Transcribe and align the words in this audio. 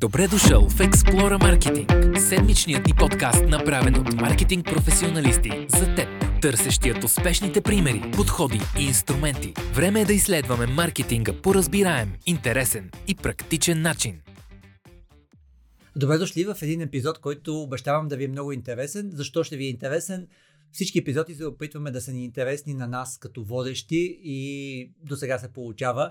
Добре 0.00 0.28
дошъл 0.28 0.68
в 0.68 0.78
Explora 0.78 1.38
Marketing, 1.38 2.18
седмичният 2.18 2.86
ни 2.86 2.92
подкаст, 2.98 3.44
направен 3.48 3.94
от 3.94 4.12
маркетинг 4.12 4.66
професионалисти 4.66 5.50
за 5.68 5.94
теб, 5.94 6.08
търсещият 6.42 7.04
успешните 7.04 7.60
примери, 7.60 8.10
подходи 8.16 8.60
и 8.80 8.84
инструменти. 8.84 9.54
Време 9.74 10.00
е 10.00 10.04
да 10.04 10.12
изследваме 10.12 10.66
маркетинга 10.66 11.32
по 11.42 11.54
разбираем, 11.54 12.12
интересен 12.26 12.90
и 13.08 13.14
практичен 13.14 13.82
начин. 13.82 14.20
Добре 15.96 16.18
дошли 16.18 16.44
в 16.44 16.56
един 16.62 16.80
епизод, 16.80 17.18
който 17.18 17.62
обещавам 17.62 18.08
да 18.08 18.16
ви 18.16 18.24
е 18.24 18.28
много 18.28 18.52
интересен. 18.52 19.10
Защо 19.14 19.44
ще 19.44 19.56
ви 19.56 19.64
е 19.64 19.68
интересен? 19.68 20.26
Всички 20.72 20.98
епизоди 20.98 21.34
се 21.34 21.46
опитваме 21.46 21.90
да 21.90 22.00
са 22.00 22.12
ни 22.12 22.24
интересни 22.24 22.74
на 22.74 22.88
нас 22.88 23.18
като 23.18 23.44
водещи 23.44 24.20
и 24.22 24.90
до 25.02 25.16
сега 25.16 25.38
се 25.38 25.52
получава. 25.52 26.10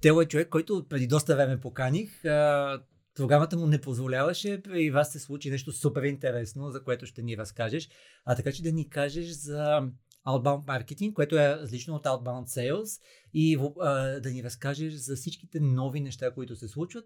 Тело 0.00 0.20
е 0.20 0.26
човек, 0.26 0.48
който 0.48 0.86
преди 0.88 1.06
доста 1.06 1.36
време 1.36 1.60
поканих 1.60 2.20
програмата 3.14 3.56
му 3.56 3.66
не 3.66 3.80
позволяваше 3.80 4.62
и 4.74 4.90
вас 4.90 5.12
се 5.12 5.18
случи 5.18 5.50
нещо 5.50 5.72
супер 5.72 6.02
интересно, 6.02 6.70
за 6.70 6.84
което 6.84 7.06
ще 7.06 7.22
ни 7.22 7.36
разкажеш. 7.36 7.88
А 8.24 8.36
така 8.36 8.52
че 8.52 8.62
да 8.62 8.72
ни 8.72 8.88
кажеш 8.88 9.28
за 9.28 9.90
outbound 10.26 10.66
маркетинг, 10.66 11.14
което 11.14 11.38
е 11.38 11.56
различно 11.56 11.94
от 11.94 12.04
outbound 12.04 12.46
sales 12.46 13.00
и 13.34 13.58
а, 13.80 14.20
да 14.20 14.30
ни 14.30 14.42
разкажеш 14.42 14.94
за 14.94 15.16
всичките 15.16 15.60
нови 15.60 16.00
неща, 16.00 16.34
които 16.34 16.56
се 16.56 16.68
случват, 16.68 17.04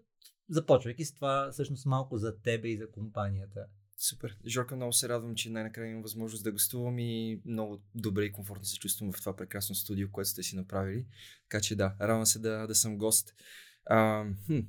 започвайки 0.49 1.05
с 1.05 1.13
това 1.13 1.49
всъщност 1.51 1.85
малко 1.85 2.17
за 2.17 2.41
тебе 2.41 2.67
и 2.67 2.77
за 2.77 2.91
компанията. 2.91 3.65
Супер. 3.99 4.37
Жорка, 4.47 4.75
много 4.75 4.93
се 4.93 5.09
радвам, 5.09 5.35
че 5.35 5.49
най-накрая 5.49 5.89
имам 5.89 6.01
възможност 6.01 6.43
да 6.43 6.51
гостувам 6.51 6.99
и 6.99 7.41
много 7.45 7.81
добре 7.95 8.23
и 8.25 8.31
комфортно 8.31 8.65
се 8.65 8.79
чувствам 8.79 9.13
в 9.13 9.19
това 9.19 9.35
прекрасно 9.35 9.75
студио, 9.75 10.11
което 10.11 10.29
сте 10.29 10.43
си 10.43 10.55
направили. 10.55 11.05
Така 11.49 11.61
че 11.61 11.75
да, 11.75 11.95
радвам 12.01 12.25
се 12.25 12.39
да, 12.39 12.67
да 12.67 12.75
съм 12.75 12.97
гост. 12.97 13.33
А, 13.89 14.25
хм. 14.45 14.59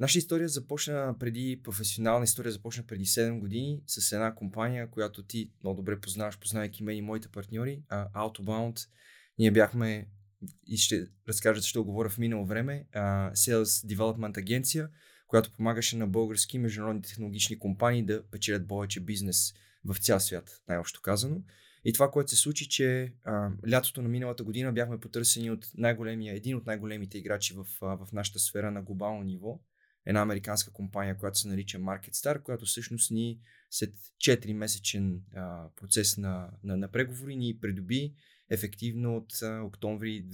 Нашата 0.00 0.18
история 0.18 0.48
започна 0.48 1.14
преди, 1.20 1.60
професионална 1.64 2.24
история 2.24 2.52
започна 2.52 2.82
преди 2.86 3.04
7 3.04 3.38
години 3.38 3.82
с 3.86 4.12
една 4.12 4.34
компания, 4.34 4.90
която 4.90 5.22
ти 5.22 5.50
много 5.62 5.76
добре 5.76 6.00
познаваш, 6.00 6.38
познавайки 6.38 6.82
мен 6.82 6.96
и 6.96 7.02
моите 7.02 7.28
партньори, 7.28 7.82
uh, 7.90 8.12
Autobound. 8.12 8.88
Ние 9.38 9.50
бяхме, 9.50 10.08
и 10.66 10.76
ще 10.76 11.06
разкажа 11.28 11.60
защо 11.60 11.84
говоря 11.84 12.08
в 12.08 12.18
минало 12.18 12.46
време, 12.46 12.86
uh, 12.94 13.32
Sales 13.32 13.64
Development 13.64 14.38
агенция, 14.38 14.88
която 15.26 15.52
помагаше 15.52 15.96
на 15.96 16.06
български 16.06 16.58
международни 16.58 17.02
технологични 17.02 17.58
компании 17.58 18.02
да 18.02 18.30
печелят 18.30 18.68
повече 18.68 19.00
бизнес 19.00 19.54
в 19.84 19.98
цял 19.98 20.20
свят, 20.20 20.62
най-общо 20.68 21.00
казано. 21.02 21.42
И 21.88 21.92
това, 21.92 22.10
което 22.10 22.30
се 22.30 22.36
случи, 22.36 22.68
че 22.68 23.12
а, 23.24 23.50
лятото 23.70 24.02
на 24.02 24.08
миналата 24.08 24.44
година 24.44 24.72
бяхме 24.72 25.00
потърсени 25.00 25.50
от 25.50 25.66
най-големия, 25.74 26.34
един 26.34 26.56
от 26.56 26.66
най-големите 26.66 27.18
играчи 27.18 27.54
в, 27.54 27.66
а, 27.82 27.86
в 27.86 28.12
нашата 28.12 28.38
сфера 28.38 28.70
на 28.70 28.82
глобално 28.82 29.22
ниво. 29.22 29.60
Една 30.06 30.20
американска 30.20 30.72
компания, 30.72 31.16
която 31.16 31.38
се 31.38 31.48
нарича 31.48 31.78
MarketStar, 31.78 32.42
която 32.42 32.64
всъщност 32.64 33.10
ни 33.10 33.40
след 33.70 33.94
4-месечен 34.26 35.18
а, 35.34 35.68
процес 35.76 36.16
на, 36.16 36.50
на, 36.64 36.76
на 36.76 36.88
преговори 36.88 37.36
ни 37.36 37.58
придоби 37.60 38.14
ефективно 38.50 39.16
от 39.16 39.42
а, 39.42 39.62
октомври 39.62 40.24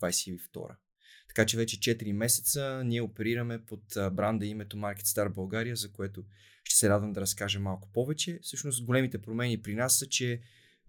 2022. 0.00 0.76
Така 1.28 1.46
че 1.46 1.56
вече 1.56 1.76
4 1.76 2.12
месеца 2.12 2.82
ние 2.84 3.02
оперираме 3.02 3.64
под 3.64 3.84
бранда 4.12 4.46
името 4.46 4.76
MarketStar 4.76 5.28
България, 5.28 5.76
за 5.76 5.92
което 5.92 6.24
ще 6.64 6.78
се 6.78 6.88
радвам 6.88 7.12
да 7.12 7.20
разкажа 7.20 7.60
малко 7.60 7.92
повече. 7.92 8.38
Всъщност 8.42 8.84
големите 8.84 9.22
промени 9.22 9.62
при 9.62 9.74
нас 9.74 9.98
са, 9.98 10.06
че 10.06 10.40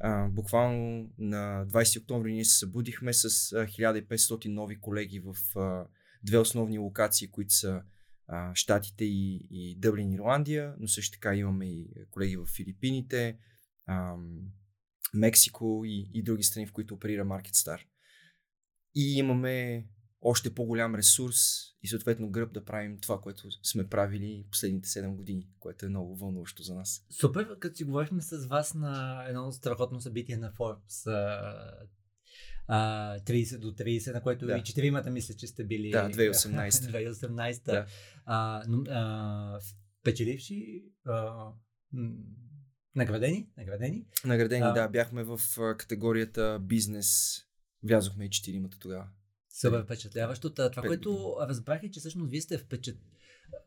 а, 0.04 0.28
буквално 0.30 1.10
на 1.18 1.66
20 1.68 2.02
октомври 2.02 2.34
ние 2.34 2.46
се 2.46 2.58
събудихме 2.58 3.14
с 3.14 3.26
а, 3.26 3.28
1500 3.28 4.48
нови 4.48 4.80
колеги 4.80 5.20
в 5.20 5.60
а, 5.60 5.88
две 6.24 6.38
основни 6.38 6.78
локации, 6.78 7.28
които 7.28 7.54
са 7.54 7.82
а, 8.28 8.56
Штатите 8.56 9.06
и, 9.06 9.48
и 9.52 9.76
Дъблин, 9.80 10.12
Ирландия, 10.12 10.76
но 10.80 10.88
също 10.88 11.12
така 11.14 11.36
имаме 11.36 11.66
и 11.66 11.88
колеги 12.12 12.38
в 12.38 12.46
Филипините, 12.46 13.38
а, 13.86 14.16
Мексико 15.14 15.82
и, 15.86 16.10
и 16.14 16.24
други 16.24 16.44
страни, 16.44 16.68
в 16.68 16.74
които 16.74 16.94
оперира 16.94 17.26
MarketStar. 17.26 17.80
И 18.96 19.18
имаме 19.18 19.86
още 20.22 20.54
по-голям 20.54 20.96
ресурс 20.96 21.38
и 21.84 21.88
съответно 21.88 22.30
гръб 22.30 22.54
да 22.54 22.66
правим 22.66 22.98
това, 22.98 23.22
което 23.22 23.48
сме 23.64 23.88
правили 23.88 24.46
последните 24.52 24.90
7 24.90 25.16
години, 25.16 25.50
което 25.60 25.86
е 25.86 25.90
много 25.90 26.16
вълнуващо 26.16 26.64
за 26.64 26.76
нас. 26.76 27.06
Супер, 27.20 27.60
като 27.60 27.76
си 27.76 27.84
говорихме 27.84 28.22
с 28.22 28.46
вас 28.46 28.74
на 28.74 29.26
едно 29.28 29.52
страхотно 29.52 30.02
събитие 30.02 30.38
на 30.38 30.52
Forbes, 30.52 31.12
а, 32.68 33.20
30 33.20 33.60
до 33.60 33.72
30, 33.72 34.14
на 34.14 34.22
което 34.22 34.46
да. 34.46 34.58
и 34.58 34.64
четиримата 34.64 35.12
мисля, 35.12 35.34
че 35.34 35.48
сте 35.48 35.64
били. 35.64 35.92
Да, 35.92 36.10
2018. 36.10 36.70
2018. 36.70 37.66
Да. 37.66 37.86
А, 38.26 38.64
но, 38.68 38.84
а, 38.90 39.60
печеливши 40.04 40.84
а, 41.06 41.48
наградени? 42.96 43.50
Наградени, 43.58 44.06
наградени 44.26 44.64
а, 44.64 44.72
да. 44.72 44.88
Бяхме 44.88 45.24
в 45.24 45.40
категорията 45.78 46.60
бизнес. 46.62 47.38
Влязохме 47.84 48.26
и 48.26 48.30
четиримата 48.30 48.80
тогава. 48.80 49.08
Супер 49.54 49.84
впечатляващо. 49.84 50.50
Това, 50.50 50.70
което 50.70 51.36
разбрах 51.42 51.84
е, 51.84 51.92
че 51.92 52.00
всъщност 52.00 52.32
вие 52.32 52.42
сте 52.42 52.58
впечат... 52.58 52.98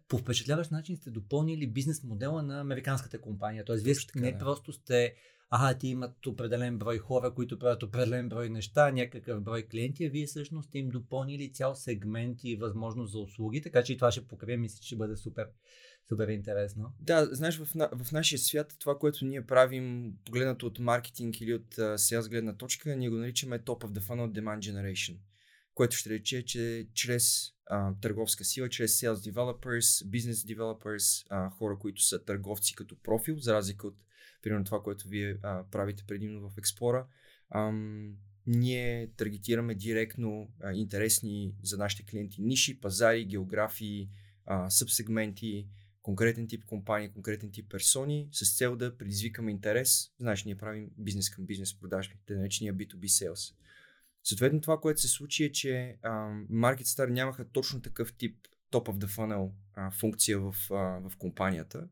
по 0.09 0.19
впечатляващ 0.19 0.71
начин 0.71 0.97
сте 0.97 1.11
допълнили 1.11 1.67
бизнес 1.67 2.05
модела 2.05 2.43
на 2.43 2.61
американската 2.61 3.21
компания. 3.21 3.65
Тоест, 3.65 3.85
вие 3.85 3.95
така, 3.95 4.21
не 4.21 4.33
да. 4.33 4.39
просто 4.39 4.73
сте 4.73 5.15
ага, 5.51 5.79
ти 5.79 5.89
имат 5.89 6.27
определен 6.27 6.79
брой 6.79 6.99
хора, 6.99 7.35
които 7.35 7.59
правят 7.59 7.83
определен 7.83 8.29
брой 8.29 8.49
неща, 8.49 8.91
някакъв 8.91 9.43
брой 9.43 9.63
клиенти, 9.63 10.05
а 10.05 10.11
вие 10.11 10.27
всъщност 10.27 10.69
сте 10.69 10.79
им 10.79 10.89
допълнили 10.89 11.53
цял 11.53 11.75
сегмент 11.75 12.45
и 12.45 12.57
възможност 12.57 13.13
за 13.13 13.19
услуги, 13.19 13.63
така 13.63 13.83
че 13.83 13.93
и 13.93 13.97
това 13.97 14.11
ще 14.11 14.27
покрие, 14.27 14.57
мисля, 14.57 14.79
че 14.81 14.87
ще 14.87 14.97
бъде 14.97 15.17
супер, 15.17 15.49
супер 16.09 16.29
интересно. 16.29 16.93
Да, 17.01 17.29
знаеш, 17.33 17.59
в, 17.59 17.67
в 18.05 18.13
нашия 18.13 18.39
свят 18.39 18.77
това, 18.79 18.99
което 18.99 19.25
ние 19.25 19.47
правим, 19.47 20.13
погледнато 20.25 20.67
от 20.67 20.79
маркетинг 20.79 21.41
или 21.41 21.55
от 21.55 21.75
uh, 21.75 22.29
гледна 22.29 22.57
точка, 22.57 22.97
ние 22.97 23.11
го 23.11 23.17
наричаме 23.17 23.59
Top 23.59 23.85
of 23.85 23.99
the 23.99 24.01
Funnel 24.01 24.41
Demand 24.41 24.59
Generation 24.59 25.17
което 25.75 25.97
ще 25.97 26.11
рече, 26.11 26.45
че 26.45 26.89
чрез 26.95 27.53
а, 27.67 27.95
търговска 28.01 28.45
сила, 28.45 28.69
чрез 28.69 29.01
sales 29.01 29.33
developers, 29.33 30.07
business 30.07 30.57
developers, 30.57 31.27
а, 31.31 31.51
хора, 31.51 31.79
които 31.79 32.03
са 32.03 32.25
търговци 32.25 32.75
като 32.75 32.97
профил, 33.03 33.39
за 33.39 33.55
разлика 33.55 33.87
от 33.87 33.97
примерно 34.43 34.65
това, 34.65 34.83
което 34.83 35.09
вие 35.09 35.39
а, 35.43 35.65
правите 35.71 36.05
предимно 36.07 36.51
в 36.51 36.57
Explora, 36.57 37.05
ние 38.47 39.11
таргетираме 39.17 39.75
директно 39.75 40.51
а, 40.61 40.73
интересни 40.73 41.55
за 41.63 41.77
нашите 41.77 42.03
клиенти 42.03 42.43
ниши, 42.43 42.81
пазари, 42.81 43.25
географии, 43.25 44.11
а, 44.45 44.71
събсегменти, 44.71 45.69
конкретен 46.03 46.49
тип 46.49 46.65
компании, 46.65 47.09
конкретен 47.09 47.51
тип 47.51 47.71
персони, 47.71 48.29
с 48.33 48.57
цел 48.59 48.77
да 48.77 48.97
предизвикаме 48.97 49.51
интерес. 49.51 50.11
Знаеш, 50.21 50.45
ние 50.45 50.57
правим 50.57 50.91
бизнес 50.99 51.31
към 51.31 51.47
бизнес 51.47 51.79
продажби, 51.79 52.15
те 52.27 52.35
наречения 52.35 52.75
B2B 52.75 53.05
sales. 53.05 53.55
Съответно, 54.25 54.61
това, 54.61 54.81
което 54.81 55.01
се 55.01 55.09
случи 55.09 55.45
е, 55.45 55.53
че 55.53 55.97
MarketStar 56.53 57.11
нямаха 57.11 57.49
точно 57.53 57.83
такъв 57.83 58.15
тип 58.17 58.37
top 58.73 58.89
of 58.89 58.99
the 58.99 59.07
funnel 59.07 59.51
uh, 59.79 60.01
функция 60.01 60.41
в, 60.41 60.53
uh, 60.53 61.09
в 61.09 61.17
компанията. 61.17 61.89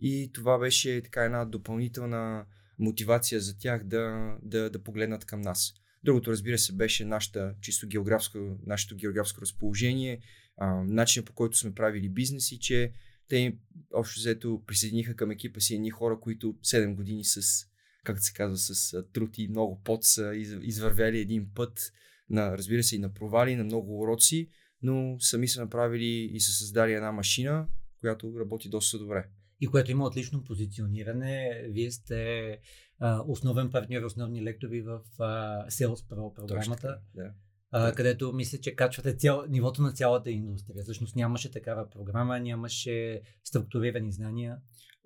И 0.00 0.30
това 0.32 0.58
беше 0.58 1.02
така 1.02 1.24
една 1.24 1.44
допълнителна 1.44 2.46
мотивация 2.78 3.40
за 3.40 3.58
тях 3.58 3.84
да, 3.84 4.36
да, 4.42 4.70
да 4.70 4.82
погледнат 4.82 5.24
към 5.24 5.40
нас. 5.40 5.74
Другото, 6.04 6.30
разбира 6.30 6.58
се, 6.58 6.72
беше 6.72 7.04
нашата, 7.04 7.54
чисто 7.60 7.88
географско, 7.88 8.38
нашето 8.66 8.96
географско 8.96 9.40
разположение, 9.40 10.20
а, 10.56 10.84
начинът 10.84 11.26
по 11.26 11.32
който 11.32 11.56
сме 11.56 11.74
правили 11.74 12.08
бизнеси, 12.08 12.60
че 12.60 12.92
те 13.28 13.56
общо 13.94 14.20
взето 14.20 14.62
присъединиха 14.66 15.16
към 15.16 15.30
екипа 15.30 15.60
си 15.60 15.74
едни 15.74 15.90
хора, 15.90 16.20
които 16.20 16.54
7 16.64 16.94
години 16.94 17.24
с 17.24 17.66
както 18.06 18.22
се 18.22 18.32
казва, 18.32 18.56
с 18.56 19.02
труд 19.12 19.38
и 19.38 19.48
много 19.48 19.80
пот 19.84 20.04
са 20.04 20.32
извървяли 20.62 21.18
един 21.18 21.50
път, 21.54 21.92
на, 22.30 22.58
разбира 22.58 22.82
се, 22.82 22.96
и 22.96 22.98
на 22.98 23.14
провали, 23.14 23.56
на 23.56 23.64
много 23.64 24.00
уроци, 24.00 24.48
но 24.82 25.16
сами 25.18 25.48
са 25.48 25.60
направили 25.60 26.30
и 26.32 26.40
са 26.40 26.52
създали 26.52 26.92
една 26.92 27.12
машина, 27.12 27.66
която 28.00 28.40
работи 28.40 28.68
доста 28.68 28.98
добре. 28.98 29.28
И 29.60 29.66
което 29.66 29.90
има 29.90 30.04
отлично 30.04 30.44
позициониране. 30.44 31.64
Вие 31.68 31.90
сте 31.90 32.50
а, 32.98 33.22
основен 33.26 33.70
партньор, 33.70 34.02
основни 34.02 34.44
лектори 34.44 34.82
в 34.82 35.00
а, 35.18 35.66
Sales 35.70 36.08
Pro 36.08 36.34
програмата. 36.34 36.98
да. 37.14 37.32
А, 37.70 37.92
където 37.92 38.32
мисля, 38.32 38.58
че 38.58 38.74
качвате 38.74 39.16
цял, 39.16 39.44
нивото 39.48 39.82
на 39.82 39.92
цялата 39.92 40.30
индустрия. 40.30 40.82
Всъщност 40.82 41.16
нямаше 41.16 41.50
такава 41.50 41.90
програма, 41.90 42.40
нямаше 42.40 43.20
структурирани 43.44 44.12
знания 44.12 44.58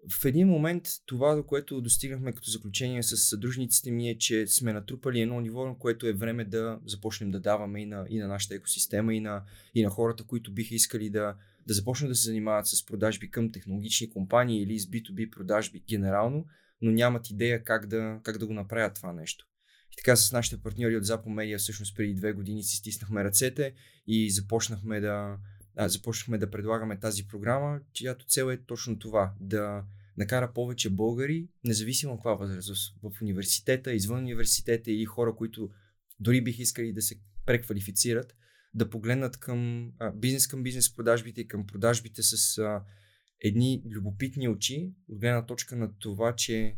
в 0.08 0.24
един 0.24 0.48
момент 0.48 0.88
това, 1.06 1.34
до 1.34 1.46
което 1.46 1.80
достигнахме 1.80 2.32
като 2.32 2.50
заключение 2.50 3.02
с 3.02 3.16
съдружниците 3.16 3.90
ми 3.90 4.10
е, 4.10 4.18
че 4.18 4.46
сме 4.46 4.72
натрупали 4.72 5.20
едно 5.20 5.40
ниво, 5.40 5.66
на 5.66 5.78
което 5.78 6.06
е 6.06 6.12
време 6.12 6.44
да 6.44 6.78
започнем 6.86 7.30
да 7.30 7.40
даваме 7.40 7.82
и 7.82 7.86
на, 7.86 8.06
и 8.08 8.18
на 8.18 8.28
нашата 8.28 8.54
екосистема, 8.54 9.14
и 9.14 9.20
на, 9.20 9.42
и 9.74 9.82
на 9.82 9.90
хората, 9.90 10.24
които 10.24 10.52
биха 10.52 10.74
искали 10.74 11.10
да, 11.10 11.36
да 11.66 11.74
започнат 11.74 12.10
да 12.10 12.14
се 12.14 12.26
занимават 12.26 12.66
с 12.66 12.86
продажби 12.86 13.30
към 13.30 13.52
технологични 13.52 14.10
компании 14.10 14.62
или 14.62 14.78
с 14.78 14.86
B2B 14.86 15.30
продажби 15.30 15.84
генерално, 15.88 16.46
но 16.82 16.90
нямат 16.90 17.30
идея 17.30 17.64
как 17.64 17.86
да, 17.86 18.20
как 18.22 18.38
да 18.38 18.46
го 18.46 18.52
направят 18.52 18.94
това 18.94 19.12
нещо. 19.12 19.46
И 19.92 19.96
така 19.96 20.16
с 20.16 20.32
нашите 20.32 20.62
партньори 20.62 20.96
от 20.96 21.04
Запо 21.04 21.30
Медиа 21.30 21.58
всъщност 21.58 21.96
преди 21.96 22.14
две 22.14 22.32
години 22.32 22.62
си 22.62 22.76
стиснахме 22.76 23.24
ръцете 23.24 23.74
и 24.06 24.30
започнахме 24.30 25.00
да, 25.00 25.36
започнахме 25.88 26.38
да 26.38 26.50
предлагаме 26.50 27.00
тази 27.00 27.26
програма, 27.28 27.80
чиято 27.92 28.26
цел 28.26 28.50
е 28.50 28.64
точно 28.64 28.98
това 28.98 29.34
да 29.40 29.84
накара 30.16 30.52
повече 30.52 30.90
българи, 30.90 31.48
независимо 31.64 32.16
каква 32.16 32.34
възраст, 32.34 32.94
в 33.02 33.22
университета, 33.22 33.92
извън 33.92 34.18
университета 34.18 34.90
или 34.90 35.04
хора, 35.04 35.34
които 35.36 35.70
дори 36.20 36.44
бих 36.44 36.58
искали 36.58 36.92
да 36.92 37.02
се 37.02 37.20
преквалифицират, 37.46 38.36
да 38.74 38.90
погледнат 38.90 39.36
към 39.36 39.90
бизнес 40.14 40.46
към 40.46 40.62
бизнес 40.62 40.94
продажбите 40.94 41.40
и 41.40 41.48
към 41.48 41.66
продажбите 41.66 42.22
с 42.22 42.58
а, 42.58 42.82
едни 43.40 43.82
любопитни 43.90 44.48
очи, 44.48 44.92
от 45.08 45.20
гледна 45.20 45.46
точка 45.46 45.76
на 45.76 45.98
това, 45.98 46.34
че 46.36 46.76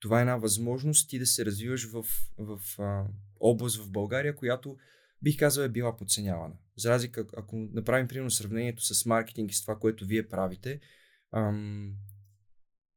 това 0.00 0.18
е 0.18 0.20
една 0.20 0.36
възможност 0.36 1.10
ти 1.10 1.18
да 1.18 1.26
се 1.26 1.44
развиваш 1.44 1.90
в, 1.90 2.04
в 2.38 2.60
а, 2.78 3.04
област 3.40 3.82
в 3.82 3.90
България, 3.90 4.36
която 4.36 4.76
бих 5.22 5.38
казал 5.38 5.62
е 5.62 5.68
била 5.68 5.96
подценявана. 5.96 6.54
За 6.76 6.90
разлика, 6.90 7.26
ако 7.36 7.56
направим 7.56 8.08
примерно 8.08 8.30
сравнението 8.30 8.94
с 8.94 9.06
маркетинг 9.06 9.52
и 9.52 9.54
с 9.54 9.62
това, 9.62 9.76
което 9.76 10.06
вие 10.06 10.28
правите, 10.28 10.80
ам, 11.32 11.92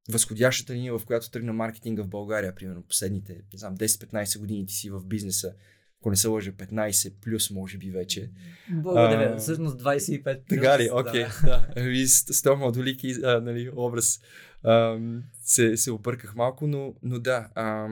възходящата 0.10 0.74
линия, 0.74 0.98
в 0.98 1.06
която 1.06 1.32
тръгна 1.32 1.54
маркетинга 1.54 2.04
в 2.04 2.08
България, 2.08 2.56
примерно 2.56 2.84
последните, 2.84 3.34
не 3.34 3.60
знам, 3.60 3.78
10-15 3.78 4.40
години 4.40 4.66
ти 4.66 4.74
си 4.74 4.90
в 4.90 5.06
бизнеса, 5.06 5.54
ако 6.02 6.10
не 6.10 6.16
се 6.16 6.28
лъжа, 6.28 6.52
15 6.52 7.14
плюс, 7.22 7.52
може 7.52 7.78
би 7.78 7.92
вече. 7.92 8.32
Благодаря. 8.70 9.34
А, 9.36 9.38
Всъщност 9.38 9.82
25 9.82 10.24
плюс. 10.24 10.60
Така 10.60 10.80
ли? 10.80 10.90
Окей, 10.92 11.24
okay, 11.26 11.46
да. 11.46 11.68
да. 11.76 11.90
Ви 11.90 12.08
с 12.08 12.42
този 12.42 12.60
модулики, 12.60 13.16
а, 13.24 13.42
нали, 13.42 13.72
образ 13.76 14.22
а, 14.64 15.00
се, 15.44 15.78
се 15.78 15.92
обърках 15.92 16.36
малко, 16.36 16.68
но, 16.68 16.96
но 17.04 17.20
да, 17.20 17.50
а, 17.56 17.88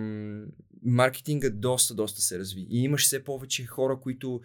маркетинга 0.86 1.50
доста, 1.50 1.96
доста 1.96 2.22
се 2.22 2.40
разви. 2.40 2.68
И 2.70 2.84
имаш 2.84 3.06
все 3.06 3.24
повече 3.24 3.66
хора, 3.66 4.00
които 4.00 4.42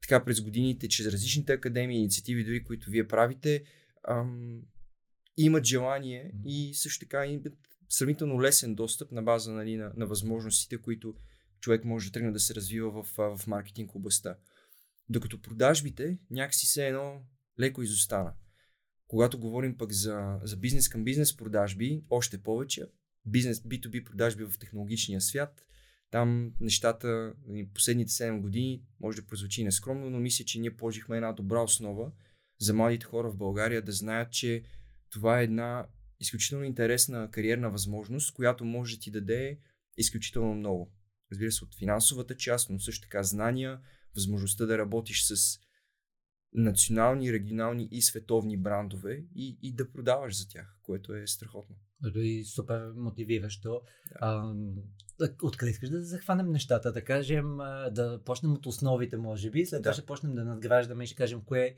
така 0.00 0.24
през 0.24 0.40
годините, 0.40 0.88
чрез 0.88 1.06
различните 1.06 1.52
академии, 1.52 1.98
инициативи, 1.98 2.44
дори 2.44 2.64
които 2.64 2.90
вие 2.90 3.08
правите, 3.08 3.64
ам, 4.08 4.62
имат 5.36 5.64
желание 5.64 6.32
и 6.46 6.74
също 6.74 7.00
така 7.00 7.26
имат 7.26 7.46
сравнително 7.88 8.42
лесен 8.42 8.74
достъп 8.74 9.12
на 9.12 9.22
база 9.22 9.52
нали, 9.52 9.76
на, 9.76 9.92
на 9.96 10.06
възможностите, 10.06 10.78
които 10.78 11.14
човек 11.60 11.84
може 11.84 12.06
да 12.06 12.12
тръгне 12.12 12.32
да 12.32 12.40
се 12.40 12.54
развива 12.54 13.02
в, 13.02 13.36
в 13.36 13.46
маркетинг 13.46 13.94
областта. 13.94 14.36
Докато 15.08 15.42
продажбите 15.42 16.18
някакси 16.30 16.66
се 16.66 16.86
едно 16.86 17.22
леко 17.60 17.82
изостана. 17.82 18.32
Когато 19.06 19.38
говорим 19.38 19.76
пък 19.76 19.92
за, 19.92 20.38
за 20.42 20.56
бизнес 20.56 20.88
към 20.88 21.04
бизнес 21.04 21.36
продажби, 21.36 22.04
още 22.10 22.42
повече, 22.42 22.86
бизнес 23.26 23.60
B2B 23.60 24.04
продажби 24.04 24.44
в 24.44 24.58
технологичния 24.58 25.20
свят, 25.20 25.64
там 26.10 26.52
нещата, 26.60 27.34
нали, 27.46 27.68
последните 27.74 28.12
7 28.12 28.40
години, 28.40 28.82
може 29.00 29.20
да 29.20 29.26
прозвучи 29.26 29.64
нескромно, 29.64 30.10
но 30.10 30.20
мисля, 30.20 30.44
че 30.44 30.60
ние 30.60 30.76
положихме 30.76 31.16
една 31.16 31.32
добра 31.32 31.60
основа 31.60 32.12
за 32.58 32.74
младите 32.74 33.06
хора 33.06 33.30
в 33.30 33.36
България 33.36 33.82
да 33.82 33.92
знаят, 33.92 34.32
че 34.32 34.62
това 35.10 35.40
е 35.40 35.44
една 35.44 35.86
изключително 36.20 36.64
интересна 36.64 37.30
кариерна 37.30 37.70
възможност, 37.70 38.34
която 38.34 38.64
може 38.64 38.96
да 38.96 39.00
ти 39.00 39.10
даде 39.10 39.58
изключително 39.96 40.54
много. 40.54 40.92
Разбира 41.32 41.52
се, 41.52 41.64
от 41.64 41.74
финансовата 41.74 42.36
част, 42.36 42.70
но 42.70 42.78
също 42.78 43.02
така 43.02 43.22
знания, 43.22 43.80
възможността 44.14 44.66
да 44.66 44.78
работиш 44.78 45.24
с 45.24 45.58
национални, 46.52 47.32
регионални 47.32 47.88
и 47.90 48.02
световни 48.02 48.56
брандове 48.56 49.24
и, 49.34 49.58
и 49.62 49.72
да 49.72 49.92
продаваш 49.92 50.38
за 50.38 50.48
тях, 50.48 50.78
което 50.82 51.14
е 51.14 51.26
страхотно. 51.26 51.76
И 52.14 52.44
супер 52.44 52.92
мотивиращо. 52.96 53.80
Да. 54.20 54.54
откъде 55.42 55.70
искаш 55.70 55.88
да 55.88 56.02
захванем 56.02 56.50
нещата? 56.50 56.92
Да 56.92 57.04
кажем, 57.04 57.56
да 57.90 58.20
почнем 58.24 58.52
от 58.52 58.66
основите, 58.66 59.16
може 59.16 59.50
би, 59.50 59.66
след 59.66 59.78
да. 59.78 59.82
това 59.82 59.92
ще 59.92 60.06
почнем 60.06 60.34
да 60.34 60.44
надграждаме 60.44 61.04
и 61.04 61.06
ще 61.06 61.16
кажем 61.16 61.40
кое 61.46 61.74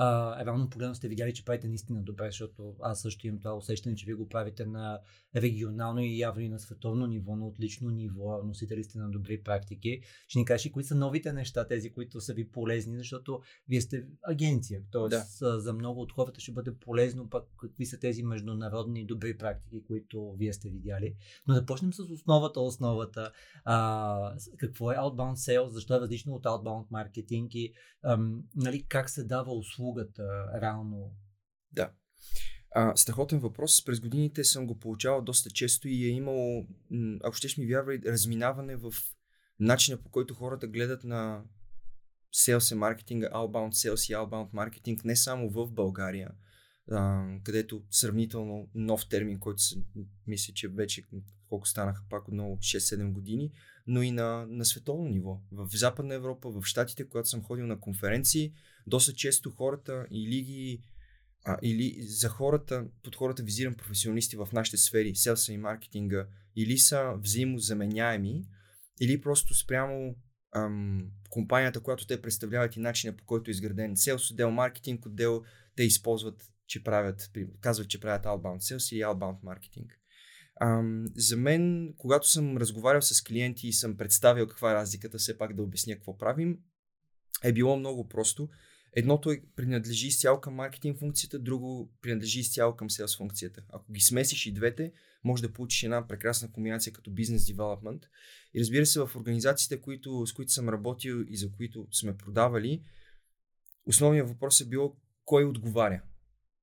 а, 0.00 0.44
реално 0.44 0.70
погледно 0.70 0.94
сте 0.94 1.08
видяли, 1.08 1.34
че 1.34 1.44
правите 1.44 1.68
наистина 1.68 2.02
добре, 2.02 2.26
защото 2.26 2.76
аз 2.82 3.00
също 3.00 3.26
имам 3.26 3.38
това 3.38 3.54
усещане, 3.54 3.96
че 3.96 4.06
вие 4.06 4.14
го 4.14 4.28
правите 4.28 4.66
на 4.66 5.00
регионално 5.36 6.00
и 6.00 6.18
явно 6.18 6.42
и 6.42 6.48
на 6.48 6.58
световно 6.58 7.06
ниво, 7.06 7.36
на 7.36 7.46
отлично 7.46 7.90
ниво, 7.90 8.42
носители 8.44 8.84
сте 8.84 8.98
на 8.98 9.10
добри 9.10 9.42
практики. 9.42 10.00
Ще 10.28 10.38
ни 10.38 10.44
кажеш 10.44 10.72
кои 10.72 10.84
са 10.84 10.94
новите 10.94 11.32
неща, 11.32 11.66
тези, 11.66 11.92
които 11.92 12.20
са 12.20 12.34
ви 12.34 12.50
полезни, 12.50 12.98
защото 12.98 13.40
вие 13.68 13.80
сте 13.80 14.06
агенция. 14.22 14.82
Тоест, 14.90 15.38
да. 15.40 15.60
за 15.60 15.72
много 15.72 16.00
от 16.00 16.12
хората 16.12 16.40
ще 16.40 16.52
бъде 16.52 16.74
полезно 16.74 17.30
пък 17.30 17.44
какви 17.60 17.86
са 17.86 17.98
тези 17.98 18.22
международни 18.22 19.06
добри 19.06 19.38
практики, 19.38 19.84
които 19.86 20.34
вие 20.38 20.52
сте 20.52 20.68
видяли. 20.68 21.14
Но 21.46 21.54
да 21.54 21.66
почнем 21.66 21.92
с 21.92 21.98
основата, 21.98 22.60
основата. 22.60 23.32
А, 23.64 24.36
какво 24.56 24.92
е 24.92 24.96
outbound 24.96 25.34
sales, 25.34 25.68
защо 25.68 25.96
е 25.96 26.00
различно 26.00 26.34
от 26.34 26.44
outbound 26.44 26.86
маркетинг 26.90 27.54
и 27.54 27.72
ам, 28.04 28.42
нали, 28.56 28.84
как 28.88 29.10
се 29.10 29.24
дава 29.24 29.52
услугата 29.88 30.60
реално? 30.60 31.10
Да. 31.72 31.90
А, 32.70 32.96
страхотен 32.96 33.38
въпрос. 33.38 33.84
През 33.84 34.00
годините 34.00 34.44
съм 34.44 34.66
го 34.66 34.78
получавал 34.78 35.22
доста 35.22 35.50
често 35.50 35.88
и 35.88 36.04
е 36.04 36.08
имало, 36.08 36.66
ако 37.24 37.36
щеш 37.36 37.56
ми 37.56 37.66
вярвай, 37.66 38.00
разминаване 38.06 38.76
в 38.76 38.92
начина 39.60 39.96
по 39.96 40.10
който 40.10 40.34
хората 40.34 40.66
гледат 40.66 41.04
на 41.04 41.42
sales 42.34 42.72
и 42.72 42.78
маркетинга, 42.78 43.30
outbound 43.30 43.72
sales 43.72 44.12
и 44.12 44.16
outbound 44.16 44.48
маркетинг 44.52 45.04
не 45.04 45.16
само 45.16 45.50
в 45.50 45.70
България, 45.70 46.30
където 47.44 47.82
сравнително 47.90 48.68
нов 48.74 49.08
термин, 49.08 49.38
който 49.38 49.62
се, 49.62 49.76
мисля, 50.26 50.54
че 50.54 50.68
вече 50.68 51.04
колко 51.48 51.68
станаха 51.68 52.02
пак 52.10 52.28
отново 52.28 52.56
6-7 52.56 53.12
години, 53.12 53.52
но 53.86 54.02
и 54.02 54.10
на, 54.10 54.46
на 54.48 54.64
световно 54.64 55.08
ниво. 55.08 55.40
В 55.52 55.68
Западна 55.72 56.14
Европа, 56.14 56.50
в 56.50 56.64
Штатите, 56.64 57.08
когато 57.08 57.28
съм 57.28 57.42
ходил 57.42 57.66
на 57.66 57.80
конференции, 57.80 58.52
доста 58.86 59.12
често 59.12 59.50
хората 59.50 60.06
или 60.10 60.42
ги 60.42 60.82
а, 61.44 61.58
или 61.62 62.02
за 62.02 62.28
хората, 62.28 62.86
под 63.02 63.16
хората 63.16 63.42
визирам 63.42 63.74
професионалисти 63.74 64.36
в 64.36 64.48
нашите 64.52 64.76
сфери, 64.76 65.14
селса 65.14 65.52
и 65.52 65.58
маркетинга, 65.58 66.26
или 66.56 66.78
са 66.78 67.14
взаимозаменяеми, 67.18 68.44
или 69.00 69.20
просто 69.20 69.54
спрямо 69.54 70.16
ам, 70.54 71.10
компанията, 71.30 71.80
която 71.80 72.06
те 72.06 72.22
представляват 72.22 72.76
и 72.76 72.80
начина 72.80 73.16
по 73.16 73.24
който 73.24 73.50
е 73.50 73.52
изграден 73.52 73.96
селс 73.96 74.30
отдел, 74.30 74.50
маркетинг 74.50 75.06
отдел, 75.06 75.42
те 75.76 75.82
използват, 75.82 76.52
че 76.68 76.84
правят, 76.84 77.30
казват, 77.60 77.88
че 77.88 78.00
правят 78.00 78.24
outbound 78.24 78.58
sales 78.58 78.94
или 78.94 79.00
outbound 79.00 79.42
маркетинг. 79.42 80.00
Ам, 80.60 81.04
за 81.16 81.36
мен, 81.36 81.94
когато 81.96 82.28
съм 82.28 82.56
разговарял 82.56 83.02
с 83.02 83.22
клиенти 83.22 83.68
и 83.68 83.72
съм 83.72 83.96
представил 83.96 84.46
каква 84.46 84.70
е 84.70 84.74
разликата, 84.74 85.18
все 85.18 85.38
пак 85.38 85.54
да 85.54 85.62
обясня 85.62 85.94
какво 85.94 86.18
правим, 86.18 86.58
е 87.44 87.52
било 87.52 87.76
много 87.76 88.08
просто. 88.08 88.48
Едното 88.96 89.30
е, 89.30 89.42
принадлежи 89.56 90.06
изцяло 90.06 90.40
към 90.40 90.54
маркетинг 90.54 90.98
функцията, 90.98 91.38
друго 91.38 91.92
принадлежи 92.02 92.40
изцяло 92.40 92.76
към 92.76 92.90
селс 92.90 93.16
функцията. 93.16 93.62
Ако 93.68 93.92
ги 93.92 94.00
смесиш 94.00 94.46
и 94.46 94.52
двете, 94.52 94.92
може 95.24 95.42
да 95.42 95.52
получиш 95.52 95.82
една 95.82 96.08
прекрасна 96.08 96.52
комбинация 96.52 96.92
като 96.92 97.10
бизнес 97.10 97.46
девелопмент. 97.46 98.02
И 98.54 98.60
разбира 98.60 98.86
се, 98.86 99.00
в 99.00 99.16
организациите, 99.16 99.80
които, 99.80 100.26
с 100.26 100.32
които 100.32 100.52
съм 100.52 100.68
работил 100.68 101.24
и 101.28 101.36
за 101.36 101.52
които 101.52 101.86
сме 101.92 102.16
продавали, 102.16 102.82
основният 103.86 104.28
въпрос 104.28 104.60
е 104.60 104.68
било 104.68 104.96
кой 105.24 105.44
отговаря. 105.44 106.02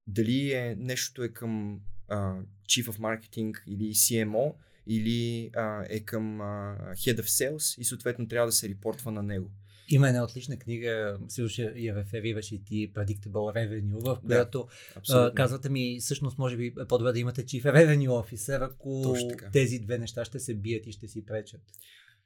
Дали 0.07 0.51
е 0.51 0.75
нещото 0.79 1.23
е 1.23 1.29
към 1.29 1.79
uh, 2.09 2.43
Chief 2.67 2.85
of 2.85 2.99
Marketing 2.99 3.53
или 3.67 3.93
CMO, 3.93 4.53
или 4.87 5.51
uh, 5.53 5.85
е 5.89 5.99
към 5.99 6.37
uh, 6.37 6.93
Head 6.93 7.19
of 7.19 7.23
Sales 7.23 7.81
и 7.81 7.85
съответно 7.85 8.27
трябва 8.27 8.47
да 8.47 8.51
се 8.51 8.69
репортва 8.69 9.11
на 9.11 9.23
него. 9.23 9.51
Има 9.89 10.07
една 10.07 10.23
отлична 10.23 10.57
книга, 10.57 11.17
сигурно 11.27 11.71
я 11.75 11.95
реферираш 11.95 12.51
и 12.51 12.63
ти 12.63 12.93
Predictable 12.93 13.31
Revenue, 13.31 13.99
в 13.99 14.21
която 14.25 14.67
да, 15.07 15.31
казвате 15.35 15.69
ми, 15.69 15.97
всъщност 16.01 16.37
може 16.37 16.57
би 16.57 16.67
е 16.67 16.85
по-добре 16.87 17.11
да 17.11 17.19
имате 17.19 17.45
Chief 17.45 17.63
Revenue 17.63 18.09
Officer, 18.09 18.65
ако 18.65 19.15
тези 19.53 19.79
две 19.79 19.97
неща 19.97 20.25
ще 20.25 20.39
се 20.39 20.55
бият 20.55 20.87
и 20.87 20.91
ще 20.91 21.07
си 21.07 21.25
пречат. 21.25 21.61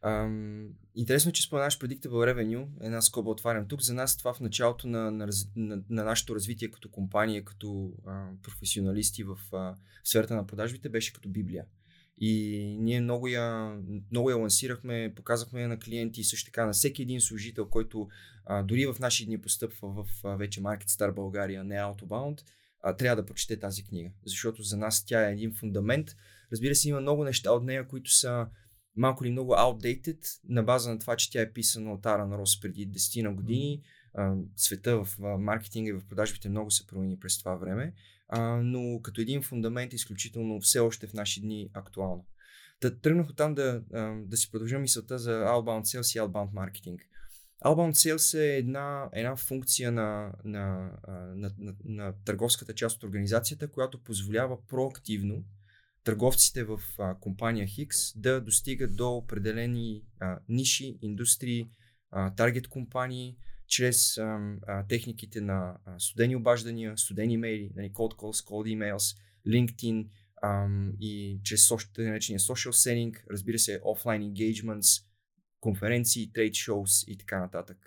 Ам, 0.02 0.70
интересно, 0.96 1.32
че 1.32 1.44
споменаш 1.44 1.80
Predictable 1.80 2.34
Revenue, 2.34 2.68
една 2.82 3.02
скоба 3.02 3.30
отварям 3.30 3.68
тук. 3.68 3.82
За 3.82 3.94
нас 3.94 4.18
това 4.18 4.34
в 4.34 4.40
началото 4.40 4.88
на, 4.88 5.12
на, 5.12 5.30
на, 5.56 5.82
на 5.90 6.04
нашето 6.04 6.36
развитие 6.36 6.72
като 6.72 6.92
компания, 6.92 7.46
като 7.46 7.94
а, 8.08 8.28
професионалисти 8.44 9.24
в, 9.24 9.38
а, 9.54 9.58
в 9.58 9.76
сферата 10.04 10.36
на 10.36 10.48
продажбите 10.48 10.90
беше 10.90 11.14
като 11.14 11.30
Библия. 11.30 11.66
И 12.22 12.76
ние 12.80 13.02
много 13.02 13.28
я, 13.28 13.78
много 14.12 14.30
я 14.30 14.38
лансирахме, 14.38 15.14
показахме 15.16 15.68
на 15.68 15.80
клиенти, 15.80 16.24
също 16.24 16.46
така 16.46 16.66
на 16.66 16.74
всеки 16.74 17.02
един 17.02 17.22
служител, 17.22 17.70
който 17.70 18.08
а, 18.46 18.64
дори 18.64 18.86
в 18.86 18.96
наши 19.00 19.26
дни 19.26 19.42
постъпва 19.42 19.90
в 19.90 20.06
а, 20.24 20.36
вече 20.36 20.62
Market 20.62 20.88
Star 20.88 21.14
България, 21.14 21.64
не 21.64 21.76
Autobound, 21.76 22.42
а, 22.82 22.96
трябва 22.96 23.22
да 23.22 23.26
прочете 23.26 23.60
тази 23.60 23.84
книга. 23.84 24.10
Защото 24.26 24.64
за 24.64 24.78
нас 24.78 25.06
тя 25.06 25.30
е 25.30 25.34
един 25.34 25.54
фундамент. 25.54 26.08
Разбира 26.52 26.76
се, 26.76 26.90
има 26.90 27.02
много 27.02 27.24
неща 27.24 27.52
от 27.52 27.64
нея, 27.64 27.88
които 27.88 28.12
са 28.12 28.48
малко 29.00 29.24
или 29.24 29.32
много 29.32 29.54
outdated, 29.54 30.40
на 30.50 30.64
база 30.64 30.90
на 30.90 31.00
това, 31.00 31.16
че 31.16 31.32
тя 31.32 31.42
е 31.42 31.54
писана 31.54 31.94
от 31.94 32.06
Аран 32.06 32.34
Рос 32.34 32.60
преди 32.60 32.88
10 32.88 33.24
на 33.24 33.34
години. 33.34 33.82
А, 34.14 34.36
света 34.56 35.04
в 35.04 35.20
маркетинга 35.40 35.90
и 35.90 35.94
в 35.94 36.06
продажбите 36.10 36.50
много 36.50 36.72
се 36.72 36.88
промени 36.88 37.20
през 37.20 37.40
това 37.40 37.56
време 37.56 37.94
но 38.38 39.02
като 39.02 39.22
един 39.22 39.42
фундамент 39.42 39.94
изключително 39.94 40.62
все 40.62 40.80
още 40.80 41.08
в 41.08 41.14
наши 41.14 41.42
дни 41.42 41.70
актуално. 41.74 42.26
Та 42.80 42.96
тръгнах 42.96 43.30
от 43.30 43.38
там 43.38 43.56
да, 43.56 43.82
да 44.26 44.38
си 44.38 44.52
продължа 44.52 44.80
мисълта 44.80 45.20
за 45.20 45.32
outbound 45.32 45.82
sales 45.82 46.18
и 46.18 46.22
outbound 46.22 46.52
marketing. 46.52 47.00
Outbound 47.66 47.92
Sales 47.92 48.40
е 48.40 48.58
една, 48.58 49.10
една 49.14 49.36
функция 49.36 49.92
на, 49.92 50.32
на, 50.46 50.92
на, 51.36 51.52
на, 51.58 51.76
на 51.86 52.14
търговската 52.26 52.74
част 52.74 52.98
от 52.98 53.04
организацията, 53.04 53.68
която 53.68 54.04
позволява 54.04 54.68
проактивно 54.68 55.44
търговците 56.04 56.64
в 56.64 56.80
а, 57.00 57.16
компания 57.20 57.68
Хикс 57.68 58.20
да 58.20 58.42
достигат 58.42 58.96
до 58.96 59.12
определени 59.12 60.04
а, 60.20 60.40
ниши, 60.50 60.98
индустрии, 61.02 61.70
а, 62.12 62.36
таргет 62.36 62.68
компании, 62.68 63.38
чрез 63.68 64.18
а, 64.18 64.40
а, 64.68 64.88
техниките 64.88 65.42
на 65.42 65.78
а, 65.86 66.00
студени 66.00 66.36
обаждания, 66.36 66.98
студени 66.98 67.34
имейли, 67.34 67.72
нали, 67.76 67.92
cold 67.92 68.16
calls, 68.16 68.48
cold 68.48 68.78
emails, 68.78 69.18
LinkedIn 69.48 70.08
а, 70.42 70.68
и 71.00 71.40
чрез 71.44 71.70
social, 71.70 72.04
наречения 72.04 72.40
social 72.40 72.72
selling, 72.72 73.24
разбира 73.32 73.60
се, 73.60 73.82
offline 73.82 74.34
engagements, 74.34 75.06
конференции, 75.60 76.32
трейд 76.32 76.56
шоус 76.56 77.04
и 77.08 77.18
така 77.18 77.40
нататък. 77.40 77.78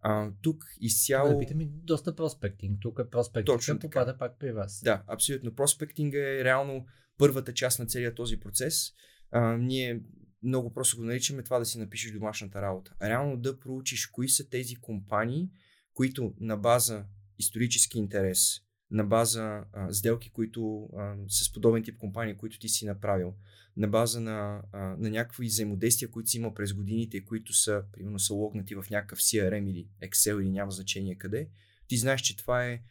А, 0.00 0.30
тук 0.42 0.64
изцяло... 0.80 1.32
Да, 1.32 1.38
питаме 1.38 1.64
доста 1.68 2.16
проспектинг. 2.16 2.78
Тук 2.80 2.98
е 3.06 3.10
проспектинг. 3.10 3.46
Точно 3.46 3.78
попада 3.78 4.18
пак 4.18 4.38
при 4.38 4.52
вас. 4.52 4.80
Да, 4.84 5.02
абсолютно. 5.06 5.54
Проспектинг 5.54 6.14
е 6.14 6.44
реално 6.44 6.86
първата 7.18 7.54
част 7.54 7.78
на 7.78 7.86
целият 7.86 8.14
този 8.14 8.40
процес. 8.40 8.92
А, 9.30 9.56
ние 9.56 10.00
много 10.42 10.72
просто 10.72 10.96
го 10.96 11.04
наричаме 11.04 11.42
това 11.42 11.58
да 11.58 11.64
си 11.64 11.78
напишеш 11.78 12.12
домашната 12.12 12.62
работа. 12.62 12.94
Реално 13.02 13.36
да 13.36 13.60
проучиш 13.60 14.06
кои 14.06 14.28
са 14.28 14.48
тези 14.48 14.76
компании, 14.76 15.50
които 15.94 16.34
на 16.40 16.56
база 16.56 17.04
исторически 17.38 17.98
интерес, 17.98 18.60
на 18.90 19.04
база 19.04 19.64
а, 19.72 19.92
сделки, 19.92 20.30
които 20.30 20.88
а, 20.96 21.14
с 21.28 21.52
подобен 21.52 21.82
тип 21.82 21.98
компании, 21.98 22.36
които 22.36 22.58
ти 22.58 22.68
си 22.68 22.86
направил, 22.86 23.34
на 23.76 23.88
база 23.88 24.20
на, 24.20 24.62
а, 24.72 24.78
на 24.78 25.10
някакви 25.10 25.46
взаимодействия, 25.46 26.10
които 26.10 26.28
си 26.28 26.36
имал 26.36 26.54
през 26.54 26.72
годините, 26.72 27.24
които 27.24 27.52
са, 27.52 27.82
примерно, 27.92 28.18
са 28.18 28.34
логнати 28.34 28.74
в 28.74 28.84
някакъв 28.90 29.18
CRM 29.18 29.70
или 29.70 29.88
Excel 30.02 30.42
или 30.42 30.50
няма 30.50 30.70
значение 30.70 31.14
къде, 31.14 31.48
ти 31.88 31.96
знаеш, 31.96 32.20
че 32.20 32.36
това 32.36 32.66
е, 32.66 32.82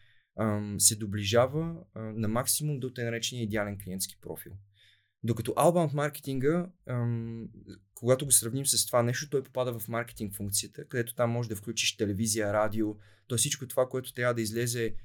се 0.77 0.96
доближава 0.96 1.75
на 1.96 2.27
максимум 2.27 2.79
до 2.79 2.94
те 2.94 3.03
наречения 3.03 3.44
идеален 3.44 3.77
клиентски 3.84 4.17
профил. 4.22 4.51
Докато 5.24 5.51
outbound 5.51 5.94
маркетинга, 5.94 6.70
когато 7.94 8.25
го 8.25 8.32
сравним 8.32 8.65
с 8.65 8.86
това 8.86 9.03
нещо, 9.03 9.29
той 9.29 9.44
попада 9.44 9.79
в 9.79 9.88
маркетинг 9.88 10.36
функцията, 10.36 10.88
където 10.88 11.15
там 11.15 11.32
може 11.32 11.50
да 11.50 11.56
включиш 11.56 11.98
телевизия, 11.98 12.53
радио, 12.53 12.96
то 13.27 13.38
всичко 13.38 13.67
това, 13.67 13.89
което 13.89 14.13
трябва 14.13 14.34
да 14.34 14.41
излезе 14.41 14.96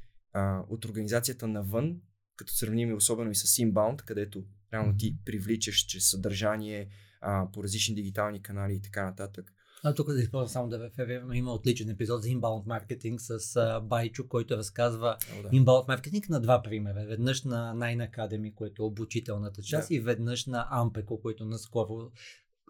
от 0.69 0.85
организацията 0.85 1.49
навън, 1.49 2.01
като 2.37 2.53
сравним 2.53 2.95
особено 2.95 3.31
и 3.31 3.35
с 3.35 3.47
inbound, 3.47 4.03
където 4.03 4.45
реално 4.73 4.97
ти 4.97 5.17
привличаш 5.25 5.77
чрез 5.77 6.11
съдържание 6.11 6.89
а, 7.21 7.51
по 7.53 7.65
различни 7.65 7.95
дигитални 7.95 8.43
канали 8.43 8.75
и 8.75 8.81
така 8.81 9.05
нататък. 9.05 9.53
А 9.85 9.95
тук 9.95 10.13
да 10.13 10.21
използвам 10.21 10.49
само 10.49 10.69
да 10.69 10.91
ви 10.99 11.39
има 11.39 11.53
отличен 11.53 11.89
епизод 11.89 12.23
за 12.23 12.29
inbound 12.29 12.67
маркетинг 12.67 13.21
с 13.21 13.39
uh, 13.39 13.81
Байчо, 13.81 14.29
който 14.29 14.57
разказва 14.57 15.17
О, 15.39 15.43
да. 15.43 15.49
inbound 15.49 15.89
маркетинг 15.89 16.29
на 16.29 16.41
два 16.41 16.63
примера. 16.63 17.07
Веднъж 17.09 17.45
на 17.45 17.75
Nine 17.77 18.11
Academy, 18.11 18.55
което 18.55 18.83
е 18.83 18.87
обучителната 18.87 19.63
част 19.63 19.89
да. 19.89 19.95
и 19.95 20.01
веднъж 20.01 20.47
на 20.47 20.69
Ampeco, 20.73 21.21
който 21.21 21.45
наскоро 21.45 22.11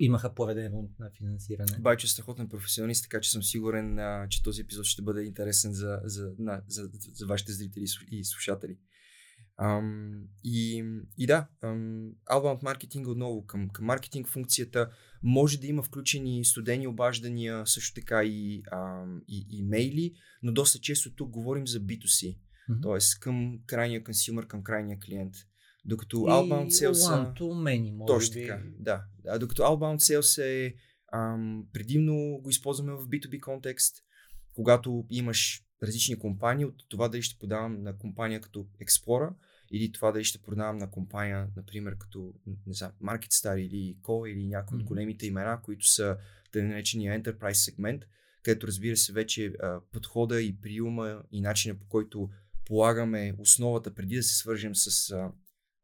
имаха 0.00 0.34
пореден 0.34 0.72
рунд 0.72 0.90
на 0.98 1.10
финансиране. 1.18 1.78
Байчо 1.80 2.04
е 2.04 2.08
страхотен 2.08 2.48
професионалист, 2.48 3.02
така 3.02 3.20
че 3.20 3.30
съм 3.30 3.42
сигурен, 3.42 3.98
а, 3.98 4.26
че 4.28 4.42
този 4.42 4.60
епизод 4.60 4.84
ще 4.84 5.02
бъде 5.02 5.22
интересен 5.22 5.72
за, 5.72 6.00
за, 6.04 6.32
на, 6.38 6.62
за, 6.68 6.90
за 7.14 7.26
вашите 7.26 7.52
зрители 7.52 7.84
и 8.10 8.24
слушатели. 8.24 8.78
Um, 9.60 10.22
и, 10.44 10.84
и 11.18 11.26
да, 11.26 11.48
um, 11.62 12.12
outbound 12.30 12.62
маркетинг 12.62 13.08
отново 13.08 13.46
към, 13.46 13.68
към 13.68 13.84
маркетинг 13.84 14.28
функцията 14.28 14.90
може 15.22 15.60
да 15.60 15.66
има 15.66 15.82
включени 15.82 16.44
студени 16.44 16.86
обаждания, 16.86 17.66
също 17.66 18.00
така 18.00 18.24
и, 18.24 18.62
um, 18.62 19.20
и 19.28 19.46
имейли, 19.50 20.14
но 20.42 20.52
доста 20.52 20.78
често 20.78 21.14
тук 21.14 21.30
говорим 21.30 21.66
за 21.66 21.80
B2C, 21.80 22.36
mm-hmm. 22.70 22.82
т.е. 22.82 23.20
към 23.20 23.58
крайния 23.66 24.04
консюмер, 24.04 24.46
към 24.46 24.62
крайния 24.62 24.98
клиент. 24.98 25.34
Докато 25.84 26.16
и 26.16 26.20
outbound 26.20 26.68
sales 26.68 26.92
one 26.92 27.38
many, 27.38 27.92
може 27.92 28.06
точно 28.06 28.34
би. 28.34 28.46
така, 28.46 28.62
да. 28.78 29.04
А 29.28 29.38
докато 29.38 29.62
outbound 29.62 29.98
sales 29.98 30.42
е 30.42 30.74
ам, 31.12 31.66
предимно 31.72 32.40
го 32.42 32.50
използваме 32.50 32.92
в 32.92 33.08
B2B 33.08 33.40
контекст, 33.40 33.96
когато 34.54 35.06
имаш 35.10 35.62
различни 35.82 36.18
компании, 36.18 36.64
от 36.64 36.84
това 36.88 37.08
дали 37.08 37.22
ще 37.22 37.38
подавам 37.38 37.82
на 37.82 37.98
компания 37.98 38.40
като 38.40 38.66
Explorer, 38.84 39.30
или 39.72 39.92
това 39.92 40.12
дали 40.12 40.24
ще 40.24 40.42
продавам 40.42 40.78
на 40.78 40.90
компания, 40.90 41.48
например, 41.56 41.98
като 41.98 42.34
не 42.66 42.74
знам, 42.74 42.92
MarketStar 43.02 43.56
или 43.56 43.96
Co 44.02 44.30
или 44.32 44.46
някои 44.46 44.78
mm-hmm. 44.78 44.80
от 44.80 44.86
големите 44.86 45.26
имена, 45.26 45.60
които 45.62 45.86
са 45.86 46.16
тъй 46.52 46.62
наречения 46.62 47.22
Enterprise 47.22 47.52
сегмент, 47.52 48.02
където 48.42 48.66
разбира 48.66 48.96
се 48.96 49.12
вече 49.12 49.46
а, 49.46 49.80
подхода 49.92 50.42
и 50.42 50.60
приема 50.60 51.22
и 51.32 51.40
начина 51.40 51.78
по 51.78 51.86
който 51.88 52.30
полагаме 52.64 53.34
основата 53.38 53.94
преди 53.94 54.16
да 54.16 54.22
се 54.22 54.36
свържем 54.36 54.74
с 54.74 55.10
а, 55.10 55.32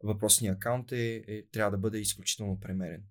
въпросния 0.02 0.52
акаунт 0.52 0.92
е, 0.92 1.24
е, 1.28 1.46
трябва 1.46 1.70
да 1.70 1.78
бъде 1.78 1.98
изключително 1.98 2.60
премерен. 2.60 3.02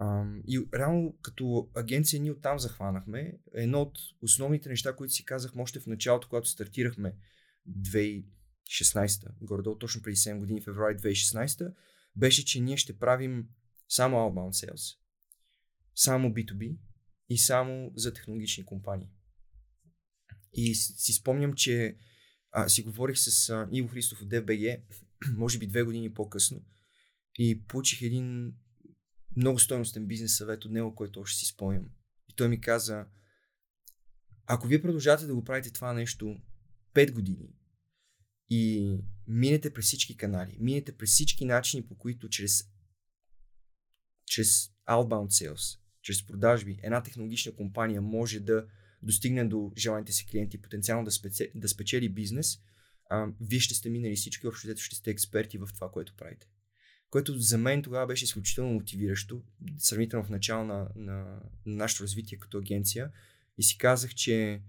А, 0.00 0.24
и 0.48 0.60
реално 0.74 1.16
като 1.22 1.70
агенция 1.76 2.20
ние 2.20 2.30
оттам 2.30 2.58
захванахме. 2.58 3.38
Едно 3.54 3.80
от 3.82 3.98
основните 4.22 4.68
неща, 4.68 4.96
които 4.96 5.12
си 5.12 5.24
казахме 5.24 5.62
още 5.62 5.80
в 5.80 5.86
началото, 5.86 6.28
когато 6.28 6.48
стартирахме 6.48 7.14
2016, 8.68 9.32
горе-долу 9.40 9.78
точно 9.78 10.02
преди 10.02 10.16
7 10.16 10.38
години, 10.38 10.60
февруари 10.60 10.96
2016, 10.96 11.74
беше, 12.16 12.44
че 12.44 12.60
ние 12.60 12.76
ще 12.76 12.98
правим 12.98 13.48
само 13.88 14.16
outbound 14.16 14.66
sales, 14.66 14.98
само 15.94 16.28
B2B 16.28 16.78
и 17.28 17.38
само 17.38 17.92
за 17.96 18.14
технологични 18.14 18.64
компании. 18.64 19.10
И 20.52 20.74
си 20.74 21.12
спомням, 21.12 21.54
че 21.54 21.96
а, 22.50 22.68
си 22.68 22.82
говорих 22.82 23.18
с 23.18 23.50
а, 23.50 23.68
Иво 23.72 23.88
Христов 23.88 24.22
от 24.22 24.28
DBG, 24.28 24.82
може 25.36 25.58
би 25.58 25.66
две 25.66 25.82
години 25.82 26.14
по-късно, 26.14 26.64
и 27.38 27.64
получих 27.64 28.02
един 28.02 28.54
много 29.36 29.58
стоеностен 29.58 30.06
бизнес 30.06 30.36
съвет 30.36 30.64
от 30.64 30.72
него, 30.72 30.94
който 30.94 31.20
още 31.20 31.38
си 31.38 31.46
спомням. 31.46 31.90
И 32.28 32.34
той 32.34 32.48
ми 32.48 32.60
каза, 32.60 33.06
ако 34.46 34.66
вие 34.66 34.82
продължавате 34.82 35.26
да 35.26 35.34
го 35.34 35.44
правите 35.44 35.72
това 35.72 35.92
нещо 35.92 36.40
5 36.94 37.12
години 37.12 37.57
и 38.50 38.96
минете 39.26 39.72
през 39.72 39.84
всички 39.84 40.16
канали, 40.16 40.56
минете 40.60 40.92
през 40.92 41.10
всички 41.10 41.44
начини, 41.44 41.86
по 41.86 41.94
които 41.94 42.28
чрез, 42.28 42.68
чрез 44.26 44.70
outbound 44.88 45.28
sales, 45.28 45.78
чрез 46.02 46.26
продажби, 46.26 46.80
една 46.82 47.02
технологична 47.02 47.52
компания 47.52 48.02
може 48.02 48.40
да 48.40 48.66
достигне 49.02 49.44
до 49.44 49.72
желаните 49.76 50.12
си 50.12 50.26
клиенти 50.26 50.56
и 50.56 50.60
потенциално 50.60 51.04
да, 51.04 51.10
спечели, 51.10 51.50
да 51.54 51.68
спечели 51.68 52.08
бизнес, 52.08 52.58
а, 53.10 53.28
вие 53.40 53.60
ще 53.60 53.74
сте 53.74 53.90
минали 53.90 54.16
всички, 54.16 54.46
общо 54.46 54.66
взето 54.66 54.82
ще 54.82 54.96
сте 54.96 55.10
експерти 55.10 55.58
в 55.58 55.68
това, 55.74 55.90
което 55.90 56.14
правите. 56.16 56.46
Което 57.10 57.38
за 57.38 57.58
мен 57.58 57.82
тогава 57.82 58.06
беше 58.06 58.24
изключително 58.24 58.72
мотивиращо, 58.72 59.42
сравнително 59.78 60.24
в 60.24 60.30
начало 60.30 60.64
на, 60.64 60.88
на, 60.96 61.14
на 61.66 61.76
нашето 61.76 62.02
развитие 62.02 62.38
като 62.38 62.58
агенция. 62.58 63.10
И 63.58 63.62
си 63.62 63.78
казах, 63.78 64.14
че 64.14 64.62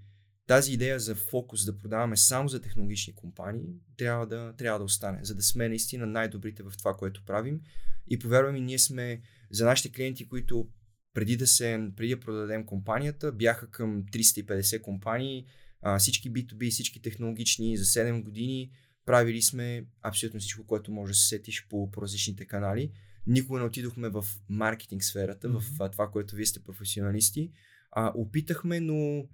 тази 0.49 0.73
идея 0.73 0.99
за 0.99 1.15
фокус 1.15 1.65
да 1.65 1.77
продаваме 1.77 2.17
само 2.17 2.49
за 2.49 2.61
технологични 2.61 3.15
компании 3.15 3.75
трябва 3.97 4.27
да, 4.27 4.53
трябва 4.57 4.79
да 4.79 4.85
остане, 4.85 5.19
за 5.21 5.35
да 5.35 5.43
сме 5.43 5.69
наистина 5.69 6.05
най-добрите 6.05 6.63
в 6.63 6.73
това, 6.77 6.93
което 6.93 7.25
правим. 7.25 7.61
И 8.07 8.19
повярвам 8.19 8.53
ми, 8.53 8.61
ние 8.61 8.79
сме 8.79 9.21
за 9.51 9.65
нашите 9.65 9.91
клиенти, 9.91 10.27
които 10.27 10.67
преди 11.13 11.37
да, 11.37 11.47
се, 11.47 11.89
преди 11.95 12.15
да 12.15 12.19
продадем 12.19 12.65
компанията, 12.65 13.31
бяха 13.31 13.71
към 13.71 14.03
350 14.03 14.81
компании, 14.81 15.45
а, 15.81 15.99
всички 15.99 16.31
B2B, 16.31 16.71
всички 16.71 17.01
технологични 17.01 17.77
за 17.77 17.85
7 17.85 18.23
години. 18.23 18.71
Правили 19.05 19.41
сме 19.41 19.85
абсолютно 20.01 20.39
всичко, 20.39 20.67
което 20.67 20.91
може 20.91 21.11
да 21.11 21.17
се 21.17 21.27
сетиш 21.27 21.67
по, 21.69 21.91
по 21.91 22.01
различните 22.01 22.45
канали. 22.45 22.91
Никога 23.27 23.59
не 23.59 23.65
отидохме 23.65 24.09
в 24.09 24.25
маркетинг 24.49 25.03
сферата, 25.03 25.49
mm-hmm. 25.49 25.87
в 25.87 25.91
това, 25.91 26.11
което 26.11 26.35
вие 26.35 26.45
сте 26.45 26.63
професионалисти. 26.63 27.51
А, 27.91 28.11
опитахме, 28.15 28.79
но 28.79 29.27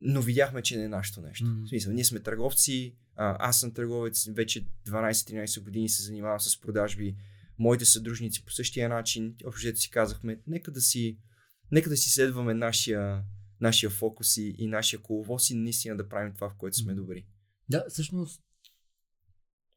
но 0.00 0.22
видяхме, 0.22 0.62
че 0.62 0.76
не 0.76 0.84
е 0.84 0.88
нашето 0.88 1.20
нещо. 1.20 1.44
Mm-hmm. 1.44 1.64
В 1.64 1.68
смисъл, 1.68 1.92
ние 1.92 2.04
сме 2.04 2.20
търговци, 2.20 2.96
а, 3.16 3.36
аз 3.48 3.60
съм 3.60 3.72
търговец, 3.72 4.28
вече 4.28 4.66
12-13 4.86 5.62
години 5.62 5.88
се 5.88 6.02
занимавам 6.02 6.40
с 6.40 6.60
продажби, 6.60 7.16
моите 7.58 7.84
съдружници 7.84 8.44
по 8.44 8.52
същия 8.52 8.88
начин, 8.88 9.34
общо 9.44 9.76
си 9.76 9.90
казахме, 9.90 10.40
нека 10.46 10.70
да 10.70 10.80
си, 10.80 11.18
нека 11.72 11.90
да 11.90 11.96
си 11.96 12.10
следваме 12.10 12.54
нашия, 12.54 13.22
нашия 13.60 13.90
фокус 13.90 14.36
и, 14.36 14.54
и 14.58 14.66
нашия 14.66 15.00
коловоз 15.00 15.50
и 15.50 15.54
наистина 15.54 15.96
да 15.96 16.08
правим 16.08 16.34
това, 16.34 16.50
в 16.50 16.54
което 16.54 16.76
сме 16.76 16.94
добри. 16.94 17.26
Да, 17.68 17.84
всъщност 17.88 18.42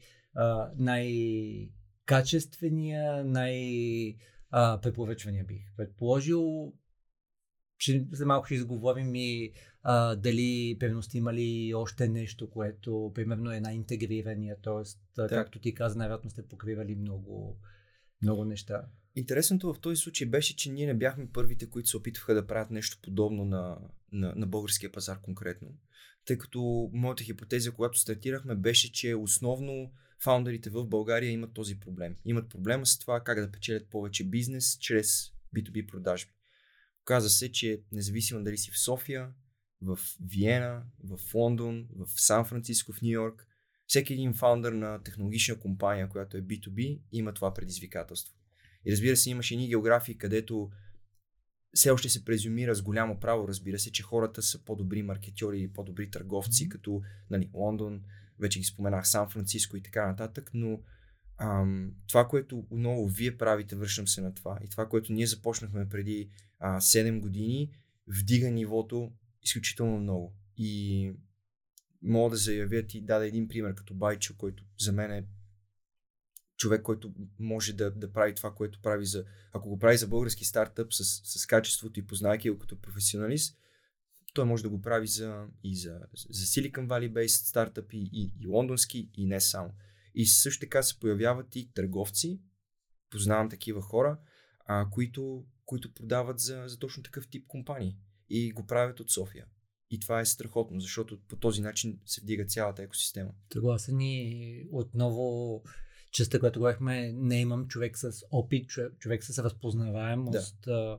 най-качествения, 0.76 3.24
а, 4.50 4.80
препоръчвания 4.80 5.44
бих 5.44 5.62
предположил. 5.76 6.72
Ще, 7.78 8.06
за 8.12 8.26
малко 8.26 8.46
ще 8.46 8.54
изговорим 8.54 9.14
и 9.14 9.52
а, 9.82 10.16
дали 10.16 10.76
примерно 10.80 11.02
сте 11.02 11.18
имали 11.18 11.74
още 11.74 12.08
нещо, 12.08 12.50
което 12.50 13.12
примерно 13.14 13.52
е 13.52 13.60
най-интегрирания, 13.60 14.56
т.е. 14.62 15.28
Както 15.28 15.58
ти 15.58 15.74
каза, 15.74 15.98
най-вероятно 15.98 16.30
сте 16.30 16.48
покривали 16.48 16.94
много, 16.94 17.60
много 18.22 18.44
неща. 18.44 18.84
Интересното 19.16 19.74
в 19.74 19.80
този 19.80 19.96
случай 19.96 20.26
беше, 20.26 20.56
че 20.56 20.72
ние 20.72 20.86
не 20.86 20.94
бяхме 20.94 21.28
първите, 21.32 21.70
които 21.70 21.88
се 21.88 21.96
опитваха 21.96 22.34
да 22.34 22.46
правят 22.46 22.70
нещо 22.70 22.98
подобно 23.02 23.44
на, 23.44 23.78
на, 24.12 24.32
на 24.36 24.46
българския 24.46 24.92
пазар 24.92 25.20
конкретно. 25.20 25.68
Тъй 26.24 26.38
като 26.38 26.90
моята 26.92 27.24
хипотеза, 27.24 27.72
когато 27.72 27.98
стартирахме, 27.98 28.54
беше, 28.54 28.92
че 28.92 29.14
основно 29.14 29.92
фаундерите 30.18 30.70
в 30.70 30.84
България 30.84 31.30
имат 31.30 31.54
този 31.54 31.80
проблем. 31.80 32.16
Имат 32.24 32.48
проблема 32.48 32.86
с 32.86 32.98
това 32.98 33.20
как 33.20 33.40
да 33.40 33.52
печелят 33.52 33.86
повече 33.90 34.24
бизнес 34.24 34.78
чрез 34.80 35.32
B2B 35.56 35.86
продажби. 35.86 36.32
Оказа 37.02 37.30
се, 37.30 37.52
че 37.52 37.80
независимо 37.92 38.44
дали 38.44 38.58
си 38.58 38.70
в 38.70 38.78
София, 38.78 39.28
в 39.82 39.98
Виена, 40.20 40.82
в 41.04 41.34
Лондон, 41.34 41.88
в 41.96 42.20
Сан 42.20 42.44
Франциско, 42.44 42.92
в 42.92 43.02
Нью 43.02 43.10
Йорк, 43.10 43.46
всеки 43.86 44.12
един 44.12 44.34
фаундър 44.34 44.72
на 44.72 45.02
технологична 45.02 45.58
компания, 45.58 46.08
която 46.08 46.36
е 46.36 46.42
B2B, 46.42 47.00
има 47.12 47.34
това 47.34 47.54
предизвикателство. 47.54 48.34
И 48.84 48.92
разбира 48.92 49.16
се, 49.16 49.30
имаше 49.30 49.54
и 49.54 49.68
географии, 49.68 50.18
където 50.18 50.70
все 51.74 51.90
още 51.90 52.08
се 52.08 52.24
презюмира 52.24 52.74
с 52.74 52.82
голямо 52.82 53.20
право, 53.20 53.48
разбира 53.48 53.78
се, 53.78 53.92
че 53.92 54.02
хората 54.02 54.42
са 54.42 54.64
по-добри 54.64 55.02
маркетьори 55.02 55.62
и 55.62 55.72
по-добри 55.72 56.10
търговци, 56.10 56.64
mm-hmm. 56.64 56.72
като 56.72 57.02
нали, 57.30 57.50
Лондон, 57.54 58.02
вече 58.38 58.58
ги 58.58 58.64
споменах, 58.64 59.08
Сан 59.08 59.28
Франциско 59.28 59.76
и 59.76 59.82
така 59.82 60.06
нататък, 60.06 60.50
но 60.54 60.80
ам, 61.38 61.94
това, 62.08 62.28
което 62.28 62.66
отново 62.70 63.06
вие 63.06 63.38
правите, 63.38 63.76
връщам 63.76 64.08
се 64.08 64.20
на 64.20 64.34
това, 64.34 64.58
и 64.64 64.68
това, 64.68 64.88
което 64.88 65.12
ние 65.12 65.26
започнахме 65.26 65.88
преди 65.88 66.30
а, 66.58 66.80
7 66.80 67.20
години, 67.20 67.70
вдига 68.06 68.50
нивото 68.50 69.12
изключително 69.42 70.00
много. 70.00 70.36
И 70.56 71.12
мога 72.02 72.30
да 72.30 72.36
заявя 72.36 72.86
ти, 72.86 73.00
даде 73.00 73.26
един 73.26 73.48
пример 73.48 73.74
като 73.74 73.94
Байчо, 73.94 74.36
който 74.36 74.64
за 74.78 74.92
мен 74.92 75.10
е 75.10 75.26
човек, 76.56 76.82
който 76.82 77.14
може 77.38 77.72
да, 77.72 77.90
да 77.90 78.12
прави 78.12 78.34
това, 78.34 78.54
което 78.54 78.82
прави 78.82 79.06
за... 79.06 79.24
Ако 79.52 79.68
го 79.68 79.78
прави 79.78 79.96
за 79.96 80.06
български 80.06 80.44
стартъп 80.44 80.94
с, 80.94 81.04
с 81.40 81.46
качеството 81.46 82.00
и 82.00 82.06
познайки 82.06 82.50
го 82.50 82.58
като 82.58 82.80
професионалист, 82.80 83.58
той 84.34 84.44
може 84.44 84.62
да 84.62 84.68
го 84.68 84.82
прави 84.82 85.06
за, 85.06 85.46
и 85.64 85.76
за, 85.76 86.00
за 86.30 86.46
Silicon 86.46 86.86
Valley 86.86 87.12
based 87.12 87.48
стартъпи, 87.48 87.98
и, 88.12 88.32
и 88.40 88.46
лондонски, 88.46 89.10
и 89.14 89.26
не 89.26 89.40
само. 89.40 89.74
И 90.14 90.26
също 90.26 90.60
така 90.60 90.82
се 90.82 91.00
появяват 91.00 91.56
и 91.56 91.72
търговци, 91.72 92.40
познавам 93.10 93.50
такива 93.50 93.82
хора, 93.82 94.18
а, 94.66 94.90
които, 94.90 95.44
които 95.64 95.94
продават 95.94 96.38
за, 96.38 96.64
за 96.66 96.78
точно 96.78 97.02
такъв 97.02 97.28
тип 97.28 97.46
компании 97.46 97.96
и 98.30 98.52
го 98.52 98.66
правят 98.66 99.00
от 99.00 99.10
София. 99.10 99.46
И 99.90 100.00
това 100.00 100.20
е 100.20 100.26
страхотно, 100.26 100.80
защото 100.80 101.18
по 101.28 101.36
този 101.36 101.60
начин 101.60 101.98
се 102.06 102.20
вдига 102.20 102.44
цялата 102.44 102.82
екосистема. 102.82 103.30
Съгласен 103.52 104.00
и 104.00 104.68
отново 104.72 105.62
частта, 106.12 106.38
която 106.38 106.58
говорихме, 106.58 107.12
не 107.12 107.40
имам 107.40 107.68
човек 107.68 107.98
с 107.98 108.12
опит, 108.30 108.70
човек, 108.98 109.24
с 109.24 109.38
разпознаваемост. 109.44 110.60
Да. 110.66 110.98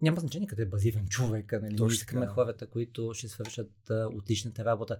няма 0.00 0.20
значение 0.20 0.48
къде 0.48 0.62
е 0.62 0.66
базиран 0.66 1.06
човек, 1.08 1.52
нали? 1.62 1.76
Точно 1.76 1.94
искаме 1.94 2.26
хората, 2.26 2.66
които 2.66 3.14
ще 3.14 3.28
свършат 3.28 3.90
а, 3.90 4.08
отличната 4.14 4.64
работа. 4.64 4.98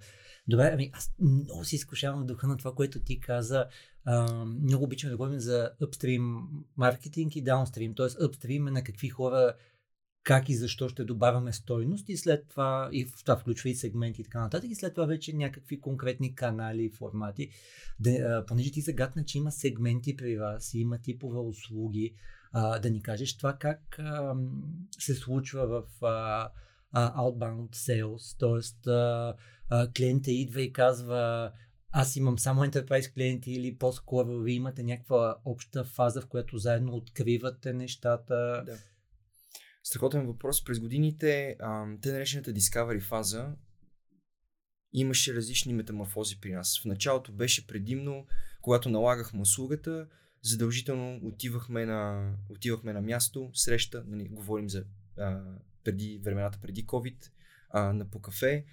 Добре, 0.48 0.70
ами 0.72 0.90
аз 0.92 1.14
много 1.20 1.64
си 1.64 1.76
изкушавам 1.76 2.22
в 2.22 2.26
духа 2.26 2.46
на 2.46 2.56
това, 2.56 2.74
което 2.74 3.00
ти 3.00 3.20
каза. 3.20 3.66
А, 4.04 4.44
много 4.44 4.84
обичам 4.84 5.10
да 5.10 5.16
говорим 5.16 5.40
за 5.40 5.70
upstream 5.82 6.42
маркетинг 6.76 7.36
и 7.36 7.44
downstream, 7.44 7.96
т.е. 7.96 8.06
upstream 8.06 8.68
е 8.68 8.70
на 8.70 8.84
какви 8.84 9.08
хора 9.08 9.54
как 10.24 10.48
и 10.48 10.54
защо 10.54 10.88
ще 10.88 11.04
добавяме 11.04 11.52
стойност 11.52 12.08
и 12.08 12.16
след 12.16 12.48
това, 12.48 12.88
и 12.92 13.04
в 13.04 13.24
това 13.24 13.36
включва 13.36 13.68
и 13.68 13.74
сегменти 13.74 14.20
и 14.20 14.24
така 14.24 14.40
нататък, 14.40 14.70
и 14.70 14.74
след 14.74 14.94
това 14.94 15.06
вече 15.06 15.32
някакви 15.32 15.80
конкретни 15.80 16.34
канали 16.34 16.84
и 16.84 16.90
формати. 16.90 17.50
Да, 18.00 18.44
понеже 18.46 18.72
ти 18.72 18.80
загадна, 18.80 19.24
че 19.24 19.38
има 19.38 19.52
сегменти 19.52 20.16
при 20.16 20.38
вас, 20.38 20.74
има 20.74 20.98
типове 20.98 21.38
услуги, 21.38 22.14
а, 22.52 22.78
да 22.78 22.90
ни 22.90 23.02
кажеш 23.02 23.36
това 23.36 23.52
как 23.52 23.98
а, 23.98 24.34
се 24.98 25.14
случва 25.14 25.66
в 25.66 26.04
а, 26.04 26.48
а, 26.92 27.22
outbound 27.22 27.74
sales, 27.74 28.38
т.е. 28.38 29.88
клиента 29.96 30.30
идва 30.30 30.62
и 30.62 30.72
казва 30.72 31.52
аз 31.90 32.16
имам 32.16 32.38
само 32.38 32.64
enterprise 32.64 33.14
клиенти 33.14 33.52
или 33.52 33.76
по-скоро 33.76 34.38
ви 34.38 34.52
имате 34.52 34.82
някаква 34.82 35.36
обща 35.44 35.84
фаза, 35.84 36.20
в 36.20 36.26
която 36.26 36.58
заедно 36.58 36.92
откривате 36.92 37.72
нещата. 37.72 38.62
Да 38.66 38.78
Страхотен 39.84 40.26
въпрос. 40.26 40.64
През 40.64 40.80
годините, 40.80 41.56
те 42.02 42.12
наречената 42.12 42.52
Discovery 42.52 43.00
фаза 43.00 43.52
имаше 44.92 45.34
различни 45.34 45.72
метаморфози 45.72 46.40
при 46.40 46.52
нас. 46.52 46.80
В 46.80 46.84
началото 46.84 47.32
беше 47.32 47.66
предимно, 47.66 48.26
когато 48.62 48.88
налагахме 48.88 49.40
услугата, 49.40 50.06
задължително 50.42 51.20
отивахме 51.22 51.86
на, 51.86 52.32
отивахме 52.48 52.92
на 52.92 53.00
място, 53.00 53.50
среща, 53.54 54.04
нали, 54.06 54.28
говорим 54.28 54.70
за 54.70 54.84
а, 55.18 55.40
преди 55.84 56.20
времената 56.24 56.58
преди 56.62 56.86
COVID, 56.86 57.30
а, 57.70 57.92
на 57.92 58.10
по 58.10 58.20
кафе, 58.20 58.64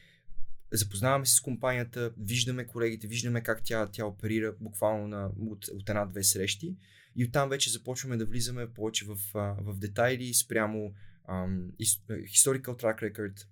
запознаваме 0.71 1.25
се 1.25 1.35
с 1.35 1.41
компанията, 1.41 2.13
виждаме 2.17 2.67
колегите, 2.67 3.07
виждаме 3.07 3.43
как 3.43 3.63
тя, 3.63 3.87
тя 3.87 4.05
оперира 4.05 4.55
буквално 4.59 5.07
на, 5.07 5.31
от, 5.39 5.67
от 5.67 5.89
една-две 5.89 6.23
срещи 6.23 6.77
и 7.15 7.25
оттам 7.25 7.49
вече 7.49 7.69
започваме 7.69 8.17
да 8.17 8.25
влизаме 8.25 8.73
повече 8.73 9.05
в, 9.05 9.17
в 9.33 9.77
детайли 9.77 10.33
спрямо 10.33 10.93
um, 11.29 11.71
historical 12.09 12.81
track 12.81 13.11
record, 13.11 13.45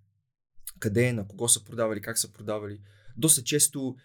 къде 0.79 1.07
е, 1.07 1.13
на 1.13 1.27
кого 1.27 1.49
са 1.49 1.65
продавали, 1.65 2.01
как 2.01 2.17
са 2.17 2.33
продавали. 2.33 2.81
Доста 3.17 3.43
често 3.43 3.95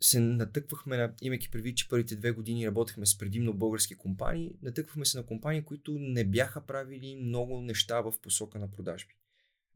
се 0.00 0.20
натъквахме 0.20 0.96
на, 0.96 1.14
имайки 1.22 1.50
предвид, 1.50 1.76
че 1.76 1.88
първите 1.88 2.16
две 2.16 2.30
години 2.30 2.66
работехме 2.66 3.06
с 3.06 3.18
предимно 3.18 3.54
български 3.54 3.94
компании, 3.94 4.54
натъквахме 4.62 5.04
се 5.04 5.18
на 5.18 5.26
компании, 5.26 5.62
които 5.62 5.98
не 5.98 6.24
бяха 6.24 6.66
правили 6.66 7.16
много 7.22 7.60
неща 7.60 8.00
в 8.00 8.14
посока 8.22 8.58
на 8.58 8.70
продажби. 8.70 9.14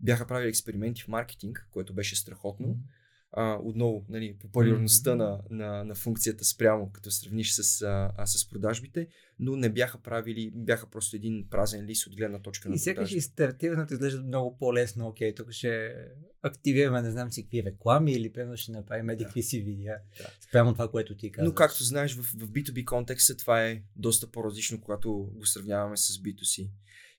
Бяха 0.01 0.27
правили 0.27 0.49
експерименти 0.49 1.03
в 1.03 1.09
маркетинг, 1.09 1.69
което 1.71 1.95
беше 1.95 2.17
страхотно. 2.17 2.67
Mm-hmm 2.67 3.02
а, 3.33 3.59
отново 3.63 4.05
нали, 4.09 4.37
популярността 4.41 5.11
mm-hmm. 5.11 5.15
на, 5.15 5.41
на, 5.51 5.85
на 5.85 5.95
функцията 5.95 6.45
спрямо, 6.45 6.91
като 6.93 7.11
сравниш 7.11 7.53
с, 7.53 7.83
а, 7.83 8.13
а, 8.17 8.27
с 8.27 8.49
продажбите, 8.49 9.09
но 9.39 9.57
не 9.57 9.69
бяха 9.69 9.99
правили, 9.99 10.53
бяха 10.55 10.87
просто 10.87 11.17
един 11.17 11.47
празен 11.51 11.87
лист 11.87 12.07
от 12.07 12.17
гледна 12.17 12.39
точка 12.39 12.69
на 12.69 12.75
И 12.75 12.79
сякаш 12.79 13.13
и 13.13 13.21
стартирането 13.21 13.95
изглежда 13.95 14.23
много 14.23 14.59
по-лесно. 14.59 15.07
Окей, 15.07 15.35
тук 15.35 15.51
ще 15.51 15.95
активираме, 16.43 17.03
не 17.03 17.11
знам 17.11 17.33
си 17.33 17.43
какви 17.43 17.65
реклами 17.65 18.13
или 18.13 18.33
примерно 18.33 18.57
ще 18.57 18.73
направим 18.73 19.07
да. 19.07 19.13
едикви 19.13 19.43
си 19.43 19.61
видеа. 19.61 19.97
Да. 20.19 20.31
Спрямо 20.41 20.73
това, 20.73 20.91
което 20.91 21.17
ти 21.17 21.33
казваш. 21.33 21.49
Но 21.49 21.55
както 21.55 21.85
знаеш, 21.85 22.15
в, 22.15 22.23
в 22.23 22.51
B2B 22.51 22.85
контекста 22.85 23.37
това 23.37 23.67
е 23.67 23.83
доста 23.97 24.27
по-различно, 24.27 24.81
когато 24.81 25.13
го 25.13 25.47
сравняваме 25.47 25.97
с 25.97 26.19
B2C. 26.19 26.69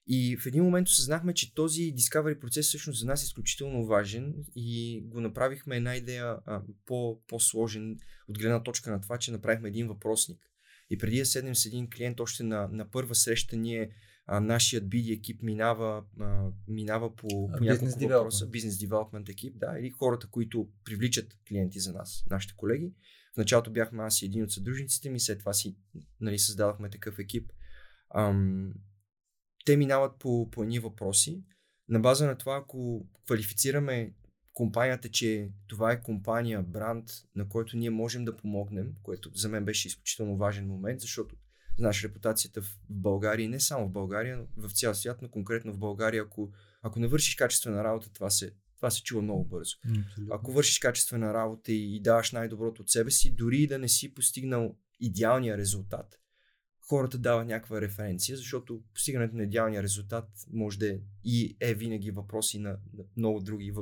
И 0.06 0.36
в 0.36 0.46
един 0.46 0.64
момент 0.64 0.88
осъзнахме, 0.88 1.34
че 1.34 1.54
този 1.54 1.94
Discovery 1.94 2.38
процес 2.38 2.68
всъщност 2.68 3.00
за 3.00 3.06
нас 3.06 3.22
е 3.22 3.24
изключително 3.24 3.86
важен 3.86 4.34
и 4.56 5.00
го 5.04 5.20
направихме 5.20 5.76
една 5.76 5.96
идея 5.96 6.36
а, 6.46 6.62
по, 6.86 7.20
по-сложен 7.28 7.98
от 8.28 8.38
гледна 8.38 8.62
точка 8.62 8.90
на 8.90 9.00
това, 9.00 9.18
че 9.18 9.32
направихме 9.32 9.68
един 9.68 9.88
въпросник. 9.88 10.38
И 10.90 10.98
преди 10.98 11.18
да 11.18 11.26
седнем 11.26 11.54
с 11.54 11.66
един 11.66 11.90
клиент, 11.90 12.20
още 12.20 12.42
на, 12.42 12.68
на 12.72 12.90
първа 12.90 13.14
среща 13.14 13.56
ние 13.56 13.90
а, 14.26 14.40
нашият 14.40 14.84
BD 14.84 15.18
екип 15.18 15.42
минава, 15.42 16.04
а, 16.20 16.50
минава 16.68 17.16
по, 17.16 17.28
по 17.28 17.64
няколко 17.64 17.98
въпроса. 17.98 18.46
Бизнес 18.46 18.78
девелопмент 18.78 19.28
екип, 19.28 19.58
да, 19.58 19.78
или 19.80 19.90
хората, 19.90 20.26
които 20.30 20.68
привличат 20.84 21.36
клиенти 21.48 21.80
за 21.80 21.92
нас, 21.92 22.24
нашите 22.30 22.54
колеги. 22.56 22.92
В 23.34 23.36
началото 23.36 23.72
бяхме 23.72 24.02
аз 24.02 24.22
и 24.22 24.26
един 24.26 24.44
от 24.44 24.52
съдружниците 24.52 25.10
ми, 25.10 25.20
след 25.20 25.38
това 25.38 25.52
си 25.52 25.76
нали, 26.20 26.38
създадохме 26.38 26.90
такъв 26.90 27.18
екип. 27.18 27.52
Ам, 28.14 28.72
те 29.64 29.76
минават 29.76 30.18
по, 30.18 30.50
по 30.50 30.62
едни 30.62 30.78
въпроси. 30.78 31.42
На 31.88 32.00
база 32.00 32.26
на 32.26 32.38
това, 32.38 32.56
ако 32.56 33.06
квалифицираме 33.26 34.12
компанията, 34.52 35.08
че 35.08 35.50
това 35.66 35.92
е 35.92 36.02
компания, 36.02 36.62
бранд, 36.62 37.10
на 37.36 37.48
който 37.48 37.76
ние 37.76 37.90
можем 37.90 38.24
да 38.24 38.36
помогнем, 38.36 38.92
което 39.02 39.30
за 39.34 39.48
мен 39.48 39.64
беше 39.64 39.88
изключително 39.88 40.36
важен 40.36 40.66
момент, 40.66 41.00
защото 41.00 41.36
знаеш 41.78 42.04
репутацията 42.04 42.62
в 42.62 42.78
България, 42.90 43.48
не 43.48 43.60
само 43.60 43.88
в 43.88 43.92
България, 43.92 44.36
но 44.36 44.68
в 44.68 44.72
цял 44.72 44.94
свят, 44.94 45.22
но 45.22 45.28
конкретно 45.28 45.72
в 45.72 45.78
България, 45.78 46.22
ако, 46.22 46.52
ако 46.82 47.00
не 47.00 47.06
вършиш 47.06 47.34
качествена 47.34 47.84
работа, 47.84 48.12
това 48.12 48.30
се, 48.30 48.54
това 48.76 48.90
се 48.90 49.02
чува 49.02 49.22
много 49.22 49.44
бързо. 49.44 49.76
Абсолютно. 49.84 50.34
Ако 50.34 50.52
вършиш 50.52 50.78
качествена 50.78 51.34
работа 51.34 51.72
и, 51.72 51.96
и 51.96 52.00
даваш 52.00 52.32
най-доброто 52.32 52.82
от 52.82 52.90
себе 52.90 53.10
си, 53.10 53.34
дори 53.34 53.66
да 53.66 53.78
не 53.78 53.88
си 53.88 54.14
постигнал 54.14 54.76
идеалния 55.00 55.56
резултат, 55.56 56.20
хората 56.88 57.18
дават 57.18 57.46
някаква 57.46 57.80
референция, 57.80 58.36
защото 58.36 58.82
постигането 58.94 59.36
на 59.36 59.42
идеалния 59.42 59.82
резултат 59.82 60.28
може 60.52 60.78
да 60.78 60.88
е 60.88 60.98
и 61.24 61.56
е 61.60 61.74
винаги 61.74 62.10
въпроси 62.10 62.58
на, 62.58 62.70
на 62.70 63.04
много 63.16 63.40
други 63.40 63.74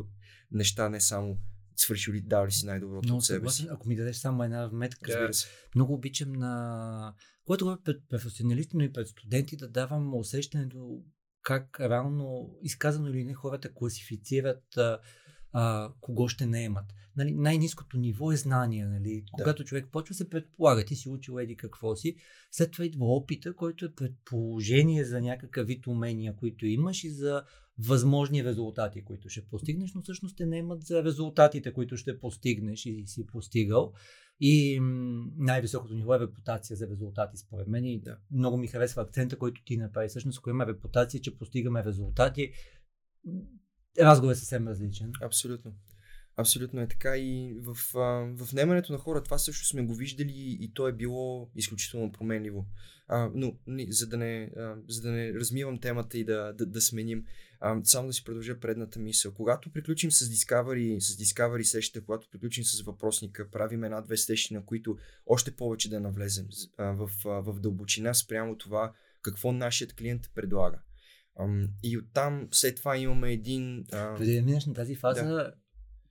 неща, 0.50 0.88
не 0.88 1.00
само 1.00 1.38
свършил 1.76 2.14
ли, 2.14 2.20
дал 2.20 2.46
ли 2.46 2.52
си 2.52 2.66
най-доброто 2.66 3.16
от 3.16 3.24
себе 3.24 3.50
си. 3.50 3.66
Ако 3.70 3.88
ми 3.88 3.96
дадеш 3.96 4.16
само 4.16 4.44
една 4.44 4.66
вметка, 4.66 5.30
много 5.74 5.94
обичам 5.94 6.32
на... 6.32 7.14
Когато 7.44 7.64
говоря 7.64 7.80
пред 7.84 8.02
професионалисти, 8.08 8.76
но 8.76 8.84
и 8.84 8.92
пред 8.92 9.08
студенти, 9.08 9.56
да 9.56 9.68
давам 9.68 10.14
усещането 10.14 11.02
как 11.42 11.80
реално, 11.80 12.58
изказано 12.62 13.08
или 13.08 13.24
не, 13.24 13.34
хората 13.34 13.74
класифицират 13.74 14.64
а, 15.52 15.92
кого 16.00 16.28
ще 16.28 16.46
наемат. 16.46 16.84
Нали, 17.16 17.34
най-низкото 17.34 17.96
ниво 17.96 18.32
е 18.32 18.36
знание. 18.36 18.86
Нали? 18.86 19.24
Когато 19.32 19.64
човек 19.64 19.88
почва 19.92 20.14
се 20.14 20.30
предполага, 20.30 20.84
ти 20.84 20.96
си 20.96 21.08
учил 21.08 21.38
еди 21.38 21.56
какво 21.56 21.96
си, 21.96 22.16
след 22.50 22.72
това 22.72 22.84
идва 22.84 23.04
опита, 23.06 23.56
който 23.56 23.84
е 23.84 23.94
предположение 23.94 25.04
за 25.04 25.20
някакъв 25.20 25.66
вид 25.66 25.86
умения, 25.86 26.36
които 26.36 26.66
имаш 26.66 27.04
и 27.04 27.10
за 27.10 27.44
възможни 27.78 28.44
резултати, 28.44 29.04
които 29.04 29.28
ще 29.28 29.46
постигнеш, 29.46 29.94
но 29.94 30.02
всъщност 30.02 30.36
те 30.36 30.46
наемат 30.46 30.82
за 30.82 31.04
резултатите, 31.04 31.72
които 31.72 31.96
ще 31.96 32.20
постигнеш 32.20 32.86
и 32.86 33.04
си 33.06 33.26
постигал. 33.26 33.92
И 34.40 34.78
най-високото 35.36 35.94
ниво 35.94 36.14
е 36.14 36.20
репутация 36.20 36.76
за 36.76 36.88
резултати, 36.88 37.36
според 37.36 37.68
мен. 37.68 37.84
И 37.84 38.00
да. 38.00 38.18
много 38.30 38.56
ми 38.56 38.66
харесва 38.66 39.02
акцента, 39.02 39.38
който 39.38 39.64
ти 39.64 39.76
направи. 39.76 40.08
Всъщност, 40.08 40.38
ако 40.38 40.50
има 40.50 40.66
репутация, 40.66 41.20
че 41.20 41.38
постигаме 41.38 41.84
резултати, 41.84 42.52
разговор 43.98 44.33
е 44.33 44.37
съвсем 44.37 44.68
различен. 44.68 45.12
Абсолютно. 45.22 45.72
Абсолютно 46.37 46.81
е 46.81 46.88
така 46.88 47.16
и 47.16 47.55
в, 47.61 47.76
в 47.94 48.50
внемането 48.50 48.92
на 48.92 48.98
хора 48.98 49.22
това 49.22 49.38
също 49.38 49.66
сме 49.66 49.83
го 49.83 49.94
виждали 49.94 50.57
и 50.61 50.72
то 50.74 50.88
е 50.88 50.92
било 50.92 51.50
изключително 51.57 52.12
променливо. 52.12 52.66
А, 53.09 53.31
но 53.35 53.57
за 53.88 54.07
да, 54.07 54.16
не, 54.16 54.50
за 54.88 55.02
да 55.02 55.11
не 55.11 55.35
размивам 55.35 55.81
темата 55.81 56.18
и 56.18 56.24
да, 56.24 56.52
да, 56.52 56.66
да 56.66 56.81
сменим, 56.81 57.24
а, 57.61 57.81
само 57.85 58.07
да 58.07 58.12
си 58.12 58.24
продължа 58.24 58.61
предната 58.61 58.98
мисъл. 58.98 59.35
Когато 59.35 59.72
приключим 59.72 60.12
с 60.12 60.24
Discovery, 60.24 60.98
с 60.98 61.16
Discovery 61.16 61.62
сещите, 61.62 62.05
когато 62.05 62.28
приключим 62.31 62.64
с 62.64 62.83
въпросника, 62.83 63.50
правим 63.50 63.85
една-две 63.85 64.16
сещи, 64.16 64.55
на 64.55 64.64
които 64.64 64.96
още 65.26 65.57
повече 65.57 65.90
да 65.90 66.00
навлезем 66.00 66.46
а, 66.78 66.85
в, 66.85 67.11
а, 67.24 67.28
в 67.28 67.61
дълбочина 67.61 68.14
спрямо 68.14 68.59
това 68.59 68.92
какво 69.22 69.52
нашият 69.52 69.92
клиент 69.92 70.31
предлага. 70.35 70.78
И 71.83 71.99
оттам 71.99 72.49
след 72.53 72.77
това 72.77 72.97
имаме 72.97 73.33
един... 73.33 73.85
А... 73.92 74.14
Преди 74.14 74.35
да 74.35 74.42
минеш 74.42 74.66
на 74.66 74.75
тази 74.75 74.95
фаза, 74.95 75.25
да 75.25 75.53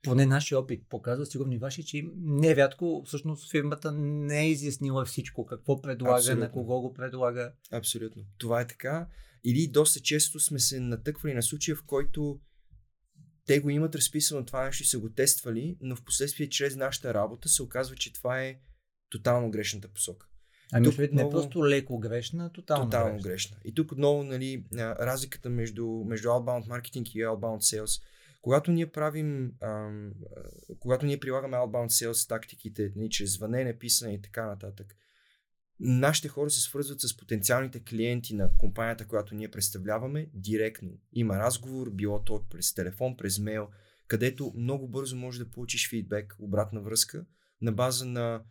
поне 0.03 0.25
нашия 0.25 0.59
опит 0.59 0.83
показва, 0.89 1.25
сигурно 1.25 1.53
и 1.53 1.57
ваши, 1.57 1.85
че 1.85 2.03
нерядко 2.17 3.03
всъщност 3.05 3.51
фирмата 3.51 3.91
не 3.91 4.41
е 4.41 4.49
изяснила 4.49 5.05
всичко, 5.05 5.45
какво 5.45 5.81
предлага, 5.81 6.15
Абсолютно. 6.15 6.43
на 6.43 6.51
кого 6.51 6.81
го 6.81 6.93
предлага. 6.93 7.53
Абсолютно. 7.71 8.23
Това 8.37 8.61
е 8.61 8.67
така. 8.67 9.07
Или 9.43 9.67
доста 9.67 9.99
често 9.99 10.39
сме 10.39 10.59
се 10.59 10.79
натъквали 10.79 11.33
на 11.33 11.43
случая, 11.43 11.75
в 11.75 11.83
който 11.85 12.39
те 13.45 13.59
го 13.59 13.69
имат 13.69 13.95
разписано 13.95 14.45
това 14.45 14.65
нещо 14.65 14.83
и 14.83 14.85
са 14.85 14.99
го 14.99 15.09
тествали, 15.09 15.77
но 15.81 15.95
в 15.95 16.03
последствие 16.03 16.49
чрез 16.49 16.75
нашата 16.75 17.13
работа 17.13 17.49
се 17.49 17.63
оказва, 17.63 17.95
че 17.95 18.13
това 18.13 18.41
е 18.41 18.59
тотално 19.09 19.51
грешната 19.51 19.87
посока. 19.87 20.27
Ами 20.73 20.85
тук 20.85 20.99
отново... 20.99 21.15
не 21.15 21.29
просто 21.29 21.67
леко 21.67 21.99
грешна, 21.99 22.51
тотално, 22.51 22.85
тотално 22.85 23.13
грешна. 23.13 23.29
грешна. 23.29 23.57
И 23.65 23.73
тук 23.73 23.91
отново 23.91 24.23
нали, 24.23 24.65
разликата 24.75 25.49
между, 25.49 25.87
между 25.87 26.27
outbound 26.27 26.67
marketing 26.67 27.09
и 27.11 27.25
outbound 27.25 27.59
sales– 27.59 28.01
когато 28.41 28.71
ние 28.71 28.91
правим, 28.91 29.53
ам, 29.61 30.13
когато 30.79 31.05
ние 31.05 31.19
прилагаме 31.19 31.57
outbound 31.57 31.87
sales 31.87 32.29
тактиките, 32.29 32.91
нали, 32.95 33.09
чрез 33.09 33.33
звънене, 33.33 33.79
писане 33.79 34.13
и 34.13 34.21
така 34.21 34.45
нататък, 34.45 34.95
нашите 35.79 36.27
хора 36.27 36.49
се 36.49 36.61
свързват 36.61 37.01
с 37.01 37.17
потенциалните 37.17 37.83
клиенти 37.83 38.35
на 38.35 38.49
компанията, 38.57 39.07
която 39.07 39.35
ние 39.35 39.51
представляваме 39.51 40.29
директно. 40.33 40.89
Има 41.13 41.37
разговор, 41.37 41.89
било 41.89 42.23
то 42.23 42.45
през 42.49 42.73
телефон, 42.73 43.17
през 43.17 43.39
мейл, 43.39 43.67
където 44.07 44.53
много 44.55 44.87
бързо 44.87 45.15
можеш 45.15 45.39
да 45.39 45.51
получиш 45.51 45.89
фидбек, 45.89 46.35
обратна 46.39 46.81
връзка, 46.81 47.25
на 47.61 47.71
база 47.71 48.05
на 48.05 48.43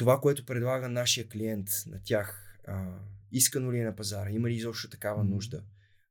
това, 0.00 0.20
което 0.20 0.46
предлага 0.46 0.88
нашия 0.88 1.28
клиент 1.28 1.68
на 1.86 2.00
тях. 2.04 2.58
А, 2.66 2.84
искано 3.32 3.72
ли 3.72 3.78
е 3.78 3.84
на 3.84 3.96
пазара? 3.96 4.30
Има 4.30 4.48
ли 4.48 4.54
изобщо 4.54 4.90
такава 4.90 5.24
нужда? 5.24 5.62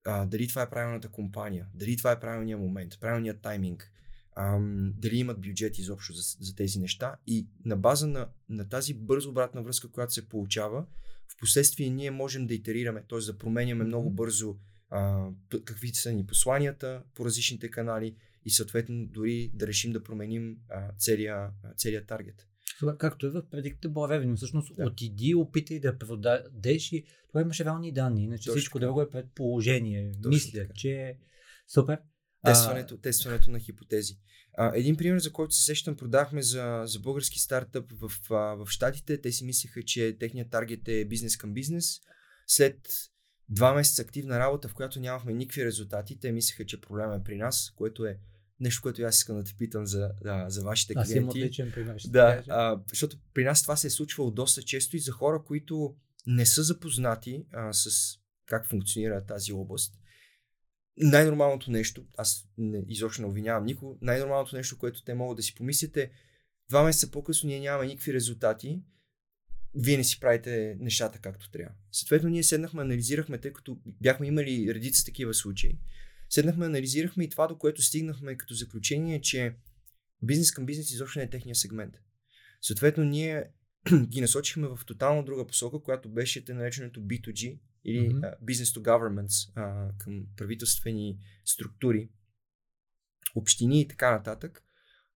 а, 0.05 0.25
дали 0.25 0.47
това 0.47 0.61
е 0.61 0.69
правилната 0.69 1.09
компания, 1.09 1.67
дали 1.73 1.97
това 1.97 2.11
е 2.11 2.19
правилният 2.19 2.61
момент, 2.61 2.99
правилният 2.99 3.41
тайминг, 3.41 3.91
а, 4.35 4.59
дали 4.97 5.17
имат 5.17 5.41
бюджет 5.41 5.77
изобщо 5.77 6.13
за, 6.13 6.21
за 6.39 6.55
тези 6.55 6.79
неща 6.79 7.15
и 7.27 7.47
на 7.65 7.77
база 7.77 8.07
на, 8.07 8.27
на 8.49 8.69
тази 8.69 8.93
бърза 8.93 9.29
обратна 9.29 9.63
връзка, 9.63 9.91
която 9.91 10.13
се 10.13 10.29
получава, 10.29 10.85
в 11.27 11.37
последствие 11.39 11.89
ние 11.89 12.11
можем 12.11 12.47
да 12.47 12.53
итерираме, 12.53 13.03
т.е. 13.09 13.19
да 13.19 13.37
променяме 13.37 13.83
много 13.83 14.09
бързо 14.09 14.55
а, 14.89 15.27
какви 15.65 15.87
са 15.87 16.13
ни 16.13 16.25
посланията 16.25 17.03
по 17.15 17.25
различните 17.25 17.71
канали 17.71 18.15
и 18.45 18.49
съответно 18.49 19.05
дори 19.05 19.51
да 19.53 19.67
решим 19.67 19.91
да 19.91 20.03
променим 20.03 20.57
а, 20.69 20.91
целият 20.97 21.51
целия 21.77 22.05
таргет. 22.05 22.48
Това, 22.79 22.97
както 22.97 23.27
е 23.27 23.29
в 23.29 23.41
Predictable 23.41 23.87
Revenue, 23.87 24.35
всъщност 24.35 24.75
да. 24.75 24.85
отиди, 24.85 25.35
опитай 25.35 25.79
да 25.79 25.97
продадеш 25.97 26.91
и 26.91 27.05
това 27.27 27.41
имаше 27.41 27.65
реални 27.65 27.91
данни, 27.91 28.23
иначе 28.23 28.45
Точно. 28.45 28.59
всичко 28.59 28.79
друго 28.79 29.01
е 29.01 29.09
предположение. 29.09 30.11
Точно 30.11 30.29
Мисля, 30.29 30.59
така. 30.59 30.73
че 30.75 30.91
е 30.91 31.17
супер. 31.67 31.99
Тестването, 32.45 32.95
а... 32.95 33.01
тестването 33.01 33.51
на 33.51 33.59
хипотези. 33.59 34.13
А, 34.57 34.71
един 34.75 34.97
пример, 34.97 35.19
за 35.19 35.31
който 35.31 35.55
се 35.55 35.65
сещам, 35.65 35.97
продахме 35.97 36.41
за, 36.41 36.81
за 36.85 36.99
български 36.99 37.39
стартъп 37.39 37.91
в, 37.91 38.11
а, 38.31 38.35
в 38.35 38.67
Штатите. 38.69 39.21
Те 39.21 39.31
си 39.31 39.45
мислеха, 39.45 39.83
че 39.83 40.17
техният 40.19 40.49
таргет 40.49 40.87
е 40.87 41.05
бизнес 41.05 41.37
към 41.37 41.53
бизнес. 41.53 41.99
След 42.47 42.77
два 43.49 43.73
месеца 43.73 44.01
активна 44.01 44.39
работа, 44.39 44.67
в 44.67 44.73
която 44.73 44.99
нямахме 44.99 45.33
никакви 45.33 45.65
резултати, 45.65 46.19
те 46.19 46.31
мислеха, 46.31 46.65
че 46.65 46.81
проблема 46.81 47.15
е 47.15 47.23
при 47.23 47.37
нас, 47.37 47.73
което 47.75 48.05
е 48.05 48.19
нещо, 48.59 48.81
което 48.81 49.01
аз 49.01 49.17
искам 49.17 49.37
да 49.37 49.43
те 49.43 49.53
питам 49.57 49.85
за, 49.85 50.11
да, 50.23 50.45
за 50.49 50.63
вашите 50.63 50.93
клиенти. 50.93 51.11
Аз 51.11 51.15
имам 51.15 51.29
отличен 51.29 51.71
пример. 51.71 52.01
Да, 52.07 52.43
а, 52.47 52.79
защото 52.89 53.17
при 53.33 53.43
нас 53.43 53.61
това 53.61 53.75
се 53.75 53.87
е 53.87 53.89
случвало 53.89 54.31
доста 54.31 54.61
често 54.61 54.95
и 54.95 54.99
за 54.99 55.11
хора, 55.11 55.43
които 55.43 55.95
не 56.27 56.45
са 56.45 56.63
запознати 56.63 57.45
а, 57.51 57.73
с 57.73 57.89
как 58.45 58.69
функционира 58.69 59.25
тази 59.25 59.53
област. 59.53 59.95
Най-нормалното 60.97 61.71
нещо, 61.71 62.05
аз 62.17 62.47
не, 62.57 62.83
изобщо 62.87 63.21
не 63.21 63.27
обвинявам 63.27 63.65
никого, 63.65 63.97
най-нормалното 64.01 64.55
нещо, 64.55 64.77
което 64.77 65.03
те 65.03 65.13
могат 65.13 65.37
да 65.37 65.43
си 65.43 65.55
помислят 65.55 65.97
е 65.97 66.11
два 66.69 66.83
месеца 66.83 67.11
по-късно 67.11 67.47
ние 67.47 67.59
нямаме 67.59 67.87
никакви 67.87 68.13
резултати, 68.13 68.81
вие 69.75 69.97
не 69.97 70.03
си 70.03 70.19
правите 70.19 70.77
нещата 70.79 71.19
както 71.19 71.51
трябва. 71.51 71.75
Съответно, 71.91 72.29
ние 72.29 72.43
седнахме, 72.43 72.81
анализирахме, 72.81 73.37
тъй 73.37 73.53
като 73.53 73.77
бяхме 73.85 74.27
имали 74.27 74.73
редица 74.73 75.05
такива 75.05 75.33
случаи. 75.33 75.79
Седнахме, 76.29 76.65
анализирахме 76.65 77.23
и 77.23 77.29
това, 77.29 77.47
до 77.47 77.57
което 77.57 77.81
стигнахме 77.81 78.37
като 78.37 78.53
заключение, 78.53 79.21
че 79.21 79.55
бизнес 80.21 80.51
към 80.51 80.65
бизнес 80.65 80.91
изобщо 80.91 81.19
не 81.19 81.25
е 81.25 81.29
техния 81.29 81.55
сегмент. 81.55 81.93
Съответно, 82.61 83.03
ние 83.03 83.45
ги 84.07 84.21
насочихме 84.21 84.67
в 84.67 84.79
тотално 84.85 85.25
друга 85.25 85.47
посока, 85.47 85.83
която 85.83 86.09
беше 86.09 86.45
те 86.45 86.53
нареченото 86.53 87.01
B2G 87.01 87.59
или 87.85 88.09
mm-hmm. 88.09 88.19
uh, 88.19 88.39
Business 88.39 88.79
to 88.79 88.81
Governments 88.81 89.53
uh, 89.53 89.97
към 89.97 90.25
правителствени 90.37 91.17
структури, 91.45 92.09
общини 93.35 93.81
и 93.81 93.87
така 93.87 94.11
нататък. 94.11 94.63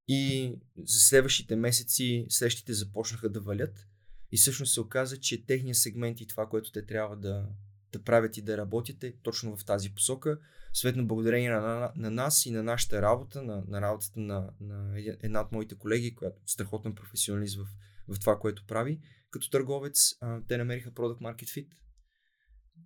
И 0.08 0.54
за 0.78 1.00
следващите 1.00 1.56
месеци 1.56 2.26
срещите 2.30 2.74
започнаха 2.74 3.30
да 3.30 3.42
валят 3.42 3.88
и 4.32 4.38
всъщност 4.38 4.74
се 4.74 4.82
оказа, 4.82 5.20
че 5.20 5.46
техния 5.46 5.76
сегмент 5.76 6.22
и 6.22 6.28
това, 6.28 6.50
което 6.50 6.72
те 6.72 6.86
трябва 6.86 7.18
да, 7.18 7.50
да 7.92 8.04
правят 8.04 8.38
и 8.38 8.42
да 8.42 8.58
работят 8.58 9.04
е 9.04 9.14
точно 9.24 9.58
в 9.58 9.66
тази 9.66 9.94
посока. 9.94 10.40
Светно 10.74 11.08
благодарение 11.08 11.50
на, 11.50 11.62
на, 11.62 11.92
на 11.96 12.12
нас 12.12 12.46
и 12.46 12.52
на 12.52 12.64
нашата 12.64 13.02
работа, 13.02 13.44
на, 13.44 13.64
на 13.68 13.82
работата 13.82 14.20
на, 14.20 14.50
на 14.62 14.94
една 14.98 15.42
от 15.42 15.52
моите 15.52 15.76
колеги, 15.76 16.16
която 16.16 16.38
е 16.38 16.48
страхотен 16.48 16.96
професионалист 16.96 17.58
в, 17.58 17.66
в 18.08 18.20
това, 18.20 18.40
което 18.40 18.66
прави. 18.66 19.00
Като 19.30 19.50
търговец, 19.50 20.16
а, 20.22 20.42
те 20.48 20.58
намериха 20.58 20.92
Product 20.92 21.20
Market 21.20 21.44
Fit. 21.44 21.68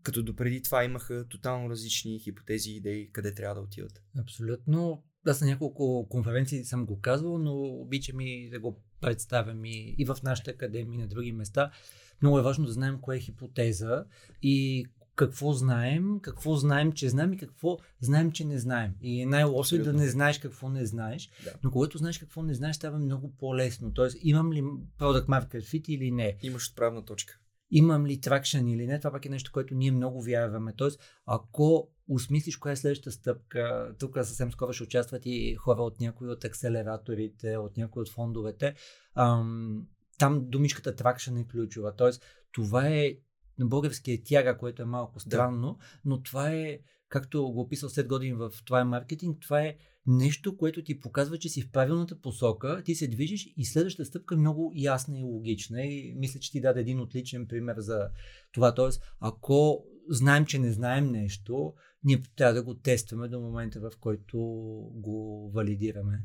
Като 0.03 0.23
допреди 0.23 0.61
това 0.61 0.83
имаха 0.83 1.27
тотално 1.27 1.69
различни 1.69 2.19
хипотези 2.19 2.71
и 2.71 2.75
идеи 2.75 3.11
къде 3.11 3.33
трябва 3.33 3.55
да 3.55 3.61
отиват. 3.61 4.01
Абсолютно. 4.19 5.03
Аз 5.27 5.41
на 5.41 5.47
няколко 5.47 6.07
конференции 6.09 6.65
съм 6.65 6.85
го 6.85 7.01
казвал, 7.01 7.37
но 7.37 7.53
обичам 7.53 8.21
и 8.21 8.49
да 8.49 8.59
го 8.59 8.83
представям 9.01 9.65
и, 9.65 9.95
и 9.97 10.05
в 10.05 10.17
нашата 10.23 10.51
академия 10.51 10.95
и 10.95 11.01
на 11.01 11.07
други 11.07 11.31
места. 11.31 11.71
Много 12.21 12.39
е 12.39 12.43
важно 12.43 12.65
да 12.65 12.71
знаем 12.71 13.01
кое 13.01 13.17
е 13.17 13.19
хипотеза 13.19 14.05
и 14.41 14.85
какво 15.17 15.53
знаем, 15.53 16.19
какво 16.21 16.55
знаем, 16.55 16.91
че 16.91 17.09
знаем 17.09 17.33
и 17.33 17.37
какво 17.37 17.77
знаем, 17.99 18.31
че 18.31 18.45
не 18.45 18.59
знаем. 18.59 18.93
И 19.01 19.21
е 19.21 19.25
най-лошо 19.25 19.75
е 19.75 19.79
да 19.79 19.93
не 19.93 20.07
знаеш 20.07 20.39
какво 20.39 20.69
не 20.69 20.85
знаеш, 20.85 21.29
да. 21.43 21.53
но 21.63 21.71
когато 21.71 21.97
знаеш 21.97 22.17
какво 22.17 22.43
не 22.43 22.53
знаеш, 22.53 22.75
става 22.75 22.99
много 22.99 23.35
по-лесно. 23.37 23.93
Тоест, 23.93 24.17
имам 24.21 24.53
ли 24.53 24.61
Product 24.99 25.25
Market 25.25 25.61
Fit 25.61 25.89
или 25.89 26.11
не? 26.11 26.37
Имаш 26.41 26.69
отправна 26.69 27.05
точка. 27.05 27.39
Имам 27.71 28.05
ли 28.05 28.21
тракшен 28.21 28.67
или 28.67 28.87
не? 28.87 28.99
Това 28.99 29.11
пак 29.11 29.25
е 29.25 29.29
нещо, 29.29 29.51
което 29.51 29.75
ние 29.75 29.91
много 29.91 30.21
вярваме. 30.21 30.73
Тоест, 30.77 30.99
ако 31.25 31.89
осмислиш 32.09 32.57
коя 32.57 32.71
е 32.71 32.75
следващата 32.75 33.11
стъпка, 33.11 33.95
тук 33.99 34.15
съвсем 34.15 34.51
скоро 34.51 34.73
ще 34.73 34.83
участват 34.83 35.21
и 35.25 35.55
хора 35.55 35.81
от 35.81 35.99
някои 35.99 36.29
от 36.29 36.43
акселераторите, 36.43 37.57
от 37.57 37.77
някои 37.77 38.01
от 38.01 38.09
фондовете, 38.09 38.75
ам, 39.15 39.87
там 40.19 40.49
думичката 40.49 40.95
тракшен 40.95 41.37
е 41.37 41.47
ключова. 41.47 41.95
Тоест, 41.95 42.23
това 42.51 42.87
е 42.87 43.15
на 43.59 43.65
български 43.65 44.11
е 44.11 44.23
тяга, 44.23 44.57
което 44.57 44.81
е 44.81 44.85
малко 44.85 45.19
странно, 45.19 45.77
да. 45.79 45.99
но 46.05 46.23
това 46.23 46.51
е, 46.51 46.79
както 47.09 47.51
го 47.51 47.61
описал 47.61 47.89
след 47.89 48.07
години 48.07 48.33
в 48.33 48.51
това 48.65 48.81
е 48.81 48.83
маркетинг, 48.83 49.37
това 49.41 49.61
е 49.61 49.75
нещо, 50.07 50.57
което 50.57 50.83
ти 50.83 50.99
показва, 50.99 51.37
че 51.37 51.49
си 51.49 51.61
в 51.61 51.71
правилната 51.71 52.21
посока, 52.21 52.81
ти 52.85 52.95
се 52.95 53.07
движиш 53.07 53.53
и 53.57 53.65
следващата 53.65 54.05
стъпка 54.05 54.35
е 54.35 54.37
много 54.37 54.71
ясна 54.75 55.19
и 55.19 55.23
логична. 55.23 55.81
И 55.81 56.13
мисля, 56.17 56.39
че 56.39 56.51
ти 56.51 56.61
даде 56.61 56.81
един 56.81 56.99
отличен 56.99 57.47
пример 57.47 57.75
за 57.77 58.09
това. 58.53 58.75
Тоест, 58.75 59.01
ако 59.19 59.85
знаем, 60.09 60.45
че 60.45 60.59
не 60.59 60.71
знаем 60.71 61.11
нещо, 61.11 61.73
ние 62.03 62.21
трябва 62.35 62.53
да 62.53 62.63
го 62.63 62.75
тестваме 62.75 63.27
до 63.27 63.39
момента, 63.39 63.79
в 63.79 63.91
който 63.99 64.37
го 64.93 65.51
валидираме. 65.53 66.23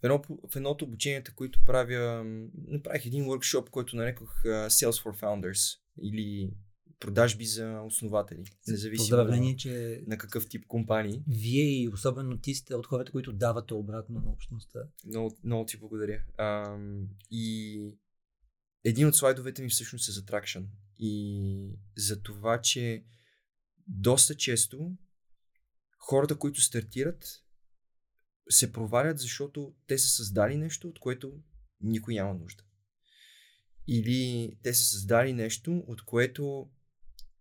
В, 0.00 0.04
едно, 0.04 0.22
в 0.52 0.56
едното 0.56 0.84
обучението, 0.84 1.32
които 1.34 1.60
правя, 1.64 2.24
направих 2.68 3.06
един 3.06 3.24
workshop, 3.24 3.70
който 3.70 3.96
нарекох 3.96 4.42
Sales 4.44 5.04
for 5.04 5.20
Founders 5.22 5.80
или 6.00 6.52
продажби 7.00 7.44
за 7.44 7.80
основатели. 7.86 8.44
Независимо 8.68 9.02
Поздравление, 9.02 9.56
че 9.56 10.02
на 10.06 10.18
какъв 10.18 10.48
тип 10.48 10.66
компании. 10.66 11.22
Вие 11.28 11.82
и 11.82 11.88
особено 11.88 12.38
ти 12.38 12.54
сте 12.54 12.74
от 12.74 12.86
хората, 12.86 13.12
които 13.12 13.32
давате 13.32 13.74
обратно 13.74 14.20
на 14.20 14.30
общността. 14.30 14.80
Много, 15.06 15.36
много 15.44 15.64
ти 15.64 15.76
благодаря. 15.76 16.22
А, 16.36 16.78
и 17.30 17.80
един 18.84 19.08
от 19.08 19.16
слайдовете 19.16 19.62
ми 19.62 19.68
всъщност 19.68 20.08
е 20.08 20.12
за 20.12 20.22
Traction. 20.22 20.64
И 20.98 21.78
за 21.96 22.22
това, 22.22 22.60
че 22.60 23.04
доста 23.86 24.34
често 24.34 24.96
хората, 25.98 26.38
които 26.38 26.60
стартират, 26.60 27.44
се 28.50 28.72
провалят, 28.72 29.18
защото 29.18 29.74
те 29.86 29.98
са 29.98 30.08
създали 30.08 30.56
нещо, 30.56 30.88
от 30.88 30.98
което 30.98 31.32
никой 31.80 32.14
няма 32.14 32.34
нужда. 32.34 32.64
Или 33.92 34.52
те 34.62 34.74
са 34.74 34.84
създали 34.84 35.32
нещо, 35.32 35.84
от 35.86 36.02
което, 36.02 36.70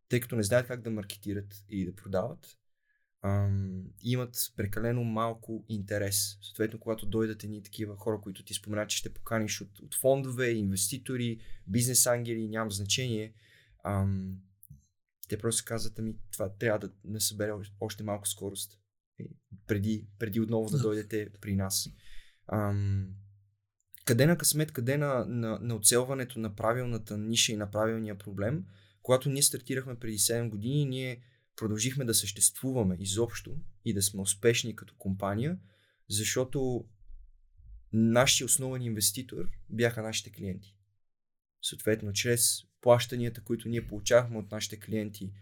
тъй 0.10 0.20
като 0.20 0.36
не 0.36 0.44
знаят 0.44 0.68
как 0.68 0.82
да 0.82 0.92
маркетират 0.92 1.64
и 1.70 1.86
да 1.86 1.96
продават, 1.96 2.58
ам, 3.22 3.84
имат 4.02 4.54
прекалено 4.56 5.04
малко 5.04 5.66
интерес. 5.70 6.38
Съответно, 6.42 6.80
когато 6.80 7.06
дойдат 7.06 7.44
едни 7.44 7.64
такива 7.64 7.96
хора, 7.98 8.22
които 8.22 8.44
ти 8.44 8.54
споменат, 8.54 8.90
че 8.90 8.98
ще 8.98 9.14
поканиш 9.14 9.62
от, 9.62 9.80
от 9.80 9.96
фондове, 9.96 10.50
инвеститори, 10.52 11.40
бизнес 11.68 12.08
ангели, 12.08 12.48
няма 12.48 12.72
значение, 12.72 13.34
ам, 13.84 14.38
те 15.28 15.38
просто 15.38 15.64
казват, 15.66 16.00
ами 16.00 16.16
това 16.32 16.50
трябва 16.50 16.80
да 16.80 16.94
не 17.04 17.20
събере 17.20 17.52
още 17.80 18.04
малко 18.04 18.28
скорост. 18.28 18.80
Преди, 19.68 20.08
преди 20.20 20.40
отново 20.40 20.70
да 20.70 20.80
дойдете 20.80 21.30
при 21.42 21.56
нас. 21.56 21.90
Ам, 22.48 23.16
къде 24.10 24.26
на 24.26 24.38
късмет, 24.38 24.72
къде 24.72 24.98
на, 24.98 25.26
на, 25.26 25.60
на 25.62 25.76
оцелването 25.76 26.40
на 26.40 26.56
правилната 26.56 27.18
ниша 27.18 27.52
и 27.52 27.56
на 27.56 27.72
правилния 27.72 28.18
проблем, 28.18 28.66
когато 29.02 29.30
ние 29.30 29.42
стартирахме 29.42 30.00
преди 30.00 30.18
7 30.18 30.50
години, 30.50 30.86
ние 30.86 31.22
продължихме 31.56 32.06
да 32.06 32.14
съществуваме 32.14 32.98
изобщо 33.00 33.58
и 33.86 33.94
да 33.94 34.02
сме 34.02 34.22
успешни 34.22 34.76
като 34.76 34.96
компания, 34.98 35.58
защото 36.10 36.86
нашия 37.94 38.46
основен 38.46 38.82
инвеститор 38.82 39.50
бяха 39.70 40.02
нашите 40.02 40.32
клиенти. 40.32 40.76
Съответно, 41.62 42.14
чрез 42.14 42.64
плащанията, 42.82 43.44
които 43.44 43.70
ние 43.70 43.88
получавахме 43.88 44.38
от 44.38 44.52
нашите 44.52 44.80
клиенти, 44.80 45.34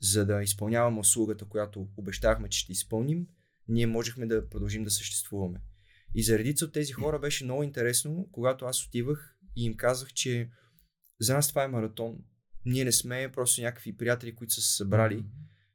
за 0.00 0.26
да 0.26 0.42
изпълняваме 0.42 1.00
услугата, 1.00 1.44
която 1.44 1.88
обещахме, 1.96 2.48
че 2.48 2.58
ще 2.58 2.72
изпълним, 2.72 3.26
ние 3.68 3.86
можехме 3.86 4.26
да 4.26 4.48
продължим 4.48 4.84
да 4.84 4.90
съществуваме. 4.90 5.60
И 6.14 6.22
за 6.22 6.38
редица 6.38 6.64
от 6.64 6.72
тези 6.72 6.92
хора 6.92 7.18
беше 7.18 7.44
много 7.44 7.62
интересно, 7.62 8.28
когато 8.32 8.64
аз 8.64 8.86
отивах 8.86 9.36
и 9.56 9.64
им 9.64 9.74
казах, 9.74 10.12
че 10.12 10.50
за 11.20 11.34
нас 11.34 11.48
това 11.48 11.64
е 11.64 11.68
маратон. 11.68 12.18
Ние 12.64 12.84
не 12.84 12.92
сме 12.92 13.32
просто 13.32 13.62
някакви 13.62 13.96
приятели, 13.96 14.34
които 14.34 14.54
са 14.54 14.60
се 14.60 14.76
събрали 14.76 15.24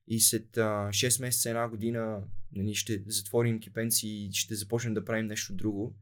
и 0.07 0.19
след 0.19 0.57
а, 0.57 0.89
6 0.89 1.21
месеца, 1.21 1.49
една 1.49 1.69
година 1.69 2.23
нали, 2.51 2.75
ще 2.75 3.03
затворим 3.07 3.59
кипенци 3.59 4.07
и 4.07 4.31
ще 4.33 4.55
започнем 4.55 4.93
да 4.93 5.05
правим 5.05 5.25
нещо 5.25 5.53
друго. 5.53 5.95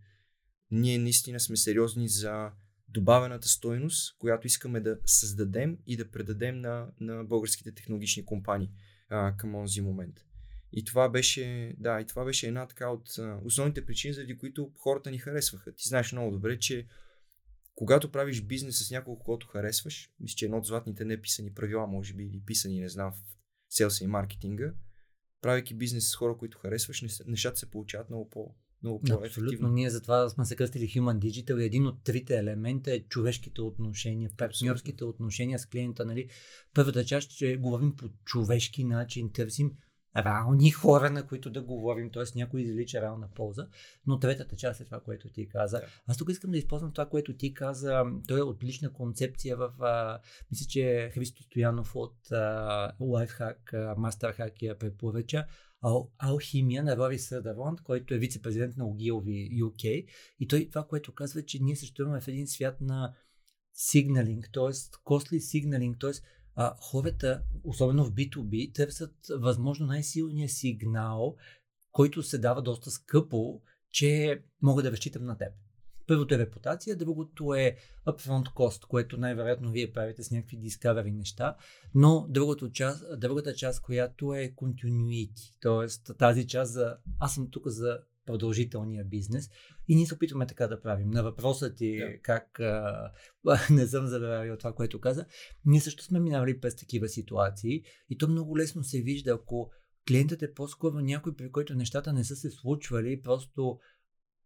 Ние 0.71 0.98
наистина 0.98 1.39
сме 1.39 1.58
сериозни 1.58 2.10
за 2.10 2.52
добавената 2.89 3.48
стойност, 3.48 4.17
която 4.19 4.48
искаме 4.48 4.80
да 4.80 4.98
създадем 5.06 5.78
и 5.88 5.98
да 5.98 6.12
предадем 6.12 6.60
на, 6.60 6.88
на 7.00 7.24
българските 7.24 7.71
технологични 7.74 8.26
компании 8.26 8.71
а, 9.10 9.38
към 9.38 9.56
онзи 9.56 9.82
момент. 9.82 10.26
И 10.71 10.84
това 10.84 11.10
беше, 11.10 11.75
да, 11.78 12.01
и 12.01 12.06
това 12.06 12.25
беше 12.25 12.47
една 12.47 12.67
така 12.67 12.89
от 12.89 13.10
основните 13.43 13.86
причини, 13.86 14.13
заради 14.13 14.38
които 14.38 14.71
хората 14.78 15.12
ни 15.12 15.17
харесваха. 15.17 15.73
Ти 15.73 15.88
знаеш 15.88 16.12
много 16.12 16.32
добре, 16.32 16.60
че 16.60 16.88
когато 17.75 18.12
правиш 18.12 18.41
бизнес 18.41 18.88
с 18.88 18.91
няколко, 18.91 19.23
който 19.23 19.47
харесваш, 19.47 20.10
мисля, 20.19 20.36
че 20.36 20.45
едно 20.45 20.58
от 20.58 20.65
златните 20.65 21.06
неписани 21.06 21.54
правила, 21.54 21.88
може 21.88 22.13
би, 22.13 22.23
или 22.23 22.41
писани, 22.45 22.80
не 22.80 22.89
знам, 22.89 23.12
в 23.12 23.15
селса 23.69 24.04
и 24.04 24.08
маркетинга, 24.08 24.73
правейки 25.41 25.73
бизнес 25.73 26.10
с 26.10 26.15
хора, 26.15 26.38
които 26.38 26.58
харесваш, 26.58 27.04
нещата 27.28 27.60
се 27.60 27.71
получават 27.71 28.10
много 28.10 28.30
по, 28.30 28.56
много 28.84 29.01
по-ефективно. 29.01 29.47
Абсолютно. 29.47 29.69
Ние 29.69 29.89
затова 29.89 30.30
сме 30.30 30.45
се 30.45 30.56
кръстили 30.56 30.88
Human 30.88 31.19
Digital 31.19 31.62
и 31.62 31.65
един 31.65 31.88
от 31.88 32.04
трите 32.04 32.38
елемента 32.38 32.93
е 32.93 32.99
човешките 32.99 33.62
отношения, 33.62 34.32
партньорските 34.38 35.04
отношения 35.04 35.60
с 35.60 35.65
клиента. 35.65 36.06
Нали? 36.06 36.30
Първата 36.73 37.06
част, 37.06 37.38
че 37.38 37.58
говорим 37.58 37.95
по 37.95 38.10
човешки 38.25 38.84
начин, 38.84 39.32
търсим 39.32 39.71
реални 40.17 40.71
хора, 40.71 41.10
на 41.10 41.28
които 41.28 41.49
да 41.49 41.62
говорим, 41.62 42.12
т.е. 42.12 42.23
някой 42.36 42.62
извлича 42.62 43.01
реална 43.01 43.30
полза. 43.36 43.67
Но 44.08 44.19
третата 44.19 44.56
част 44.56 44.82
е 44.82 44.86
това, 44.86 44.99
което 44.99 45.30
ти 45.30 45.49
каза. 45.49 45.82
Аз 46.08 46.17
тук 46.17 46.30
искам 46.30 46.51
да 46.51 46.58
използвам 46.58 46.91
това, 46.91 47.06
което 47.06 47.38
ти 47.38 47.54
каза. 47.54 48.04
Той 48.28 48.39
е 48.39 48.43
отлична 48.43 48.93
концепция 48.93 49.58
в... 49.58 49.73
А, 49.80 50.19
мисля, 50.51 50.65
че 50.69 51.12
Христо 51.13 51.43
Стоянов 51.43 51.95
от 51.95 52.32
а, 52.32 52.91
Lifehack, 53.01 53.71
Masterhack 53.73 54.62
я 54.62 54.78
препоръча. 54.78 55.45
Ал, 55.82 56.12
алхимия 56.17 56.84
на 56.84 56.97
Рори 56.97 57.19
Съдърланд, 57.19 57.82
който 57.82 58.13
е 58.13 58.17
вице-президент 58.17 58.78
на 58.78 58.86
Ogilvy 58.86 59.63
UK. 59.63 60.08
И 60.39 60.47
той 60.47 60.67
това, 60.71 60.84
което 60.84 61.13
казва, 61.13 61.45
че 61.45 61.60
ние 61.62 61.75
съществуваме 61.75 62.21
в 62.21 62.28
един 62.28 62.47
свят 62.47 62.82
на 62.82 63.13
сигналинг, 63.73 64.49
т.е. 64.54 64.73
costly 65.06 65.39
сигналинг, 65.39 65.97
т.е 65.99 66.12
а, 66.56 66.76
хората, 66.80 67.41
особено 67.63 68.06
в 68.06 68.12
B2B, 68.12 68.76
търсят 68.76 69.15
възможно 69.39 69.86
най-силния 69.86 70.50
сигнал, 70.50 71.36
който 71.91 72.24
се 72.24 72.38
дава 72.38 72.62
доста 72.62 72.91
скъпо, 72.91 73.62
че 73.91 74.41
мога 74.62 74.84
да 74.84 74.91
разчитам 74.91 75.26
на 75.26 75.38
теб. 75.38 75.54
Първото 76.08 76.36
е 76.36 76.38
репутация, 76.38 76.96
другото 76.96 77.54
е 77.54 77.76
upfront 78.08 78.54
cost, 78.54 78.88
което 78.88 79.18
най-вероятно 79.18 79.72
вие 79.72 79.94
правите 79.94 80.24
с 80.24 80.32
някакви 80.32 80.58
discovery 80.58 81.12
неща, 81.12 81.56
но 81.96 82.28
другото 82.30 82.72
част, 82.72 83.20
другата 83.20 83.54
част, 83.54 83.82
която 83.82 84.34
е 84.34 84.54
continuity, 84.56 85.54
т.е. 85.62 86.13
тази 86.13 86.48
част 86.48 86.74
за 86.74 86.98
аз 87.20 87.36
съм 87.36 87.52
тук 87.52 87.68
за 87.68 88.00
продължителния 88.26 89.06
бизнес. 89.06 89.50
И 89.88 89.96
ние 89.96 90.06
се 90.06 90.14
опитваме 90.14 90.48
така 90.48 90.68
да 90.68 90.82
правим. 90.82 91.10
На 91.10 91.24
въпроса 91.24 91.76
ти 91.76 91.86
yeah. 91.86 92.22
как 92.22 92.60
а, 92.60 93.12
не 93.72 93.88
съм 93.88 94.08
забравил 94.08 94.58
това, 94.58 94.74
което 94.74 95.02
каза, 95.02 95.26
ние 95.66 95.82
също 95.82 96.04
сме 96.04 96.20
минали 96.20 96.60
през 96.60 96.76
такива 96.76 97.10
ситуации 97.10 97.84
и 98.10 98.18
то 98.18 98.28
много 98.28 98.58
лесно 98.58 98.84
се 98.84 99.02
вижда, 99.02 99.32
ако 99.32 99.72
клиентът 100.08 100.42
е 100.42 100.54
по-скоро 100.54 101.00
някой, 101.00 101.36
при 101.36 101.52
който 101.52 101.76
нещата 101.76 102.14
не 102.14 102.24
са 102.24 102.36
се 102.36 102.52
случвали, 102.52 103.22
просто 103.22 103.80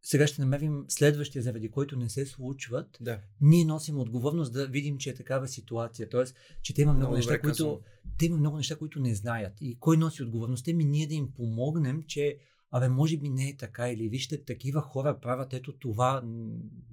сега 0.02 0.28
ще 0.28 0.42
намерим 0.42 0.86
следващия, 0.88 1.42
заради 1.42 1.72
който 1.72 1.98
не 1.98 2.10
се 2.10 2.26
случват. 2.26 2.98
Да. 3.02 3.20
Ние 3.42 3.66
носим 3.66 4.00
отговорност 4.00 4.54
да 4.54 4.68
видим, 4.68 4.98
че 4.98 5.10
е 5.10 5.14
такава 5.14 5.48
ситуация. 5.48 6.10
Тоест, 6.10 6.36
че 6.62 6.74
те 6.74 6.82
има 6.82 6.94
много, 6.94 7.02
много 7.02 7.16
неща, 7.16 7.42
които, 7.42 7.82
те 8.18 8.26
има 8.26 8.38
много 8.38 8.58
неща, 8.58 8.76
които 8.76 9.00
не 9.00 9.16
знаят. 9.16 9.54
И 9.62 9.78
кой 9.80 9.98
носи 9.98 10.24
отговорността? 10.24 10.74
Ми 10.74 10.86
ние 10.86 11.08
да 11.08 11.14
им 11.14 11.32
помогнем, 11.36 12.04
че 12.08 12.38
абе, 12.72 12.90
може 12.90 13.18
би 13.18 13.30
не 13.30 13.50
е 13.50 13.58
така, 13.58 13.90
или 13.90 14.10
вижте, 14.10 14.44
такива 14.44 14.82
хора 14.82 15.20
правят 15.20 15.54
ето 15.54 15.78
това, 15.78 16.24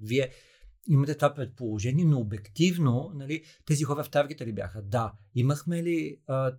вие 0.01 0.29
имате 0.87 1.15
това 1.15 1.33
предположение, 1.33 2.05
но 2.05 2.19
обективно, 2.19 3.11
нали, 3.15 3.43
тези 3.65 3.83
хора 3.83 4.03
в 4.03 4.09
таргета 4.09 4.45
ли 4.45 4.53
бяха? 4.53 4.81
Да. 4.81 5.13
Имахме 5.35 5.83
ли, 5.83 6.21
а, 6.27 6.53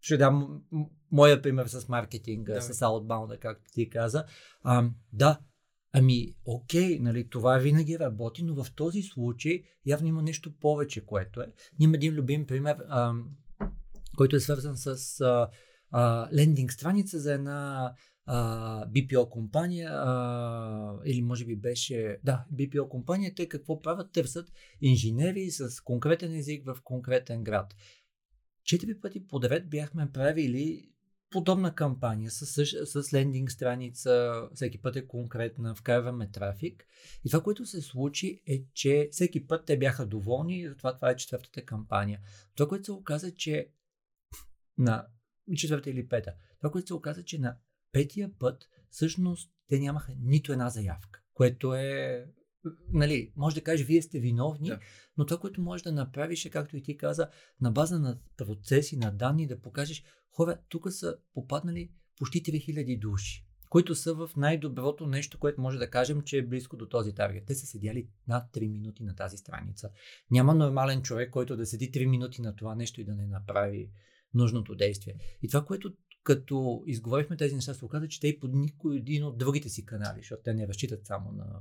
ще 0.00 0.16
дам 0.16 0.62
моя 1.10 1.42
пример 1.42 1.66
с 1.66 1.88
маркетинга, 1.88 2.54
да. 2.54 2.62
с 2.62 2.80
outbound, 2.80 3.38
както 3.38 3.70
ти 3.72 3.90
каза. 3.90 4.24
А, 4.62 4.90
да, 5.12 5.38
Ами, 5.98 6.34
окей, 6.44 6.98
нали, 6.98 7.28
това 7.28 7.58
винаги 7.58 7.98
работи, 7.98 8.42
но 8.44 8.64
в 8.64 8.74
този 8.74 9.02
случай 9.02 9.62
явно 9.86 10.08
има 10.08 10.22
нещо 10.22 10.58
повече, 10.60 11.06
което 11.06 11.40
е. 11.40 11.52
Има 11.80 11.96
един 11.96 12.14
любим 12.14 12.46
пример, 12.46 12.76
а, 12.88 13.12
който 14.16 14.36
е 14.36 14.40
свързан 14.40 14.76
с 14.76 15.20
а, 15.20 15.48
а, 15.90 16.28
лендинг 16.34 16.72
страница 16.72 17.18
за 17.18 17.32
една 17.32 17.92
а, 18.26 18.86
BPO 18.86 19.28
компания, 19.28 19.90
а, 19.92 20.98
или 21.04 21.22
може 21.22 21.44
би 21.44 21.56
беше, 21.56 22.18
да, 22.24 22.44
BPO 22.54 22.88
компания, 22.88 23.34
те 23.34 23.48
какво 23.48 23.80
правят? 23.80 24.12
Търсят 24.12 24.52
инженери 24.80 25.50
с 25.50 25.80
конкретен 25.80 26.34
език 26.34 26.66
в 26.66 26.76
конкретен 26.84 27.44
град. 27.44 27.74
Четири 28.64 29.00
пъти 29.00 29.26
подред 29.26 29.70
бяхме 29.70 30.12
правили 30.12 30.90
подобна 31.30 31.74
кампания 31.74 32.30
с, 32.30 32.66
с 32.86 33.12
лендинг 33.12 33.50
страница, 33.50 34.42
всеки 34.54 34.82
път 34.82 34.96
е 34.96 35.06
конкретна, 35.06 35.74
вкарваме 35.74 36.30
трафик. 36.30 36.86
И 37.24 37.30
това, 37.30 37.42
което 37.42 37.66
се 37.66 37.82
случи 37.82 38.42
е, 38.46 38.64
че 38.74 39.08
всеки 39.12 39.46
път 39.46 39.66
те 39.66 39.78
бяха 39.78 40.06
доволни 40.06 40.68
затова 40.68 40.96
това 40.96 41.10
е 41.10 41.16
четвъртата 41.16 41.64
кампания. 41.64 42.20
Това, 42.56 42.68
което 42.68 42.84
се 42.84 42.92
оказа, 42.92 43.34
че 43.34 43.68
на 44.78 45.06
четвърта 45.56 45.90
или 45.90 46.08
пета, 46.08 46.34
това, 46.58 46.70
което 46.70 46.86
се 46.86 46.94
оказа, 46.94 47.24
че 47.24 47.38
на 47.38 47.56
петия 47.96 48.30
път 48.38 48.68
всъщност 48.90 49.50
те 49.68 49.78
нямаха 49.78 50.12
нито 50.20 50.52
една 50.52 50.70
заявка, 50.70 51.20
което 51.34 51.74
е 51.74 52.24
нали, 52.92 53.32
може 53.36 53.54
да 53.54 53.62
кажеш, 53.62 53.86
вие 53.86 54.02
сте 54.02 54.20
виновни, 54.20 54.68
да. 54.68 54.80
но 55.16 55.26
това, 55.26 55.40
което 55.40 55.60
можеш 55.60 55.82
да 55.82 55.92
направиш 55.92 56.44
е, 56.44 56.50
както 56.50 56.76
и 56.76 56.82
ти 56.82 56.96
каза, 56.96 57.28
на 57.60 57.70
база 57.70 57.98
на 57.98 58.18
процеси, 58.36 58.96
на 58.96 59.10
данни, 59.10 59.46
да 59.46 59.60
покажеш, 59.60 60.04
хора, 60.30 60.58
тук 60.68 60.92
са 60.92 61.16
попаднали 61.34 61.90
почти 62.18 62.42
3000 62.42 62.98
души, 62.98 63.46
които 63.68 63.94
са 63.94 64.14
в 64.14 64.30
най-доброто 64.36 65.06
нещо, 65.06 65.38
което 65.38 65.60
може 65.60 65.78
да 65.78 65.90
кажем, 65.90 66.22
че 66.22 66.38
е 66.38 66.46
близко 66.46 66.76
до 66.76 66.88
този 66.88 67.14
таргет. 67.14 67.46
Те 67.46 67.54
са 67.54 67.66
седяли 67.66 68.08
над 68.28 68.52
3 68.54 68.72
минути 68.72 69.04
на 69.04 69.14
тази 69.14 69.36
страница. 69.36 69.90
Няма 70.30 70.54
нормален 70.54 71.02
човек, 71.02 71.30
който 71.30 71.56
да 71.56 71.66
седи 71.66 71.92
3 71.92 72.06
минути 72.06 72.42
на 72.42 72.56
това 72.56 72.74
нещо 72.74 73.00
и 73.00 73.04
да 73.04 73.14
не 73.14 73.26
направи 73.26 73.90
нужното 74.34 74.74
действие. 74.74 75.14
И 75.42 75.48
това, 75.48 75.64
което 75.64 75.92
като 76.26 76.82
изговорихме 76.86 77.36
тези 77.36 77.54
неща, 77.54 77.74
се 77.74 77.84
оказа, 77.84 78.08
че 78.08 78.20
те 78.20 78.28
и 78.28 78.40
под 78.40 78.54
никой 78.54 78.96
един 78.96 79.24
от 79.24 79.38
другите 79.38 79.68
си 79.68 79.86
канали, 79.86 80.18
защото 80.18 80.42
те 80.42 80.54
не 80.54 80.68
разчитат 80.68 81.06
само 81.06 81.32
на 81.32 81.60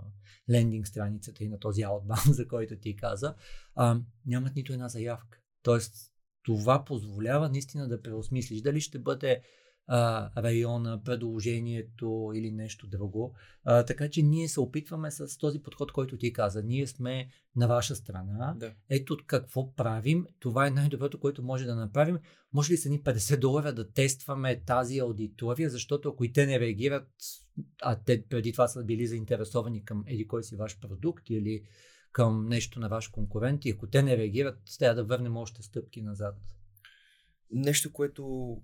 лендинг 0.49 0.87
страницата 0.87 1.43
и 1.43 1.49
на 1.49 1.59
този 1.59 1.81
outbound, 1.81 2.31
за 2.31 2.47
който 2.47 2.77
ти 2.77 2.95
каза, 2.95 3.35
а, 3.75 3.99
нямат 4.25 4.55
нито 4.55 4.73
една 4.73 4.89
заявка. 4.89 5.39
Тоест, 5.63 5.95
това 6.43 6.85
позволява 6.85 7.49
наистина 7.49 7.87
да 7.87 8.01
преосмислиш 8.01 8.61
дали 8.61 8.81
ще 8.81 8.99
бъде 8.99 9.41
а, 9.87 10.29
района, 10.43 11.01
предложението 11.03 12.31
или 12.35 12.51
нещо 12.51 12.87
друго. 12.87 13.35
А, 13.63 13.85
така 13.85 14.09
че 14.09 14.21
ние 14.21 14.47
се 14.47 14.59
опитваме 14.59 15.11
с 15.11 15.37
този 15.37 15.61
подход, 15.61 15.91
който 15.91 16.17
ти 16.17 16.33
каза. 16.33 16.63
Ние 16.63 16.87
сме 16.87 17.29
на 17.55 17.67
ваша 17.67 17.95
страна. 17.95 18.55
Да. 18.59 18.73
Ето 18.89 19.17
какво 19.27 19.75
правим. 19.75 20.25
Това 20.39 20.67
е 20.67 20.71
най-доброто, 20.71 21.19
което 21.19 21.43
може 21.43 21.65
да 21.65 21.75
направим. 21.75 22.19
Може 22.53 22.73
ли 22.73 22.77
са 22.77 22.89
ни 22.89 23.03
50 23.03 23.39
долара 23.39 23.73
да 23.73 23.91
тестваме 23.91 24.61
тази 24.65 24.99
аудитория, 24.99 25.69
защото 25.69 26.09
ако 26.09 26.23
и 26.23 26.33
те 26.33 26.45
не 26.45 26.59
реагират, 26.59 27.07
а 27.81 27.95
те 27.95 28.25
преди 28.29 28.51
това 28.51 28.67
са 28.67 28.83
били 28.83 29.07
заинтересовани 29.07 29.85
към 29.85 30.03
еди 30.07 30.27
кой 30.27 30.43
си 30.43 30.55
ваш 30.55 30.79
продукт 30.79 31.29
или 31.29 31.63
към 32.11 32.47
нещо 32.47 32.79
на 32.79 32.89
ваш 32.89 33.07
конкурент 33.07 33.65
и 33.65 33.69
ако 33.69 33.87
те 33.87 34.03
не 34.03 34.17
реагират, 34.17 34.59
трябва 34.79 34.95
да 34.95 35.03
върнем 35.03 35.37
още 35.37 35.63
стъпки 35.63 36.01
назад. 36.01 36.35
Нещо, 37.51 37.93
което 37.93 38.55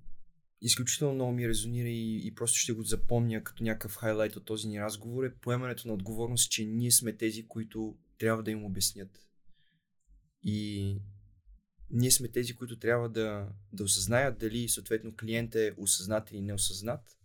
изключително 0.62 1.14
много 1.14 1.32
ми 1.32 1.48
резонира 1.48 1.90
и, 1.90 2.28
и 2.28 2.36
просто 2.36 2.58
ще 2.58 2.74
го 2.74 2.84
запомня 2.84 3.44
като 3.44 3.64
някакъв 3.64 3.96
хайлайт 3.96 4.36
от 4.36 4.46
този 4.46 4.68
ни 4.68 4.82
разговор 4.82 5.24
е 5.24 5.36
поемането 5.36 5.88
на 5.88 5.94
отговорност, 5.94 6.52
че 6.52 6.66
ние 6.66 6.92
сме 6.92 7.14
тези, 7.14 7.48
които 7.48 7.98
трябва 8.18 8.44
да 8.44 8.52
им 8.52 8.66
обяснят. 8.66 9.28
И 10.44 10.98
ние 11.90 12.12
сме 12.12 12.28
тези, 12.28 12.56
които 12.56 12.80
трябва 12.80 13.10
да, 13.10 13.50
да 13.74 13.84
осъзнаят 13.84 14.40
дали 14.40 14.70
съответно 14.70 15.16
клиент 15.16 15.56
е 15.56 15.74
осъзнат 15.78 16.32
или 16.32 16.42
неосъзнат 16.42 17.18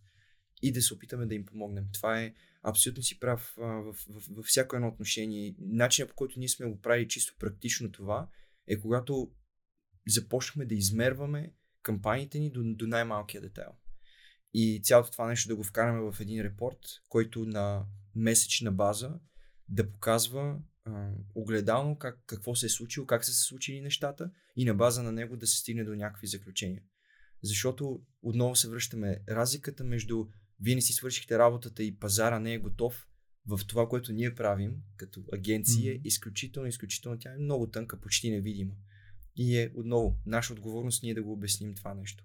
и 0.62 0.72
да 0.72 0.83
се 0.83 0.94
опитаме 0.94 1.27
да 1.27 1.35
им 1.35 1.46
помогнем. 1.46 1.85
Това 1.92 2.20
е 2.20 2.35
абсолютно 2.62 3.03
си 3.03 3.20
прав 3.20 3.55
а, 3.59 3.62
в, 3.62 3.92
в, 3.92 4.07
в, 4.09 4.22
в 4.31 4.42
всяко 4.42 4.77
едно 4.77 4.88
отношение. 4.88 5.55
Начинът 5.59 6.11
по 6.11 6.14
който 6.14 6.38
ние 6.38 6.49
сме 6.49 6.66
го 6.66 6.81
правили 6.81 7.09
чисто 7.09 7.35
практично 7.38 7.92
това 7.92 8.29
е 8.66 8.79
когато 8.79 9.31
започнахме 10.09 10.64
да 10.64 10.75
измерваме 10.75 11.53
кампаниите 11.87 12.38
ни 12.38 12.51
до, 12.51 12.61
до 12.64 12.87
най-малкия 12.87 13.40
детайл. 13.40 13.72
И 14.55 14.81
цялото 14.83 15.11
това 15.11 15.27
нещо 15.27 15.49
да 15.49 15.57
го 15.57 15.64
вкараме 15.64 16.01
в 16.12 16.20
един 16.20 16.42
репорт, 16.42 16.79
който 17.09 17.44
на 17.44 17.87
месечна 18.14 18.72
база 18.72 19.14
да 19.68 19.92
показва 19.92 20.59
а, 20.85 21.11
огледално 21.35 21.99
как, 21.99 22.18
какво 22.27 22.55
се 22.55 22.66
е 22.66 22.68
случило, 22.68 23.07
как 23.07 23.25
са 23.25 23.33
се 23.33 23.42
случили 23.42 23.81
нещата 23.81 24.31
и 24.57 24.64
на 24.64 24.75
база 24.75 25.03
на 25.03 25.12
него 25.12 25.37
да 25.37 25.46
се 25.46 25.59
стигне 25.59 25.85
до 25.85 25.94
някакви 25.94 26.27
заключения. 26.27 26.83
Защото 27.42 28.03
отново 28.22 28.57
се 28.57 28.68
връщаме 28.68 29.20
разликата 29.29 29.85
между 29.85 30.27
вие 30.61 30.75
не 30.75 30.81
си 30.81 30.92
свършихте 30.92 31.38
работата 31.38 31.83
и 31.83 31.99
пазара 31.99 32.38
не 32.38 32.55
е 32.55 32.59
готов 32.59 33.07
в 33.46 33.61
това, 33.66 33.88
което 33.88 34.12
ние 34.12 34.35
правим 34.35 34.77
като 34.96 35.25
агенция, 35.33 35.94
mm-hmm. 35.94 36.03
изключително, 36.05 36.68
изключително, 36.68 37.18
тя 37.18 37.33
е 37.35 37.38
много 37.38 37.70
тънка, 37.70 38.01
почти 38.01 38.31
невидима. 38.31 38.72
И 39.37 39.59
е 39.59 39.72
отново 39.75 40.20
наша 40.27 40.53
отговорност 40.53 41.03
ние 41.03 41.14
да 41.14 41.22
го 41.22 41.33
обясним 41.33 41.75
това 41.75 41.94
нещо. 41.94 42.25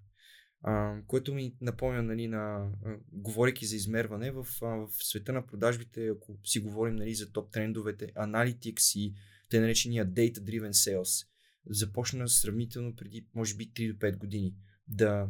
А, 0.64 1.02
което 1.08 1.34
ми 1.34 1.56
напомня, 1.62 2.04
нали, 2.04 2.28
на, 2.28 2.72
а, 2.86 2.98
говорейки 3.12 3.66
за 3.66 3.76
измерване, 3.76 4.32
в, 4.32 4.48
а, 4.62 4.66
в 4.66 4.90
света 4.94 5.34
на 5.34 5.46
продажбите, 5.46 6.08
ако 6.08 6.38
си 6.44 6.60
говорим 6.60 6.96
нали, 6.96 7.16
за 7.16 7.32
топ 7.32 7.52
трендовете, 7.52 8.14
Analytics 8.14 9.00
и 9.00 9.14
те 9.50 9.60
наречения 9.60 10.08
Data-Driven 10.08 10.72
Sales, 10.72 11.28
започна 11.66 12.30
сравнително 12.30 12.96
преди, 12.96 13.28
може 13.34 13.56
би, 13.56 13.72
3 13.72 13.94
до 13.94 14.00
5 14.00 14.18
години 14.18 14.56
да, 14.88 15.30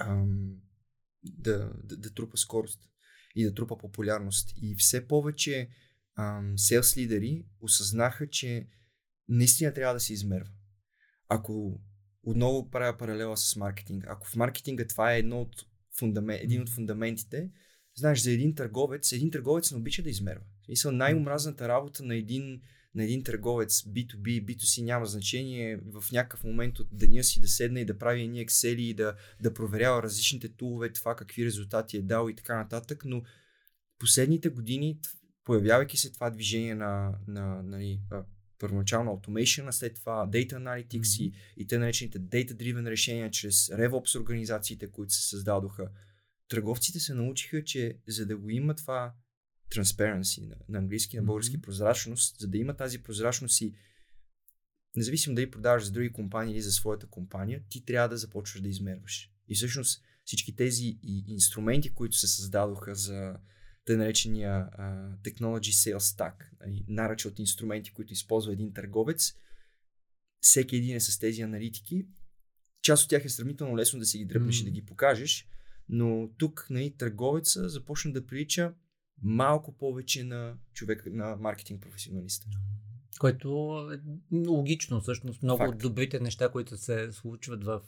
ам, 0.00 0.56
да, 1.24 1.72
да, 1.84 1.96
да 1.96 2.14
трупа 2.14 2.36
скорост 2.36 2.88
и 3.34 3.44
да 3.44 3.54
трупа 3.54 3.78
популярност. 3.78 4.52
И 4.56 4.76
все 4.78 5.08
повече 5.08 5.68
ам, 6.16 6.54
sales 6.56 6.96
лидери 6.96 7.46
осъзнаха, 7.60 8.28
че 8.30 8.68
наистина 9.28 9.74
трябва 9.74 9.94
да 9.94 10.00
се 10.00 10.12
измерва 10.12 10.50
ако 11.28 11.80
отново 12.22 12.70
правя 12.70 12.98
паралела 12.98 13.36
с 13.36 13.56
маркетинга, 13.56 14.06
ако 14.10 14.26
в 14.26 14.36
маркетинга 14.36 14.86
това 14.86 15.14
е 15.14 15.18
едно 15.18 15.40
от 15.40 15.66
фундамент, 15.98 16.42
един 16.42 16.62
от 16.62 16.68
фундаментите, 16.68 17.50
знаеш, 17.96 18.20
за 18.20 18.30
един 18.30 18.54
търговец, 18.54 19.12
един 19.12 19.30
търговец 19.30 19.72
не 19.72 19.78
обича 19.78 20.02
да 20.02 20.10
измерва. 20.10 20.44
Мисля, 20.68 20.92
най-омразната 20.92 21.68
работа 21.68 22.04
на 22.04 22.16
един, 22.16 22.60
на 22.94 23.04
един 23.04 23.24
търговец 23.24 23.82
B2B, 23.82 24.44
B2C 24.44 24.82
няма 24.82 25.06
значение 25.06 25.76
в 25.76 26.04
някакъв 26.12 26.44
момент 26.44 26.78
от 26.78 26.88
деня 26.92 27.24
си 27.24 27.40
да 27.40 27.48
седне 27.48 27.80
и 27.80 27.84
да 27.84 27.98
прави 27.98 28.22
едни 28.22 28.46
Excel 28.46 28.76
и 28.76 28.94
да, 28.94 29.16
да 29.42 29.54
проверява 29.54 30.02
различните 30.02 30.48
тулове, 30.48 30.92
това 30.92 31.16
какви 31.16 31.44
резултати 31.44 31.96
е 31.96 32.02
дал 32.02 32.28
и 32.28 32.36
така 32.36 32.56
нататък, 32.56 33.02
но 33.04 33.22
последните 33.98 34.48
години, 34.48 35.00
появявайки 35.44 35.96
се 35.96 36.12
това 36.12 36.30
движение 36.30 36.74
на, 36.74 37.14
на, 37.26 37.46
на, 37.46 37.62
нали, 37.62 38.00
на 38.10 38.24
първоначално 38.58 39.10
automation, 39.10 39.68
а 39.68 39.72
след 39.72 39.94
това 39.94 40.28
data 40.30 40.52
analytics 40.52 41.00
mm-hmm. 41.00 41.22
и, 41.22 41.32
и 41.56 41.66
те 41.66 41.78
наречените 41.78 42.20
data-driven 42.20 42.90
решения 42.90 43.30
чрез 43.30 43.66
RevOps 43.66 44.20
организациите, 44.20 44.90
които 44.90 45.12
се 45.12 45.28
създадоха. 45.28 45.90
Търговците 46.48 47.00
се 47.00 47.14
научиха, 47.14 47.64
че 47.64 47.98
за 48.08 48.26
да 48.26 48.36
го 48.36 48.50
има 48.50 48.74
това 48.74 49.14
transparency 49.74 50.48
на, 50.48 50.56
на 50.68 50.78
английски, 50.78 51.16
на 51.16 51.22
български 51.22 51.58
mm-hmm. 51.58 51.62
прозрачност, 51.62 52.40
за 52.40 52.48
да 52.48 52.58
има 52.58 52.76
тази 52.76 53.02
прозрачност 53.02 53.60
и 53.60 53.74
независимо 54.96 55.34
дали 55.34 55.50
продаваш 55.50 55.84
за 55.84 55.92
други 55.92 56.12
компании 56.12 56.54
или 56.54 56.62
за 56.62 56.72
своята 56.72 57.06
компания, 57.06 57.62
ти 57.68 57.84
трябва 57.84 58.08
да 58.08 58.16
започваш 58.16 58.60
да 58.60 58.68
измерваш. 58.68 59.30
И 59.48 59.54
всъщност 59.54 60.02
всички 60.24 60.56
тези 60.56 60.98
и 61.02 61.24
инструменти, 61.28 61.94
които 61.94 62.16
се 62.16 62.28
създадоха 62.28 62.94
за 62.94 63.36
тъй 63.88 63.96
наречения 63.96 64.70
uh, 64.78 65.16
Technology 65.16 65.72
Sales 65.72 65.98
Stack, 65.98 66.34
нали, 66.60 66.84
наръча 66.88 67.28
от 67.28 67.38
инструменти, 67.38 67.92
които 67.92 68.12
използва 68.12 68.52
един 68.52 68.72
търговец. 68.72 69.34
Всеки 70.40 70.76
един 70.76 70.96
е 70.96 71.00
с 71.00 71.18
тези 71.18 71.42
аналитики. 71.42 72.06
Част 72.82 73.04
от 73.04 73.10
тях 73.10 73.24
е 73.24 73.28
сравнително 73.28 73.76
лесно 73.76 73.98
да 73.98 74.06
си 74.06 74.18
ги 74.18 74.24
дръпнеш 74.24 74.56
mm. 74.56 74.60
и 74.60 74.64
да 74.64 74.70
ги 74.70 74.86
покажеш, 74.86 75.48
но 75.88 76.30
тук 76.38 76.66
нали, 76.70 76.94
търговеца 76.98 77.68
започна 77.68 78.12
да 78.12 78.26
прилича 78.26 78.74
малко 79.22 79.76
повече 79.76 80.24
на 80.24 80.56
човек, 80.72 81.02
на 81.06 81.36
маркетинг 81.36 81.82
професионалиста. 81.82 82.46
Което 83.18 83.48
е 83.92 84.00
логично, 84.36 85.00
всъщност. 85.00 85.42
Много 85.42 85.58
Факт. 85.58 85.74
от 85.74 85.78
добрите 85.78 86.20
неща, 86.20 86.48
които 86.48 86.76
се 86.76 87.12
случват 87.12 87.64
в 87.64 87.80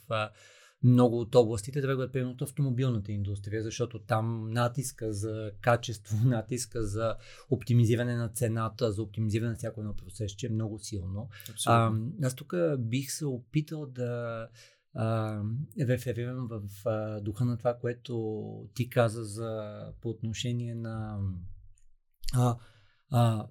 много 0.83 1.19
от 1.19 1.35
областите, 1.35 1.81
да 1.81 1.87
бъдат 1.87 2.13
примерно 2.13 2.31
от 2.31 2.41
автомобилната 2.41 3.11
индустрия, 3.11 3.63
защото 3.63 3.99
там 3.99 4.51
натиска 4.51 5.13
за 5.13 5.51
качество, 5.61 6.17
натиска 6.25 6.83
за 6.83 7.15
оптимизиране 7.49 8.15
на 8.15 8.29
цената, 8.29 8.91
за 8.91 9.03
оптимизиране 9.03 9.49
на 9.49 9.55
всяко 9.55 9.81
едно 9.81 9.95
процес, 9.95 10.43
е 10.43 10.49
много 10.49 10.79
силно. 10.79 11.29
А, 11.65 11.91
аз 12.23 12.35
тук 12.35 12.53
бих 12.77 13.11
се 13.11 13.25
опитал 13.25 13.85
да 13.85 14.47
а, 14.93 15.41
реферирам 15.79 16.47
в 16.47 16.61
а, 16.85 17.21
духа 17.21 17.45
на 17.45 17.57
това, 17.57 17.73
което 17.73 18.69
ти 18.73 18.89
каза 18.89 19.23
за, 19.23 19.81
по 20.01 20.09
отношение 20.09 20.75
на 20.75 21.19
а, 22.33 22.55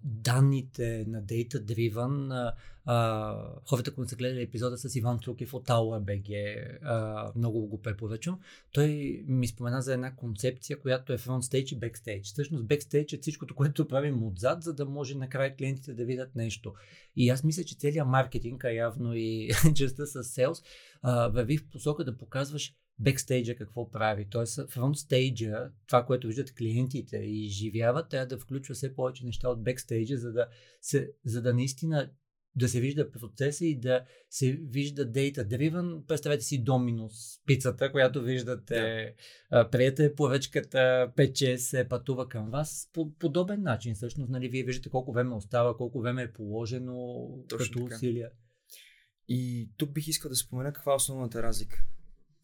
данните 0.05 1.05
на 1.09 1.23
Data 1.23 1.65
Driven. 1.65 2.53
Хората, 3.69 3.95
които 3.95 4.11
са 4.11 4.17
гледали 4.17 4.43
епизода 4.43 4.79
с 4.79 4.97
Иван 4.97 5.21
Трукев 5.21 5.55
от 5.55 5.69
AuerBG, 5.69 6.79
а, 6.83 7.33
много 7.37 7.67
го 7.67 7.83
препоръчвам. 7.83 8.41
Той 8.73 9.21
ми 9.27 9.47
спомена 9.47 9.83
за 9.83 9.95
една 9.95 10.17
концепция, 10.17 10.81
която 10.81 11.13
е 11.13 11.19
frontstage 11.19 11.75
и 11.75 11.81
backstage. 11.81 12.25
Всъщност 12.25 12.65
backstage 12.65 13.15
е 13.15 13.21
всичкото, 13.21 13.55
което 13.55 13.89
правим 13.89 14.23
отзад, 14.23 14.63
за 14.63 14.75
да 14.75 14.87
може 14.87 15.19
накрая 15.19 15.57
клиентите 15.57 15.95
да 15.95 16.05
видят 16.05 16.35
нещо. 16.35 16.75
И 17.17 17.31
аз 17.31 17.45
мисля, 17.45 17.65
че 17.65 17.79
целият 17.79 18.09
маркетинг, 18.09 18.65
а 18.65 18.71
явно 18.71 19.15
и 19.15 19.51
частта 19.75 20.07
с 20.07 20.25
sales, 20.25 20.65
върви 21.33 21.59
в 21.59 21.71
посока 21.71 22.05
да 22.05 22.17
показваш 22.17 22.75
бекстейджа 23.01 23.55
какво 23.55 23.91
прави. 23.91 24.27
Тоест, 24.31 24.71
фронтстейджа, 24.71 25.71
това, 25.87 26.07
което 26.07 26.27
виждат 26.27 26.55
клиентите 26.55 27.17
и 27.17 27.45
изживяват, 27.47 28.09
трябва 28.09 28.27
да 28.27 28.39
включва 28.39 28.75
все 28.75 28.95
повече 28.95 29.27
неща 29.27 29.49
от 29.49 29.63
бекстейджа, 29.63 30.17
за 30.17 30.33
да, 30.33 30.47
се, 30.81 31.13
за 31.25 31.43
да 31.43 31.55
наистина 31.55 32.11
да 32.57 32.69
се 32.69 32.81
вижда 32.81 33.11
процеса 33.11 33.67
и 33.67 33.81
да 33.81 34.05
се 34.31 34.53
вижда 34.53 35.13
data 35.13 35.49
driven. 35.49 36.07
Представете 36.07 36.45
си 36.45 36.63
Доминус, 36.63 37.41
пицата, 37.47 37.93
която 37.93 38.23
виждате, 38.23 39.15
да. 39.51 39.71
приете 39.71 40.15
поръчката, 40.15 41.13
пече 41.17 41.59
се 41.59 41.89
пътува 41.89 42.29
към 42.29 42.51
вас 42.51 42.91
по 42.93 43.15
подобен 43.15 43.63
начин. 43.63 43.95
Всъщност, 43.95 44.31
нали, 44.31 44.49
вие 44.49 44.65
виждате 44.65 44.91
колко 44.91 45.13
време 45.13 45.35
остава, 45.35 45.77
колко 45.77 46.01
време 46.01 46.23
е 46.23 46.33
положено 46.33 47.29
Точно 47.49 47.75
като 47.75 47.85
така. 47.85 47.97
усилия. 47.97 48.31
И 49.29 49.71
тук 49.77 49.93
бих 49.93 50.09
искал 50.09 50.29
да 50.29 50.37
спомена 50.37 50.73
каква 50.73 50.93
е 50.93 50.97
основната 50.97 51.43
разлика. 51.43 51.85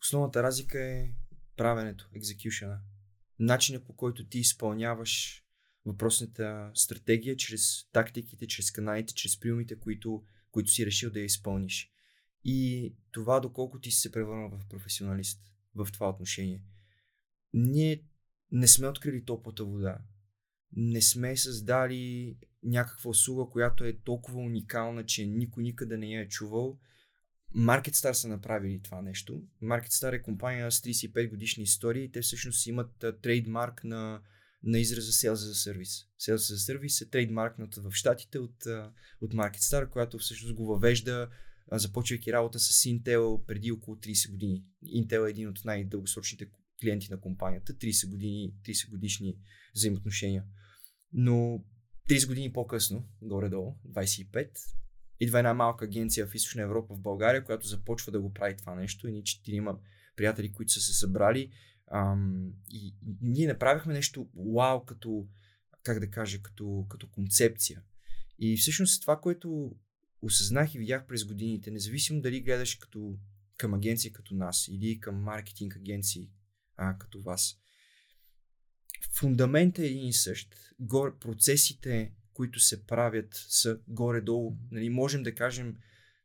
Основната 0.06 0.42
разлика 0.42 0.80
е 0.80 1.08
правенето, 1.56 2.08
екзекюшена. 2.14 2.80
Начинът 3.38 3.84
по 3.84 3.92
който 3.92 4.26
ти 4.26 4.38
изпълняваш 4.38 5.42
въпросната 5.84 6.70
стратегия 6.74 7.36
чрез 7.36 7.88
тактиките, 7.92 8.46
чрез 8.46 8.70
каналите, 8.70 9.14
чрез 9.14 9.40
приемите, 9.40 9.78
които, 9.78 10.24
които 10.50 10.70
си 10.70 10.86
решил 10.86 11.10
да 11.10 11.18
я 11.18 11.24
изпълниш. 11.24 11.90
И 12.44 12.94
това 13.10 13.40
доколко 13.40 13.80
ти 13.80 13.90
си 13.90 14.00
се 14.00 14.12
превърнал 14.12 14.48
в 14.48 14.66
професионалист 14.68 15.52
в 15.74 15.88
това 15.92 16.08
отношение. 16.08 16.62
Ние 17.52 18.02
не 18.52 18.68
сме 18.68 18.88
открили 18.88 19.24
топлата 19.24 19.64
вода. 19.64 19.98
Не 20.72 21.02
сме 21.02 21.36
създали 21.36 22.36
някаква 22.62 23.10
услуга, 23.10 23.50
която 23.50 23.84
е 23.84 23.98
толкова 24.04 24.40
уникална, 24.40 25.06
че 25.06 25.26
никой 25.26 25.62
никъде 25.62 25.96
не 25.96 26.06
я 26.06 26.20
е 26.20 26.28
чувал. 26.28 26.78
MarketStar 27.56 28.12
са 28.12 28.28
направили 28.28 28.82
това 28.82 29.02
нещо. 29.02 29.42
MarketStar 29.62 30.12
е 30.12 30.22
компания 30.22 30.72
с 30.72 30.80
35 30.80 31.30
годишни 31.30 31.62
истории 31.62 32.04
и 32.04 32.10
те 32.10 32.20
всъщност 32.20 32.66
имат 32.66 33.04
трейдмарк 33.22 33.84
на 33.84 34.20
на 34.62 34.78
израза 34.78 35.12
Sales 35.12 35.34
за 35.34 35.54
сервис. 35.54 36.08
Sales 36.20 36.36
за 36.36 36.58
сервис 36.58 37.00
е 37.00 37.10
трейдмаркнат 37.10 37.74
в 37.74 37.92
Штатите 37.92 38.38
от, 38.38 38.66
от 39.20 39.34
MarketStar, 39.34 39.88
която 39.88 40.18
всъщност 40.18 40.54
го 40.54 40.66
въвежда, 40.66 41.28
започвайки 41.72 42.32
работа 42.32 42.58
с 42.58 42.84
Intel 42.84 43.44
преди 43.46 43.72
около 43.72 43.96
30 43.96 44.30
години. 44.30 44.64
Intel 44.84 45.26
е 45.26 45.30
един 45.30 45.48
от 45.48 45.64
най-дългосрочните 45.64 46.50
клиенти 46.80 47.10
на 47.10 47.20
компанията, 47.20 47.74
30 47.74 48.10
години, 48.10 48.54
30 48.64 48.90
годишни 48.90 49.38
взаимоотношения. 49.74 50.44
Но 51.12 51.64
30 52.10 52.26
години 52.26 52.52
по-късно, 52.52 53.08
горе-долу, 53.22 53.76
25, 53.88 54.50
идва 55.20 55.38
една 55.38 55.54
малка 55.54 55.84
агенция 55.84 56.26
в 56.26 56.34
Източна 56.34 56.62
Европа 56.62 56.94
в 56.94 57.00
България, 57.00 57.44
която 57.44 57.66
започва 57.66 58.12
да 58.12 58.20
го 58.20 58.32
прави 58.32 58.56
това 58.56 58.74
нещо. 58.74 59.08
И 59.08 59.12
ние 59.12 59.22
четирима 59.22 59.78
приятели, 60.16 60.52
които 60.52 60.72
са 60.72 60.80
се 60.80 60.92
събрали, 60.92 61.52
Ам, 61.92 62.52
и, 62.70 62.86
и 62.86 62.94
ние 63.22 63.46
направихме 63.46 63.94
нещо 63.94 64.28
вау, 64.54 64.84
като, 64.84 65.28
как 65.82 66.00
да 66.00 66.10
кажа, 66.10 66.42
като, 66.42 66.86
като 66.88 67.10
концепция. 67.10 67.82
И 68.38 68.56
всъщност 68.56 69.02
това, 69.02 69.20
което 69.20 69.76
осъзнах 70.22 70.74
и 70.74 70.78
видях 70.78 71.06
през 71.06 71.24
годините, 71.24 71.70
независимо 71.70 72.20
дали 72.20 72.40
гледаш 72.40 72.74
като, 72.74 73.18
към 73.56 73.74
агенции 73.74 74.12
като 74.12 74.34
нас 74.34 74.68
или 74.68 75.00
към 75.00 75.22
маркетинг 75.22 75.76
агенции 75.76 76.30
а, 76.76 76.98
като 76.98 77.22
вас, 77.22 77.56
фундаментът 79.12 79.84
е 79.84 79.88
един 79.88 80.06
и 80.06 80.12
същ. 80.12 80.56
Процесите, 81.20 82.12
които 82.36 82.60
се 82.60 82.86
правят, 82.86 83.28
са 83.32 83.80
горе-долу, 83.88 84.56
нали, 84.70 84.90
можем 84.90 85.22
да 85.22 85.34
кажем 85.34 85.76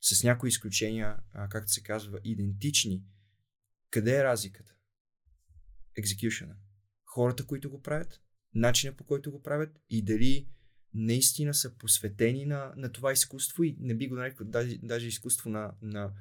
с 0.01 0.23
някои 0.23 0.49
изключения, 0.49 1.17
а, 1.33 1.49
както 1.49 1.71
се 1.71 1.83
казва, 1.83 2.19
идентични. 2.23 3.03
Къде 3.89 4.17
е 4.17 4.23
разликата? 4.23 4.73
екзекюшена. 5.95 6.55
Хората, 7.05 7.45
които 7.45 7.69
го 7.69 7.81
правят, 7.81 8.21
начина 8.53 8.93
по 8.93 9.03
който 9.03 9.31
го 9.31 9.43
правят 9.43 9.79
и 9.89 10.01
дали 10.01 10.47
наистина 10.93 11.53
са 11.53 11.77
посветени 11.77 12.45
на, 12.45 12.73
на 12.75 12.91
това 12.91 13.11
изкуство 13.11 13.63
и 13.63 13.77
не 13.79 13.95
би 13.95 14.07
го 14.07 14.15
нарекал 14.15 14.47
даже, 14.47 14.77
даже 14.83 15.07
изкуство 15.07 15.49
на, 15.49 15.73
на, 15.81 16.11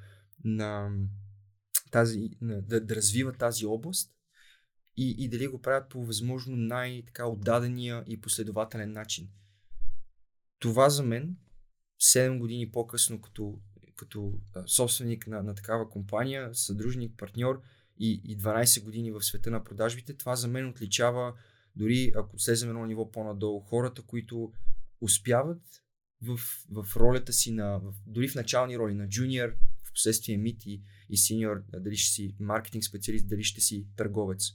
на 0.43 0.91
тази, 1.91 2.29
на, 2.41 2.61
да, 2.61 2.81
да 2.81 2.95
развиват 2.95 3.37
тази 3.37 3.65
област 3.65 4.11
и, 4.97 5.15
и 5.17 5.29
дали 5.29 5.47
го 5.47 5.61
правят 5.61 5.89
по 5.89 6.05
възможно 6.05 6.55
най-така 6.55 7.25
отдадения 7.25 8.03
и 8.07 8.21
последователен 8.21 8.91
начин. 8.91 9.29
Това 10.61 10.89
за 10.89 11.03
мен, 11.03 11.35
7 12.01 12.39
години 12.39 12.71
по-късно 12.71 13.21
като, 13.21 13.59
като 13.95 14.39
собственик 14.67 15.27
на, 15.27 15.43
на 15.43 15.55
такава 15.55 15.89
компания, 15.89 16.49
съдружник, 16.53 17.17
партньор, 17.17 17.61
и, 17.99 18.21
и 18.25 18.37
12 18.37 18.83
години 18.83 19.11
в 19.11 19.21
света 19.21 19.51
на 19.51 19.63
продажбите, 19.63 20.13
това 20.13 20.35
за 20.35 20.47
мен 20.47 20.67
отличава 20.67 21.33
дори 21.75 22.11
ако 22.15 22.39
слезем 22.39 22.69
едно 22.69 22.85
ниво 22.85 23.11
по-надолу, 23.11 23.59
хората, 23.59 24.01
които 24.01 24.51
успяват 25.01 25.61
в, 26.21 26.39
в 26.71 26.95
ролята 26.95 27.33
си 27.33 27.51
на, 27.51 27.79
в, 27.79 27.93
дори 28.07 28.27
в 28.27 28.35
начални 28.35 28.77
роли 28.77 28.93
на 28.93 29.09
джуниор, 29.09 29.49
в 29.83 29.93
последствие 29.93 30.37
мид 30.37 30.65
и, 30.65 30.81
и 31.09 31.17
синьор, 31.17 31.63
дали 31.73 31.97
ще 31.97 32.13
си 32.13 32.35
маркетинг 32.39 32.83
специалист, 32.83 33.27
дали 33.27 33.43
ще 33.43 33.61
си 33.61 33.87
търговец. 33.95 34.51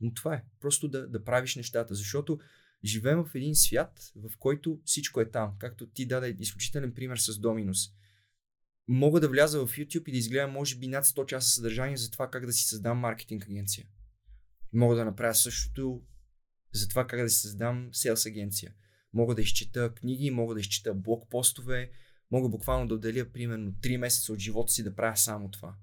Но 0.00 0.14
това 0.14 0.34
е. 0.34 0.44
Просто 0.60 0.88
да, 0.88 1.08
да 1.08 1.24
правиш 1.24 1.56
нещата, 1.56 1.94
защото 1.94 2.38
живеем 2.84 3.24
в 3.24 3.34
един 3.34 3.54
свят, 3.54 4.12
в 4.16 4.30
който 4.38 4.80
всичко 4.84 5.20
е 5.20 5.30
там. 5.30 5.54
Както 5.58 5.86
ти 5.86 6.06
даде 6.06 6.36
изключителен 6.40 6.94
пример 6.94 7.16
с 7.16 7.38
Доминус 7.38 7.78
мога 8.90 9.20
да 9.20 9.28
вляза 9.28 9.66
в 9.66 9.76
YouTube 9.76 10.08
и 10.08 10.12
да 10.12 10.18
изгледам 10.18 10.50
може 10.50 10.76
би 10.76 10.88
над 10.88 11.04
100 11.04 11.26
часа 11.26 11.48
съдържание 11.48 11.96
за 11.96 12.10
това 12.10 12.30
как 12.30 12.46
да 12.46 12.52
си 12.52 12.64
създам 12.64 12.98
маркетинг 12.98 13.44
агенция. 13.44 13.86
Мога 14.72 14.96
да 14.96 15.04
направя 15.04 15.34
същото 15.34 16.02
за 16.72 16.88
това 16.88 17.06
как 17.06 17.20
да 17.20 17.30
си 17.30 17.40
създам 17.40 17.88
селс 17.92 18.26
агенция. 18.26 18.74
Мога 19.12 19.34
да 19.34 19.42
изчета 19.42 19.94
книги, 19.94 20.30
мога 20.30 20.54
да 20.54 20.60
изчета 20.60 20.94
блокпостове, 20.94 21.90
мога 22.30 22.48
буквално 22.48 22.88
да 22.88 22.94
отделя 22.94 23.32
примерно 23.32 23.72
3 23.72 23.96
месеца 23.96 24.32
от 24.32 24.38
живота 24.38 24.72
си 24.72 24.82
да 24.82 24.94
правя 24.94 25.16
само 25.16 25.50
това. 25.50 25.74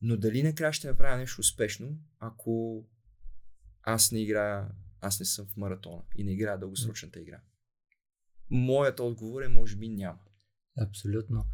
Но 0.00 0.16
дали 0.16 0.42
накрая 0.42 0.72
ще 0.72 0.88
направя 0.88 1.16
нещо 1.16 1.40
успешно, 1.40 1.98
ако 2.18 2.84
аз 3.82 4.12
не 4.12 4.22
играя, 4.22 4.68
аз 5.00 5.20
не 5.20 5.26
съм 5.26 5.46
в 5.46 5.56
маратона 5.56 6.02
и 6.16 6.24
не 6.24 6.32
играя 6.32 6.58
дългосрочната 6.58 7.20
игра? 7.20 7.40
Моят 8.50 9.00
отговор 9.00 9.42
е 9.42 9.48
може 9.48 9.76
би 9.76 9.88
няма. 9.88 10.18
Абсолютно. 10.80 11.44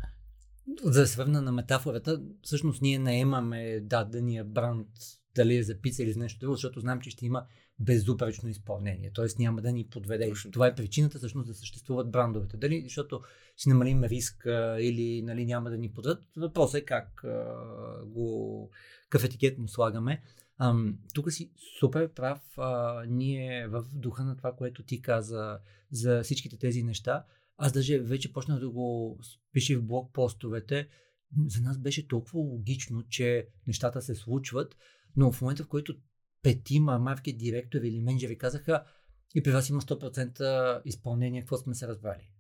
За 0.83 1.01
да 1.01 1.07
се 1.07 1.17
върна 1.17 1.43
на 1.43 1.53
метафората, 1.53 2.23
всъщност 2.43 2.83
ние 2.83 2.99
наемаме 2.99 3.81
дадения 3.81 4.45
бранд, 4.45 4.89
дали 5.35 5.57
е 5.57 5.63
за 5.63 5.81
пица 5.81 6.03
или 6.03 6.13
за 6.13 6.21
нещо 6.21 6.41
друго, 6.41 6.55
защото 6.55 6.81
знам, 6.81 7.01
че 7.01 7.11
ще 7.11 7.27
има 7.27 7.47
безупречно 7.79 8.49
изпълнение. 8.49 9.11
Тоест 9.15 9.39
няма 9.39 9.63
да 9.63 9.73
ни 9.73 9.87
подведе. 9.87 10.29
Точно. 10.29 10.51
Това 10.51 10.67
е 10.67 10.75
причината 10.75 11.19
всъщност 11.19 11.49
да 11.49 11.55
съществуват 11.55 12.11
брандовете. 12.11 12.57
Дали 12.57 12.83
защото 12.83 13.21
си 13.57 13.69
намалим 13.69 14.05
риск 14.05 14.47
а, 14.47 14.77
или 14.81 15.23
нали, 15.23 15.47
няма 15.47 15.71
да 15.71 15.79
ни 15.79 15.93
подведат. 15.93 16.25
Въпросът 16.37 16.81
е 16.81 16.85
как 16.85 17.25
а, 17.25 17.57
го, 18.07 18.71
какъв 19.03 19.25
етикет 19.25 19.59
му 19.59 19.69
слагаме. 19.69 20.23
Тук 21.15 21.33
си 21.33 21.53
супер 21.81 22.13
прав. 22.13 22.43
А, 22.57 23.05
ние 23.09 23.69
в 23.69 23.85
духа 23.93 24.25
на 24.25 24.37
това, 24.37 24.57
което 24.57 24.83
ти 24.83 25.03
каза 25.03 25.59
за 25.91 26.23
всичките 26.23 26.59
тези 26.59 26.83
неща, 26.83 27.25
аз 27.57 27.73
даже 27.73 27.99
вече 27.99 28.33
почнах 28.33 28.61
да 28.61 28.71
го 28.71 29.19
пиша 29.53 29.79
в 29.79 29.83
блог 29.83 30.13
постовете. 30.13 30.89
За 31.47 31.63
нас 31.63 31.79
беше 31.79 32.09
толкова 32.09 32.41
логично, 32.41 33.03
че 33.09 33.49
нещата 33.67 34.03
се 34.03 34.15
случват, 34.15 34.77
но 35.17 35.33
в 35.33 35.43
момента, 35.43 35.65
в 35.65 35.69
който 35.69 35.95
петима 36.43 36.99
маркет 36.99 37.39
директори 37.39 37.89
или 37.89 38.01
менеджери 38.01 38.39
казаха 38.39 38.85
и 39.35 39.43
при 39.43 39.51
вас 39.51 39.69
има 39.69 39.81
100% 39.81 40.83
изпълнение, 40.85 41.41
какво 41.41 41.57
сме 41.57 41.75
се 41.75 41.89
разбрали? 41.89 42.31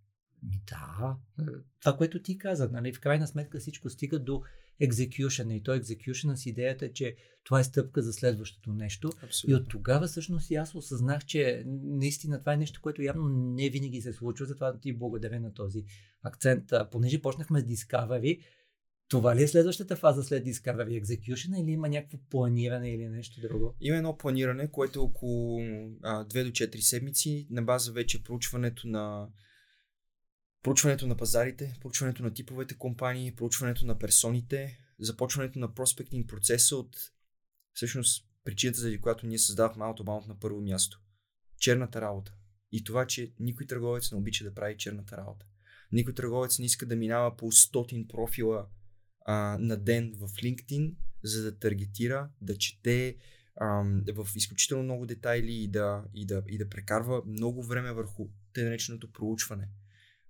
Ми 0.42 0.62
да, 0.66 1.16
това, 1.80 1.96
което 1.96 2.22
ти 2.22 2.38
каза, 2.38 2.68
нали, 2.68 2.92
в 2.92 3.00
крайна 3.00 3.26
сметка 3.26 3.58
всичко 3.58 3.90
стига 3.90 4.18
до 4.18 4.42
execution 4.82 5.54
и 5.54 5.62
то 5.62 5.70
execution 5.70 6.34
с 6.34 6.46
идеята, 6.46 6.86
е, 6.86 6.92
че 6.92 7.16
това 7.44 7.60
е 7.60 7.64
стъпка 7.64 8.02
за 8.02 8.12
следващото 8.12 8.72
нещо. 8.72 9.10
Абсолютно. 9.22 9.52
И 9.52 9.62
от 9.62 9.68
тогава 9.68 10.06
всъщност 10.06 10.50
и 10.50 10.54
аз 10.54 10.74
осъзнах, 10.74 11.24
че 11.24 11.64
наистина 11.82 12.38
това 12.38 12.52
е 12.52 12.56
нещо, 12.56 12.80
което 12.82 13.02
явно 13.02 13.28
не 13.28 13.70
винаги 13.70 14.00
се 14.00 14.12
случва, 14.12 14.46
затова 14.46 14.78
ти 14.80 14.92
благодаря 14.98 15.40
на 15.40 15.54
този 15.54 15.84
акцент. 16.22 16.64
Понеже 16.90 17.22
почнахме 17.22 17.60
с 17.60 17.64
Discovery, 17.64 18.40
това 19.08 19.36
ли 19.36 19.42
е 19.42 19.48
следващата 19.48 19.96
фаза 19.96 20.22
след 20.22 20.46
Discovery 20.46 21.02
Execution 21.02 21.62
или 21.62 21.70
има 21.70 21.88
някакво 21.88 22.18
планиране 22.30 22.94
или 22.94 23.08
нещо 23.08 23.40
друго? 23.40 23.76
Има 23.80 23.96
едно 23.96 24.16
планиране, 24.16 24.70
което 24.70 24.98
е 24.98 25.02
около 25.02 25.60
а, 26.02 26.24
2 26.24 26.44
до 26.44 26.50
4 26.50 26.80
седмици 26.80 27.46
на 27.50 27.62
база 27.62 27.92
вече 27.92 28.22
проучването 28.22 28.88
на 28.88 29.28
проучването 30.62 31.06
на 31.06 31.16
пазарите, 31.16 31.74
проучването 31.80 32.22
на 32.22 32.34
типовете 32.34 32.74
компании, 32.78 33.34
проучването 33.34 33.86
на 33.86 33.98
персоните, 33.98 34.78
започването 34.98 35.58
на 35.58 35.74
проспектинг 35.74 36.28
процеса 36.28 36.76
от 36.76 36.96
всъщност 37.72 38.26
причината, 38.44 38.80
заради 38.80 39.00
която 39.00 39.26
ние 39.26 39.38
създавахме 39.38 39.84
Autobound 39.84 40.28
на 40.28 40.40
първо 40.40 40.60
място. 40.60 41.00
Черната 41.58 42.00
работа. 42.00 42.34
И 42.72 42.84
това, 42.84 43.06
че 43.06 43.32
никой 43.40 43.66
търговец 43.66 44.12
не 44.12 44.18
обича 44.18 44.44
да 44.44 44.54
прави 44.54 44.76
черната 44.76 45.16
работа. 45.16 45.46
Никой 45.92 46.14
търговец 46.14 46.58
не 46.58 46.64
иска 46.64 46.86
да 46.86 46.96
минава 46.96 47.36
по 47.36 47.52
100 47.52 48.08
профила 48.08 48.66
а, 49.26 49.58
на 49.60 49.76
ден 49.76 50.14
в 50.16 50.28
LinkedIn, 50.28 50.94
за 51.22 51.42
да 51.42 51.58
таргетира, 51.58 52.30
да 52.40 52.58
чете 52.58 53.16
а, 53.56 53.66
в 54.14 54.28
изключително 54.36 54.84
много 54.84 55.06
детайли 55.06 55.52
и 55.52 55.68
да, 55.68 56.04
и, 56.14 56.26
да, 56.26 56.42
и 56.48 56.58
да 56.58 56.68
прекарва 56.68 57.22
много 57.26 57.62
време 57.62 57.92
върху 57.92 58.28
те 58.52 58.64
нареченото 58.64 59.12
проучване 59.12 59.68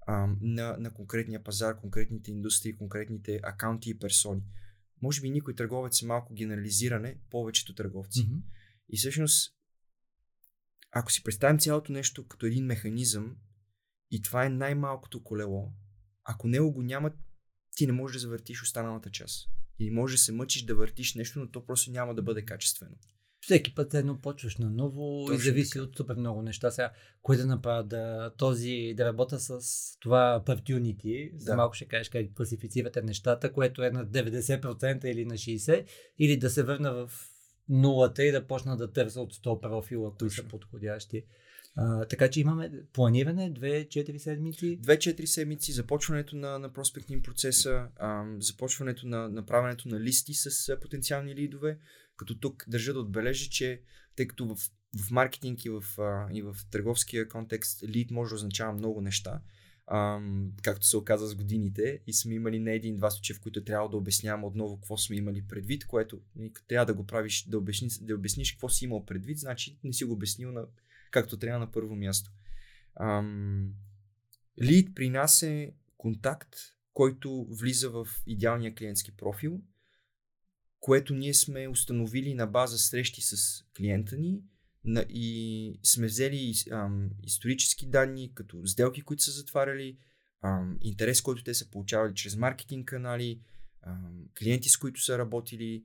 а, 0.06 0.26
на, 0.40 0.76
на 0.78 0.94
конкретния 0.94 1.44
пазар, 1.44 1.80
конкретните 1.80 2.30
индустрии, 2.30 2.76
конкретните 2.76 3.40
акаунти 3.42 3.90
и 3.90 3.98
персони. 3.98 4.42
Може 5.02 5.20
би 5.20 5.30
никой 5.30 5.54
търговец 5.54 6.02
е 6.02 6.06
малко 6.06 6.34
генерализиране, 6.34 7.18
повечето 7.30 7.74
търговци. 7.74 8.24
Мгм. 8.24 8.36
И 8.88 8.98
всъщност, 8.98 9.54
ако 10.90 11.12
си 11.12 11.22
представим 11.22 11.58
цялото 11.58 11.92
нещо 11.92 12.26
като 12.26 12.46
един 12.46 12.64
механизъм, 12.64 13.36
и 14.10 14.22
това 14.22 14.44
е 14.44 14.48
най-малкото 14.48 15.22
колело, 15.22 15.72
ако 16.24 16.48
него 16.48 16.72
го 16.72 16.82
няма, 16.82 17.12
ти 17.76 17.86
не 17.86 17.92
можеш 17.92 18.14
да 18.14 18.20
завъртиш 18.20 18.62
останалата 18.62 19.10
част. 19.10 19.48
И 19.78 19.90
може 19.90 20.14
да 20.14 20.18
се 20.18 20.32
мъчиш 20.32 20.62
да 20.62 20.74
въртиш 20.74 21.14
нещо, 21.14 21.38
но 21.38 21.50
то 21.50 21.66
просто 21.66 21.90
няма 21.90 22.14
да 22.14 22.22
бъде 22.22 22.44
качествено. 22.44 22.96
Всеки 23.42 23.74
път 23.74 23.94
едно 23.94 24.20
почваш 24.20 24.56
на 24.56 24.70
ново 24.70 25.22
и 25.24 25.26
Точно 25.26 25.44
зависи 25.44 25.72
така. 25.72 25.82
от 25.82 25.96
супер 25.96 26.14
много 26.14 26.42
неща. 26.42 26.70
Сега, 26.70 26.92
кое 27.22 27.36
да 27.36 27.46
направя 27.46 27.84
да, 27.84 28.32
този, 28.36 28.94
да 28.96 29.04
работя 29.04 29.40
с 29.40 29.60
това 30.00 30.42
opportunity, 30.46 31.36
за 31.36 31.44
Да. 31.44 31.56
малко 31.56 31.74
ще 31.74 31.84
кажеш 31.84 32.08
как 32.08 32.26
класифицирате 32.34 33.02
нещата, 33.02 33.52
което 33.52 33.82
е 33.84 33.90
на 33.90 34.06
90% 34.06 35.04
или 35.04 35.24
на 35.24 35.34
60%, 35.34 35.84
или 36.18 36.36
да 36.36 36.50
се 36.50 36.62
върна 36.62 36.92
в 36.92 37.10
нулата 37.68 38.24
и 38.24 38.32
да 38.32 38.46
почна 38.46 38.76
да 38.76 38.92
търся 38.92 39.20
от 39.20 39.34
100 39.34 39.60
профила, 39.60 40.14
кои 40.18 40.30
са 40.30 40.44
подходящи. 40.44 41.24
А, 41.76 42.04
така 42.04 42.30
че 42.30 42.40
имаме 42.40 42.72
планиране 42.92 43.52
2-4 43.52 44.16
седмици. 44.16 44.80
2-4 44.80 45.24
седмици, 45.24 45.72
започването 45.72 46.36
на, 46.36 46.58
на 46.58 46.72
проспектния 46.72 47.22
процеса, 47.22 47.88
ам, 47.96 48.36
започването 48.40 49.06
на 49.06 49.28
направянето 49.28 49.88
на 49.88 50.00
листи 50.00 50.34
с 50.34 50.68
а, 50.68 50.80
потенциални 50.80 51.34
лидове, 51.34 51.78
като 52.16 52.38
тук 52.38 52.64
държа 52.68 52.92
да 52.92 53.00
отбележа, 53.00 53.50
че 53.50 53.82
тъй 54.16 54.26
като 54.26 54.46
в, 54.46 54.56
в 54.98 55.10
маркетинг 55.10 55.64
и 55.64 55.70
в, 55.70 55.84
а, 55.98 56.28
и 56.32 56.42
в 56.42 56.56
търговския 56.70 57.28
контекст 57.28 57.82
лид 57.82 58.10
може 58.10 58.28
да 58.28 58.34
означава 58.34 58.72
много 58.72 59.00
неща, 59.00 59.40
ам, 59.86 60.52
както 60.62 60.86
се 60.86 60.96
оказа 60.96 61.26
с 61.26 61.34
годините 61.34 62.00
и 62.06 62.12
сме 62.12 62.34
имали 62.34 62.58
не 62.58 62.74
един-два 62.74 63.10
случая, 63.10 63.36
в 63.36 63.40
които 63.40 63.64
трябва 63.64 63.88
да 63.88 63.96
обяснявам 63.96 64.44
отново 64.44 64.76
какво 64.76 64.96
сме 64.96 65.16
имали 65.16 65.42
предвид, 65.48 65.86
което 65.86 66.20
нали, 66.36 66.52
трябва 66.68 66.86
да 66.86 66.94
го 66.94 67.06
правиш, 67.06 67.48
да, 67.48 67.58
обясни, 67.58 67.88
да 68.00 68.14
обясниш 68.14 68.52
какво 68.52 68.68
си 68.68 68.84
имал 68.84 69.06
предвид, 69.06 69.38
значи 69.38 69.78
не 69.84 69.92
си 69.92 70.04
го 70.04 70.12
обяснил 70.12 70.52
на, 70.52 70.66
както 71.10 71.38
трябва 71.38 71.60
на 71.60 71.72
първо 71.72 71.96
място. 71.96 72.30
Лид 74.62 74.94
при 74.94 75.10
нас 75.10 75.42
е 75.42 75.74
контакт, 75.96 76.56
който 76.94 77.46
влиза 77.50 77.90
в 77.90 78.08
идеалния 78.26 78.74
клиентски 78.74 79.16
профил, 79.16 79.62
което 80.82 81.14
ние 81.14 81.34
сме 81.34 81.68
установили 81.68 82.34
на 82.34 82.46
база 82.46 82.78
срещи 82.78 83.22
с 83.22 83.64
клиента 83.76 84.16
ни 84.16 84.42
на, 84.84 85.06
и 85.08 85.80
сме 85.82 86.06
взели 86.06 86.54
ам, 86.70 87.10
исторически 87.22 87.86
данни, 87.86 88.34
като 88.34 88.66
сделки, 88.66 89.02
които 89.02 89.22
са 89.22 89.30
затваряли, 89.30 89.98
ам, 90.42 90.78
интерес, 90.80 91.22
който 91.22 91.44
те 91.44 91.54
са 91.54 91.70
получавали 91.70 92.14
чрез 92.14 92.36
маркетинг 92.36 92.88
канали, 92.88 93.40
ам, 93.82 94.24
клиенти, 94.38 94.68
с 94.68 94.76
които 94.76 95.02
са 95.02 95.18
работили, 95.18 95.84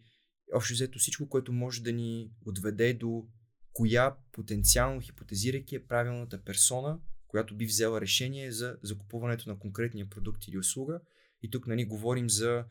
общо 0.54 0.74
взето 0.74 1.00
всичко, 1.00 1.30
което 1.30 1.54
може 1.54 1.84
да 1.84 1.92
ни 1.92 2.32
отведе 2.46 2.94
до 2.94 3.28
коя 3.74 4.16
потенциално 4.32 5.02
хипотезирайки 5.02 5.76
е 5.76 5.86
правилната 5.88 6.44
персона, 6.44 7.00
която 7.28 7.56
би 7.56 7.66
взела 7.66 8.02
решение 8.02 8.52
за 8.52 8.78
закупуването 8.84 9.50
на 9.50 9.60
конкретния 9.60 10.10
продукт 10.10 10.48
или 10.48 10.58
услуга. 10.58 11.00
И 11.44 11.50
тук 11.50 11.68
нали, 11.68 11.86
говорим 11.86 12.30
за 12.30 12.66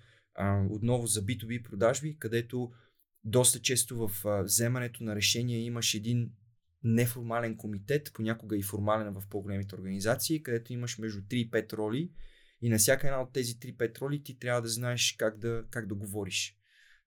отново 0.71 1.07
за 1.07 1.23
B2B 1.23 1.63
продажби, 1.63 2.17
където 2.19 2.73
доста 3.25 3.61
често 3.61 4.09
в 4.09 4.11
вземането 4.45 5.05
на 5.05 5.17
решение 5.17 5.59
имаш 5.59 5.95
един 5.95 6.31
неформален 6.85 7.57
комитет, 7.57 8.11
понякога 8.15 8.57
и 8.57 8.63
формален 8.63 9.15
в 9.15 9.23
по-големите 9.31 9.75
организации, 9.75 10.43
където 10.43 10.73
имаш 10.73 10.99
между 10.99 11.21
3 11.21 11.35
и 11.35 11.51
5 11.51 11.73
роли 11.73 12.11
и 12.63 12.69
на 12.69 12.79
всяка 12.79 13.07
една 13.07 13.21
от 13.23 13.33
тези 13.33 13.55
3-5 13.55 14.01
роли 14.01 14.23
ти 14.23 14.39
трябва 14.39 14.63
да 14.63 14.69
знаеш 14.69 15.15
как 15.19 15.39
да, 15.39 15.65
как 15.71 15.87
да 15.87 15.95
говориш. 15.95 16.57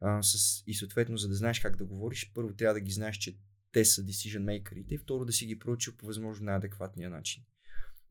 А, 0.02 0.24
с, 0.24 0.64
и 0.68 0.74
съответно, 0.74 1.18
за 1.18 1.28
да 1.28 1.36
знаеш 1.36 1.60
как 1.60 1.76
да 1.76 1.86
говориш, 1.86 2.32
първо 2.36 2.54
трябва 2.54 2.74
да 2.74 2.80
ги 2.80 2.92
знаеш, 2.92 3.18
че 3.18 3.38
те 3.72 3.86
са 3.86 4.04
decision 4.04 4.44
makerите 4.44 4.94
и 4.94 4.98
второ 4.98 5.26
да 5.26 5.34
си 5.34 5.46
ги 5.46 5.60
проучил 5.60 5.94
по 5.98 6.06
възможно 6.06 6.46
най-адекватния 6.46 7.10
начин. 7.10 7.44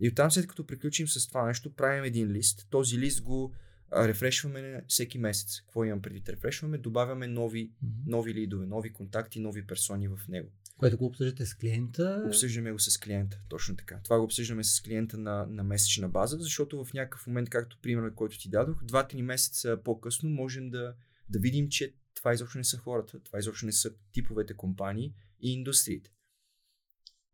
И 0.01 0.09
оттам 0.09 0.31
след 0.31 0.47
като 0.47 0.67
приключим 0.67 1.09
с 1.09 1.29
това 1.29 1.47
нещо, 1.47 1.75
правим 1.75 2.05
един 2.05 2.33
лист. 2.33 2.67
Този 2.71 2.99
лист 2.99 3.23
го 3.23 3.55
рефрешваме 3.93 4.83
всеки 4.89 5.19
месец. 5.19 5.61
Какво 5.61 5.85
имам 5.85 6.03
предвид? 6.03 6.29
Рефрешваме, 6.29 6.79
добавяме 6.79 7.27
нови, 7.27 7.71
нови 8.07 8.35
лидове, 8.35 8.67
нови 8.67 8.93
контакти, 8.93 9.41
нови 9.41 9.67
персони 9.67 10.09
в 10.09 10.19
него. 10.29 10.51
Което 10.79 10.99
го 10.99 11.07
обсъждате 11.07 11.47
с 11.47 11.55
клиента. 11.55 12.25
Обсъждаме 12.27 12.73
го 12.73 12.79
с 12.79 12.99
клиента, 12.99 13.41
точно 13.49 13.77
така. 13.77 14.01
Това 14.05 14.19
го 14.19 14.25
обсъждаме 14.25 14.65
с 14.65 14.81
клиента 14.81 15.19
на, 15.19 15.47
на 15.47 15.65
месечна 15.65 16.09
база, 16.09 16.37
защото 16.41 16.85
в 16.85 16.93
някакъв 16.93 17.27
момент, 17.27 17.51
както 17.51 17.79
примерът, 17.83 18.15
който 18.15 18.39
ти 18.39 18.49
дадох, 18.49 18.85
2-3 18.85 19.23
месеца 19.23 19.79
по-късно 19.85 20.31
можем 20.31 20.71
да, 20.71 20.95
да 21.29 21.39
видим, 21.39 21.69
че 21.69 21.95
това 22.15 22.33
изобщо 22.33 22.59
не 22.59 22.65
са 22.65 22.79
хората, 22.79 23.21
това 23.21 23.39
изобщо 23.39 23.67
не 23.67 23.73
са 23.73 23.95
типовете 24.13 24.55
компании 24.55 25.15
и 25.41 25.53
индустриите. 25.53 26.11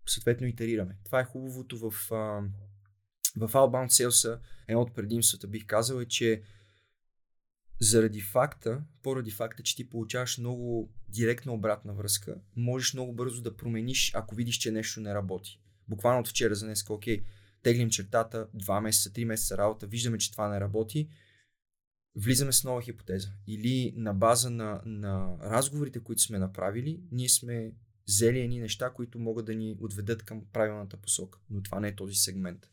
Съответно 0.06 0.46
итерираме. 0.46 0.96
Това 1.04 1.20
е 1.20 1.24
хубавото 1.24 1.90
в, 1.90 2.12
а, 2.12 2.42
в 3.36 3.48
Outbound 3.48 3.88
Sales. 3.88 4.40
Едно 4.68 4.82
от 4.82 4.94
предимствата 4.94 5.46
бих 5.46 5.66
казал 5.66 6.00
е, 6.00 6.06
че 6.06 6.42
заради 7.80 8.20
факта, 8.20 8.82
поради 9.02 9.30
факта, 9.30 9.62
че 9.62 9.76
ти 9.76 9.90
получаваш 9.90 10.38
много 10.38 10.92
директна 11.08 11.52
обратна 11.52 11.92
връзка, 11.92 12.36
можеш 12.56 12.94
много 12.94 13.12
бързо 13.12 13.42
да 13.42 13.56
промениш, 13.56 14.12
ако 14.14 14.34
видиш, 14.34 14.56
че 14.56 14.70
нещо 14.70 15.00
не 15.00 15.14
работи. 15.14 15.60
Буквално 15.88 16.20
от 16.20 16.28
вчера 16.28 16.54
за 16.54 16.66
днес, 16.66 16.90
окей, 16.90 17.24
теглим 17.62 17.90
чертата, 17.90 18.48
2 18.56 18.80
месеца, 18.80 19.10
3 19.10 19.24
месеца 19.24 19.58
работа, 19.58 19.86
виждаме, 19.86 20.18
че 20.18 20.32
това 20.32 20.48
не 20.48 20.60
работи, 20.60 21.08
влизаме 22.16 22.52
с 22.52 22.64
нова 22.64 22.82
хипотеза. 22.82 23.28
Или 23.46 23.94
на 23.96 24.14
база 24.14 24.50
на, 24.50 24.82
на 24.84 25.36
разговорите, 25.42 26.00
които 26.00 26.22
сме 26.22 26.38
направили, 26.38 27.00
ние 27.12 27.28
сме 27.28 27.72
взели 28.08 28.40
едни 28.40 28.60
неща, 28.60 28.90
които 28.90 29.18
могат 29.18 29.46
да 29.46 29.54
ни 29.54 29.76
отведат 29.80 30.22
към 30.22 30.44
правилната 30.52 30.96
посока. 30.96 31.38
Но 31.50 31.62
това 31.62 31.80
не 31.80 31.88
е 31.88 31.96
този 31.96 32.14
сегмент. 32.14 32.70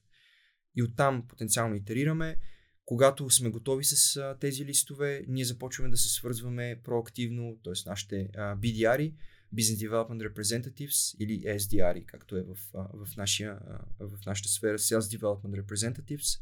И 0.76 0.84
оттам 0.84 1.28
потенциално 1.28 1.76
итерираме. 1.76 2.38
Когато 2.86 3.30
сме 3.30 3.50
готови 3.50 3.84
с 3.84 4.18
а, 4.18 4.38
тези 4.40 4.66
листове, 4.66 5.26
ние 5.28 5.46
започваме 5.46 5.90
да 5.90 5.98
се 5.98 6.10
свързваме 6.10 6.80
проактивно, 6.84 7.58
т.е. 7.64 7.90
нашите 7.90 8.30
а, 8.36 8.58
BDR, 8.58 9.14
Business 9.56 9.90
Development 9.90 10.34
Representatives 10.34 11.16
или 11.20 11.42
SDR, 11.42 12.06
както 12.06 12.38
е 12.38 12.44
в, 12.44 12.58
а, 12.74 12.88
в, 12.94 13.18
нашия, 13.18 13.52
а, 13.52 14.08
в 14.08 14.26
нашата 14.26 14.50
сфера 14.50 14.78
Sales 14.78 15.18
Development 15.18 15.64
Representatives. 15.64 16.40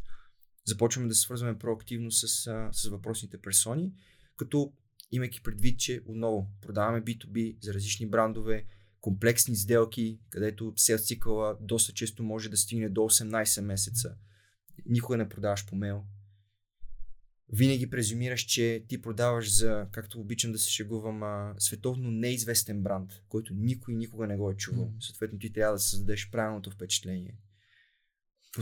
Започваме 0.66 1.08
да 1.08 1.16
се 1.16 1.22
свързваме 1.22 1.60
проактивно 1.60 2.12
с, 2.12 2.48
а, 2.48 2.70
с 2.72 2.90
въпросните 2.90 3.38
персони, 3.38 3.94
като 4.38 4.74
имайки 5.12 5.44
предвид, 5.44 5.80
че 5.80 6.02
отново 6.06 6.52
продаваме 6.62 7.02
B2B 7.02 7.58
за 7.62 7.74
различни 7.74 8.06
брандове, 8.06 8.66
комплексни 9.02 9.56
сделки, 9.56 10.20
където 10.30 10.64
sales 10.64 11.08
цикъла 11.08 11.58
доста 11.62 11.94
често 11.94 12.24
може 12.24 12.50
да 12.50 12.58
стигне 12.58 12.90
до 12.90 13.02
18 13.02 13.62
месеца. 13.62 14.16
Никога 14.86 15.18
не 15.18 15.30
продаваш 15.30 15.66
по 15.66 15.76
мейл. 15.76 16.04
Винаги 17.54 17.90
презюмираш, 17.90 18.42
че 18.42 18.86
ти 18.88 19.02
продаваш 19.02 19.56
за, 19.56 19.88
както 19.92 20.20
обичам 20.20 20.52
да 20.52 20.58
се 20.58 20.72
шегувам, 20.72 21.24
а, 21.24 21.54
световно 21.58 22.12
неизвестен 22.12 22.84
бранд, 22.84 23.12
който 23.30 23.54
никой 23.54 23.96
никога 23.96 24.28
не 24.28 24.38
го 24.38 24.52
е 24.52 24.56
чувал. 24.56 24.86
Мгм. 24.86 24.96
Съответно 25.00 25.40
ти 25.40 25.54
трябва 25.54 25.74
да 25.74 25.80
създадеш 25.80 26.30
правилното 26.32 26.72
впечатление. 26.72 27.38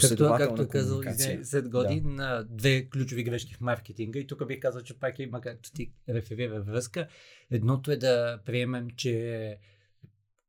Както, 0.01 0.35
както 0.38 0.67
казал 0.67 1.01
след 1.43 1.69
годин 1.69 2.15
на 2.15 2.43
две 2.49 2.89
ключови 2.89 3.23
грешки 3.23 3.53
в 3.53 3.61
маркетинга 3.61 4.19
и 4.19 4.27
тук 4.27 4.47
бих 4.47 4.59
казал, 4.59 4.81
че 4.81 4.99
пак 4.99 5.19
има, 5.19 5.41
както 5.41 5.71
ти 5.71 5.93
реферира 6.09 6.61
връзка. 6.61 7.07
Едното 7.51 7.91
е 7.91 7.97
да 7.97 8.41
приемем, 8.45 8.89
че 8.89 9.57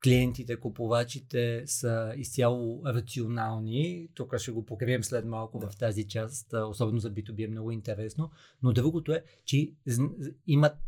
клиентите, 0.04 0.60
купувачите 0.60 1.62
са 1.66 2.14
изцяло 2.16 2.82
рационални. 2.86 4.08
Тук 4.14 4.38
ще 4.38 4.50
го 4.50 4.64
покрием 4.64 5.04
след 5.04 5.24
малко 5.24 5.58
Да. 5.58 5.70
в 5.70 5.76
тази 5.76 6.08
част, 6.08 6.54
особено 6.68 6.98
за 6.98 7.14
B2B 7.14 7.44
е 7.44 7.48
много 7.48 7.70
интересно. 7.70 8.30
Но 8.62 8.72
другото 8.72 9.12
е, 9.12 9.24
че 9.44 9.72
имат 10.46 10.78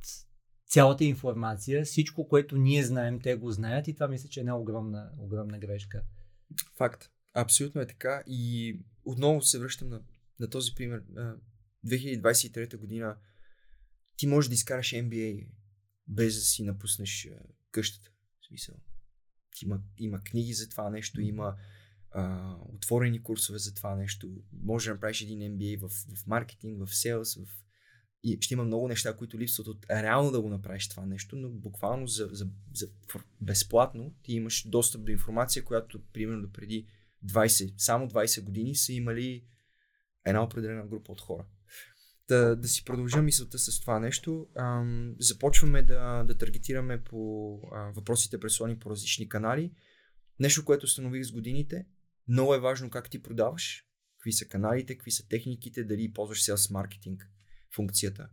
цялата 0.66 1.04
информация, 1.04 1.84
всичко, 1.84 2.28
което 2.28 2.56
ние 2.56 2.84
знаем, 2.84 3.20
те 3.20 3.34
го 3.34 3.50
знаят 3.50 3.88
и 3.88 3.94
това 3.94 4.08
мисля, 4.08 4.28
че 4.28 4.40
е 4.40 4.42
една 4.42 4.58
огромна, 4.58 5.10
огромна 5.18 5.58
грешка. 5.58 6.02
Факт. 6.76 7.10
Абсолютно 7.34 7.80
е 7.80 7.86
така. 7.86 8.22
И 8.26 8.76
отново 9.04 9.42
се 9.42 9.58
връщам 9.58 9.88
на, 9.88 10.00
на 10.40 10.50
този 10.50 10.74
пример. 10.74 11.02
А, 11.16 11.34
2023 11.86 12.76
година 12.76 13.16
ти 14.16 14.26
можеш 14.26 14.48
да 14.48 14.54
изкараш 14.54 14.90
MBA 14.90 15.46
без 16.08 16.34
да 16.34 16.40
си 16.40 16.62
напуснеш 16.62 17.28
къщата. 17.70 18.10
В 18.40 18.46
смисъл. 18.46 18.74
Има, 19.62 19.80
има 19.98 20.20
книги 20.20 20.52
за 20.52 20.68
това 20.68 20.90
нещо, 20.90 21.20
има 21.20 21.56
а, 22.10 22.54
отворени 22.74 23.22
курсове 23.22 23.58
за 23.58 23.74
това 23.74 23.94
нещо. 23.94 24.28
Може 24.62 24.88
да 24.88 24.94
направиш 24.94 25.20
един 25.20 25.38
MBA 25.38 25.80
в, 25.80 25.88
в 25.88 26.26
маркетинг, 26.26 26.86
в 26.86 26.94
селс, 26.96 27.34
в... 27.34 27.46
И 28.22 28.38
ще 28.40 28.54
има 28.54 28.64
много 28.64 28.88
неща, 28.88 29.16
които 29.16 29.38
липсват 29.38 29.66
от 29.66 29.86
реално 29.90 30.30
да 30.30 30.40
го 30.40 30.48
направиш 30.48 30.88
това 30.88 31.06
нещо, 31.06 31.36
но 31.36 31.48
буквално 31.48 32.06
за, 32.06 32.28
за, 32.32 32.48
за 32.74 32.88
безплатно 33.40 34.14
ти 34.22 34.32
имаш 34.32 34.68
достъп 34.68 35.04
до 35.04 35.12
информация, 35.12 35.64
която 35.64 36.02
примерно 36.12 36.52
преди 36.52 36.86
20, 37.26 37.74
само 37.76 38.08
20 38.08 38.44
години 38.44 38.74
са 38.74 38.92
имали 38.92 39.44
една 40.24 40.42
определена 40.42 40.86
група 40.86 41.12
от 41.12 41.20
хора. 41.20 41.44
Да, 42.30 42.56
да 42.56 42.68
си 42.68 42.84
продължа 42.84 43.22
мисълта 43.22 43.58
с 43.58 43.80
това 43.80 43.98
нещо. 43.98 44.48
Ам, 44.56 45.14
започваме 45.18 45.82
да, 45.82 46.24
да 46.24 46.38
таргетираме 46.38 47.04
по 47.04 47.54
а, 47.72 47.92
въпросите 47.96 48.40
преслони 48.40 48.78
по 48.78 48.90
различни 48.90 49.28
канали. 49.28 49.72
Нещо, 50.40 50.64
което 50.64 50.84
установих 50.84 51.24
с 51.24 51.32
годините. 51.32 51.86
Много 52.28 52.54
е 52.54 52.60
важно 52.60 52.90
как 52.90 53.10
ти 53.10 53.22
продаваш, 53.22 53.84
какви 54.18 54.32
са 54.32 54.48
каналите, 54.48 54.94
какви 54.94 55.10
са 55.10 55.28
техниките, 55.28 55.84
дали 55.84 56.12
ползваш 56.12 56.44
с 56.44 56.70
маркетинг 56.70 57.28
функцията. 57.74 58.28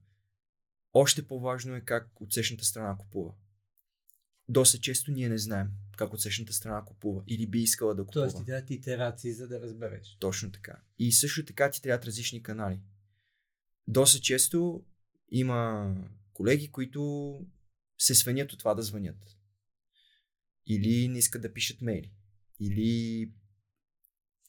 Още 0.94 1.28
по-важно 1.28 1.76
е 1.76 1.82
как 1.82 2.22
отсечната 2.22 2.66
страна 2.66 2.98
купува. 2.98 3.34
Доста 4.50 4.78
често 4.78 5.12
ние 5.12 5.30
не 5.30 5.38
знаем 5.38 5.68
как 5.98 6.14
отсечната 6.14 6.54
страна 6.54 6.84
купува 6.86 7.24
или 7.28 7.48
би 7.48 7.60
искала 7.60 7.96
да 7.96 8.06
купува. 8.06 8.24
Тоест 8.24 8.38
ти 8.38 8.46
трябва 8.46 8.74
итерации, 8.74 9.34
за 9.34 9.48
да 9.48 9.62
разбереш. 9.62 10.18
Точно 10.20 10.52
така. 10.52 10.82
И 11.00 11.12
също 11.12 11.46
така 11.46 11.72
ти 11.72 11.82
трябват 11.82 12.06
различни 12.06 12.44
канали. 12.44 12.82
Доста 13.88 14.20
често 14.20 14.84
има 15.32 15.96
колеги, 16.34 16.72
които 16.72 17.42
се 17.98 18.16
свенят 18.16 18.54
от 18.54 18.60
това 18.60 18.76
да 18.76 18.82
звънят. 18.82 19.38
Или 20.68 21.08
не 21.08 21.20
искат 21.20 21.42
да 21.42 21.54
пишат 21.54 21.82
мейли. 21.82 22.12
Или 22.60 23.32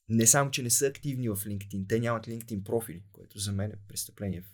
не 0.09 0.27
само, 0.27 0.51
че 0.51 0.63
не 0.63 0.71
са 0.71 0.87
активни 0.87 1.29
в 1.29 1.37
LinkedIn, 1.37 1.89
те 1.89 2.01
нямат 2.01 2.27
LinkedIn 2.27 2.63
профили, 2.63 3.03
което 3.13 3.39
за 3.39 3.53
мен 3.53 3.71
е 3.71 3.77
престъпление 3.89 4.41
в, 4.41 4.47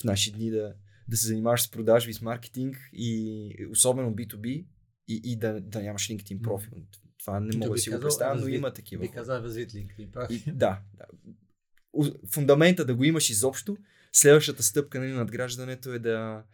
в 0.00 0.04
наши 0.04 0.32
дни 0.32 0.50
да, 0.50 0.74
да 1.08 1.16
се 1.16 1.26
занимаваш 1.26 1.62
с 1.62 1.70
продажби, 1.70 2.12
с 2.12 2.20
маркетинг 2.20 2.76
и 2.92 3.66
особено 3.70 4.14
B2B 4.14 4.66
и, 5.08 5.20
и 5.24 5.36
да, 5.36 5.60
да 5.60 5.82
нямаш 5.82 6.08
LinkedIn 6.08 6.42
профил. 6.42 6.72
Това 7.18 7.40
не 7.40 7.56
мога 7.56 7.72
да 7.72 7.78
си 7.78 7.90
го 7.90 8.00
представя, 8.00 8.40
но 8.40 8.48
има 8.48 8.72
такива. 8.72 9.02
Би 9.02 9.10
казал 9.10 9.42
развит 9.42 9.70
LinkedIn 9.70 10.10
профил. 10.10 10.54
Да, 10.54 10.82
да. 10.94 11.04
Фундамента 12.32 12.84
да 12.84 12.94
го 12.94 13.04
имаш 13.04 13.30
изобщо, 13.30 13.76
следващата 14.12 14.62
стъпка 14.62 14.98
на 14.98 15.04
нали, 15.04 15.16
надграждането 15.16 15.92
е 15.92 15.98
да, 15.98 16.44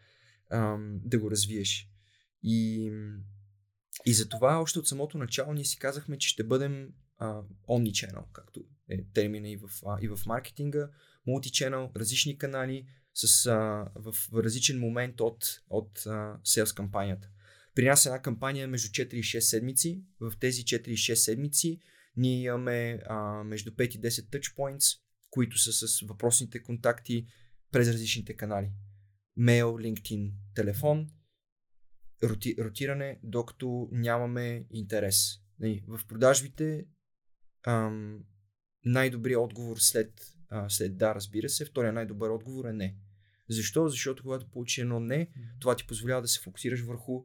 ам, 0.50 1.00
да 1.04 1.18
го 1.18 1.30
развиеш. 1.30 1.88
И, 2.42 2.90
и 4.06 4.14
за 4.14 4.28
това 4.28 4.60
още 4.60 4.78
от 4.78 4.88
самото 4.88 5.18
начало 5.18 5.52
ние 5.52 5.64
си 5.64 5.78
казахме, 5.78 6.18
че 6.18 6.28
ще 6.28 6.44
бъдем 6.44 6.88
uh, 7.20 7.44
omni-channel, 7.68 8.24
както 8.32 8.64
е 8.88 9.04
термина 9.14 9.48
и 9.48 9.56
в, 9.56 9.68
uh, 9.68 10.00
и 10.00 10.08
в 10.08 10.18
маркетинга, 10.26 10.88
multi-channel, 11.28 11.96
различни 11.96 12.38
канали 12.38 12.86
с, 13.14 13.26
uh, 13.26 13.88
в, 13.96 14.14
различен 14.34 14.78
момент 14.78 15.20
от, 15.20 15.44
от 15.70 15.98
uh, 15.98 16.36
sales 16.42 16.76
кампанията. 16.76 17.28
При 17.74 17.86
нас 17.86 18.06
е 18.06 18.08
една 18.08 18.22
кампания 18.22 18.68
между 18.68 18.88
4 18.88 19.14
и 19.14 19.22
6 19.22 19.40
седмици. 19.40 20.02
В 20.20 20.32
тези 20.40 20.62
4 20.62 20.88
и 20.88 20.96
6 20.96 21.14
седмици 21.14 21.80
ние 22.16 22.42
имаме 22.42 23.00
а, 23.06 23.44
между 23.44 23.70
5 23.70 23.96
и 23.96 24.00
10 24.00 24.10
touchpoints, 24.10 24.98
които 25.32 25.58
са 25.58 25.72
с 25.72 26.00
въпросните 26.00 26.62
контакти 26.62 27.26
през 27.70 27.88
различните 27.88 28.36
канали. 28.36 28.72
Мейл, 29.36 29.78
LinkedIn, 29.78 30.32
телефон, 30.54 31.10
роти, 32.22 32.56
ротиране, 32.58 33.20
докато 33.22 33.88
нямаме 33.92 34.66
интерес. 34.70 35.40
Нали, 35.58 35.84
в 35.88 36.00
продажбите 36.08 36.86
ам, 37.66 38.24
най-добрият 38.84 39.40
отговор 39.40 39.76
след, 39.78 40.36
а, 40.48 40.68
след 40.68 40.96
да, 40.96 41.14
разбира 41.14 41.48
се, 41.48 41.64
втория 41.64 41.92
най-добър 41.92 42.30
отговор 42.30 42.64
е 42.64 42.72
не. 42.72 42.96
Защо? 43.48 43.88
Защото 43.88 44.22
когато 44.22 44.50
получи 44.50 44.80
едно 44.80 45.00
не, 45.00 45.30
това 45.60 45.76
ти 45.76 45.86
позволява 45.86 46.22
да 46.22 46.28
се 46.28 46.40
фокусираш 46.40 46.80
върху 46.80 47.24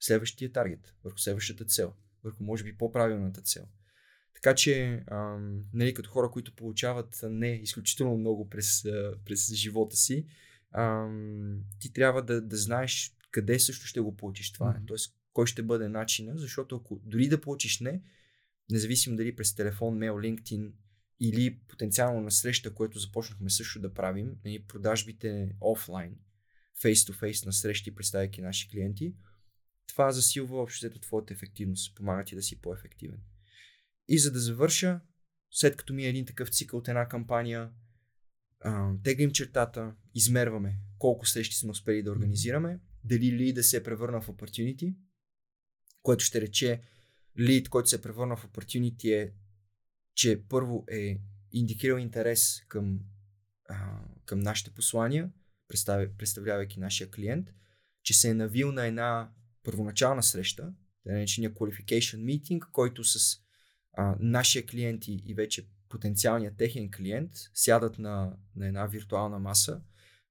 следващия 0.00 0.52
таргет, 0.52 0.94
върху 1.04 1.18
следващата 1.18 1.64
цел, 1.64 1.94
върху 2.24 2.44
може 2.44 2.64
би 2.64 2.78
по-правилната 2.78 3.42
цел. 3.42 3.68
Така 4.42 4.54
че, 4.54 5.04
ам, 5.06 5.64
нали, 5.72 5.94
като 5.94 6.10
хора, 6.10 6.30
които 6.30 6.54
получават 6.54 7.20
не 7.22 7.48
изключително 7.48 8.16
много 8.16 8.48
през, 8.48 8.82
през 9.24 9.54
живота 9.54 9.96
си, 9.96 10.26
ам, 10.72 11.60
ти 11.80 11.92
трябва 11.92 12.22
да, 12.22 12.40
да 12.40 12.56
знаеш 12.56 13.16
къде 13.30 13.58
също 13.58 13.86
ще 13.86 14.00
го 14.00 14.16
получиш 14.16 14.52
това. 14.52 14.74
Mm-hmm. 14.74 14.86
Тоест, 14.86 15.14
кой 15.32 15.46
ще 15.46 15.62
бъде 15.62 15.88
начина, 15.88 16.38
защото 16.38 16.76
ако 16.76 17.00
дори 17.04 17.28
да 17.28 17.40
получиш 17.40 17.80
не, 17.80 18.02
независимо 18.70 19.16
дали 19.16 19.36
през 19.36 19.54
телефон, 19.54 19.98
мейл, 19.98 20.14
LinkedIn 20.14 20.72
или 21.20 21.58
потенциално 21.68 22.20
на 22.20 22.30
среща, 22.30 22.74
което 22.74 22.98
започнахме 22.98 23.50
също 23.50 23.80
да 23.80 23.94
правим, 23.94 24.36
нали, 24.44 24.58
продажбите 24.58 25.56
офлайн, 25.60 26.16
face-to-face 26.82 27.46
на 27.46 27.52
срещи, 27.52 27.94
представяйки 27.94 28.42
наши 28.42 28.68
клиенти, 28.68 29.14
това 29.86 30.12
засилва 30.12 30.62
общо 30.62 31.00
твоята 31.00 31.34
ефективност, 31.34 31.94
помага 31.94 32.24
ти 32.24 32.34
да 32.34 32.42
си 32.42 32.60
по-ефективен. 32.60 33.20
И 34.08 34.18
за 34.18 34.32
да 34.32 34.38
завърша, 34.38 35.00
след 35.50 35.76
като 35.76 35.94
ми 35.94 36.04
е 36.04 36.08
един 36.08 36.26
такъв 36.26 36.48
цикъл 36.48 36.78
от 36.78 36.88
една 36.88 37.08
кампания, 37.08 37.70
теглим 39.02 39.32
чертата, 39.32 39.94
измерваме 40.14 40.78
колко 40.98 41.26
срещи 41.26 41.56
сме 41.56 41.70
успели 41.70 42.02
да 42.02 42.10
организираме, 42.10 42.80
дали 43.04 43.32
ли 43.32 43.52
да 43.52 43.62
се 43.62 43.76
е 43.76 43.82
превърна 43.82 44.20
в 44.20 44.28
opportunity, 44.28 44.94
което 46.02 46.24
ще 46.24 46.40
рече 46.40 46.82
лид, 47.38 47.68
който 47.68 47.88
се 47.88 47.96
е 47.96 48.00
превърна 48.00 48.36
в 48.36 48.46
opportunity 48.46 49.22
е, 49.22 49.32
че 50.14 50.42
първо 50.48 50.84
е 50.90 51.20
индикирал 51.52 51.98
интерес 51.98 52.62
към, 52.68 53.00
а, 53.68 54.00
към 54.24 54.40
нашите 54.40 54.70
послания, 54.70 55.30
представлявайки 56.18 56.80
нашия 56.80 57.10
клиент, 57.10 57.54
че 58.02 58.14
се 58.14 58.30
е 58.30 58.34
навил 58.34 58.72
на 58.72 58.86
една 58.86 59.30
първоначална 59.62 60.22
среща, 60.22 60.72
наречения 61.06 61.54
qualification 61.54 62.16
meeting, 62.16 62.60
който 62.72 63.04
с 63.04 63.40
а, 64.00 64.16
нашия 64.20 64.66
клиент 64.66 65.08
и, 65.08 65.22
и 65.26 65.34
вече 65.34 65.66
потенциалният 65.88 66.56
техен 66.56 66.90
клиент 66.90 67.30
сядат 67.54 67.98
на, 67.98 68.36
на 68.56 68.66
една 68.66 68.86
виртуална 68.86 69.38
маса 69.38 69.80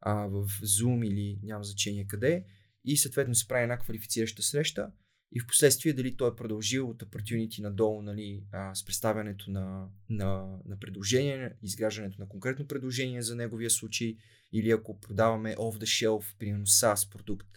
а, 0.01 0.13
в 0.13 0.47
Zoom 0.47 1.07
или 1.07 1.39
няма 1.43 1.63
значение 1.63 2.07
къде 2.07 2.45
и 2.86 2.97
съответно 2.97 3.36
се 3.36 3.47
прави 3.47 3.63
една 3.63 3.78
квалифицираща 3.78 4.43
среща 4.43 4.91
и 5.32 5.39
в 5.39 5.47
последствие 5.47 5.93
дали 5.93 6.18
той 6.18 6.30
е 6.30 6.36
продължил 6.36 6.89
от 6.89 7.03
opportunity 7.03 7.59
надолу 7.59 8.01
нали, 8.01 8.43
а, 8.51 8.76
с 8.76 8.86
представянето 8.86 9.51
на, 9.51 9.88
на, 10.09 10.59
на 10.65 10.80
предложение, 10.80 11.53
изграждането 11.61 12.22
на 12.22 12.30
конкретно 12.30 12.68
предложение 12.68 13.22
за 13.22 13.36
неговия 13.36 13.70
случай 13.70 14.18
или 14.51 14.72
ако 14.72 14.99
продаваме 14.99 15.55
off 15.55 15.84
the 15.84 16.07
shelf, 16.07 16.38
примерно 16.39 16.65
SaaS 16.65 17.11
продукт, 17.11 17.49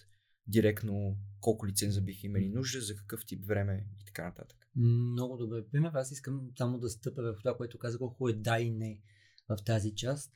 директно 0.46 1.16
колко 1.40 1.66
лиценза 1.66 2.00
бих 2.00 2.24
имали 2.24 2.48
нужда, 2.48 2.80
за 2.80 2.96
какъв 2.96 3.26
тип 3.26 3.46
време 3.46 3.86
и 4.00 4.04
така 4.04 4.24
нататък. 4.24 4.59
Много 4.76 5.36
добре. 5.36 5.64
Пример, 5.72 5.90
аз 5.94 6.10
искам 6.10 6.50
само 6.58 6.78
да 6.78 6.90
стъпя 6.90 7.22
в 7.22 7.38
това, 7.38 7.56
което 7.56 7.78
казах, 7.78 7.98
колко 7.98 8.28
е 8.28 8.32
да 8.32 8.58
и 8.58 8.70
не 8.70 9.00
в 9.48 9.56
тази 9.64 9.94
част. 9.94 10.32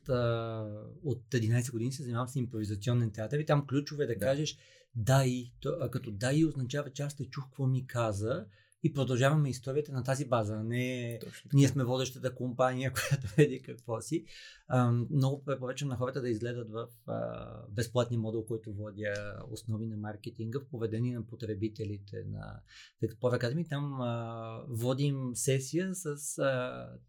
От 1.03 1.23
11 1.31 1.73
години 1.73 1.93
се 1.93 2.03
занимавам 2.03 2.29
с 2.29 2.37
импровизационен 2.37 3.13
театър 3.13 3.39
и 3.39 3.47
там 3.47 3.67
ключове 3.67 4.07
да, 4.07 4.15
да. 4.15 4.19
кажеш 4.19 4.59
да 4.97 5.25
и. 5.25 5.53
А 5.81 5.91
като 5.91 6.11
да 6.11 6.33
и 6.33 6.45
означава, 6.45 6.91
че 6.91 7.03
аз 7.03 7.17
те 7.17 7.25
чух 7.25 7.45
какво 7.45 7.67
ми 7.67 7.87
каза 7.87 8.47
и 8.85 8.93
продължаваме 8.93 9.51
историята 9.51 9.93
на 9.93 10.05
тази 10.05 10.25
база. 10.25 10.65
Не 10.65 11.21
ние 11.53 11.69
сме 11.69 11.85
водещата 11.85 12.35
компания, 12.35 12.93
която 12.95 13.35
веди 13.37 13.63
какво 13.63 14.01
си. 14.01 14.25
А, 14.69 14.93
много 15.11 15.45
препоръчвам 15.45 15.89
на 15.89 15.97
хората 15.97 16.21
да 16.21 16.29
изгледат 16.31 16.71
в 16.71 16.89
а, 17.07 17.47
безплатния 17.71 18.21
модул, 18.21 18.45
който 18.45 18.73
водя 18.73 19.15
основи 19.51 19.87
на 19.87 19.97
маркетинга 19.97 20.59
в 20.61 20.69
поведение 20.71 21.15
на 21.15 21.27
потребителите 21.27 22.25
на 22.27 22.61
Explore 23.05 23.41
Academy. 23.41 23.69
Там 23.69 24.01
а, 24.01 24.61
водим 24.69 25.31
сесия 25.35 25.95
с 25.95 26.37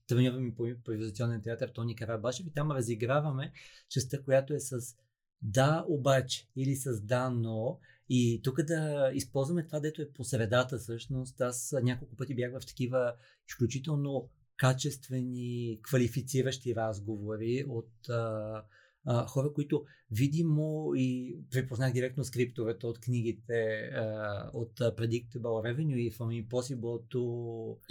треньора 0.07 0.37
ми 0.37 0.55
по 0.55 0.65
импровизационен 0.65 1.41
театър 1.41 1.69
Тони 1.69 1.95
Карабашев 1.95 2.47
и 2.47 2.53
там 2.53 2.71
разиграваме 2.71 3.51
частта, 3.89 4.23
която 4.23 4.53
е 4.53 4.59
с 4.59 4.95
да, 5.41 5.85
обаче 5.87 6.47
или 6.55 6.75
с 6.75 7.01
да, 7.01 7.29
но 7.29 7.79
и 8.09 8.41
тук 8.43 8.61
да 8.61 9.11
използваме 9.13 9.65
това, 9.65 9.79
дето 9.79 10.01
е 10.01 10.11
по 10.13 10.23
средата 10.23 10.77
всъщност. 10.77 11.41
Аз 11.41 11.75
няколко 11.83 12.15
пъти 12.15 12.35
бях 12.35 12.51
в 12.59 12.65
такива 12.65 13.13
изключително 13.47 14.29
качествени, 14.57 15.79
квалифициращи 15.83 16.75
разговори 16.75 17.65
от 17.69 18.09
а, 18.09 18.63
а, 19.05 19.25
хора, 19.27 19.53
които 19.53 19.85
видимо 20.11 20.91
и 20.95 21.37
препознах 21.51 21.93
директно 21.93 22.23
скриптовете 22.23 22.85
от 22.85 22.99
книгите 22.99 23.89
а, 23.93 24.49
от 24.53 24.79
Predictable 24.79 25.39
Revenue 25.41 25.95
и 25.95 26.11
From 26.11 26.47
Impossible 26.47 27.13
to 27.13 27.19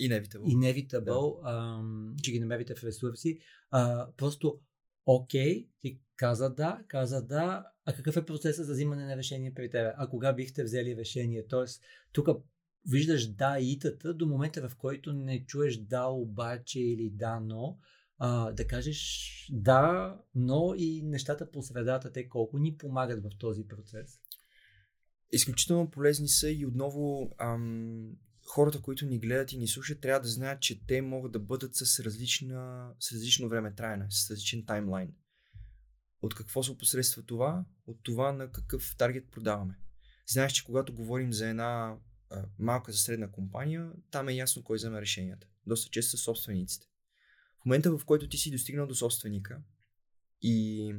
Inevitable, 0.01 0.57
Inevitable 0.57 1.43
да. 1.43 1.49
а, 1.49 1.83
че 2.23 2.33
ги 2.33 2.41
намерите 2.41 2.75
в 2.75 2.85
ресурси. 2.85 3.39
А, 3.71 4.09
просто 4.17 4.61
окей, 5.07 5.69
ти 5.81 6.01
каза 6.17 6.55
да, 6.55 6.81
каза 6.89 7.23
да, 7.27 7.67
а 7.85 7.93
какъв 7.93 8.16
е 8.16 8.26
процесът 8.26 8.66
за 8.66 8.72
взимане 8.72 9.05
на 9.05 9.16
решение 9.16 9.55
при 9.55 9.70
теб? 9.70 9.95
А 9.97 10.09
кога 10.09 10.32
бихте 10.32 10.64
взели 10.64 10.97
решение? 10.97 11.47
Тоест, 11.47 11.82
тук 12.12 12.28
виждаш 12.91 13.26
да 13.26 13.59
и 13.61 13.78
тата 13.78 14.14
до 14.14 14.26
момента, 14.26 14.68
в 14.68 14.76
който 14.76 15.12
не 15.12 15.45
чуеш 15.45 15.76
да, 15.76 16.07
обаче 16.07 16.80
или 16.80 17.11
да, 17.11 17.41
но, 17.41 17.78
а, 18.18 18.53
да 18.53 18.66
кажеш 18.66 19.51
да, 19.53 20.16
но 20.35 20.74
и 20.76 21.03
нещата 21.03 21.51
по 21.51 21.62
средата, 21.62 22.12
те 22.12 22.28
колко 22.28 22.59
ни 22.59 22.76
помагат 22.76 23.22
в 23.22 23.39
този 23.39 23.68
процес? 23.68 24.20
Изключително 25.32 25.91
полезни 25.91 26.28
са 26.28 26.51
и 26.51 26.66
отново 26.66 27.30
ам, 27.39 28.12
хората, 28.47 28.82
които 28.82 29.07
ни 29.07 29.18
гледат 29.18 29.53
и 29.53 29.59
ни 29.59 29.68
слушат, 29.68 30.01
трябва 30.01 30.20
да 30.20 30.28
знаят, 30.28 30.61
че 30.61 30.87
те 30.87 31.03
могат 31.03 31.32
да 31.32 31.39
бъдат 31.39 31.74
с, 31.74 32.01
различна, 32.01 32.91
с 33.01 33.12
различно 33.12 33.49
време 33.49 33.74
траяне, 33.74 34.07
с 34.11 34.30
различен 34.30 34.64
таймлайн. 34.66 35.14
От 36.25 36.35
какво 36.35 36.62
се 36.62 36.70
опосредства 36.70 37.22
това? 37.22 37.64
От 37.87 37.99
това 38.03 38.33
на 38.33 38.53
какъв 38.53 38.95
таргет 38.99 39.31
продаваме. 39.31 39.79
Знаеш, 40.27 40.53
че 40.53 40.64
когато 40.64 40.95
говорим 40.95 41.33
за 41.33 41.49
една 41.49 41.97
а, 42.31 42.45
малка 42.59 42.93
за 42.93 42.99
средна 42.99 43.31
компания, 43.31 43.91
там 44.11 44.29
е 44.29 44.35
ясно 44.35 44.64
кой 44.64 44.77
взема 44.77 45.01
решенията. 45.01 45.47
Доста 45.66 45.91
често 45.91 46.16
са 46.16 46.22
собствениците. 46.22 46.87
В 47.62 47.64
момента, 47.64 47.99
в 47.99 48.05
който 48.05 48.29
ти 48.29 48.37
си 48.37 48.51
достигнал 48.51 48.87
до 48.87 48.95
собственика 48.95 49.62
и 50.43 50.95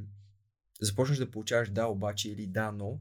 започнеш 0.82 1.17
да 1.17 1.32
получаваш 1.32 1.69
да, 1.69 1.86
обаче 1.86 2.32
или 2.32 2.47
да, 2.47 2.71
но, 2.71 2.99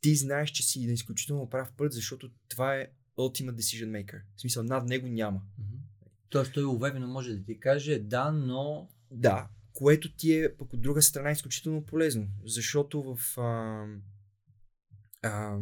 ти 0.00 0.16
знаеш, 0.16 0.50
че 0.50 0.62
си 0.62 0.86
на 0.86 0.92
изключително 0.92 1.50
прав 1.50 1.72
път, 1.76 1.92
защото 1.92 2.30
това 2.48 2.76
е 2.76 2.88
ultimate 3.18 3.54
decision 3.54 4.04
maker. 4.04 4.20
В 4.36 4.40
смисъл, 4.40 4.62
над 4.62 4.86
него 4.86 5.06
няма. 5.06 5.42
Тоест 6.28 6.52
той 6.52 6.64
уверено 6.64 7.08
може 7.08 7.34
да 7.34 7.44
ти 7.44 7.60
каже 7.60 7.98
да, 7.98 8.32
но... 8.32 8.88
Да, 9.10 9.48
което 9.78 10.16
ти 10.16 10.32
е 10.32 10.56
пък 10.56 10.72
от 10.72 10.80
друга 10.80 11.02
страна 11.02 11.30
изключително 11.30 11.84
полезно, 11.86 12.28
защото 12.44 13.02
в, 13.02 13.38
а, 13.38 13.86
а, 15.22 15.58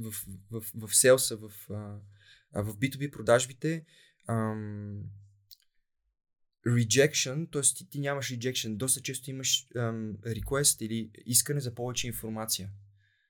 в, 0.00 0.12
в, 0.50 0.64
в, 0.74 0.94
селса, 0.94 1.36
в, 1.36 1.52
а, 1.70 2.62
в 2.62 2.76
B2B 2.76 3.10
продажбите, 3.10 3.84
а, 4.26 4.54
rejection, 6.66 7.52
т.е. 7.52 7.62
Ти, 7.62 7.90
ти 7.90 8.00
нямаш 8.00 8.30
rejection, 8.30 8.76
доста 8.76 9.00
често 9.00 9.30
имаш 9.30 9.68
um, 9.76 10.16
request 10.16 10.84
или 10.84 11.10
искане 11.26 11.60
за 11.60 11.74
повече 11.74 12.06
информация. 12.06 12.70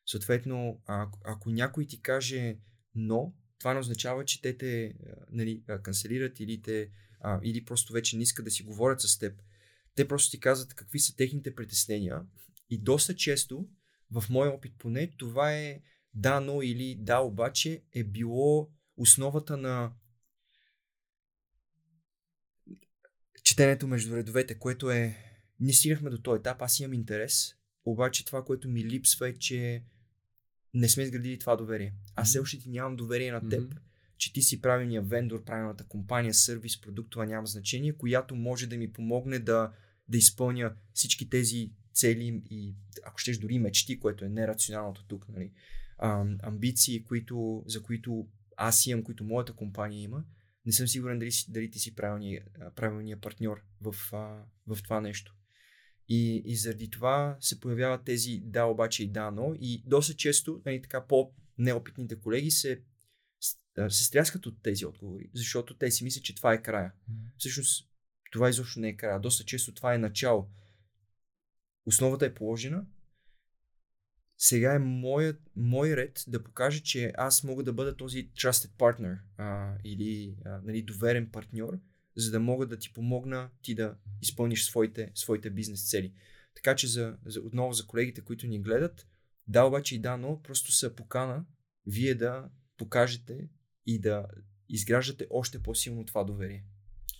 Съответно, 0.06 0.82
а, 0.86 1.08
ако 1.24 1.50
някой 1.50 1.86
ти 1.86 2.02
каже 2.02 2.58
но, 2.94 3.34
това 3.58 3.74
не 3.74 3.80
означава, 3.80 4.24
че 4.24 4.42
те 4.42 4.56
те 4.56 4.94
нали, 5.30 5.62
канцелират 5.82 6.40
или, 6.40 6.62
те, 6.62 6.90
а, 7.20 7.40
или 7.42 7.64
просто 7.64 7.92
вече 7.92 8.16
не 8.16 8.22
искат 8.22 8.44
да 8.44 8.50
си 8.50 8.62
говорят 8.62 9.00
с 9.00 9.18
теб. 9.18 9.42
Те 9.94 10.08
просто 10.08 10.30
ти 10.30 10.40
казват 10.40 10.74
какви 10.74 10.98
са 10.98 11.16
техните 11.16 11.54
притеснения 11.54 12.22
и 12.70 12.78
доста 12.78 13.16
често, 13.16 13.68
в 14.10 14.24
моя 14.30 14.50
опит 14.50 14.74
поне, 14.78 15.12
това 15.18 15.54
е 15.54 15.80
да, 16.14 16.40
но 16.40 16.62
или 16.62 16.96
да, 17.00 17.18
обаче 17.18 17.82
е 17.92 18.04
било 18.04 18.70
основата 18.96 19.56
на 19.56 19.92
четенето 23.42 23.86
между 23.86 24.16
редовете, 24.16 24.58
което 24.58 24.90
е 24.90 25.16
не 25.60 25.72
стигнахме 25.72 26.10
до 26.10 26.22
този 26.22 26.38
етап, 26.38 26.62
аз 26.62 26.80
имам 26.80 26.92
интерес, 26.92 27.54
обаче 27.84 28.24
това, 28.24 28.44
което 28.44 28.68
ми 28.68 28.84
липсва 28.84 29.28
е, 29.28 29.32
че 29.32 29.84
не 30.74 30.88
сме 30.88 31.02
изградили 31.02 31.38
това 31.38 31.56
доверие. 31.56 31.94
Аз 32.14 32.28
все 32.28 32.38
още 32.38 32.58
ти 32.58 32.70
нямам 32.70 32.96
доверие 32.96 33.32
на 33.32 33.48
теб, 33.48 33.60
mm-hmm. 33.60 33.78
че 34.16 34.32
ти 34.32 34.42
си 34.42 34.60
правилният 34.60 35.08
вендор, 35.08 35.44
правилната 35.44 35.84
компания, 35.84 36.34
сервис, 36.34 36.80
продукт, 36.80 37.10
това 37.10 37.26
няма 37.26 37.46
значение, 37.46 37.92
която 37.92 38.36
може 38.36 38.66
да 38.66 38.76
ми 38.76 38.92
помогне 38.92 39.38
да, 39.38 39.72
да 40.08 40.18
изпълня 40.18 40.76
всички 40.92 41.30
тези 41.30 41.72
цели 41.92 42.42
и, 42.50 42.74
ако 43.04 43.18
щеш, 43.18 43.38
дори 43.38 43.58
мечти, 43.58 44.00
което 44.00 44.24
е 44.24 44.28
нерационалното 44.28 45.04
тук, 45.06 45.28
нали, 45.28 45.52
а, 45.98 46.26
амбиции, 46.42 47.04
които, 47.04 47.62
за 47.66 47.82
които 47.82 48.28
аз 48.56 48.86
имам, 48.86 49.04
които 49.04 49.24
моята 49.24 49.52
компания 49.52 50.02
има, 50.02 50.24
не 50.66 50.72
съм 50.72 50.88
сигурен 50.88 51.18
дали, 51.18 51.30
дали 51.48 51.70
ти 51.70 51.78
си 51.78 51.94
правилният, 51.94 52.48
правилният 52.76 53.20
партньор 53.20 53.64
в, 53.80 53.94
в 54.66 54.82
това 54.84 55.00
нещо. 55.00 55.34
И, 56.08 56.42
и 56.44 56.56
заради 56.56 56.90
това 56.90 57.36
се 57.40 57.60
появяват 57.60 58.04
тези 58.04 58.42
да, 58.44 58.64
обаче 58.64 59.04
и 59.04 59.08
да, 59.08 59.30
но. 59.30 59.54
И 59.60 59.82
доста 59.86 60.14
често 60.14 60.62
нали, 60.66 60.82
така, 60.82 61.06
по-неопитните 61.06 62.20
колеги 62.20 62.50
се, 62.50 62.82
се 63.88 64.04
стряскат 64.04 64.46
от 64.46 64.62
тези 64.62 64.86
отговори, 64.86 65.30
защото 65.34 65.76
те 65.76 65.90
си 65.90 66.04
мислят, 66.04 66.24
че 66.24 66.34
това 66.34 66.52
е 66.52 66.62
края. 66.62 66.92
Всъщност, 67.38 67.88
това 68.34 68.48
изобщо 68.48 68.80
не 68.80 68.88
е 68.88 68.96
края. 68.96 69.20
Доста 69.20 69.44
често 69.44 69.74
това 69.74 69.94
е 69.94 69.98
начало. 69.98 70.48
Основата 71.86 72.26
е 72.26 72.34
положена. 72.34 72.86
Сега 74.38 74.74
е 74.74 74.78
моят, 74.78 75.40
мой 75.56 75.96
ред 75.96 76.24
да 76.28 76.44
покажа, 76.44 76.80
че 76.82 77.12
аз 77.16 77.44
мога 77.44 77.62
да 77.62 77.72
бъда 77.72 77.96
този 77.96 78.28
trusted 78.28 78.70
partner 78.70 79.18
а, 79.36 79.74
или 79.84 80.36
а, 80.44 80.60
нали, 80.64 80.82
доверен 80.82 81.30
партньор, 81.30 81.78
за 82.16 82.30
да 82.30 82.40
мога 82.40 82.66
да 82.66 82.78
ти 82.78 82.92
помогна 82.92 83.50
ти 83.62 83.74
да 83.74 83.96
изпълниш 84.22 84.64
своите, 84.64 85.10
своите 85.14 85.50
бизнес 85.50 85.90
цели. 85.90 86.14
Така 86.54 86.76
че 86.76 86.86
за, 86.86 87.16
за, 87.26 87.40
отново 87.40 87.72
за 87.72 87.86
колегите, 87.86 88.20
които 88.20 88.46
ни 88.46 88.60
гледат, 88.60 89.06
да, 89.46 89.64
обаче 89.64 89.96
и 89.96 89.98
да, 89.98 90.16
но 90.16 90.42
просто 90.42 90.72
са 90.72 90.94
покана 90.94 91.44
вие 91.86 92.14
да 92.14 92.50
покажете 92.76 93.48
и 93.86 94.00
да 94.00 94.26
изграждате 94.68 95.26
още 95.30 95.62
по-силно 95.62 96.04
това 96.04 96.24
доверие. 96.24 96.64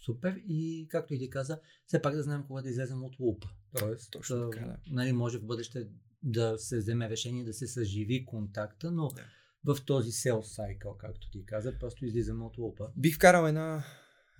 Супер 0.04 0.42
и 0.48 0.86
както 0.90 1.14
и 1.14 1.18
ти 1.18 1.30
каза, 1.30 1.60
все 1.86 2.02
пак 2.02 2.14
да 2.14 2.22
знаем 2.22 2.44
кога 2.46 2.62
да 2.62 2.68
излезем 2.68 3.04
от 3.04 3.20
лупа. 3.20 3.48
Тоест, 3.78 4.10
Точно 4.10 4.36
да, 4.36 4.50
така, 4.50 4.66
да. 4.66 4.76
Нали, 4.90 5.12
може 5.12 5.38
в 5.38 5.46
бъдеще 5.46 5.88
да 6.22 6.58
се 6.58 6.78
вземе 6.78 7.10
решение 7.10 7.44
да 7.44 7.52
се 7.52 7.66
съживи 7.66 8.24
контакта, 8.24 8.90
но 8.90 9.08
да. 9.08 9.74
в 9.74 9.84
този 9.84 10.10
sales 10.10 10.40
cycle, 10.40 10.96
както 10.96 11.30
ти 11.30 11.46
каза, 11.46 11.78
просто 11.78 12.04
излизаме 12.04 12.44
от 12.44 12.58
лупа. 12.58 12.88
Бих 12.96 13.14
вкарал 13.14 13.46
една 13.46 13.84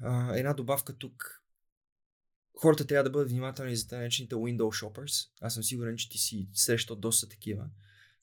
а, 0.01 0.37
една 0.37 0.55
добавка 0.55 0.99
тук. 0.99 1.43
Хората 2.61 2.87
трябва 2.87 3.05
да 3.05 3.11
бъдат 3.11 3.31
внимателни 3.31 3.77
за 3.77 3.97
наречените 3.97 4.35
window 4.35 4.85
shoppers. 4.85 5.31
Аз 5.41 5.55
съм 5.55 5.63
сигурен, 5.63 5.97
че 5.97 6.11
ти 6.11 6.19
си 6.19 6.49
срещал 6.53 6.97
доста 6.97 7.29
такива 7.29 7.71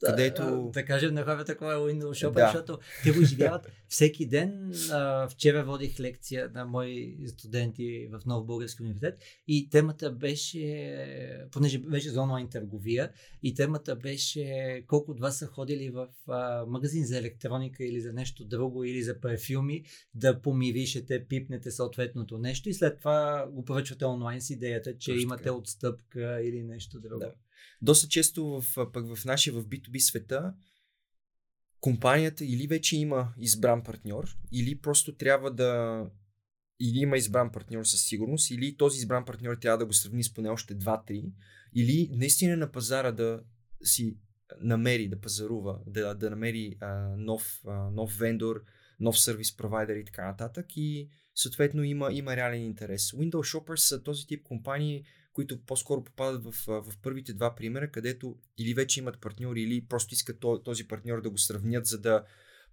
където... 0.05 0.69
Да 0.73 0.85
кажем 0.85 1.13
на 1.13 1.23
хората 1.23 1.57
кой 1.57 1.73
е 1.73 1.77
Windows 1.77 2.27
Shopper, 2.27 2.33
да. 2.33 2.45
защото 2.45 2.79
те 3.03 3.11
го 3.11 3.21
изживяват 3.21 3.67
всеки 3.87 4.25
ден. 4.25 4.73
А, 4.91 5.27
вчера 5.27 5.63
водих 5.63 5.99
лекция 5.99 6.51
на 6.53 6.65
мои 6.65 7.17
студенти 7.27 8.07
в 8.11 8.25
Нов 8.25 8.45
Български 8.45 8.83
университет 8.83 9.19
и 9.47 9.69
темата 9.69 10.11
беше, 10.11 11.47
понеже 11.51 11.79
беше 11.79 12.09
за 12.09 12.21
онлайн 12.21 12.49
търговия, 12.49 13.11
и 13.43 13.55
темата 13.55 13.95
беше 13.95 14.83
колко 14.87 15.11
от 15.11 15.19
вас 15.19 15.37
са 15.37 15.47
ходили 15.47 15.89
в 15.89 16.07
а, 16.27 16.65
магазин 16.65 17.05
за 17.05 17.17
електроника 17.17 17.83
или 17.83 18.01
за 18.01 18.13
нещо 18.13 18.45
друго, 18.45 18.83
или 18.83 19.03
за 19.03 19.19
парфюми, 19.19 19.83
да 20.15 20.41
помиришете, 20.41 21.25
пипнете 21.25 21.71
съответното 21.71 22.37
нещо 22.37 22.69
и 22.69 22.73
след 22.73 22.97
това 22.99 23.47
го 23.51 23.65
поръчвате 23.65 24.05
онлайн 24.05 24.41
с 24.41 24.49
идеята, 24.49 24.97
че 24.97 25.11
Точно 25.11 25.21
имате 25.21 25.51
отстъпка 25.51 26.41
или 26.41 26.63
нещо 26.63 26.99
друго. 26.99 27.19
Да. 27.19 27.33
Доста 27.81 28.07
често 28.07 28.45
в, 28.45 28.91
пък 28.93 29.15
в 29.15 29.25
нашия 29.25 29.53
в 29.53 29.65
B2B 29.65 29.99
света 29.99 30.53
компанията 31.79 32.45
или 32.45 32.67
вече 32.67 32.97
има 32.97 33.33
избран 33.37 33.83
партньор, 33.83 34.37
или 34.51 34.81
просто 34.81 35.15
трябва 35.15 35.51
да 35.51 36.01
или 36.79 36.97
има 36.97 37.17
избран 37.17 37.51
партньор 37.51 37.83
със 37.83 38.01
сигурност, 38.01 38.51
или 38.51 38.77
този 38.77 38.97
избран 38.97 39.25
партньор 39.25 39.55
трябва 39.55 39.77
да 39.77 39.85
го 39.85 39.93
сравни 39.93 40.23
с 40.23 40.33
поне 40.33 40.49
още 40.49 40.77
2-3, 40.77 41.31
или 41.75 42.09
наистина 42.11 42.57
на 42.57 42.71
пазара 42.71 43.11
да 43.11 43.43
си 43.83 44.17
намери, 44.61 45.07
да 45.07 45.21
пазарува, 45.21 45.79
да, 45.87 46.13
да 46.13 46.29
намери 46.29 46.75
а, 46.79 47.15
нов, 47.17 47.61
а, 47.67 47.91
нов 47.91 48.17
вендор, 48.17 48.63
нов 48.99 49.19
сервис 49.19 49.57
провайдер 49.57 49.95
и 49.95 50.05
така 50.05 50.27
нататък 50.27 50.65
и 50.75 51.09
съответно 51.35 51.83
има, 51.83 52.09
има 52.13 52.35
реален 52.35 52.63
интерес. 52.63 53.11
Windows 53.11 53.57
Shoppers 53.57 53.75
са 53.75 54.03
този 54.03 54.27
тип 54.27 54.43
компании, 54.43 55.03
които 55.33 55.61
по-скоро 55.61 56.03
попадат 56.03 56.43
в, 56.43 56.53
в 56.67 56.93
първите 57.03 57.33
два 57.33 57.55
примера, 57.55 57.91
където 57.91 58.35
или 58.57 58.73
вече 58.73 58.99
имат 58.99 59.21
партньори, 59.21 59.61
или 59.61 59.85
просто 59.85 60.13
искат 60.13 60.45
този 60.63 60.87
партньор 60.87 61.21
да 61.21 61.29
го 61.29 61.37
сравнят, 61.37 61.85
за 61.85 61.99
да 62.01 62.23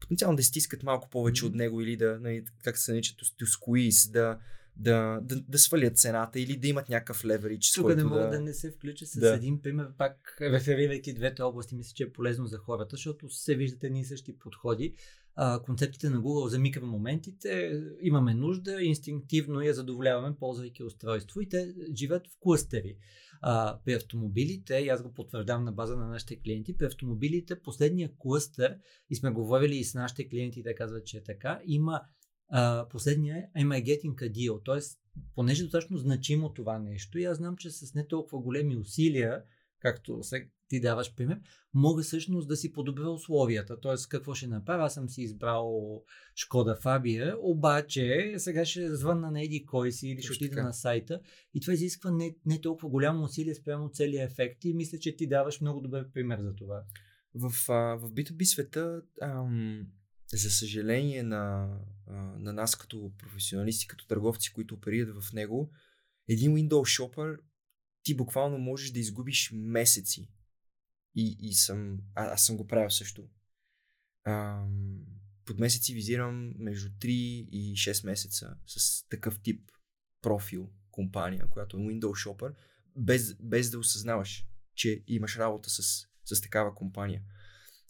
потенциално 0.00 0.36
да 0.36 0.42
стискат 0.42 0.82
малко 0.82 1.10
повече 1.10 1.42
mm-hmm. 1.42 1.48
от 1.48 1.54
него 1.54 1.80
или 1.80 1.96
да, 1.96 2.18
нали, 2.20 2.44
как 2.64 2.78
се 2.78 2.92
нарича, 2.92 3.14
to 3.14 3.44
squeeze, 3.44 4.12
да, 4.12 4.38
да, 4.76 5.20
да, 5.22 5.40
да 5.40 5.58
свалят 5.58 5.98
цената 5.98 6.40
или 6.40 6.56
да 6.56 6.68
имат 6.68 6.88
някакъв 6.88 7.24
леверидж. 7.24 7.72
Тук 7.72 7.96
не 7.96 8.04
мога 8.04 8.20
да... 8.20 8.28
да 8.28 8.40
не 8.40 8.54
се 8.54 8.70
включа 8.70 9.06
с 9.06 9.18
да. 9.18 9.34
един 9.34 9.62
пример, 9.62 9.88
пак 9.98 10.36
реферирайки 10.40 11.14
двете 11.14 11.42
области, 11.42 11.74
мисля, 11.74 11.92
че 11.94 12.02
е 12.02 12.12
полезно 12.12 12.46
за 12.46 12.58
хората, 12.58 12.96
защото 12.96 13.30
се 13.30 13.54
виждате 13.54 13.90
ни 13.90 14.04
същи 14.04 14.38
подходи 14.38 14.94
а, 15.40 15.62
концепциите 15.62 16.10
на 16.10 16.22
Google 16.22 16.46
за 16.46 16.58
микромоментите, 16.58 17.80
имаме 18.00 18.34
нужда, 18.34 18.82
инстинктивно 18.82 19.60
я 19.60 19.74
задоволяваме, 19.74 20.36
ползвайки 20.36 20.84
устройство 20.84 21.40
и 21.40 21.48
те 21.48 21.74
живеят 21.94 22.26
в 22.26 22.36
клъстери. 22.40 22.96
А, 23.40 23.78
при 23.84 23.92
автомобилите, 23.94 24.74
и 24.74 24.88
аз 24.88 25.02
го 25.02 25.14
потвърждавам 25.14 25.64
на 25.64 25.72
база 25.72 25.96
на 25.96 26.08
нашите 26.08 26.40
клиенти, 26.40 26.76
при 26.76 26.86
автомобилите 26.86 27.62
последния 27.62 28.10
клъстер, 28.18 28.78
и 29.10 29.14
сме 29.14 29.30
говорили 29.30 29.76
и 29.76 29.84
с 29.84 29.94
нашите 29.94 30.28
клиенти, 30.28 30.62
те 30.62 30.74
казват, 30.74 31.06
че 31.06 31.16
е 31.16 31.22
така, 31.22 31.60
има 31.66 32.00
а, 32.48 32.88
последния 32.88 33.36
е 33.36 33.60
Am 33.60 33.68
I 33.68 33.84
getting 33.84 34.14
a 34.14 34.32
deal? 34.32 34.64
т.е. 34.64 34.98
понеже 35.34 35.62
е 35.62 35.64
достатъчно 35.64 35.98
значимо 35.98 36.52
това 36.52 36.78
нещо 36.78 37.18
и 37.18 37.24
аз 37.24 37.36
знам, 37.36 37.56
че 37.56 37.70
с 37.70 37.94
не 37.94 38.06
толкова 38.06 38.42
големи 38.42 38.76
усилия, 38.76 39.42
както 39.80 40.22
се 40.22 40.48
ти 40.68 40.80
даваш 40.80 41.14
пример, 41.14 41.40
мога 41.74 42.02
всъщност 42.02 42.48
да 42.48 42.56
си 42.56 42.72
подобря 42.72 43.10
условията. 43.10 43.80
Тоест, 43.80 44.08
какво 44.08 44.34
ще 44.34 44.46
направя? 44.46 44.84
Аз 44.84 44.94
съм 44.94 45.08
си 45.08 45.22
избрал 45.22 46.02
Шкода 46.36 46.76
Фабия, 46.76 47.36
обаче 47.40 48.34
сега 48.38 48.64
ще 48.64 48.96
звънна 48.96 49.30
на 49.30 49.42
еди 49.42 49.66
кой 49.66 49.92
си 49.92 50.08
или 50.08 50.22
ще 50.22 50.32
отида 50.32 50.62
на 50.62 50.72
сайта 50.72 51.20
и 51.54 51.60
това 51.60 51.72
изисква 51.72 52.10
не, 52.10 52.36
не 52.46 52.60
толкова 52.60 52.88
голямо 52.88 53.24
усилие 53.24 53.54
спрямо 53.54 53.90
целият 53.92 54.30
ефект 54.30 54.64
и 54.64 54.74
мисля, 54.74 54.98
че 54.98 55.16
ти 55.16 55.26
даваш 55.26 55.60
много 55.60 55.80
добър 55.80 56.10
пример 56.10 56.40
за 56.40 56.54
това. 56.54 56.82
В, 57.34 57.50
в 57.98 58.10
B2B 58.10 58.44
света 58.44 59.02
ам, 59.22 59.86
за 60.32 60.50
съжаление 60.50 61.22
на, 61.22 61.74
на 62.38 62.52
нас 62.52 62.76
като 62.76 63.12
професионалисти, 63.18 63.86
като 63.86 64.06
търговци, 64.06 64.52
които 64.52 64.74
оперират 64.74 65.22
в 65.22 65.32
него, 65.32 65.70
един 66.28 66.52
Windows 66.52 66.68
Shopper 66.68 67.38
ти 68.02 68.16
буквално 68.16 68.58
можеш 68.58 68.90
да 68.90 69.00
изгубиш 69.00 69.50
месеци. 69.54 70.28
И, 71.20 71.36
и 71.40 71.54
съм, 71.54 71.98
а, 72.14 72.24
аз 72.24 72.46
съм 72.46 72.56
го 72.56 72.66
правил 72.66 72.90
също. 72.90 73.28
А, 74.24 74.64
под 75.44 75.58
месеци 75.58 75.94
визирам 75.94 76.52
между 76.58 76.88
3 76.88 77.06
и 77.06 77.74
6 77.76 78.06
месеца 78.06 78.56
с 78.66 79.08
такъв 79.08 79.40
тип 79.40 79.70
профил 80.22 80.70
компания, 80.90 81.46
която 81.50 81.76
е 81.76 81.80
Windows 81.80 82.28
Shopper, 82.28 82.54
без, 82.96 83.34
без 83.34 83.70
да 83.70 83.78
осъзнаваш, 83.78 84.46
че 84.74 85.04
имаш 85.06 85.36
работа 85.36 85.70
с, 85.70 86.06
с 86.24 86.40
такава 86.40 86.74
компания. 86.74 87.22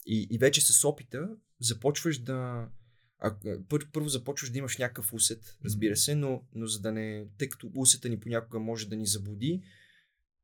И, 0.07 0.29
и 0.31 0.39
вече 0.39 0.61
с 0.61 0.89
опита 0.89 1.29
започваш 1.61 2.19
да. 2.19 2.69
А, 3.19 3.37
пър, 3.69 3.91
първо 3.93 4.09
започваш 4.09 4.51
да 4.51 4.59
имаш 4.59 4.77
някакъв 4.77 5.13
усет, 5.13 5.59
разбира 5.65 5.97
се, 5.97 6.15
но, 6.15 6.43
но 6.55 6.67
за 6.67 6.81
да 6.81 6.93
не. 6.93 7.27
Тъй 7.39 7.49
като 7.49 7.71
усета 7.75 8.09
ни 8.09 8.21
понякога 8.21 8.59
може 8.59 8.89
да 8.89 8.97
ни 8.97 9.07
заблуди, 9.07 9.63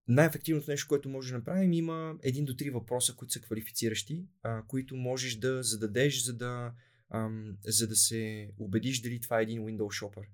най-ефективното 0.08 0.70
нещо, 0.70 0.88
което 0.88 1.08
може 1.08 1.32
да 1.32 1.38
направим, 1.38 1.72
има 1.72 2.18
един 2.22 2.44
до 2.44 2.56
три 2.56 2.70
въпроса, 2.70 3.14
които 3.16 3.32
са 3.32 3.40
квалифициращи, 3.40 4.26
а, 4.42 4.62
които 4.62 4.96
можеш 4.96 5.36
да 5.36 5.62
зададеш, 5.62 6.24
за 6.24 6.34
да, 6.34 6.72
ам, 7.10 7.56
за 7.64 7.88
да 7.88 7.96
се 7.96 8.50
убедиш 8.58 9.00
дали 9.00 9.20
това 9.20 9.40
е 9.40 9.42
един 9.42 9.62
Windows 9.62 10.04
Shopper. 10.04 10.24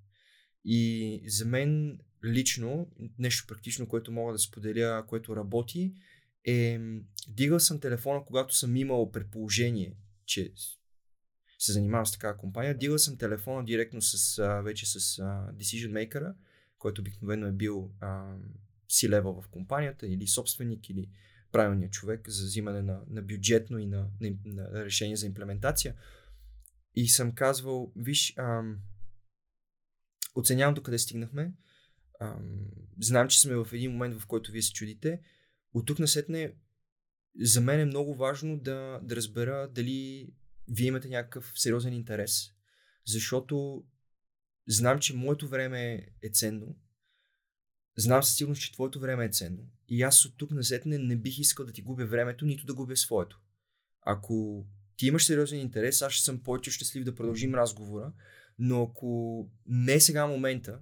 И 0.65 1.23
за 1.27 1.45
мен 1.45 1.99
лично, 2.25 2.91
нещо 3.19 3.47
практично, 3.47 3.89
което 3.89 4.13
мога 4.13 4.33
да 4.33 4.39
споделя, 4.39 5.05
което 5.07 5.37
работи, 5.37 5.95
е 6.45 6.81
дигал 7.29 7.61
съм 7.61 7.81
телефона, 7.81 8.25
когато 8.27 8.57
съм 8.57 8.77
имал 8.77 9.13
предположение, 9.13 9.97
че 10.27 10.53
се 11.59 11.73
занимавам 11.73 12.07
с 12.07 12.13
такава 12.13 12.37
компания. 12.37 12.79
Дигал 12.79 12.99
съм 12.99 13.19
телефона 13.19 13.65
директно 13.65 14.03
с, 14.03 14.39
а, 14.39 14.61
вече 14.61 14.87
с 14.87 15.19
а, 15.19 15.53
decision 15.53 15.91
maker, 15.91 16.35
който 16.79 17.01
обикновено 17.01 17.47
е 17.47 17.53
бил 17.53 17.91
а, 18.01 18.37
C-level 18.91 19.43
в 19.43 19.49
компанията 19.49 20.07
или 20.07 20.27
собственик 20.27 20.91
или 20.91 21.11
правилният 21.53 21.93
човек 21.93 22.29
за 22.29 22.45
взимане 22.45 22.83
на, 22.83 23.01
на 23.09 23.23
бюджетно 23.23 23.79
и 23.79 23.87
на, 23.87 24.09
на, 24.21 24.31
на 24.45 24.85
решение 24.85 25.17
за 25.17 25.27
имплементация. 25.27 25.95
И 26.95 27.09
съм 27.09 27.35
казвал, 27.35 27.93
виж, 27.97 28.35
ам, 28.37 28.79
оценявам 30.35 30.75
до 30.75 30.83
къде 30.83 30.99
стигнахме. 30.99 31.53
Ам, 32.21 32.67
знам, 33.01 33.29
че 33.29 33.41
сме 33.41 33.57
в 33.57 33.69
един 33.73 33.93
момент, 33.93 34.21
в 34.21 34.27
който 34.27 34.53
вие 34.53 34.63
се 34.63 34.73
чудите. 34.73 35.21
От 35.75 35.87
тук 35.87 35.99
насетне, 35.99 36.55
за 37.41 37.61
мен 37.61 37.81
е 37.81 37.85
много 37.85 38.15
важно 38.15 38.59
да, 38.59 39.01
да 39.03 39.17
разбера 39.17 39.69
дали 39.69 40.29
вие 40.69 40.87
имате 40.87 41.09
някакъв 41.09 41.53
сериозен 41.55 41.93
интерес. 41.93 42.53
Защото 43.07 43.85
знам, 44.67 44.99
че 44.99 45.17
моето 45.17 45.49
време 45.49 46.09
е 46.23 46.31
ценно. 46.31 46.77
Знам 48.01 48.23
със 48.23 48.37
сигурност, 48.37 48.63
че 48.63 48.73
твоето 48.73 49.01
време 49.01 49.25
е 49.25 49.29
ценно. 49.29 49.63
И 49.89 50.03
аз 50.03 50.25
от 50.25 50.35
тук 50.37 50.51
насетне 50.51 50.99
не 50.99 51.17
бих 51.17 51.39
искал 51.39 51.67
да 51.67 51.73
ти 51.73 51.83
губя 51.83 52.07
времето, 52.07 52.45
нито 52.45 52.67
да 52.67 52.75
губя 52.75 52.97
своето. 52.97 53.41
Ако 54.03 54.67
ти 54.97 55.07
имаш 55.07 55.25
сериозен 55.25 55.61
интерес, 55.61 56.03
аз 56.03 56.13
ще 56.13 56.25
съм 56.25 56.43
повече 56.43 56.71
щастлив 56.71 57.05
да 57.05 57.15
продължим 57.15 57.55
разговора, 57.55 58.13
но 58.59 58.83
ако 58.83 59.51
не 59.67 59.95
е 59.95 60.01
сега 60.01 60.27
момента, 60.27 60.81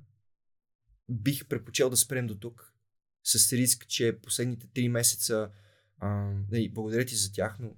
бих 1.09 1.49
предпочел 1.49 1.91
да 1.91 1.97
спрем 1.97 2.27
до 2.27 2.35
тук, 2.35 2.75
с 3.25 3.53
риск, 3.53 3.87
че 3.87 4.19
последните 4.23 4.67
3 4.67 4.89
месеца, 4.89 5.51
а, 5.99 6.09
нали, 6.51 6.73
благодаря 6.73 7.05
ти 7.05 7.15
за 7.15 7.33
тях, 7.33 7.57
но 7.61 7.77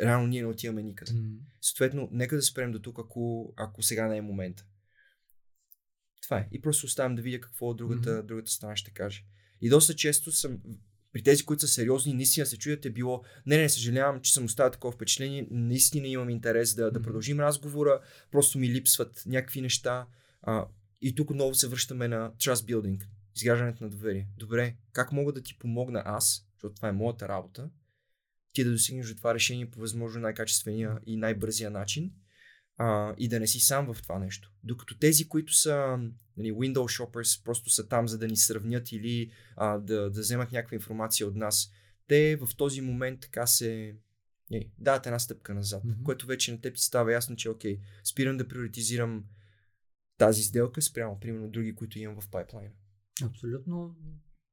реално 0.00 0.26
ние 0.26 0.42
не 0.42 0.48
отиваме 0.48 0.82
никъде. 0.82 1.12
Mm. 1.12 1.38
Съответно, 1.60 2.08
нека 2.12 2.36
да 2.36 2.42
спрем 2.42 2.72
до 2.72 2.78
тук, 2.78 2.98
ако, 2.98 3.54
ако 3.56 3.82
сега 3.82 4.08
не 4.08 4.16
е 4.16 4.22
момента. 4.22 4.66
Това 6.26 6.38
е. 6.38 6.48
И 6.52 6.60
просто 6.60 6.86
оставям 6.86 7.14
да 7.14 7.22
видя 7.22 7.40
какво 7.40 7.74
другата, 7.74 8.10
mm-hmm. 8.10 8.26
другата 8.26 8.50
страна 8.50 8.76
ще 8.76 8.90
каже. 8.90 9.24
И 9.60 9.68
доста 9.68 9.94
често 9.94 10.32
съм, 10.32 10.58
при 11.12 11.22
тези, 11.22 11.44
които 11.44 11.60
са 11.60 11.68
сериозни, 11.68 12.14
наистина 12.14 12.46
се 12.46 12.58
чуят 12.58 12.86
е 12.86 12.90
било, 12.90 13.22
не, 13.46 13.56
не, 13.56 13.68
съжалявам, 13.68 14.20
че 14.20 14.32
съм 14.32 14.44
оставил 14.44 14.70
такова 14.70 14.92
впечатление, 14.92 15.46
наистина 15.50 16.08
имам 16.08 16.30
интерес 16.30 16.74
да, 16.74 16.90
да 16.90 17.02
продължим 17.02 17.40
разговора, 17.40 18.00
просто 18.30 18.58
ми 18.58 18.68
липсват 18.68 19.22
някакви 19.26 19.60
неща. 19.60 20.06
А, 20.42 20.66
и 21.02 21.14
тук 21.14 21.30
отново 21.30 21.54
се 21.54 21.68
връщаме 21.68 22.08
на 22.08 22.32
trust 22.32 22.72
building, 22.72 23.04
изграждането 23.36 23.84
на 23.84 23.90
доверие. 23.90 24.28
Добре, 24.36 24.74
как 24.92 25.12
мога 25.12 25.32
да 25.32 25.42
ти 25.42 25.58
помогна 25.58 26.02
аз, 26.04 26.46
защото 26.52 26.74
това 26.74 26.88
е 26.88 26.92
моята 26.92 27.28
работа, 27.28 27.70
ти 28.52 28.64
да 28.64 28.70
достигнеш 28.70 29.08
до 29.08 29.14
това 29.14 29.34
решение 29.34 29.70
по 29.70 29.80
възможно 29.80 30.20
най-качествения 30.20 30.98
и 31.06 31.16
най-бързия 31.16 31.70
начин 31.70 32.12
а, 32.76 33.14
и 33.18 33.28
да 33.28 33.40
не 33.40 33.46
си 33.46 33.60
сам 33.60 33.94
в 33.94 34.02
това 34.02 34.18
нещо. 34.18 34.52
Докато 34.64 34.98
тези, 34.98 35.28
които 35.28 35.54
са 35.54 35.98
нали, 36.36 36.52
Windows 36.52 37.02
Shoppers, 37.02 37.44
просто 37.44 37.70
са 37.70 37.88
там 37.88 38.08
за 38.08 38.18
да 38.18 38.28
ни 38.28 38.36
сравнят 38.36 38.92
или 38.92 39.30
а, 39.56 39.78
да, 39.78 40.10
да 40.10 40.20
вземат 40.20 40.52
някаква 40.52 40.74
информация 40.74 41.26
от 41.26 41.34
нас, 41.34 41.70
те 42.06 42.36
в 42.36 42.56
този 42.56 42.80
момент 42.80 43.20
така 43.20 43.46
се 43.46 43.96
не, 44.50 44.68
дават 44.78 45.06
една 45.06 45.18
стъпка 45.18 45.54
назад, 45.54 45.82
mm-hmm. 45.84 46.02
което 46.02 46.26
вече 46.26 46.52
на 46.52 46.60
теб 46.60 46.74
ти 46.74 46.82
става 46.82 47.12
ясно, 47.12 47.36
че 47.36 47.50
окей, 47.50 47.80
спирам 48.04 48.36
да 48.36 48.48
приоритизирам 48.48 49.24
тази 50.18 50.42
сделка 50.42 50.82
спрямо, 50.82 51.20
примерно, 51.20 51.50
други, 51.50 51.74
които 51.74 51.98
имам 51.98 52.20
в 52.20 52.28
пайплайна. 52.28 52.70
Абсолютно. 53.22 53.96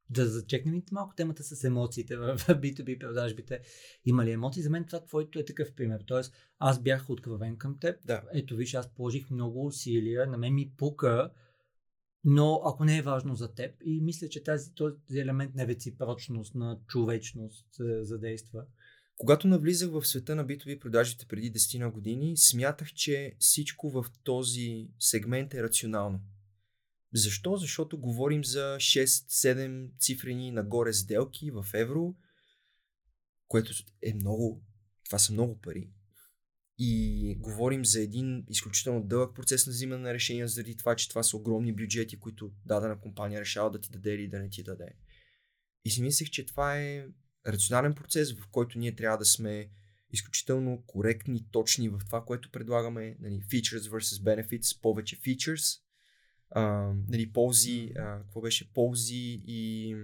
Да 0.09 0.27
зачекнем 0.27 0.75
и 0.75 0.83
малко 0.91 1.15
темата 1.15 1.43
с 1.43 1.63
емоциите 1.63 2.15
в 2.17 2.37
B2B 2.37 2.99
продажбите. 2.99 3.61
Има 4.05 4.25
ли 4.25 4.31
емоции? 4.31 4.63
За 4.63 4.69
мен 4.69 4.85
това 4.85 5.05
твоето 5.05 5.39
е 5.39 5.45
такъв 5.45 5.73
пример. 5.73 6.03
Тоест, 6.07 6.33
аз 6.59 6.81
бях 6.81 7.09
откровен 7.09 7.57
към 7.57 7.79
теб. 7.79 7.95
Да. 8.05 8.23
Ето 8.33 8.55
виж, 8.55 8.73
аз 8.73 8.93
положих 8.93 9.29
много 9.29 9.65
усилия, 9.65 10.27
на 10.27 10.37
мен 10.37 10.53
ми 10.53 10.73
пука, 10.77 11.31
но 12.23 12.61
ако 12.65 12.85
не 12.85 12.97
е 12.97 13.01
важно 13.01 13.35
за 13.35 13.53
теб, 13.53 13.75
и 13.85 14.01
мисля, 14.01 14.29
че 14.29 14.43
тази, 14.43 14.73
този 14.73 14.95
елемент 15.15 15.55
на 15.55 15.67
реципрочност, 15.67 16.55
на 16.55 16.79
човечност 16.87 17.67
задейства. 18.01 18.65
Когато 19.17 19.47
навлизах 19.47 19.91
в 19.91 20.05
света 20.05 20.35
на 20.35 20.45
B2B 20.45 20.79
продажите 20.79 21.25
преди 21.25 21.53
10 21.53 21.79
на 21.79 21.91
години, 21.91 22.37
смятах, 22.37 22.93
че 22.93 23.35
всичко 23.39 23.89
в 23.89 24.05
този 24.23 24.87
сегмент 24.99 25.53
е 25.53 25.63
рационално. 25.63 26.19
Защо? 27.13 27.57
Защото 27.57 27.99
говорим 27.99 28.43
за 28.43 28.77
6-7 28.79 29.89
цифрени 29.99 30.51
нагоре 30.51 30.93
сделки 30.93 31.51
в 31.51 31.65
евро, 31.73 32.15
което 33.47 33.73
е 34.01 34.13
много, 34.13 34.63
това 35.05 35.19
са 35.19 35.33
много 35.33 35.61
пари. 35.61 35.89
И 36.77 37.35
говорим 37.39 37.85
за 37.85 38.01
един 38.01 38.45
изключително 38.49 39.03
дълъг 39.03 39.35
процес 39.35 39.67
на 39.67 39.71
взимане 39.71 40.01
на 40.01 40.13
решения, 40.13 40.47
заради 40.47 40.77
това, 40.77 40.95
че 40.95 41.09
това 41.09 41.23
са 41.23 41.37
огромни 41.37 41.73
бюджети, 41.75 42.19
които 42.19 42.51
дадена 42.65 42.99
компания 42.99 43.41
решава 43.41 43.71
да 43.71 43.81
ти 43.81 43.89
даде 43.89 44.13
или 44.13 44.27
да 44.27 44.39
не 44.39 44.49
ти 44.49 44.63
даде. 44.63 44.95
И 45.85 45.89
си 45.89 46.01
мислех, 46.01 46.29
че 46.29 46.45
това 46.45 46.79
е 46.79 47.07
рационален 47.47 47.95
процес, 47.95 48.33
в 48.33 48.47
който 48.51 48.79
ние 48.79 48.95
трябва 48.95 49.17
да 49.17 49.25
сме 49.25 49.69
изключително 50.11 50.83
коректни, 50.87 51.45
точни 51.51 51.89
в 51.89 51.99
това, 52.05 52.25
което 52.25 52.51
предлагаме. 52.51 53.17
Нали, 53.19 53.41
features 53.41 53.89
versus 53.89 54.23
benefits, 54.23 54.81
повече 54.81 55.19
features, 55.19 55.82
а, 56.55 56.93
нали, 57.07 57.31
ползи, 57.31 57.91
а, 57.95 58.19
какво 58.19 58.41
беше, 58.41 58.73
ползи 58.73 59.41
и 59.47 59.95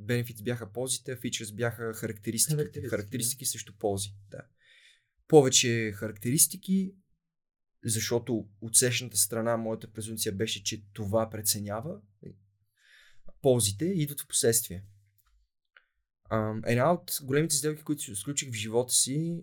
бенефитс 0.00 0.42
бяха 0.42 0.72
ползите, 0.72 1.20
features 1.20 1.54
бяха 1.54 1.92
характеристики. 1.94 2.56
Характеристики, 2.56 2.88
характеристики 2.88 3.44
да. 3.44 3.48
срещу 3.48 3.72
ползи. 3.78 4.08
Да. 4.30 4.42
Повече 5.28 5.92
характеристики, 5.92 6.94
защото 7.84 8.48
от 8.60 8.76
сешната 8.76 9.16
страна 9.16 9.56
моята 9.56 9.92
презумция 9.92 10.32
беше, 10.32 10.64
че 10.64 10.84
това 10.92 11.30
преценява. 11.30 12.00
Ползите 13.42 13.84
идват 13.84 14.20
в 14.20 14.26
последствие. 14.26 14.84
Една 16.66 16.92
от 16.92 17.18
големите 17.22 17.54
сделки, 17.54 17.82
които 17.82 18.16
сключих 18.16 18.50
в 18.50 18.54
живота 18.54 18.92
си 18.92 19.42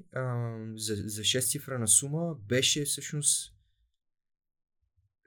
за, 0.75 0.95
за 0.95 1.21
6 1.21 1.49
цифра 1.49 1.79
на 1.79 1.87
сума, 1.87 2.35
беше 2.35 2.85
всъщност 2.85 3.57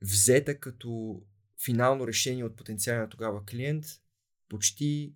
взета 0.03 0.59
като 0.59 1.23
финално 1.65 2.07
решение 2.07 2.45
от 2.45 2.57
потенциалния 2.57 3.09
тогава 3.09 3.45
клиент, 3.45 3.85
почти 4.49 5.15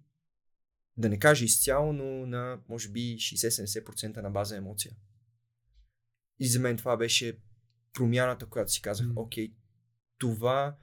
да 0.96 1.08
не 1.08 1.18
кажа 1.18 1.44
изцяло, 1.44 1.92
но 1.92 2.26
на 2.26 2.60
може 2.68 2.88
би 2.88 3.00
60-70% 3.00 4.22
на 4.22 4.30
база 4.30 4.56
емоция. 4.56 4.92
И 6.38 6.48
за 6.48 6.60
мен 6.60 6.76
това 6.76 6.96
беше 6.96 7.38
промяната, 7.92 8.46
която 8.46 8.72
си 8.72 8.82
казах, 8.82 9.06
mm. 9.06 9.12
окей, 9.16 9.54
това 10.18 10.76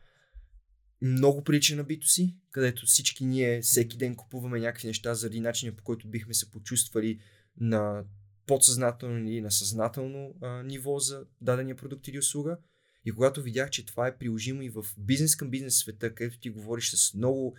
много 1.01 1.43
прилича 1.43 1.75
на 1.75 1.83
бито 1.83 2.07
си, 2.07 2.37
където 2.51 2.85
всички 2.85 3.25
ние 3.25 3.61
всеки 3.61 3.97
ден 3.97 4.15
купуваме 4.15 4.59
някакви 4.59 4.87
неща 4.87 5.13
заради 5.13 5.39
начина 5.39 5.75
по 5.75 5.83
който 5.83 6.07
бихме 6.07 6.33
се 6.33 6.51
почувствали 6.51 7.21
на 7.57 8.03
подсъзнателно 8.45 9.29
или 9.29 9.41
на 9.41 9.51
съзнателно 9.51 10.35
а, 10.41 10.63
ниво 10.63 10.99
за 10.99 11.25
дадения 11.41 11.75
продукт 11.75 12.07
или 12.07 12.19
услуга. 12.19 12.57
И 13.05 13.11
когато 13.11 13.41
видях, 13.41 13.69
че 13.69 13.85
това 13.85 14.07
е 14.07 14.17
приложимо 14.17 14.61
и 14.61 14.69
в 14.69 14.85
бизнес 14.97 15.35
към 15.35 15.49
бизнес 15.49 15.77
света, 15.77 16.15
където 16.15 16.39
ти 16.39 16.49
говориш 16.49 16.95
с 16.95 17.13
много 17.13 17.57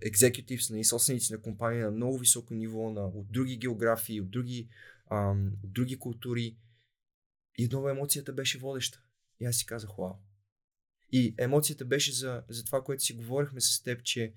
екзекутивс, 0.00 0.68
uh, 0.68 0.82
собственици 0.82 1.32
на 1.32 1.42
компания 1.42 1.84
на 1.84 1.90
много 1.90 2.18
високо 2.18 2.54
ниво, 2.54 2.90
на, 2.90 3.06
от 3.06 3.32
други 3.32 3.56
географии, 3.56 4.20
от 4.20 4.30
други 4.30 4.68
ам, 5.10 5.52
от 5.64 5.72
други 5.72 5.98
култури. 5.98 6.56
И 7.58 7.66
отново 7.66 7.88
емоцията 7.88 8.32
беше 8.32 8.58
водеща. 8.58 9.02
И 9.40 9.44
аз 9.44 9.56
си 9.56 9.66
казах, 9.66 9.90
вау. 9.98 10.14
И 11.12 11.34
емоцията 11.38 11.84
беше 11.84 12.12
за, 12.12 12.42
за 12.48 12.64
това, 12.64 12.84
което 12.84 13.02
си 13.02 13.14
говорихме 13.14 13.60
с 13.60 13.82
теб, 13.82 14.02
че 14.02 14.34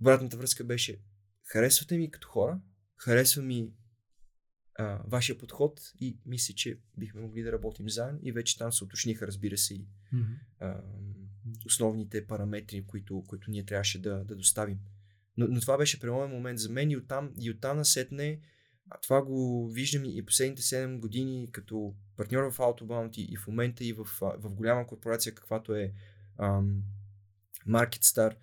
обратната 0.00 0.36
връзка 0.36 0.64
беше 0.64 1.00
харесвате 1.44 1.96
ми 1.96 2.10
като 2.10 2.28
хора, 2.28 2.60
харесва 2.96 3.42
ми 3.42 3.72
а, 4.80 5.02
вашия 5.06 5.38
подход 5.38 5.92
и 6.00 6.18
мисля, 6.26 6.54
че 6.54 6.78
бихме 6.98 7.20
могли 7.20 7.42
да 7.42 7.52
работим 7.52 7.88
заедно 7.88 8.20
и 8.22 8.32
вече 8.32 8.58
там 8.58 8.72
се 8.72 8.84
уточниха, 8.84 9.26
разбира 9.26 9.58
се, 9.58 9.74
и 9.74 9.86
а, 10.60 10.80
основните 11.66 12.26
параметри, 12.26 12.84
които, 12.86 13.24
които 13.26 13.50
ние 13.50 13.64
трябваше 13.64 14.02
да, 14.02 14.24
да 14.24 14.36
доставим. 14.36 14.78
Но, 15.36 15.46
но 15.48 15.60
това 15.60 15.78
беше 15.78 16.00
преломен 16.00 16.30
момент 16.30 16.58
за 16.58 16.70
мен 16.70 16.90
и 16.90 16.96
оттам, 16.96 17.32
и 17.40 17.50
оттам 17.50 17.76
насетне 17.76 18.40
а 18.90 18.98
това 19.00 19.22
го 19.22 19.68
виждам 19.72 20.04
и 20.04 20.26
последните 20.26 20.62
7 20.62 20.98
години 20.98 21.48
като 21.52 21.94
партньор 22.16 22.52
в 22.52 22.58
Autobound 22.58 23.18
и, 23.18 23.22
и 23.22 23.36
в 23.36 23.46
момента 23.46 23.84
и 23.84 23.92
в, 23.92 24.04
в 24.20 24.54
голяма 24.54 24.86
корпорация, 24.86 25.34
каквато 25.34 25.74
е 25.74 25.92
ам, 26.38 26.82
MarketStar. 27.68 28.34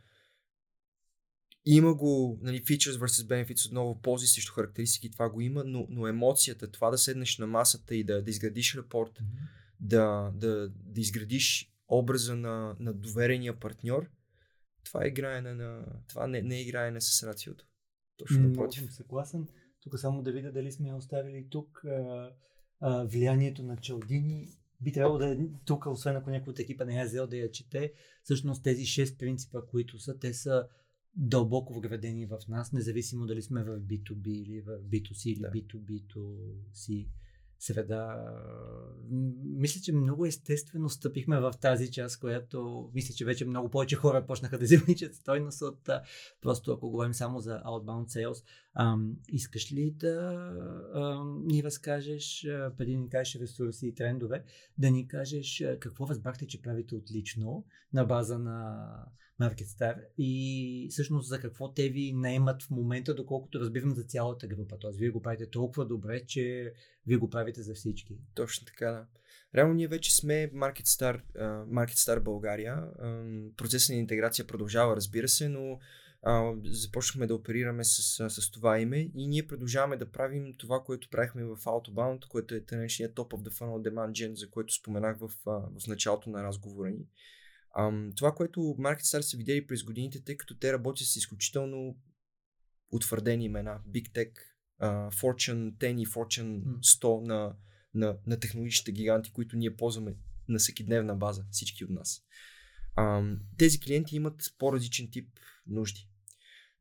Има 1.69 1.93
го, 1.93 2.39
нали, 2.41 2.63
features 2.63 2.99
versus 2.99 3.27
benefits, 3.27 3.67
отново 3.67 4.01
ползи 4.01 4.27
срещу 4.27 4.53
характеристики, 4.53 5.11
това 5.11 5.29
го 5.29 5.41
има, 5.41 5.63
но, 5.63 5.87
но 5.89 6.07
емоцията, 6.07 6.71
това 6.71 6.91
да 6.91 6.97
седнеш 6.97 7.37
на 7.37 7.47
масата 7.47 7.95
и 7.95 8.03
да, 8.03 8.21
да 8.21 8.29
изградиш 8.29 8.75
репорт, 8.75 9.19
да, 9.79 10.31
да, 10.35 10.69
да 10.69 11.01
изградиш 11.01 11.73
образа 11.87 12.35
на, 12.35 12.75
на 12.79 12.93
доверения 12.93 13.59
партньор, 13.59 14.09
това 14.83 15.05
е 15.05 15.07
играене 15.07 15.53
на... 15.53 15.85
Това 16.07 16.27
не, 16.27 16.41
не 16.41 16.55
е 16.55 16.61
играене 16.61 17.01
с 17.01 17.23
рациото. 17.23 17.65
Точно 18.17 18.39
Много 18.39 18.51
напротив. 18.51 18.83
съм 18.83 18.91
съгласен. 18.91 19.47
Тук 19.81 19.99
само 19.99 20.23
да 20.23 20.31
видя 20.31 20.51
дали 20.51 20.71
сме 20.71 20.93
оставили 20.93 21.47
тук. 21.49 21.85
А, 21.85 22.31
а, 22.79 23.03
влиянието 23.03 23.63
на 23.63 23.77
Чалдини 23.77 24.47
би 24.81 24.91
трябвало 24.91 25.17
да 25.17 25.29
е 25.31 25.37
тук, 25.65 25.85
освен 25.85 26.15
ако 26.15 26.29
някой 26.29 26.51
от 26.51 26.59
екипа 26.59 26.85
не 26.85 27.01
е 27.01 27.05
взел 27.05 27.27
да 27.27 27.37
я 27.37 27.51
чете. 27.51 27.93
Всъщност 28.23 28.63
тези 28.63 28.83
6 28.83 29.17
принципа, 29.17 29.61
които 29.61 29.99
са, 29.99 30.19
те 30.19 30.33
са 30.33 30.67
дълбоко 31.17 31.73
вградени 31.73 32.25
в 32.25 32.37
нас, 32.47 32.71
независимо 32.71 33.25
дали 33.25 33.41
сме 33.41 33.63
в 33.63 33.79
B2B 33.79 34.27
или 34.27 34.61
в 34.61 34.79
B2C 34.79 35.27
или 35.27 35.41
Да. 35.41 35.51
B2B2C 35.51 37.07
среда. 37.59 38.33
Мисля, 39.43 39.81
че 39.81 39.93
много 39.93 40.25
естествено 40.25 40.89
стъпихме 40.89 41.39
в 41.39 41.53
тази 41.61 41.91
част, 41.91 42.19
която 42.19 42.89
мисля, 42.93 43.13
че 43.13 43.25
вече 43.25 43.45
много 43.45 43.69
повече 43.69 43.95
хора 43.95 44.25
почнаха 44.25 44.57
да 44.57 44.63
извличат 44.63 45.15
стойност 45.15 45.61
от 45.61 45.89
просто 46.41 46.71
ако 46.71 46.89
говорим 46.89 47.13
само 47.13 47.39
за 47.39 47.61
outbound 47.65 48.07
sales. 48.07 48.43
Ам, 48.73 49.15
искаш 49.29 49.71
ли 49.71 49.91
да 49.91 50.45
ам, 50.95 51.43
ни 51.45 51.63
разкажеш, 51.63 52.47
преди 52.77 52.91
да 52.91 52.97
ни 52.97 53.09
кажеш 53.09 53.41
ресурси 53.41 53.87
и 53.87 53.95
трендове, 53.95 54.43
да 54.77 54.91
ни 54.91 55.07
кажеш 55.07 55.63
какво 55.79 56.07
разбрахте, 56.07 56.47
че 56.47 56.61
правите 56.61 56.95
отлично 56.95 57.65
на 57.93 58.05
база 58.05 58.39
на 58.39 58.87
MarketStar 59.41 60.03
и 60.17 60.87
всъщност 60.91 61.29
за 61.29 61.39
какво 61.39 61.73
те 61.73 61.89
ви 61.89 62.13
наемат 62.13 62.63
в 62.63 62.69
момента, 62.69 63.15
доколкото 63.15 63.59
разбирам 63.59 63.95
за 63.95 64.03
цялата 64.03 64.47
група. 64.47 64.77
Тоест, 64.79 64.99
вие 64.99 65.09
го 65.09 65.21
правите 65.21 65.49
толкова 65.49 65.85
добре, 65.85 66.25
че 66.25 66.73
вие 67.07 67.17
го 67.17 67.29
правите 67.29 67.61
за 67.61 67.73
всички. 67.73 68.17
Точно 68.35 68.65
така, 68.65 68.91
да. 68.91 69.05
Реално 69.55 69.73
ние 69.73 69.87
вече 69.87 70.15
сме 70.15 70.51
MarketStar, 70.53 71.21
MarketStar 71.69 72.19
България. 72.19 72.83
Процесът 73.57 73.89
на 73.89 73.95
интеграция 73.95 74.47
продължава, 74.47 74.95
разбира 74.95 75.27
се, 75.27 75.49
но 75.49 75.79
а, 76.21 76.53
започнахме 76.63 77.27
да 77.27 77.35
оперираме 77.35 77.83
с, 77.83 78.29
с 78.29 78.51
това 78.51 78.79
име 78.79 79.09
и 79.15 79.27
ние 79.27 79.47
продължаваме 79.47 79.97
да 79.97 80.11
правим 80.11 80.53
това, 80.57 80.83
което 80.85 81.09
правихме 81.09 81.43
в 81.43 81.57
Autobound, 81.57 82.27
което 82.27 82.55
е 82.55 82.65
тенечният 82.65 83.15
Top 83.15 83.33
of 83.33 83.49
the 83.49 83.59
Funnel 83.59 83.89
Demand 83.89 84.11
Gen, 84.11 84.33
за 84.33 84.49
което 84.49 84.73
споменах 84.73 85.17
в, 85.19 85.31
в 85.45 85.87
началото 85.87 86.29
на 86.29 86.43
разговора 86.43 86.89
ни. 86.89 87.05
Ам, 87.75 88.11
това, 88.15 88.31
което 88.31 88.59
MarketStar 88.59 89.21
са 89.21 89.37
видели 89.37 89.67
през 89.67 89.83
годините, 89.83 90.23
тъй 90.23 90.37
като 90.37 90.57
те 90.57 90.73
работят 90.73 91.07
с 91.07 91.15
изключително 91.15 91.97
утвърдени 92.91 93.45
имена, 93.45 93.79
Big 93.89 94.11
Tech, 94.11 94.31
а, 94.79 95.11
Fortune 95.11 95.71
10 95.71 96.01
и 96.01 96.05
Fortune 96.05 96.65
М. 96.65 96.79
100 96.81 97.27
на, 97.27 97.55
на, 97.93 98.17
на 98.27 98.39
технологичните 98.39 98.91
гиганти, 98.91 99.31
които 99.31 99.57
ние 99.57 99.75
ползваме 99.75 100.15
на 100.49 100.59
всекидневна 100.59 101.15
база, 101.15 101.45
всички 101.51 101.85
от 101.85 101.89
нас. 101.89 102.21
Ам, 102.95 103.39
тези 103.57 103.79
клиенти 103.79 104.15
имат 104.15 104.53
по-различен 104.57 105.09
тип 105.11 105.29
нужди. 105.67 106.09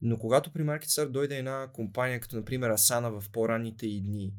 Но 0.00 0.18
когато 0.18 0.52
при 0.52 0.62
MarketStar 0.62 1.08
дойде 1.08 1.38
една 1.38 1.70
компания, 1.72 2.20
като 2.20 2.36
например 2.36 2.70
Asana 2.70 3.20
в 3.20 3.30
по-ранните 3.30 3.86
и 3.86 4.00
дни, 4.00 4.34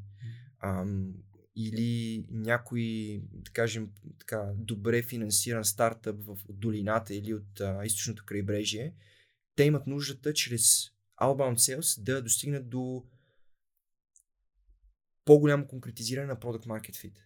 ам, 0.59 1.13
или 1.59 2.25
някой, 2.29 3.21
да 3.33 3.51
кажем, 3.51 3.91
така, 4.19 4.51
добре 4.57 5.01
финансиран 5.01 5.65
стартъп 5.65 6.23
в 6.25 6.37
от 6.49 6.59
долината 6.59 7.15
или 7.15 7.33
от 7.33 7.61
а, 7.61 7.85
източното 7.85 8.23
крайбрежие, 8.25 8.93
те 9.55 9.63
имат 9.63 9.87
нуждата 9.87 10.33
чрез 10.33 10.89
outbound 11.21 11.57
sales 11.57 12.03
да 12.03 12.21
достигнат 12.21 12.69
до 12.69 13.05
по-голямо 15.25 15.67
конкретизиране 15.67 16.27
на 16.27 16.35
product 16.35 16.65
market 16.65 16.95
fit. 16.95 17.17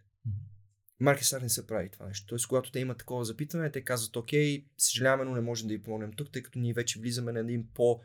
MarketStar 1.01 1.41
не 1.41 1.49
се 1.49 1.67
прави 1.67 1.89
това 1.89 2.07
нещо. 2.07 2.27
Тоест, 2.27 2.47
когато 2.47 2.71
те 2.71 2.79
имат 2.79 2.97
такова 2.97 3.25
запитване, 3.25 3.71
те 3.71 3.84
казват, 3.84 4.15
окей, 4.15 4.65
съжаляваме, 4.77 5.29
но 5.29 5.36
не 5.36 5.41
можем 5.41 5.67
да 5.67 5.73
ви 5.73 5.82
помогнем 5.82 6.13
тук, 6.13 6.32
тъй 6.32 6.43
като 6.43 6.59
ние 6.59 6.73
вече 6.73 6.99
влизаме 6.99 7.32
на 7.32 7.39
един 7.39 7.67
по 7.73 8.01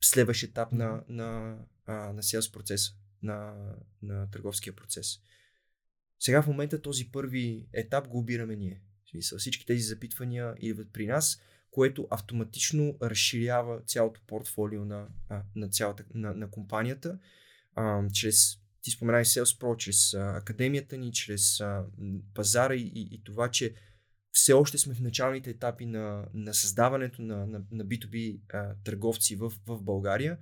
следващ 0.00 0.42
етап 0.42 0.72
на, 0.72 1.04
на, 1.08 1.58
а, 1.86 2.12
на 2.12 2.22
sales 2.22 2.52
процеса, 2.52 2.92
на, 3.22 3.54
на 4.02 4.30
търговския 4.30 4.76
процес. 4.76 5.18
Сега 6.20 6.42
в 6.42 6.46
момента 6.46 6.82
този 6.82 7.10
първи 7.12 7.66
етап 7.72 8.08
го 8.08 8.18
обираме 8.18 8.56
ние. 8.56 8.82
В 9.04 9.10
смисъл, 9.10 9.38
всички 9.38 9.66
тези 9.66 9.82
запитвания 9.82 10.54
идват 10.58 10.92
при 10.92 11.06
нас, 11.06 11.40
което 11.70 12.08
автоматично 12.10 12.98
разширява 13.02 13.80
цялото 13.80 14.20
портфолио 14.26 14.84
на, 14.84 15.08
на, 15.56 15.68
цялата, 15.68 16.04
на, 16.14 16.34
на 16.34 16.50
компанията, 16.50 17.18
а, 17.74 18.08
чрез 18.12 18.58
ти 18.82 18.90
спомена 18.90 19.20
и 19.20 19.24
Sales 19.24 19.60
Pro, 19.60 19.76
чрез 19.76 20.14
а, 20.14 20.36
академията 20.36 20.96
ни, 20.96 21.12
чрез 21.12 21.60
а, 21.60 21.84
пазара 22.34 22.74
и, 22.74 22.92
и, 22.94 23.08
и 23.14 23.22
това, 23.24 23.50
че 23.50 23.74
все 24.32 24.52
още 24.52 24.78
сме 24.78 24.94
в 24.94 25.00
началните 25.00 25.50
етапи 25.50 25.86
на, 25.86 26.28
на 26.34 26.54
създаването 26.54 27.22
на, 27.22 27.46
на, 27.46 27.62
на 27.72 27.86
B2B 27.86 28.40
а, 28.52 28.74
търговци 28.84 29.36
в, 29.36 29.52
в 29.66 29.82
България. 29.82 30.38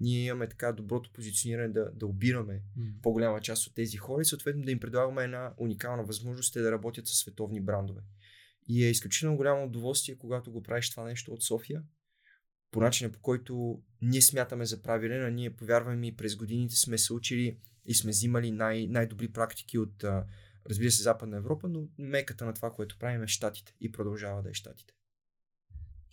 Ние 0.00 0.24
имаме 0.24 0.48
така 0.48 0.72
доброто 0.72 1.12
позициониране 1.12 1.68
да, 1.68 1.90
да 1.94 2.06
обираме 2.06 2.62
по-голяма 3.02 3.40
част 3.40 3.66
от 3.66 3.74
тези 3.74 3.96
хора 3.96 4.22
и 4.22 4.24
съответно 4.24 4.62
да 4.62 4.70
им 4.70 4.80
предлагаме 4.80 5.24
една 5.24 5.54
уникална 5.56 6.04
възможност 6.04 6.52
те 6.52 6.60
да 6.60 6.72
работят 6.72 7.06
с 7.06 7.18
световни 7.18 7.60
брандове. 7.60 8.00
И 8.68 8.84
е 8.84 8.90
изключително 8.90 9.36
голямо 9.36 9.64
удоволствие, 9.64 10.18
когато 10.18 10.52
го 10.52 10.62
правиш 10.62 10.90
това 10.90 11.04
нещо 11.04 11.32
от 11.32 11.42
София, 11.42 11.82
по 12.70 12.80
начина 12.80 13.12
по 13.12 13.20
който 13.20 13.82
ние 14.02 14.22
смятаме 14.22 14.66
за 14.66 14.82
правилен, 14.82 15.24
а 15.24 15.30
ние 15.30 15.56
повярваме 15.56 16.06
и 16.06 16.16
през 16.16 16.36
годините 16.36 16.76
сме 16.76 16.98
се 16.98 17.12
учили 17.12 17.58
и 17.84 17.94
сме 17.94 18.10
взимали 18.10 18.50
най- 18.50 18.86
най-добри 18.86 19.32
практики 19.32 19.78
от, 19.78 20.04
разбира 20.70 20.90
се, 20.90 21.02
Западна 21.02 21.36
Европа, 21.36 21.68
но 21.68 21.88
меката 21.98 22.44
на 22.44 22.54
това, 22.54 22.70
което 22.70 22.98
правим 22.98 23.22
е 23.22 23.26
Штатите 23.26 23.74
и 23.80 23.92
продължава 23.92 24.42
да 24.42 24.50
е 24.50 24.54
Штатите. 24.54 24.94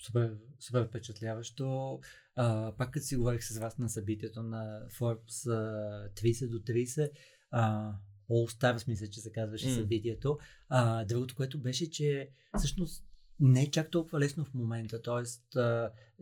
Супер, 0.06 0.38
супер 0.60 0.88
впечатляващо. 0.88 2.00
А, 2.36 2.72
пак 2.78 2.92
като 2.92 3.06
си 3.06 3.16
говорих 3.16 3.44
с 3.44 3.58
вас 3.58 3.78
на 3.78 3.90
събитието 3.90 4.44
на 4.44 4.88
Forbes 5.00 5.52
а, 5.52 6.10
30 6.10 6.50
до 6.50 6.60
30, 6.60 7.12
а, 7.52 7.94
All 8.30 8.60
Stars 8.60 8.88
мисля, 8.88 9.08
че 9.08 9.20
се 9.20 9.32
казваше 9.32 9.68
М. 9.68 9.74
събитието. 9.74 10.38
А, 10.70 11.06
другото, 11.06 11.36
което 11.36 11.62
беше, 11.62 11.90
че 11.90 12.30
всъщност 12.58 13.06
не 13.40 13.64
е 13.64 13.72
чак 13.72 13.92
толкова 13.92 14.20
лесно 14.20 14.46
в 14.46 14.54
момента. 14.54 15.02
Тоест, 15.02 15.44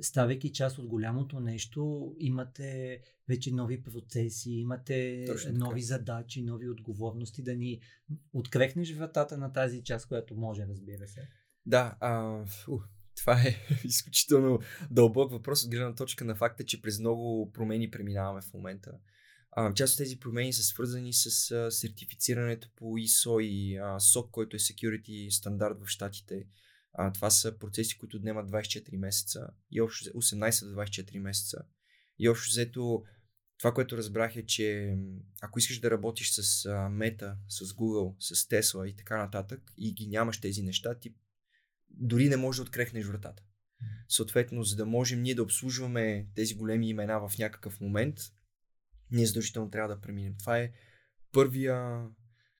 ставайки 0.01 0.51
част 0.51 0.77
от 0.77 0.87
голямото 0.87 1.39
нещо, 1.39 2.13
имате 2.19 2.99
вече 3.27 3.51
нови 3.51 3.83
процеси, 3.83 4.51
имате 4.51 5.25
Точно 5.27 5.51
така. 5.53 5.65
нови 5.65 5.81
задачи, 5.81 6.43
нови 6.43 6.69
отговорности, 6.69 7.43
да 7.43 7.55
ни 7.55 7.81
открехнеш 8.33 8.93
вратата 8.93 9.37
на 9.37 9.53
тази 9.53 9.83
част, 9.83 10.07
която 10.07 10.35
може, 10.35 10.67
разбира 10.67 11.07
се. 11.07 11.27
Да, 11.65 11.97
а, 11.99 12.45
фу, 12.45 12.79
това 13.15 13.41
е 13.41 13.67
изключително 13.83 14.59
дълбок 14.91 15.31
въпрос 15.31 15.63
от 15.63 15.71
гледна 15.71 15.95
точка 15.95 16.25
на 16.25 16.35
факта, 16.35 16.65
че 16.65 16.81
през 16.81 16.99
много 16.99 17.51
промени 17.51 17.91
преминаваме 17.91 18.41
в 18.41 18.53
момента. 18.53 18.91
А, 19.51 19.73
част 19.73 19.93
от 19.93 19.97
тези 19.97 20.19
промени 20.19 20.53
са 20.53 20.63
свързани 20.63 21.13
с 21.13 21.51
а, 21.51 21.71
сертифицирането 21.71 22.69
по 22.75 22.85
ISO 22.85 23.41
и 23.41 23.77
а, 23.77 23.81
SOC, 23.81 24.31
който 24.31 24.55
е 24.55 24.59
Security 24.59 25.29
стандарт 25.29 25.79
в 25.79 25.87
Штатите. 25.87 26.45
А, 26.93 27.11
това 27.11 27.29
са 27.29 27.57
процеси, 27.59 27.97
които 27.97 28.17
отнемат 28.17 28.49
24 28.49 28.97
месеца 28.97 29.47
и 29.71 29.81
общо 29.81 30.09
взе- 30.09 30.13
18 30.13 30.65
до 30.65 30.81
24 30.81 31.19
месеца. 31.19 31.57
И 32.19 32.29
общо 32.29 32.49
взето 32.49 33.03
това, 33.57 33.73
което 33.73 33.97
разбрах 33.97 34.35
е, 34.35 34.45
че 34.45 34.97
ако 35.41 35.59
искаш 35.59 35.79
да 35.79 35.91
работиш 35.91 36.31
с 36.31 36.65
а, 36.65 36.69
Meta, 36.69 37.35
с 37.47 37.65
Google, 37.65 38.15
с 38.19 38.47
Tesla 38.47 38.85
и 38.85 38.95
така 38.95 39.17
нататък 39.17 39.73
и 39.77 39.93
ги 39.93 40.07
нямаш 40.07 40.41
тези 40.41 40.63
неща, 40.63 40.99
ти 40.99 41.15
дори 41.93 42.29
не 42.29 42.37
можеш 42.37 42.57
да 42.57 42.63
открехнеш 42.63 43.05
вратата. 43.05 43.43
Съответно, 44.09 44.63
за 44.63 44.75
да 44.75 44.85
можем 44.85 45.21
ние 45.21 45.35
да 45.35 45.43
обслужваме 45.43 46.27
тези 46.35 46.55
големи 46.55 46.89
имена 46.89 47.29
в 47.29 47.37
някакъв 47.37 47.81
момент, 47.81 48.17
ние 49.11 49.25
задължително 49.25 49.69
трябва 49.69 49.95
да 49.95 50.01
преминем. 50.01 50.35
Това 50.39 50.59
е 50.59 50.71
първия 51.31 52.05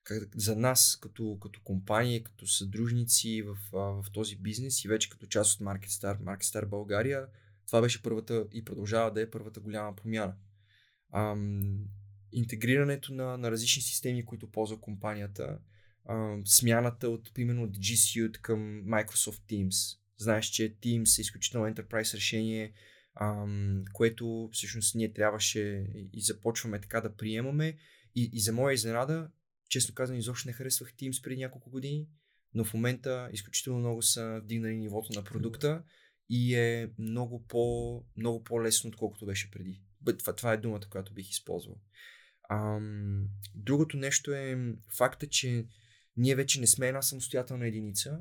как, 0.04 0.36
за 0.36 0.56
нас 0.56 0.98
като, 1.00 1.38
като 1.42 1.60
компания, 1.64 2.24
като 2.24 2.46
съдружници 2.46 3.42
в, 3.42 3.56
в 3.72 4.04
този 4.12 4.36
бизнес 4.36 4.84
и 4.84 4.88
вече 4.88 5.10
като 5.10 5.26
част 5.26 5.60
от 5.60 5.66
MarketStar, 5.66 6.20
MarketStar 6.20 6.66
България, 6.66 7.26
това 7.66 7.80
беше 7.80 8.02
първата 8.02 8.46
и 8.52 8.64
продължава 8.64 9.12
да 9.12 9.20
е 9.20 9.30
първата 9.30 9.60
голяма 9.60 9.96
промяна. 9.96 10.36
Ам, 11.12 11.78
интегрирането 12.32 13.14
на, 13.14 13.38
на 13.38 13.50
различни 13.50 13.82
системи, 13.82 14.24
които 14.24 14.50
ползва 14.50 14.80
компанията, 14.80 15.58
смяната 16.44 17.08
от, 17.08 17.34
примерно, 17.34 17.62
от 17.62 17.76
G 17.76 17.92
Suite 17.92 18.40
към 18.40 18.84
Microsoft 18.84 19.40
Teams. 19.50 19.98
Знаеш, 20.16 20.46
че 20.46 20.76
Teams 20.76 21.18
е 21.18 21.20
изключително 21.20 21.74
enterprise 21.74 22.14
решение, 22.14 22.72
ам, 23.14 23.84
което 23.92 24.50
всъщност 24.52 24.94
ние 24.94 25.12
трябваше 25.12 25.86
и 26.12 26.20
започваме 26.20 26.80
така 26.80 27.00
да 27.00 27.16
приемаме. 27.16 27.76
И, 28.14 28.30
и 28.32 28.40
за 28.40 28.52
моя 28.52 28.74
изненада, 28.74 29.30
честно 29.68 29.94
казвам, 29.94 30.18
изобщо 30.18 30.48
не 30.48 30.52
харесвах 30.52 30.94
Teams 30.94 31.22
преди 31.22 31.36
няколко 31.36 31.70
години, 31.70 32.08
но 32.54 32.64
в 32.64 32.74
момента 32.74 33.28
изключително 33.32 33.78
много 33.78 34.02
са 34.02 34.40
вдигнали 34.42 34.76
нивото 34.76 35.12
на 35.12 35.24
продукта 35.24 35.82
и 36.28 36.54
е 36.54 36.90
много, 36.98 37.46
по, 37.46 38.04
много 38.16 38.44
по-лесно, 38.44 38.88
отколкото 38.88 39.26
беше 39.26 39.50
преди. 39.50 39.82
Това, 40.18 40.32
това 40.32 40.52
е 40.52 40.56
думата, 40.56 40.80
която 40.90 41.14
бих 41.14 41.30
използвал. 41.30 41.80
Ам, 42.50 43.28
другото 43.54 43.96
нещо 43.96 44.32
е 44.32 44.74
факта, 44.96 45.26
че 45.26 45.66
ние 46.16 46.34
вече 46.34 46.60
не 46.60 46.66
сме 46.66 46.88
една 46.88 47.02
самостоятелна 47.02 47.66
единица. 47.66 48.18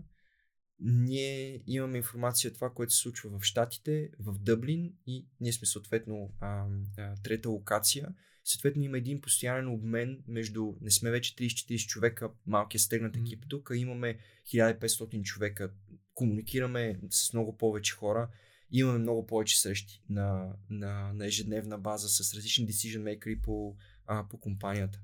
Ние 0.79 1.63
имаме 1.67 1.97
информация 1.97 2.53
това, 2.53 2.69
което 2.69 2.93
се 2.93 3.01
случва 3.01 3.39
в 3.39 3.43
Штатите, 3.43 4.09
в 4.19 4.39
Дъблин 4.39 4.93
и 5.07 5.27
ние 5.39 5.53
сме 5.53 5.67
съответно 5.67 6.33
а, 6.39 6.65
а, 6.97 7.15
трета 7.23 7.49
локация. 7.49 8.13
Съответно 8.43 8.83
има 8.83 8.97
един 8.97 9.21
постоянен 9.21 9.67
обмен 9.67 10.23
между, 10.27 10.73
не 10.81 10.91
сме 10.91 11.11
вече 11.11 11.35
30-40 11.35 11.87
човека, 11.87 12.31
малкият 12.45 12.81
стегнат 12.81 13.17
екип 13.17 13.45
тук, 13.49 13.71
имаме 13.75 14.17
1500 14.53 15.21
човека, 15.23 15.71
комуникираме 16.13 16.99
с 17.09 17.33
много 17.33 17.57
повече 17.57 17.93
хора, 17.93 18.29
имаме 18.71 18.99
много 18.99 19.25
повече 19.25 19.59
срещи 19.59 20.03
на, 20.09 20.55
на, 20.69 21.13
на 21.13 21.25
ежедневна 21.25 21.77
база 21.77 22.09
с 22.09 22.33
различни 22.33 22.67
decision 22.67 23.03
makers 23.03 23.41
по, 23.41 23.75
а, 24.05 24.27
по 24.27 24.39
компанията 24.39 24.99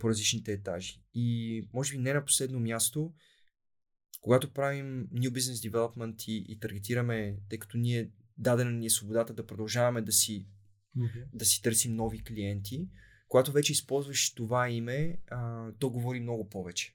по 0.00 0.08
различните 0.08 0.52
етажи. 0.52 1.02
И 1.14 1.68
може 1.72 1.92
би 1.92 1.98
не 1.98 2.14
на 2.14 2.24
последно 2.24 2.60
място, 2.60 3.12
когато 4.20 4.52
правим 4.52 5.08
New 5.14 5.30
Business 5.30 5.70
Development 5.70 6.28
и, 6.28 6.46
и 6.48 6.60
таргетираме, 6.60 7.36
тъй 7.48 7.58
като 7.58 7.78
ние 7.78 8.10
дадена 8.38 8.70
ни 8.70 8.86
е 8.86 8.90
свободата 8.90 9.34
да 9.34 9.46
продължаваме 9.46 10.02
да 10.02 10.12
си, 10.12 10.46
okay. 10.98 11.24
да 11.32 11.44
си 11.44 11.62
търсим 11.62 11.94
нови 11.94 12.24
клиенти, 12.24 12.88
когато 13.28 13.52
вече 13.52 13.72
използваш 13.72 14.34
това 14.34 14.68
име, 14.70 15.18
а, 15.30 15.68
то 15.78 15.90
говори 15.90 16.20
много 16.20 16.48
повече. 16.48 16.94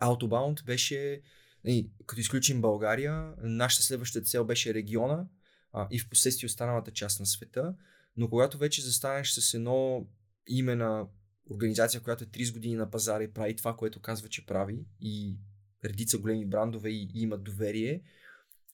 Autobound 0.00 0.64
беше, 0.64 1.22
и, 1.64 1.90
като 2.06 2.20
изключим 2.20 2.60
България, 2.60 3.34
нашата 3.38 3.82
следваща 3.82 4.20
цел 4.20 4.44
беше 4.44 4.74
региона 4.74 5.26
а, 5.72 5.88
и 5.90 5.98
в 5.98 6.08
последствие 6.08 6.46
останалата 6.46 6.90
част 6.90 7.20
на 7.20 7.26
света. 7.26 7.74
Но 8.16 8.28
когато 8.30 8.58
вече 8.58 8.82
застанеш 8.82 9.30
с 9.30 9.54
едно 9.54 10.06
име 10.46 10.74
на 10.74 11.06
организация, 11.50 12.00
която 12.00 12.24
е 12.24 12.26
30 12.26 12.52
години 12.52 12.74
на 12.74 12.90
пазара 12.90 13.24
и 13.24 13.32
прави 13.32 13.56
това, 13.56 13.76
което 13.76 14.00
казва, 14.00 14.28
че 14.28 14.46
прави 14.46 14.86
и 15.00 15.36
редица 15.84 16.18
големи 16.18 16.46
брандове 16.46 16.90
и, 16.90 17.10
и 17.14 17.22
имат 17.22 17.42
доверие, 17.42 18.02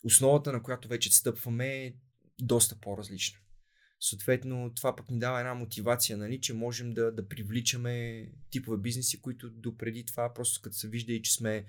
основата 0.05 0.53
на 0.53 0.63
която 0.63 0.89
вече 0.89 1.15
стъпваме 1.15 1.85
е 1.85 1.95
доста 2.41 2.77
по-различна. 2.81 3.39
Съответно, 4.01 4.73
това 4.75 4.97
пък 4.97 5.11
ни 5.11 5.19
дава 5.19 5.41
една 5.41 5.55
мотивация, 5.55 6.17
нали, 6.17 6.41
че 6.41 6.55
можем 6.55 6.95
да, 6.95 7.13
да 7.13 7.29
привличаме 7.29 8.27
типове 8.51 8.79
бизнеси, 8.79 9.21
които 9.21 9.51
допреди 9.51 10.05
това, 10.05 10.35
просто 10.35 10.61
като 10.63 10.77
се 10.77 10.89
вижда 10.89 11.13
и 11.13 11.23
че 11.23 11.35
сме 11.35 11.65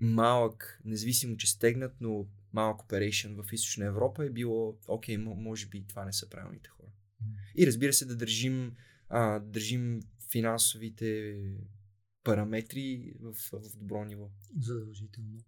малък, 0.00 0.80
независимо, 0.84 1.36
че 1.36 1.50
стегнат, 1.50 1.94
но 2.00 2.26
малък 2.52 2.82
оперейшн 2.82 3.28
в 3.34 3.52
Източна 3.52 3.84
Европа 3.84 4.24
е 4.24 4.30
било, 4.30 4.78
окей, 4.88 5.18
може 5.18 5.66
би 5.66 5.86
това 5.86 6.04
не 6.04 6.12
са 6.12 6.30
правилните 6.30 6.68
хора. 6.68 6.90
И 7.56 7.66
разбира 7.66 7.92
се, 7.92 8.04
да 8.04 8.16
държим, 8.16 8.76
а, 9.12 9.38
държим 9.38 10.00
финансовите 10.30 11.36
параметри 12.24 13.14
в, 13.20 13.34
в 13.52 13.76
добро 13.78 14.04
ниво. 14.04 14.30
Задължително. 14.60 15.38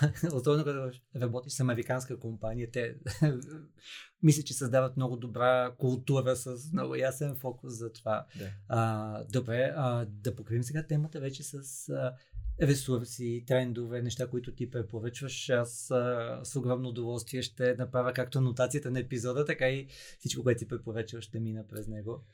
Особено 0.34 0.64
като 0.64 0.98
работиш 1.16 1.52
с 1.52 1.60
американска 1.60 2.18
компания, 2.18 2.70
те 2.70 2.96
мисля, 4.22 4.42
че 4.42 4.54
създават 4.54 4.96
много 4.96 5.16
добра 5.16 5.74
култура 5.78 6.36
с 6.36 6.72
много 6.72 6.94
ясен 6.94 7.36
фокус 7.36 7.72
за 7.72 7.92
това. 7.92 8.26
Да. 8.38 8.50
А, 8.68 9.24
добре, 9.24 9.72
а, 9.76 10.04
да 10.04 10.34
покривим 10.36 10.62
сега 10.62 10.86
темата 10.86 11.20
вече 11.20 11.42
с 11.42 11.88
а, 11.88 12.14
ресурси, 12.62 13.44
трендове, 13.46 14.02
неща, 14.02 14.26
които 14.26 14.54
ти 14.54 14.70
препоръчваш. 14.70 15.50
Аз 15.50 15.90
а, 15.90 16.40
с 16.44 16.56
огромно 16.56 16.88
удоволствие 16.88 17.42
ще 17.42 17.74
направя 17.74 18.12
както 18.12 18.38
анотацията 18.38 18.90
на 18.90 19.00
епизода, 19.00 19.44
така 19.44 19.68
и 19.68 19.88
всичко, 20.18 20.42
което 20.42 20.58
ти 20.58 20.68
препоръчваш, 20.68 21.24
ще 21.24 21.40
мина 21.40 21.66
през 21.68 21.88
него. 21.88 22.24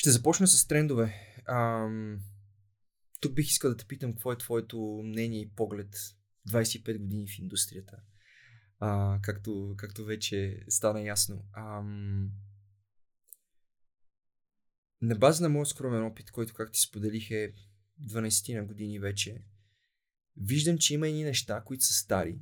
Ще 0.00 0.10
започна 0.10 0.46
с 0.46 0.66
трендове. 0.66 1.34
Ам... 1.46 2.20
Тук 3.20 3.34
бих 3.34 3.46
искал 3.46 3.70
да 3.70 3.76
те 3.76 3.84
питам 3.84 4.12
какво 4.12 4.32
е 4.32 4.38
твоето 4.38 5.02
мнение 5.04 5.40
и 5.40 5.50
поглед 5.50 5.96
25 6.48 6.98
години 6.98 7.26
в 7.28 7.38
индустрията. 7.38 7.96
А, 8.78 9.18
както, 9.22 9.74
както 9.76 10.04
вече 10.04 10.64
стана 10.68 11.02
ясно. 11.02 11.44
Ам... 11.52 12.30
На 15.02 15.14
база 15.14 15.42
на 15.42 15.48
моят 15.48 15.68
скромен 15.68 16.04
опит, 16.04 16.30
който, 16.30 16.54
както 16.54 16.72
ти 16.72 16.80
споделих, 16.80 17.30
е 17.30 17.54
12 18.02 18.60
на 18.60 18.64
години 18.64 18.98
вече, 18.98 19.42
виждам, 20.36 20.78
че 20.78 20.94
има 20.94 21.08
едни 21.08 21.24
неща, 21.24 21.62
които 21.66 21.84
са 21.84 21.92
стари, 21.92 22.40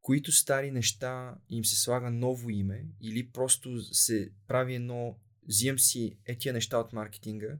които 0.00 0.32
стари 0.32 0.70
неща 0.70 1.34
им 1.48 1.64
се 1.64 1.76
слага 1.76 2.10
ново 2.10 2.50
име 2.50 2.86
или 3.00 3.32
просто 3.32 3.94
се 3.94 4.32
прави 4.46 4.74
едно, 4.74 5.18
взимам 5.48 5.78
си 5.78 6.18
е 6.26 6.38
тия 6.38 6.54
неща 6.54 6.78
от 6.78 6.92
маркетинга, 6.92 7.58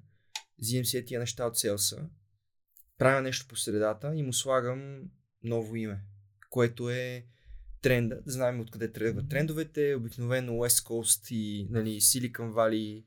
взимам 0.58 0.84
си 0.84 0.96
е 0.96 1.04
тия 1.04 1.20
неща 1.20 1.46
от 1.46 1.58
селса, 1.58 2.08
правя 2.98 3.22
нещо 3.22 3.46
по 3.48 3.56
средата 3.56 4.14
и 4.14 4.22
му 4.22 4.32
слагам 4.32 5.02
ново 5.42 5.76
име, 5.76 6.00
което 6.50 6.90
е 6.90 7.26
тренда, 7.82 8.22
да 8.26 8.32
знаем 8.32 8.60
откъде 8.60 8.92
тръгват. 8.92 9.28
Трендовете, 9.28 9.94
обикновено 9.94 10.52
West 10.52 10.86
Coast 10.88 11.34
и 11.34 11.66
нали, 11.70 12.00
Silicon 12.00 12.52
Valley, 12.52 13.04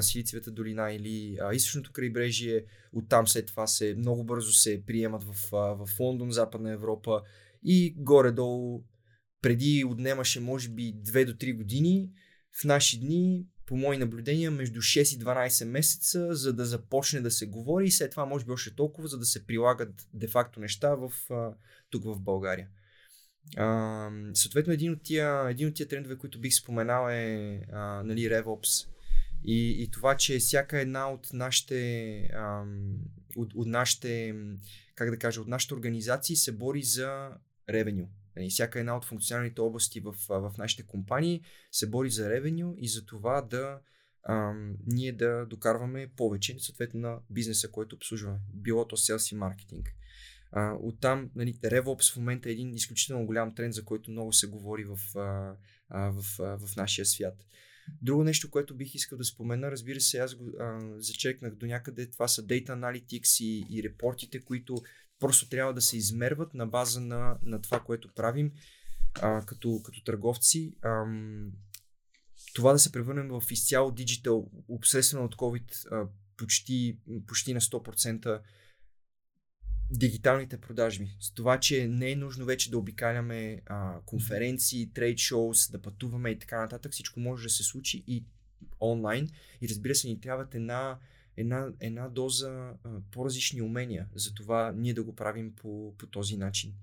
Силицевата 0.00 0.50
долина 0.50 0.92
или 0.92 1.38
а, 1.40 1.54
източното 1.54 1.92
крайбрежие, 1.92 2.64
оттам 2.92 3.28
след 3.28 3.46
това 3.46 3.66
се 3.66 3.94
много 3.94 4.24
бързо 4.24 4.52
се 4.52 4.82
приемат 4.86 5.24
в, 5.24 5.54
а, 5.54 5.56
в 5.56 6.00
Лондон, 6.00 6.32
Западна 6.32 6.72
Европа 6.72 7.22
и 7.62 7.94
горе-долу 7.96 8.84
преди 9.42 9.84
отнемаше 9.84 10.40
може 10.40 10.68
би 10.68 10.94
2 10.94 11.24
до 11.24 11.32
3 11.32 11.56
години, 11.56 12.10
в 12.60 12.64
наши 12.64 13.00
дни, 13.00 13.46
по 13.68 13.76
мои 13.76 13.98
наблюдения, 13.98 14.50
между 14.50 14.80
6 14.80 15.16
и 15.16 15.18
12 15.18 15.64
месеца, 15.64 16.34
за 16.34 16.52
да 16.52 16.64
започне 16.64 17.20
да 17.20 17.30
се 17.30 17.46
говори 17.46 17.86
и 17.86 17.90
след 17.90 18.10
това 18.10 18.26
може 18.26 18.44
би 18.44 18.52
още 18.52 18.74
толкова, 18.74 19.08
за 19.08 19.18
да 19.18 19.24
се 19.24 19.46
прилагат 19.46 20.08
де-факто 20.14 20.60
неща 20.60 20.94
в, 20.94 21.12
тук 21.90 22.04
в 22.04 22.20
България. 22.20 22.68
А, 23.56 24.10
съответно, 24.34 24.72
един 24.72 24.92
от, 24.92 25.02
тия, 25.02 25.50
един 25.50 25.68
от 25.68 25.74
тия 25.74 25.88
трендове, 25.88 26.18
които 26.18 26.40
бих 26.40 26.54
споменал 26.54 27.10
е 27.10 27.60
а, 27.72 28.02
нали, 28.04 28.20
RevOps. 28.20 28.88
И, 29.44 29.82
и 29.82 29.90
това, 29.90 30.16
че 30.16 30.38
всяка 30.38 30.80
една 30.80 31.10
от 31.10 31.28
нашите, 31.32 32.30
ам, 32.34 32.98
от, 33.36 33.54
от 33.54 33.66
нашите, 33.66 34.34
как 34.94 35.10
да 35.10 35.18
кажа, 35.18 35.40
от 35.40 35.48
нашите 35.48 35.74
организации 35.74 36.36
се 36.36 36.52
бори 36.52 36.82
за 36.82 37.30
ревеню. 37.68 38.08
Нали, 38.38 38.50
всяка 38.50 38.80
една 38.80 38.96
от 38.96 39.04
функционалните 39.04 39.60
области 39.60 40.00
в, 40.00 40.14
в 40.28 40.52
нашите 40.58 40.82
компании 40.82 41.42
се 41.72 41.90
бори 41.90 42.10
за 42.10 42.30
ревеню 42.30 42.74
и 42.78 42.88
за 42.88 43.06
това 43.06 43.42
да 43.42 43.80
ам, 44.28 44.76
ние 44.86 45.12
да 45.12 45.46
докарваме 45.46 46.10
повече, 46.16 46.56
съответно 46.58 47.00
на 47.00 47.18
бизнеса, 47.30 47.70
който 47.70 47.96
обслужваме. 47.96 48.38
Било 48.54 48.88
то 48.88 48.96
селс 48.96 49.32
и 49.32 49.34
маркетинг. 49.34 49.94
А, 50.52 50.74
оттам, 50.82 51.30
нали, 51.34 51.54
RevOps 51.54 52.12
в 52.12 52.16
момента 52.16 52.48
е 52.48 52.52
един 52.52 52.74
изключително 52.74 53.26
голям 53.26 53.54
тренд, 53.54 53.74
за 53.74 53.84
който 53.84 54.10
много 54.10 54.32
се 54.32 54.46
говори 54.46 54.84
в, 54.84 54.98
а, 55.16 55.54
а, 55.88 56.10
в, 56.10 56.40
а, 56.40 56.58
в 56.58 56.76
нашия 56.76 57.06
свят. 57.06 57.44
Друго 58.02 58.24
нещо, 58.24 58.50
което 58.50 58.76
бих 58.76 58.94
искал 58.94 59.18
да 59.18 59.24
спомена, 59.24 59.70
разбира 59.70 60.00
се, 60.00 60.18
аз 60.18 60.34
го 60.34 60.44
а, 60.60 60.78
зачекнах 60.98 61.54
до 61.54 61.66
някъде, 61.66 62.10
това 62.10 62.28
са 62.28 62.46
Data 62.46 62.68
Analytics 62.68 63.44
и, 63.44 63.66
и 63.70 63.82
репортите, 63.82 64.40
които 64.40 64.76
просто 65.20 65.48
трябва 65.48 65.74
да 65.74 65.80
се 65.80 65.96
измерват 65.96 66.54
на 66.54 66.66
база 66.66 67.00
на, 67.00 67.38
на 67.42 67.62
това, 67.62 67.80
което 67.80 68.14
правим 68.14 68.52
а, 69.20 69.42
като, 69.46 69.80
като 69.84 70.04
търговци. 70.04 70.74
Ам, 70.82 71.52
това 72.54 72.72
да 72.72 72.78
се 72.78 72.92
превърнем 72.92 73.28
в 73.28 73.42
изцяло 73.50 73.90
диджитал, 73.90 74.50
обсесено 74.68 75.24
от 75.24 75.36
COVID 75.36 75.92
а, 75.92 76.08
почти, 76.36 76.98
почти 77.26 77.54
на 77.54 77.60
100%, 77.60 78.40
дигиталните 79.90 80.60
продажби. 80.60 81.16
С 81.20 81.34
това, 81.34 81.60
че 81.60 81.88
не 81.88 82.10
е 82.10 82.16
нужно 82.16 82.44
вече 82.44 82.70
да 82.70 82.78
обикаляме 82.78 83.62
а, 83.66 84.00
конференции, 84.06 84.92
трейд 84.92 85.18
шоус, 85.18 85.70
да 85.70 85.82
пътуваме 85.82 86.30
и 86.30 86.38
така 86.38 86.60
нататък. 86.60 86.92
Всичко 86.92 87.20
може 87.20 87.42
да 87.42 87.50
се 87.50 87.62
случи 87.62 88.04
и 88.06 88.24
онлайн. 88.80 89.28
И 89.60 89.68
разбира 89.68 89.94
се, 89.94 90.08
ни 90.08 90.20
трябват 90.20 90.54
една, 90.54 90.98
една, 91.38 91.68
една 91.80 92.08
доза 92.08 92.50
а, 92.50 92.74
по-различни 93.10 93.62
умения. 93.62 94.06
Затова 94.14 94.72
ние 94.76 94.94
да 94.94 95.02
го 95.02 95.16
правим 95.16 95.52
по, 95.52 95.94
по 95.98 96.06
този 96.06 96.36
начин. 96.36 96.74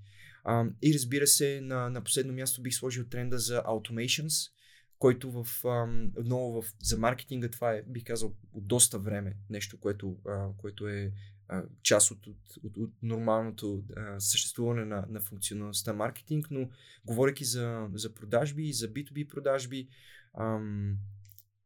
А, 0.43 0.65
и 0.81 0.93
разбира 0.93 1.27
се, 1.27 1.61
на, 1.61 1.89
на 1.89 2.01
последно 2.01 2.33
място 2.33 2.61
бих 2.61 2.73
сложил 2.73 3.05
тренда 3.05 3.39
за 3.39 3.63
automations, 3.63 4.51
който 4.99 5.31
в, 5.31 5.65
а, 5.65 5.85
много 6.23 6.61
в, 6.61 6.73
за 6.81 6.97
маркетинга 6.97 7.49
това 7.49 7.73
е, 7.73 7.83
бих 7.87 8.03
казал, 8.03 8.33
от 8.53 8.67
доста 8.67 8.99
време 8.99 9.35
нещо, 9.49 9.77
което, 9.77 10.17
а, 10.27 10.47
което 10.57 10.87
е 10.87 11.11
а, 11.47 11.63
част 11.83 12.11
от, 12.11 12.27
от, 12.27 12.37
от, 12.63 12.77
от 12.77 12.91
нормалното 13.03 13.83
а, 13.95 14.19
съществуване 14.19 14.85
на, 14.85 15.05
на 15.09 15.19
функционалността 15.19 15.93
маркетинг, 15.93 16.47
но 16.51 16.69
говоряки 17.05 17.45
за, 17.45 17.87
за 17.93 18.13
продажби 18.13 18.73
за 18.73 18.87
B2B 18.87 19.27
продажби, 19.27 19.87
ам, 20.33 20.97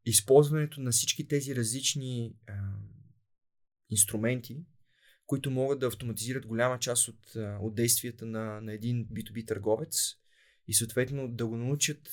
използването 0.10 0.82
на 0.82 0.92
всички 0.92 1.28
тези 1.28 1.56
различни 1.56 2.36
а, 2.48 2.54
инструменти, 3.90 4.66
които 5.26 5.52
могат 5.52 5.80
да 5.80 5.88
автоматизират 5.88 6.46
голяма 6.46 6.80
част 6.80 7.08
от, 7.08 7.36
от 7.62 7.76
действията 7.76 8.26
на, 8.26 8.62
на 8.62 8.74
един 8.74 9.08
B2B 9.08 9.48
търговец 9.48 10.16
и 10.68 10.74
съответно 10.74 11.28
да 11.28 11.48
го 11.48 11.58
научат 11.58 12.10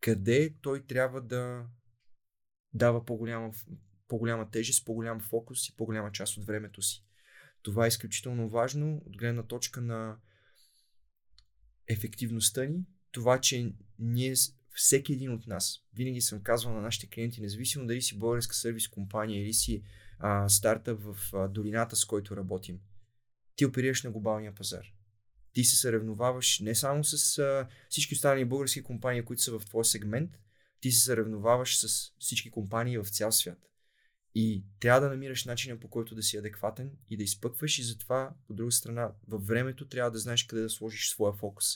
къде 0.00 0.54
той 0.62 0.86
трябва 0.86 1.20
да 1.20 1.66
дава 2.74 3.04
по-голяма, 3.04 3.52
по-голяма 4.08 4.50
тежест, 4.50 4.84
по-голям 4.84 5.20
фокус 5.20 5.68
и 5.68 5.76
по-голяма 5.76 6.12
част 6.12 6.36
от 6.36 6.46
времето 6.46 6.82
си. 6.82 7.04
Това 7.62 7.84
е 7.84 7.88
изключително 7.88 8.48
важно 8.48 9.02
от 9.06 9.16
гледна 9.16 9.42
точка 9.42 9.80
на 9.80 10.18
ефективността 11.88 12.64
ни, 12.64 12.84
това, 13.10 13.40
че 13.40 13.72
ние, 13.98 14.34
всеки 14.78 15.12
един 15.12 15.32
от 15.32 15.46
нас, 15.46 15.80
винаги 15.94 16.20
съм 16.20 16.42
казвал 16.42 16.74
на 16.74 16.80
нашите 16.80 17.06
клиенти, 17.06 17.40
независимо 17.40 17.86
дали 17.86 18.02
си 18.02 18.18
българска 18.18 18.54
сервис 18.54 18.88
компания 18.88 19.42
или 19.42 19.52
си 19.52 19.82
а, 20.18 20.48
стартъп 20.48 21.00
в 21.02 21.16
а, 21.34 21.48
долината, 21.48 21.96
с 21.96 22.04
който 22.04 22.36
работим, 22.36 22.80
ти 23.56 23.66
оперираш 23.66 24.02
на 24.02 24.10
глобалния 24.10 24.54
пазар. 24.54 24.84
Ти 25.52 25.64
се 25.64 25.76
съревноваваш 25.76 26.60
не 26.60 26.74
само 26.74 27.04
с 27.04 27.38
а, 27.38 27.68
всички 27.88 28.14
останали 28.14 28.44
български 28.44 28.82
компании, 28.82 29.22
които 29.22 29.42
са 29.42 29.58
в 29.58 29.64
твой 29.64 29.84
сегмент, 29.84 30.30
ти 30.80 30.92
се 30.92 31.04
съревноваваш 31.04 31.78
с 31.78 32.12
всички 32.18 32.50
компании 32.50 32.98
в 32.98 33.08
цял 33.10 33.32
свят. 33.32 33.58
И 34.34 34.64
трябва 34.80 35.00
да 35.00 35.08
намираш 35.08 35.44
начина 35.44 35.80
по 35.80 35.90
който 35.90 36.14
да 36.14 36.22
си 36.22 36.36
адекватен 36.36 36.90
и 37.10 37.16
да 37.16 37.22
изпъкваш 37.22 37.78
и 37.78 37.82
затова, 37.82 38.34
от 38.48 38.56
друга 38.56 38.72
страна, 38.72 39.12
във 39.28 39.46
времето 39.46 39.88
трябва 39.88 40.10
да 40.10 40.18
знаеш 40.18 40.44
къде 40.44 40.62
да 40.62 40.70
сложиш 40.70 41.08
своя 41.08 41.32
фокус. 41.32 41.66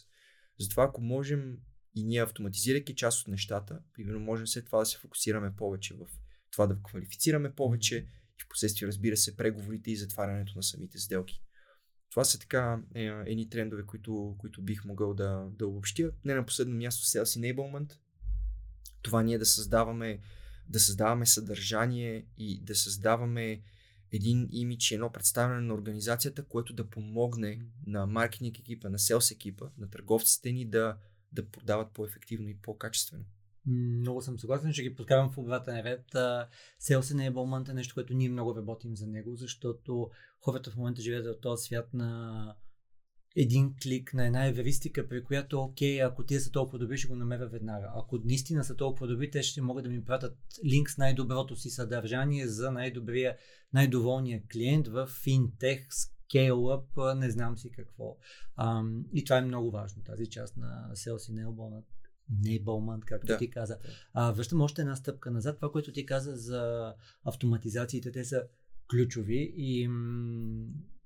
Затова, 0.59 0.85
ако 0.85 1.01
можем 1.01 1.59
и 1.95 2.05
ние 2.05 2.23
автоматизирайки 2.23 2.95
част 2.95 3.21
от 3.21 3.29
нещата, 3.29 3.81
примерно 3.95 4.21
можем 4.21 4.47
след 4.47 4.67
това 4.67 4.79
да 4.79 4.87
се 4.87 4.99
фокусираме 4.99 5.57
повече 5.57 5.95
в 5.95 6.07
това 6.51 6.67
да 6.67 6.79
квалифицираме 6.83 7.55
повече, 7.55 7.97
и 8.39 8.43
в 8.45 8.49
последствие, 8.49 8.89
разбира 8.89 9.17
се, 9.17 9.37
преговорите 9.37 9.91
и 9.91 9.97
затварянето 9.97 10.53
на 10.57 10.63
самите 10.63 10.99
сделки. 10.99 11.43
Това 12.11 12.25
са 12.25 12.39
така 12.39 12.83
е, 12.95 13.05
едни 13.05 13.49
трендове, 13.49 13.87
които, 13.87 14.37
които 14.39 14.63
бих 14.63 14.85
могъл 14.85 15.15
да, 15.15 15.49
да 15.59 15.67
обобщя. 15.67 16.13
Не 16.25 16.35
на 16.35 16.47
последно 16.47 16.77
място 16.77 17.07
Sales 17.07 17.41
Enablement. 17.41 17.93
Това 19.03 19.23
ние 19.23 19.39
да 19.39 19.47
създаваме, 19.47 20.21
да 20.69 20.81
създаваме 20.81 21.27
съдържание 21.27 22.27
и 22.39 22.61
да 22.61 22.75
създаваме 22.75 23.63
един 24.13 24.49
имидж 24.51 24.93
едно 24.93 25.13
представяне 25.13 25.61
на 25.61 25.75
организацията, 25.75 26.45
което 26.45 26.73
да 26.73 26.91
помогне 26.91 27.61
на 27.87 28.07
маркетинг 28.07 28.59
екипа, 28.59 28.89
на 28.89 28.99
селс 28.99 29.31
екипа, 29.31 29.67
на 29.79 29.91
търговците 29.91 30.53
ни 30.53 30.65
да, 30.65 30.97
да 31.33 31.49
продават 31.49 31.93
по-ефективно 31.93 32.49
и 32.49 32.59
по-качествено. 32.63 33.25
Много 33.67 34.23
съм 34.23 34.39
съгласен, 34.39 34.73
ще 34.73 34.83
ги 34.83 34.95
подкарам 34.95 35.31
в 35.31 35.39
обратен 35.39 35.81
ред. 35.81 36.05
Sales 36.81 37.01
Enablement 37.01 37.69
е 37.69 37.75
нещо, 37.75 37.95
което 37.95 38.15
ние 38.15 38.29
много 38.29 38.57
работим 38.57 38.97
за 38.97 39.07
него, 39.07 39.37
защото 39.37 40.11
хората 40.41 40.71
в 40.71 40.77
момента 40.77 41.03
живеят 41.03 41.27
в 41.27 41.41
този 41.41 41.65
свят 41.65 41.95
на 41.95 42.55
един 43.37 43.75
клик, 43.83 44.15
на 44.15 44.27
една 44.27 44.47
евристика, 44.47 45.09
при 45.09 45.25
която, 45.25 45.61
окей, 45.61 46.03
ако 46.03 46.25
тия 46.25 46.41
са 46.41 46.51
толкова 46.51 46.79
добри, 46.79 46.99
ще 46.99 47.09
го 47.09 47.17
намеря 47.17 47.49
веднага. 47.49 47.93
Ако 47.97 48.19
наистина 48.25 48.65
са 48.65 48.77
толкова 48.77 49.07
добри, 49.07 49.31
те 49.31 49.43
ще 49.43 49.63
могат 49.63 49.85
да 49.85 49.91
ми 49.91 50.05
пратят 50.05 50.37
линк 50.65 50.91
с 50.91 50.99
най-доброто 50.99 51.57
си 51.57 51.71
съдържание 51.71 52.47
за 52.47 52.71
най-добрия, 52.71 53.37
най-доволния 53.73 54.43
клиент 54.53 54.89
в 54.89 55.09
финтех, 55.23 55.87
scale-up, 56.33 57.15
не 57.15 57.31
знам 57.31 57.59
си 57.59 57.71
какво. 57.71 58.17
и 59.13 59.25
това 59.25 59.39
е 59.39 59.43
много 59.43 59.71
важно, 59.71 60.03
тази 60.03 60.27
част 60.27 60.57
на 60.57 60.91
Sales 60.95 61.33
Enablement 61.33 61.85
enablement, 62.45 63.05
както 63.05 63.27
да. 63.27 63.39
ти 63.39 63.51
каза. 63.51 63.79
А, 64.13 64.33
връщам 64.33 64.61
още 64.61 64.83
една 64.83 64.97
стъпка 64.97 65.31
назад. 65.31 65.57
Това, 65.57 65.73
което 65.73 65.93
ти 65.93 66.07
каза 66.07 66.37
за 66.37 66.95
автоматизациите, 67.25 68.13
те 68.13 68.25
са 68.25 68.43
ключови 68.91 69.55
и, 69.57 69.89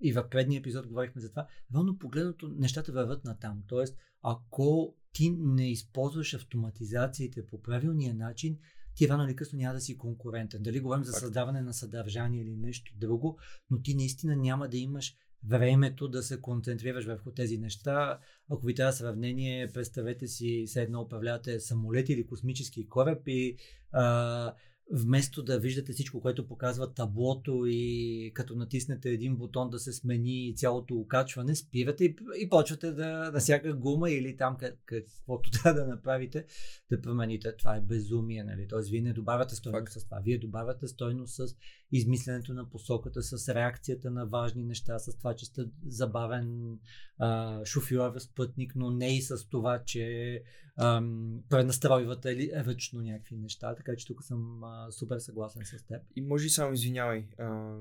и 0.00 0.12
в 0.12 0.28
предния 0.30 0.58
епизод 0.58 0.86
говорихме 0.86 1.22
за 1.22 1.30
това. 1.30 1.46
Реално 1.74 1.98
погледното, 1.98 2.48
нещата 2.48 2.92
върват 2.92 3.24
на 3.24 3.38
там. 3.38 3.62
Тоест, 3.66 3.96
ако 4.22 4.94
ти 5.12 5.30
не 5.30 5.70
използваш 5.70 6.34
автоматизациите 6.34 7.46
по 7.46 7.62
правилния 7.62 8.14
начин, 8.14 8.58
ти 8.96 9.08
рано 9.08 9.24
или 9.24 9.36
късно 9.36 9.58
няма 9.58 9.74
да 9.74 9.80
си 9.80 9.98
конкурентен. 9.98 10.62
Дали 10.62 10.80
говорим 10.80 11.04
за 11.04 11.12
създаване 11.12 11.62
на 11.62 11.74
съдържание 11.74 12.42
или 12.42 12.56
нещо 12.56 12.92
друго, 12.96 13.38
но 13.70 13.82
ти 13.82 13.94
наистина 13.94 14.36
няма 14.36 14.68
да 14.68 14.76
имаш 14.76 15.14
времето 15.48 16.08
да 16.08 16.22
се 16.22 16.40
концентрираш 16.40 17.04
върху 17.04 17.30
тези 17.30 17.58
неща. 17.58 18.18
Ако 18.50 18.66
ви 18.66 18.74
трябва 18.74 18.92
сравнение, 18.92 19.72
представете 19.72 20.28
си, 20.28 20.64
все 20.66 20.82
едно 20.82 21.00
управлявате 21.00 21.60
самолет 21.60 22.08
или 22.08 22.26
космически 22.26 22.88
кораб 22.88 23.22
и 23.26 23.56
а, 23.92 24.54
вместо 24.92 25.42
да 25.42 25.58
виждате 25.58 25.92
всичко, 25.92 26.20
което 26.20 26.46
показва 26.46 26.94
таблото 26.94 27.64
и 27.66 28.30
като 28.34 28.56
натиснете 28.56 29.10
един 29.10 29.36
бутон 29.36 29.70
да 29.70 29.78
се 29.78 29.92
смени 29.92 30.52
цялото 30.56 30.94
окачване, 30.94 31.56
спирате 31.56 32.04
и, 32.04 32.16
и 32.40 32.48
почвате 32.48 32.92
да 32.92 33.30
на 33.32 33.38
всяка 33.38 33.74
гума 33.74 34.10
или 34.10 34.36
там 34.36 34.56
каквото 34.84 35.50
трябва 35.62 35.80
да 35.80 35.86
направите, 35.86 36.46
да 36.90 37.00
промените. 37.00 37.56
Това 37.56 37.76
е 37.76 37.80
безумие, 37.80 38.44
нали? 38.44 38.68
Тоест, 38.68 38.90
вие 38.90 39.00
не 39.00 39.12
добавяте 39.12 39.54
стойност 39.54 39.92
с 39.92 40.04
това. 40.04 40.20
Вие 40.24 40.38
добавяте 40.38 40.86
стойност 40.86 41.34
с 41.34 41.56
измисленето 41.92 42.54
на 42.54 42.70
посоката, 42.70 43.22
с 43.22 43.54
реакцията 43.54 44.10
на 44.10 44.26
важни 44.26 44.64
неща, 44.64 44.98
с 44.98 45.16
това, 45.16 45.34
че 45.34 45.46
сте 45.46 45.62
забавен 45.86 46.78
а, 47.18 47.64
шофьор, 47.64 48.18
спътник, 48.18 48.72
но 48.76 48.90
не 48.90 49.16
и 49.16 49.22
с 49.22 49.48
това, 49.48 49.82
че 49.84 50.42
ам, 50.76 51.40
пренастройвате 51.48 52.50
ръчно 52.64 53.00
някакви 53.00 53.36
неща. 53.36 53.74
Така 53.74 53.96
че 53.96 54.06
тук 54.06 54.24
съм 54.24 54.64
а, 54.64 54.90
супер 54.90 55.18
съгласен 55.18 55.62
с 55.64 55.86
теб. 55.86 56.02
И 56.16 56.20
може 56.20 56.46
и 56.46 56.50
само 56.50 56.72
извинявай. 56.72 57.28
А, 57.38 57.76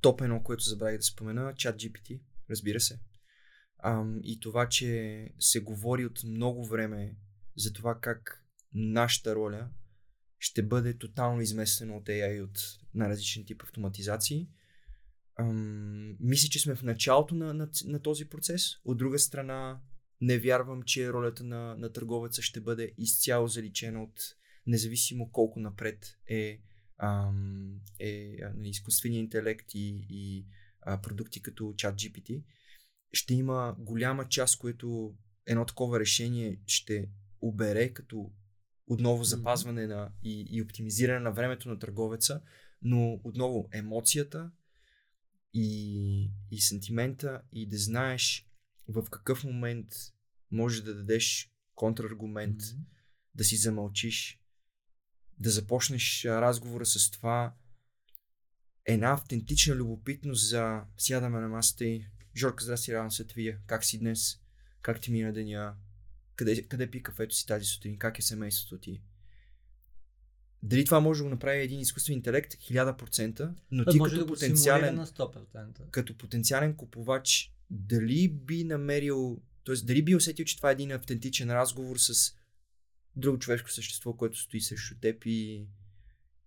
топ 0.00 0.20
едно, 0.20 0.42
което 0.42 0.64
забравих 0.64 0.98
да 0.98 1.04
спомена, 1.04 1.54
чат 1.56 1.76
GPT, 1.76 2.20
разбира 2.50 2.80
се. 2.80 3.00
А, 3.78 4.04
и 4.22 4.40
това, 4.40 4.68
че 4.68 5.28
се 5.38 5.60
говори 5.60 6.06
от 6.06 6.24
много 6.24 6.64
време 6.64 7.16
за 7.56 7.72
това 7.72 7.98
как 8.00 8.44
нашата 8.74 9.34
роля 9.34 9.68
ще 10.44 10.62
бъде 10.62 10.98
тотално 10.98 11.40
изместена 11.40 11.96
от 11.96 12.06
AI 12.06 12.42
от 12.42 12.58
на 12.94 13.08
различен 13.08 13.44
тип 13.44 13.62
автоматизации. 13.62 14.48
Ам, 15.40 16.16
мисля, 16.20 16.48
че 16.48 16.58
сме 16.58 16.74
в 16.74 16.82
началото 16.82 17.34
на, 17.34 17.54
на, 17.54 17.68
на 17.84 18.02
този 18.02 18.24
процес. 18.24 18.62
От 18.84 18.98
друга 18.98 19.18
страна, 19.18 19.80
не 20.20 20.38
вярвам, 20.38 20.82
че 20.82 21.12
ролята 21.12 21.44
на, 21.44 21.76
на 21.76 21.92
търговеца 21.92 22.42
ще 22.42 22.60
бъде 22.60 22.92
изцяло 22.98 23.48
заличена 23.48 24.02
от 24.02 24.20
независимо 24.66 25.32
колко 25.32 25.60
напред 25.60 26.18
е, 26.26 26.60
ам, 26.98 27.80
е 27.98 28.36
нали, 28.54 28.68
изкуствения 28.68 29.20
интелект 29.20 29.74
и, 29.74 30.06
и 30.10 30.46
а, 30.80 31.00
продукти 31.00 31.42
като 31.42 31.64
ChatGPT. 31.64 32.42
Ще 33.12 33.34
има 33.34 33.76
голяма 33.78 34.28
част, 34.28 34.58
което 34.58 35.14
едно 35.46 35.64
такова 35.64 36.00
решение 36.00 36.60
ще 36.66 37.08
обере 37.40 37.92
като 37.92 38.32
отново 38.86 39.24
запазване 39.24 39.86
на 39.86 40.12
и, 40.22 40.46
и 40.50 40.62
оптимизиране 40.62 41.20
на 41.20 41.32
времето 41.32 41.68
на 41.68 41.78
търговеца, 41.78 42.42
но 42.82 43.20
отново 43.24 43.68
емоцията 43.72 44.50
и, 45.54 46.30
и 46.50 46.60
сентимента 46.60 47.42
и 47.52 47.68
да 47.68 47.78
знаеш 47.78 48.46
в 48.88 49.04
какъв 49.10 49.44
момент 49.44 49.86
можеш 50.50 50.80
да 50.80 50.94
дадеш 50.94 51.50
контраргумент, 51.74 52.62
mm-hmm. 52.62 52.84
да 53.34 53.44
си 53.44 53.56
замълчиш, 53.56 54.40
да 55.38 55.50
започнеш 55.50 56.24
разговора 56.24 56.86
с 56.86 57.10
това 57.10 57.54
една 58.84 59.12
автентична 59.12 59.74
любопитност 59.74 60.48
за 60.48 60.82
сядаме 60.96 61.40
на 61.40 61.48
масата 61.48 61.84
и 61.84 62.06
Жорка, 62.36 62.64
здрасти, 62.64 62.92
радвам 62.92 63.10
се 63.10 63.24
вие. 63.36 63.58
Как 63.66 63.84
си 63.84 63.98
днес? 63.98 64.40
Как 64.82 65.00
ти 65.00 65.10
мина 65.10 65.32
деня? 65.32 65.76
Къде, 66.36 66.62
къде 66.62 66.90
пи 66.90 67.02
кафето 67.02 67.34
си 67.34 67.46
тази 67.46 67.64
сутрин? 67.64 67.98
Как 67.98 68.18
е 68.18 68.22
семейството 68.22 68.80
ти? 68.80 69.02
дали 70.64 70.84
това 70.84 71.00
може 71.00 71.18
да 71.18 71.24
го 71.24 71.30
направи 71.30 71.62
един 71.62 71.80
изкуствен 71.80 72.16
интелект 72.16 72.54
1000%, 72.54 73.54
но 73.70 73.84
ти 73.84 73.98
може 73.98 74.14
като 74.14 74.26
да 74.26 74.32
потенциален, 74.32 74.94
на 74.94 75.06
100%. 75.06 75.90
като 75.90 76.16
потенциален 76.18 76.76
купувач, 76.76 77.52
дали 77.70 78.28
би 78.28 78.64
намерил, 78.64 79.42
т.е. 79.64 79.74
дали 79.74 80.02
би 80.02 80.14
усетил, 80.14 80.44
че 80.44 80.56
това 80.56 80.68
е 80.70 80.72
един 80.72 80.92
автентичен 80.92 81.50
разговор 81.50 81.96
с 81.98 82.34
друго 83.16 83.38
човешко 83.38 83.70
същество, 83.70 84.16
което 84.16 84.38
стои 84.38 84.60
срещу 84.60 84.94
теб 85.00 85.22
и, 85.26 85.66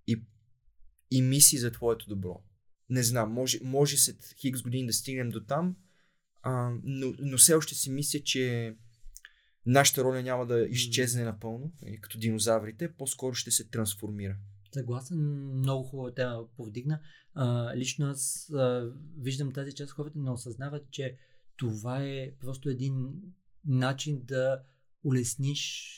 и, 0.07 0.21
и 1.11 1.21
мисли 1.21 1.57
за 1.57 1.71
твоето 1.71 2.09
добро. 2.09 2.43
Не 2.89 3.03
знам, 3.03 3.31
може, 3.31 3.59
може 3.63 3.97
след 3.97 4.33
хикс 4.37 4.61
години 4.61 4.87
да 4.87 4.93
стигнем 4.93 5.29
до 5.29 5.43
там, 5.43 5.75
а, 6.41 6.71
но, 6.83 7.13
но 7.19 7.37
все 7.37 7.53
още 7.53 7.75
си 7.75 7.91
мисля, 7.91 8.19
че 8.19 8.75
нашата 9.67 10.03
роля 10.03 10.23
няма 10.23 10.45
да 10.45 10.59
изчезне 10.59 11.23
напълно, 11.23 11.71
като 12.01 12.17
динозаврите, 12.17 12.93
по-скоро 12.93 13.33
ще 13.33 13.51
се 13.51 13.69
трансформира. 13.69 14.35
Съгласен, 14.73 15.17
много 15.57 15.83
хубава 15.83 16.13
тема 16.13 16.47
повдигна. 16.57 16.99
А, 17.33 17.75
лично 17.75 18.05
аз 18.05 18.49
а, 18.53 18.91
виждам 19.17 19.51
тази 19.51 19.75
част, 19.75 19.91
хората 19.91 20.19
не 20.19 20.31
осъзнават, 20.31 20.91
че 20.91 21.17
това 21.57 22.03
е 22.03 22.31
просто 22.39 22.69
един 22.69 23.13
начин 23.65 24.21
да 24.23 24.61
улесниш 25.03 25.93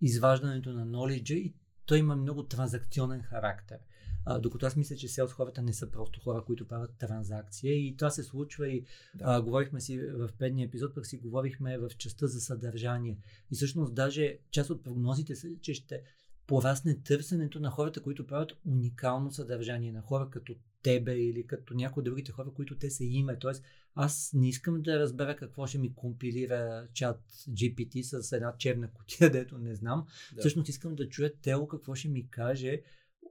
изваждането 0.00 0.72
на 0.72 0.86
knowledge 0.86 1.34
и 1.34 1.54
той 1.86 1.98
има 1.98 2.16
много 2.16 2.42
транзакционен 2.46 3.22
характер. 3.22 3.78
А, 4.24 4.38
докато 4.38 4.66
аз 4.66 4.76
мисля, 4.76 4.96
че 4.96 5.08
селс 5.08 5.32
хората 5.32 5.62
не 5.62 5.72
са 5.72 5.90
просто 5.90 6.20
хора, 6.20 6.42
които 6.46 6.68
правят 6.68 6.94
транзакция 6.98 7.72
и 7.72 7.96
това 7.96 8.10
се 8.10 8.22
случва 8.22 8.68
и 8.68 8.84
да. 9.14 9.24
а, 9.26 9.42
говорихме 9.42 9.80
си 9.80 9.98
в 9.98 10.30
предния 10.38 10.66
епизод, 10.66 10.94
пък 10.94 11.06
си 11.06 11.16
говорихме 11.16 11.78
в 11.78 11.90
частта 11.98 12.26
за 12.26 12.40
съдържание. 12.40 13.18
И 13.50 13.54
всъщност 13.54 13.94
даже 13.94 14.38
част 14.50 14.70
от 14.70 14.84
прогнозите 14.84 15.36
са, 15.36 15.48
че 15.60 15.74
ще 15.74 16.02
порасне 16.46 16.98
търсенето 16.98 17.60
на 17.60 17.70
хората, 17.70 18.02
които 18.02 18.26
правят 18.26 18.52
уникално 18.66 19.30
съдържание, 19.30 19.92
на 19.92 20.02
хора 20.02 20.28
като 20.30 20.54
тебе 20.82 21.14
или 21.14 21.46
като 21.46 21.74
някои 21.74 22.00
от 22.00 22.04
другите 22.04 22.32
хора, 22.32 22.50
които 22.50 22.78
те 22.78 22.90
са 22.90 23.04
име. 23.04 23.38
Тоест, 23.38 23.64
аз 23.94 24.30
не 24.34 24.48
искам 24.48 24.82
да 24.82 24.98
разбера 24.98 25.36
какво 25.36 25.66
ще 25.66 25.78
ми 25.78 25.94
компилира 25.94 26.88
чат 26.94 27.20
GPT 27.50 28.02
с 28.02 28.32
една 28.32 28.54
черна 28.58 28.90
котия, 28.90 29.30
дето 29.32 29.58
не 29.58 29.74
знам. 29.74 30.06
Да. 30.34 30.40
Всъщност 30.40 30.68
искам 30.68 30.94
да 30.94 31.08
чуя 31.08 31.32
Тело 31.42 31.68
какво 31.68 31.94
ще 31.94 32.08
ми 32.08 32.30
каже 32.30 32.80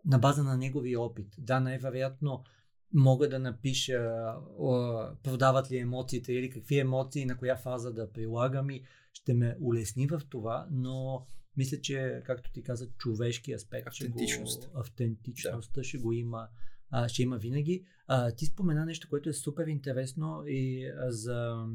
на 0.06 0.20
база 0.20 0.44
на 0.44 0.58
неговия 0.58 1.02
опит. 1.02 1.28
Да, 1.38 1.60
най-вероятно 1.60 2.44
мога 2.94 3.30
да 3.30 3.40
напиша 3.40 4.34
продават 5.24 5.72
ли 5.72 5.78
емоциите 5.78 6.34
или 6.34 6.50
какви 6.50 6.80
емоции 6.80 7.26
на 7.26 7.38
коя 7.38 7.58
фаза 7.58 7.94
да 7.94 8.12
прилагам 8.12 8.70
и 8.70 8.84
ще 9.14 9.34
ме 9.34 9.56
улесни 9.60 10.08
в 10.08 10.22
това, 10.30 10.68
но 10.72 11.26
мисля, 11.58 11.82
че, 11.82 12.22
както 12.26 12.52
ти 12.52 12.64
каза, 12.64 12.88
човешки 12.98 13.54
аспект, 13.54 13.88
Автентичност. 13.88 14.62
Ще 14.62 14.72
го, 14.72 14.80
автентичността 14.80 15.82
да. 15.82 15.84
ще 15.84 15.98
го 15.98 16.12
има 16.12 16.48
а, 16.92 17.10
ще 17.10 17.24
има 17.24 17.38
винаги. 17.38 17.86
А, 18.08 18.32
ти 18.32 18.46
спомена 18.46 18.86
нещо, 18.86 19.10
което 19.10 19.30
е 19.30 19.34
супер 19.34 19.68
интересно 19.68 20.44
и 20.48 20.86
а, 20.86 21.12
за 21.12 21.66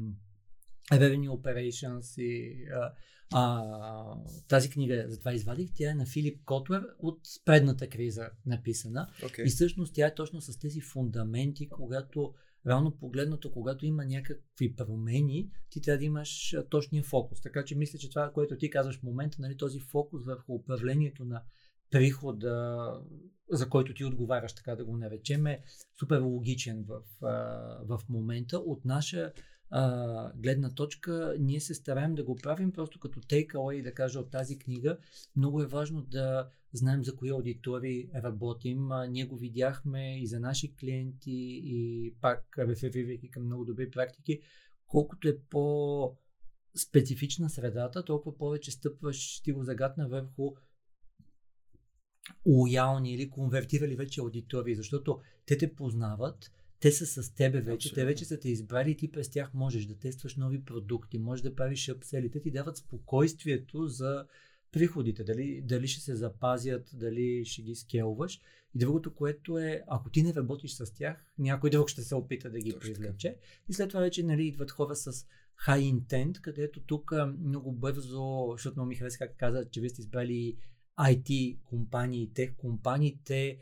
Revenue 0.91 1.29
Operations 1.29 2.21
и 2.21 2.63
а, 2.69 2.93
а, 3.33 4.15
тази 4.47 4.69
книга, 4.69 5.05
затова 5.07 5.33
извадих, 5.33 5.69
тя 5.75 5.91
е 5.91 5.95
на 5.95 6.05
Филип 6.05 6.43
Котлер 6.45 6.83
от 6.99 7.19
предната 7.45 7.89
криза 7.89 8.29
написана. 8.45 9.07
Okay. 9.21 9.43
И 9.43 9.49
всъщност 9.49 9.95
тя 9.95 10.07
е 10.07 10.15
точно 10.15 10.41
с 10.41 10.59
тези 10.59 10.81
фундаменти, 10.81 11.69
когато 11.69 12.33
реално 12.67 12.97
погледнато, 12.97 13.51
когато 13.51 13.85
има 13.85 14.05
някакви 14.05 14.75
промени, 14.75 15.51
ти 15.69 15.81
трябва 15.81 15.97
да 15.97 16.05
имаш 16.05 16.55
точния 16.69 17.03
фокус. 17.03 17.41
Така 17.41 17.65
че 17.65 17.75
мисля, 17.75 17.99
че 17.99 18.09
това, 18.09 18.31
което 18.33 18.57
ти 18.57 18.69
казваш 18.69 18.99
в 18.99 19.03
момента, 19.03 19.37
нали, 19.39 19.57
този 19.57 19.79
фокус 19.79 20.25
върху 20.25 20.53
управлението 20.53 21.25
на 21.25 21.43
прихода, 21.91 22.77
за 23.51 23.69
който 23.69 23.93
ти 23.93 24.05
отговаряш, 24.05 24.53
така 24.53 24.75
да 24.75 24.85
го 24.85 24.97
наречем, 24.97 25.47
е 25.47 25.61
супер 25.99 26.19
логичен 26.19 26.85
в, 26.87 27.01
в 27.83 27.99
момента. 28.09 28.59
От 28.59 28.85
наша 28.85 29.31
а, 29.69 30.31
гледна 30.35 30.73
точка, 30.73 31.35
ние 31.39 31.59
се 31.59 31.73
стараем 31.73 32.15
да 32.15 32.23
го 32.23 32.35
правим 32.35 32.71
просто 32.71 32.99
като 32.99 33.19
take 33.19 33.53
away, 33.53 33.83
да 33.83 33.93
кажа 33.93 34.19
от 34.19 34.31
тази 34.31 34.59
книга. 34.59 34.97
Много 35.35 35.61
е 35.61 35.67
важно 35.67 36.01
да 36.01 36.49
знаем 36.73 37.03
за 37.03 37.15
кои 37.15 37.29
аудитори 37.29 38.09
работим. 38.15 38.91
А, 38.91 39.07
ние 39.07 39.25
го 39.25 39.37
видяхме 39.37 40.19
и 40.21 40.27
за 40.27 40.39
наши 40.39 40.75
клиенти 40.75 41.61
и 41.65 42.13
пак 42.21 42.57
реферирайки 42.57 43.31
към 43.31 43.45
много 43.45 43.65
добри 43.65 43.91
практики. 43.91 44.39
Колкото 44.87 45.27
е 45.27 45.37
по 45.49 46.17
специфична 46.75 47.49
средата, 47.49 48.05
толкова 48.05 48.37
повече 48.37 48.71
стъпваш, 48.71 49.41
ти 49.41 49.51
го 49.51 49.63
загадна 49.63 50.07
върху 50.07 50.51
лоялни 52.45 53.13
или 53.13 53.29
конвертирали 53.29 53.95
вече 53.95 54.21
аудитории, 54.21 54.75
защото 54.75 55.19
те 55.45 55.57
те 55.57 55.75
познават, 55.75 56.51
те 56.79 56.91
са 56.91 57.05
с 57.05 57.33
тебе 57.33 57.61
вече, 57.61 57.73
Абсолютно. 57.73 57.95
те 57.95 58.05
вече 58.05 58.25
са 58.25 58.39
те 58.39 58.49
избрали 58.49 58.91
и 58.91 58.97
ти 58.97 59.11
през 59.11 59.29
тях 59.29 59.53
можеш 59.53 59.85
да 59.85 59.95
тестваш 59.95 60.35
нови 60.35 60.65
продукти, 60.65 61.19
можеш 61.19 61.43
да 61.43 61.55
правиш 61.55 61.89
апсели, 61.89 62.31
те 62.31 62.41
ти 62.41 62.51
дават 62.51 62.77
спокойствието 62.77 63.87
за 63.87 64.25
приходите, 64.71 65.23
дали, 65.23 65.61
дали 65.61 65.87
ще 65.87 66.01
се 66.01 66.15
запазят, 66.15 66.89
дали 66.93 67.45
ще 67.45 67.61
ги 67.61 67.75
скелваш. 67.75 68.41
И 68.75 68.79
другото, 68.79 69.15
което 69.15 69.57
е, 69.57 69.83
ако 69.87 70.09
ти 70.09 70.23
не 70.23 70.33
работиш 70.33 70.71
с 70.71 70.93
тях, 70.93 71.25
някой 71.39 71.69
друг 71.69 71.89
ще 71.89 72.01
се 72.01 72.15
опита 72.15 72.49
да 72.49 72.59
ги 72.59 72.71
Точно. 72.71 72.93
привлече. 72.93 73.37
И 73.69 73.73
след 73.73 73.89
това 73.89 74.01
вече 74.01 74.23
нали, 74.23 74.47
идват 74.47 74.71
хора 74.71 74.95
с 74.95 75.11
high 75.67 75.93
intent, 75.93 76.41
където 76.41 76.79
тук 76.79 77.13
много 77.39 77.71
бързо, 77.71 78.49
защото 78.51 78.75
много 78.75 78.89
ми 78.89 78.95
хареса 78.95 79.17
как 79.17 79.37
каза, 79.37 79.65
че 79.71 79.81
вие 79.81 79.89
сте 79.89 80.01
избрали 80.01 80.57
IT 80.99 81.59
компании, 81.63 82.33
тех 82.33 82.55
компаниите 82.55 83.59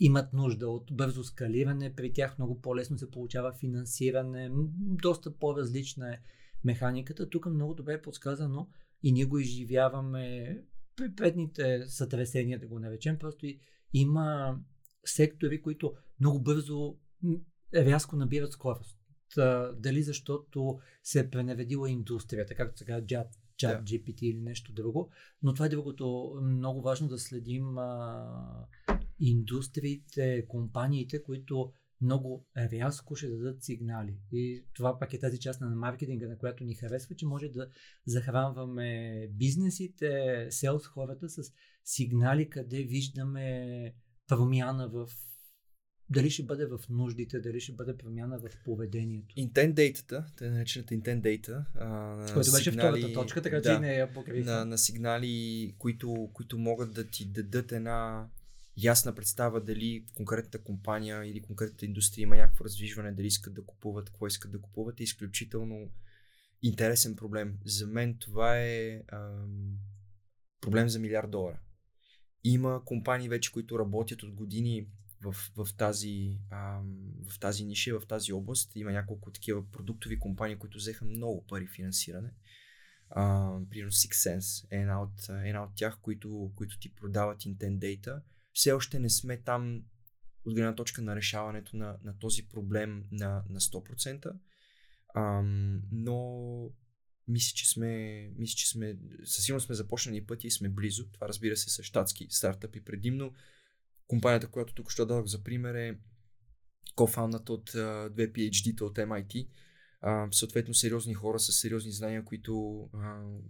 имат 0.00 0.32
нужда 0.32 0.68
от 0.68 0.92
бързо 0.92 1.24
скалиране, 1.24 1.94
при 1.94 2.12
тях 2.12 2.38
много 2.38 2.60
по-лесно 2.60 2.98
се 2.98 3.10
получава 3.10 3.52
финансиране, 3.52 4.50
доста 4.80 5.38
по-различна 5.38 6.14
е 6.14 6.18
механиката. 6.64 7.28
Тук 7.28 7.46
много 7.46 7.74
добре 7.74 7.92
е 7.92 8.02
подсказано 8.02 8.68
и 9.02 9.12
ние 9.12 9.24
го 9.24 9.38
изживяваме 9.38 10.56
при 10.96 11.14
предните 11.14 11.86
сътресения, 11.86 12.58
да 12.58 12.66
го 12.66 12.78
наречем. 12.78 13.18
Просто 13.18 13.46
има 13.92 14.58
сектори, 15.04 15.62
които 15.62 15.94
много 16.20 16.40
бързо 16.40 16.96
рязко 17.74 18.16
набират 18.16 18.52
скорост. 18.52 18.98
Дали 19.76 20.02
защото 20.02 20.78
се 21.02 21.20
е 21.20 21.30
пренаведила 21.30 21.90
индустрията, 21.90 22.54
както 22.54 22.78
сега 22.78 23.06
джат 23.06 23.28
чат 23.58 23.88
yeah. 23.88 24.02
GPT 24.02 24.22
или 24.22 24.40
нещо 24.40 24.72
друго. 24.72 25.10
Но 25.42 25.54
това 25.54 25.66
е 25.66 25.68
другото 25.68 26.34
много 26.42 26.82
важно 26.82 27.08
да 27.08 27.18
следим 27.18 27.78
а, 27.78 28.66
индустриите, 29.20 30.46
компаниите, 30.48 31.22
които 31.22 31.72
много 32.00 32.46
рязко 32.56 33.16
ще 33.16 33.28
дадат 33.28 33.64
сигнали. 33.64 34.18
И 34.32 34.64
това 34.74 34.98
пак 34.98 35.14
е 35.14 35.18
тази 35.18 35.38
част 35.38 35.60
на 35.60 35.70
маркетинга, 35.70 36.28
на 36.28 36.38
която 36.38 36.64
ни 36.64 36.74
харесва, 36.74 37.14
че 37.14 37.26
може 37.26 37.48
да 37.48 37.68
захранваме 38.06 39.28
бизнесите, 39.32 40.46
селс 40.50 40.86
хората 40.86 41.28
с 41.28 41.42
сигнали, 41.84 42.50
къде 42.50 42.82
виждаме 42.82 43.94
промяна 44.28 44.88
в 44.88 45.08
дали 46.10 46.30
ще 46.30 46.42
бъде 46.42 46.66
в 46.66 46.78
нуждите, 46.90 47.40
дали 47.40 47.60
ще 47.60 47.72
бъде 47.72 47.96
промяна 47.96 48.38
в 48.38 48.64
поведението. 48.64 49.34
Intent 49.34 49.74
data, 49.74 50.24
те 50.36 50.50
наречената 50.50 50.94
intent 50.94 51.20
data. 51.20 51.64
А, 51.74 52.32
Което 52.34 52.50
беше 52.52 52.70
сигнали, 52.70 53.00
втората 53.00 53.20
точка, 53.20 53.42
така 53.42 53.56
да, 53.56 53.74
че 53.74 53.80
не 53.80 53.94
я 53.94 54.12
покриха. 54.12 54.50
На, 54.50 54.64
на 54.64 54.78
сигнали, 54.78 55.74
които, 55.78 56.30
които 56.32 56.58
могат 56.58 56.94
да 56.94 57.08
ти 57.08 57.26
дадат 57.26 57.72
една 57.72 58.28
ясна 58.82 59.14
представа 59.14 59.60
дали 59.60 60.06
конкретната 60.14 60.62
компания 60.62 61.24
или 61.24 61.42
конкретната 61.42 61.84
индустрия 61.84 62.22
има 62.22 62.36
някакво 62.36 62.64
раздвижване, 62.64 63.12
дали 63.12 63.26
искат 63.26 63.54
да 63.54 63.64
купуват, 63.64 64.10
какво 64.10 64.26
искат 64.26 64.52
да 64.52 64.60
купуват, 64.60 65.00
е 65.00 65.02
изключително 65.02 65.90
интересен 66.62 67.16
проблем. 67.16 67.58
За 67.64 67.86
мен 67.86 68.18
това 68.18 68.58
е 68.58 69.02
ам, 69.12 69.78
проблем 70.60 70.88
за 70.88 70.98
милиард 70.98 71.30
долара. 71.30 71.60
Има 72.44 72.84
компании 72.84 73.28
вече, 73.28 73.52
които 73.52 73.78
работят 73.78 74.22
от 74.22 74.34
години 74.34 74.86
в, 75.22 75.36
в, 75.56 75.68
тази, 75.76 76.38
а, 76.50 76.80
в 77.28 77.40
тази 77.40 77.64
ниша, 77.64 78.00
в 78.00 78.06
тази 78.06 78.32
област. 78.32 78.76
Има 78.76 78.92
няколко 78.92 79.30
такива 79.30 79.70
продуктови 79.70 80.18
компании, 80.18 80.56
които 80.56 80.78
взеха 80.78 81.04
много 81.04 81.46
пари 81.46 81.66
финансиране. 81.66 82.30
Примерно 83.70 83.92
Sense 83.92 84.66
е 84.70 84.76
една 84.76 85.02
от, 85.02 85.28
една 85.28 85.64
от 85.64 85.70
тях, 85.74 85.98
които, 86.02 86.52
които 86.56 86.78
ти 86.78 86.94
продават 86.94 87.40
Intent 87.40 87.78
Data. 87.78 88.20
Все 88.58 88.72
още 88.72 88.98
не 88.98 89.10
сме 89.10 89.36
там 89.36 89.82
от 90.44 90.54
гледна 90.54 90.74
точка 90.74 91.02
на 91.02 91.16
решаването 91.16 91.76
на, 91.76 91.98
на 92.04 92.18
този 92.18 92.48
проблем 92.48 93.04
на, 93.12 93.44
на 93.48 93.60
100%. 93.60 94.32
Um, 95.16 95.80
но 95.92 96.70
мисля, 97.28 97.54
че 97.54 97.68
сме, 97.68 98.22
мисля, 98.38 98.54
че 98.56 98.68
сме, 98.68 98.98
със 99.24 99.44
сигурност 99.44 99.66
сме 99.66 99.74
започнали 99.74 100.26
пътя 100.26 100.46
и 100.46 100.50
сме 100.50 100.68
близо. 100.68 101.10
Това 101.10 101.28
разбира 101.28 101.56
се 101.56 101.70
са 101.70 101.82
щатски 101.82 102.26
стартъпи 102.30 102.84
предимно. 102.84 103.32
Компанията, 104.06 104.50
която 104.50 104.74
тук 104.74 104.90
ще 104.90 105.02
дадох 105.02 105.26
за 105.26 105.44
пример 105.44 105.74
е 105.74 105.98
кофаундната 106.94 107.52
от 107.52 107.70
uh, 107.70 108.08
две 108.08 108.32
PhD-та 108.32 108.84
от 108.84 108.96
MIT. 108.96 109.48
Uh, 110.04 110.34
съответно 110.34 110.74
сериозни 110.74 111.14
хора 111.14 111.38
с 111.38 111.52
сериозни 111.52 111.92
знания, 111.92 112.24
които 112.24 112.50
uh, 112.52 113.40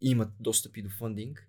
имат 0.00 0.32
достъп 0.40 0.76
и 0.76 0.82
до 0.82 0.90
фандинг. 0.90 1.48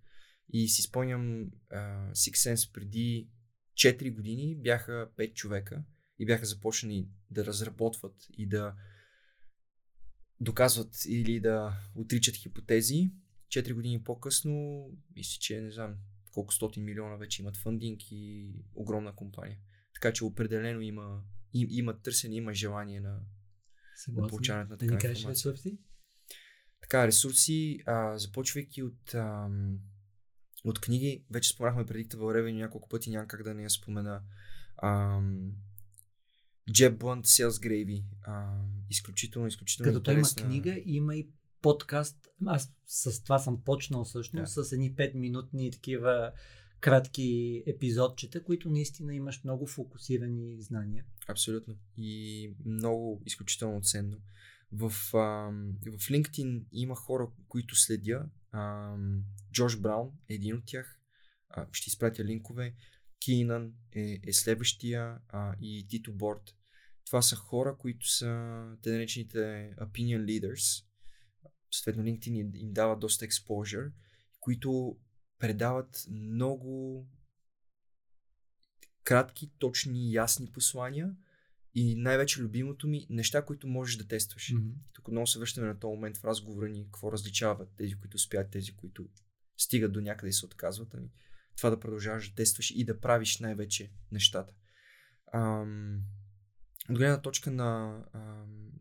И 0.54 0.68
си 0.68 0.82
спомням 0.82 1.52
uh, 1.72 2.12
Six 2.12 2.54
Sense 2.54 2.72
преди 2.74 3.30
4 3.74 4.16
години 4.16 4.56
бяха 4.56 5.10
5 5.18 5.34
човека 5.34 5.84
и 6.20 6.26
бяха 6.26 6.46
започнали 6.46 7.08
да 7.32 7.46
разработват 7.46 8.16
и 8.38 8.48
да 8.48 8.76
доказват 10.42 11.06
или 11.06 11.40
да 11.40 11.74
отричат 11.96 12.36
хипотези. 12.36 13.12
4 13.48 13.74
години 13.74 14.04
по-късно, 14.04 14.86
мисля, 15.16 15.40
че 15.40 15.62
не 15.62 15.72
знам 15.72 15.96
колко 16.32 16.54
стотин 16.54 16.84
милиона 16.84 17.16
вече 17.16 17.42
имат 17.42 17.58
фандинг 17.58 18.02
и 18.12 18.54
огромна 18.76 19.16
компания. 19.16 19.58
Така 19.94 20.14
че 20.14 20.26
определено 20.26 20.82
има, 20.82 21.24
им, 21.54 21.68
има 21.72 22.02
търсене, 22.02 22.36
има 22.36 22.54
желание 22.54 23.00
на, 23.00 23.20
на 24.08 24.28
получаването 24.28 24.72
на 24.72 24.78
така 24.78 25.08
да 25.08 25.14
информация. 25.14 25.32
ресурси? 25.32 25.80
Така, 26.82 27.08
ресурси, 27.08 27.80
а, 27.86 28.18
започвайки 28.18 28.84
от, 28.84 29.14
а, 29.14 29.50
от 30.70 30.80
книги, 30.80 31.24
вече 31.32 31.50
споменахме 31.50 32.04
това 32.10 32.28
време 32.28 32.54
няколко 32.54 32.90
пъти, 32.90 33.10
няма 33.10 33.28
как 33.28 33.44
да 33.44 33.54
не 33.54 33.64
я 33.64 33.70
спомена. 33.70 34.22
А, 34.78 35.22
Джеб 36.72 37.00
Блънт, 37.00 37.26
Селс 37.26 37.60
Gravy. 37.60 38.04
А, 38.22 38.62
изключително, 38.90 39.48
изключително 39.48 39.94
Като 39.94 40.12
интересна... 40.12 40.36
той 40.36 40.46
има 40.46 40.50
книга, 40.50 40.82
има 40.86 41.16
и 41.16 41.28
подкаст. 41.62 42.28
Аз 42.46 42.74
с 42.86 43.24
това 43.24 43.40
съм 43.40 43.62
почнал 43.64 44.04
всъщност, 44.04 44.56
да. 44.56 44.64
с 44.64 44.72
едни 44.72 44.96
5-минутни 44.96 45.72
такива 45.72 46.32
кратки 46.80 47.64
епизодчета, 47.68 48.44
които 48.44 48.70
наистина 48.70 49.16
имаш 49.16 49.44
много 49.44 49.68
фокусирани 49.68 50.62
знания. 50.62 51.06
Абсолютно. 51.28 51.76
И 51.98 52.54
много 52.66 53.22
изключително 53.26 53.82
ценно. 53.82 54.18
В, 54.72 54.86
а, 55.14 55.52
в 55.98 56.10
LinkedIn 56.10 56.64
има 56.72 56.96
хора, 56.96 57.28
които 57.48 57.76
следя. 57.76 58.26
Джош 59.54 59.80
Браун 59.80 60.12
е 60.30 60.34
един 60.34 60.56
от 60.56 60.66
тях. 60.66 61.00
А, 61.50 61.68
ще 61.72 61.90
изпратя 61.90 62.24
линкове. 62.24 62.76
Кинан 63.20 63.74
е, 63.92 64.20
е 64.24 64.34
следващия 64.34 65.20
а, 65.30 65.56
и 65.62 65.88
Тито 65.88 66.14
Борд. 66.14 66.56
Това 67.06 67.22
са 67.22 67.36
хора, 67.36 67.78
които 67.78 68.08
са 68.12 68.64
те 68.82 68.92
наречените 68.92 69.38
opinion 69.78 70.26
leaders. 70.26 70.86
Съответно, 71.72 72.04
LinkedIn 72.04 72.58
им 72.58 72.74
дава 72.74 72.98
доста 72.98 73.26
exposure, 73.26 73.92
които 74.40 74.98
предават 75.40 76.06
много 76.10 77.06
кратки, 79.04 79.52
точни, 79.60 80.14
ясни 80.14 80.52
послания 80.52 81.16
и 81.80 81.96
най-вече 81.96 82.42
любимото 82.42 82.88
ми 82.88 83.08
неща, 83.10 83.46
които 83.46 83.68
можеш 83.68 83.96
да 83.96 84.08
тестваш. 84.08 84.54
Mm-hmm. 84.54 84.74
Тук 84.94 85.08
много 85.08 85.28
се 85.28 85.40
връщаме 85.40 85.68
на 85.68 85.80
този 85.80 85.96
момент 85.96 86.18
в 86.18 86.24
разговора 86.24 86.70
ни, 86.70 86.84
какво 86.84 87.12
различават 87.12 87.70
тези, 87.78 87.96
които 87.96 88.16
успят, 88.16 88.52
тези, 88.52 88.76
които 88.76 89.10
стигат 89.58 89.92
до 89.92 90.02
някъде 90.02 90.30
и 90.30 90.34
се 90.34 90.46
отказват. 90.46 90.94
Ами, 90.94 91.10
това 91.58 91.70
да 91.70 91.80
продължаваш 91.80 92.30
да 92.30 92.36
тестваш 92.36 92.72
и 92.72 92.86
да 92.86 93.00
правиш 93.00 93.40
най-вече 93.40 93.92
нещата. 94.12 94.54
Ам, 95.34 96.02
от 96.90 96.98
гледна 96.98 97.22
точка 97.22 97.52
на, 97.52 98.04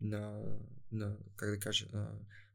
на, 0.01 0.43
на 0.91 1.17
как 1.35 1.49
да 1.49 1.59
кажа, 1.59 1.87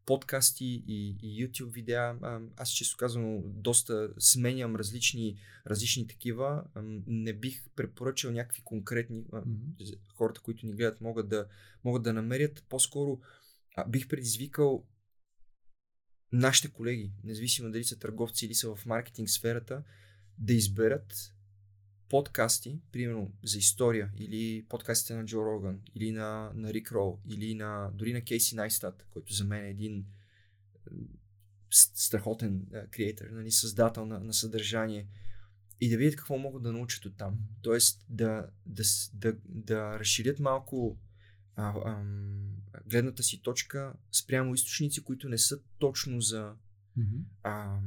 подкасти 0.07 0.85
и, 0.87 1.17
и 1.23 1.47
YouTube 1.47 1.73
видеа. 1.73 2.17
Аз 2.57 2.71
често 2.71 2.97
казвам, 2.97 3.43
доста 3.45 4.09
сменям 4.19 4.77
различни, 4.77 5.39
различни 5.67 6.07
такива. 6.07 6.65
Не 7.07 7.33
бих 7.33 7.65
препоръчал 7.77 8.31
някакви 8.31 8.63
конкретни 8.65 9.25
mm-hmm. 9.25 9.99
хората, 10.15 10.41
които 10.41 10.67
ни 10.67 10.73
гледат, 10.73 11.01
могат 11.01 11.29
да, 11.29 11.47
могат 11.85 12.03
да 12.03 12.13
намерят. 12.13 12.65
По-скоро 12.69 13.21
бих 13.89 14.09
предизвикал 14.09 14.87
нашите 16.33 16.73
колеги, 16.73 17.13
независимо 17.25 17.71
дали 17.71 17.85
са 17.85 17.99
търговци 17.99 18.47
или 18.47 18.55
са 18.55 18.75
в 18.75 18.87
маркетинг 18.87 19.31
сферата, 19.31 19.83
да 20.39 20.53
изберат 20.53 21.32
подкасти, 22.13 22.81
примерно 22.93 23.33
за 23.45 23.59
история, 23.59 24.13
или 24.19 24.65
подкастите 24.69 25.15
на 25.15 25.25
Джо 25.25 25.45
Роган, 25.45 25.81
или 25.95 26.13
на, 26.13 26.53
на 26.55 26.73
Рик 26.73 26.93
Рол, 26.93 27.21
или 27.29 27.55
на, 27.55 27.91
дори 27.95 28.13
на 28.13 28.21
Кейси 28.21 28.55
Найстат, 28.55 29.07
който 29.11 29.33
за 29.33 29.45
мен 29.45 29.65
е 29.65 29.71
един 29.71 30.07
страхотен 31.71 32.67
креатор, 32.91 33.25
нали, 33.31 33.51
създател 33.51 34.07
на, 34.07 34.21
на 34.21 34.35
съдържание 34.35 35.09
и 35.81 35.91
да 35.91 35.97
видят 35.97 36.17
какво 36.17 36.39
могат 36.39 36.63
да 36.63 36.73
научат 36.73 37.05
от 37.05 37.17
там. 37.17 37.39
Тоест 37.63 38.05
да, 38.09 38.47
да, 38.67 38.83
да, 39.13 39.37
да 39.45 39.99
разширят 39.99 40.39
малко 40.39 40.99
а, 41.57 41.69
а, 41.69 42.05
гледната 42.87 43.23
си 43.23 43.43
точка 43.43 43.95
спрямо 44.11 44.55
източници, 44.55 45.05
които 45.05 45.29
не 45.29 45.39
са 45.39 45.61
точно 45.79 46.21
за, 46.21 46.55
mm-hmm. 46.99 47.23
а, 47.43 47.81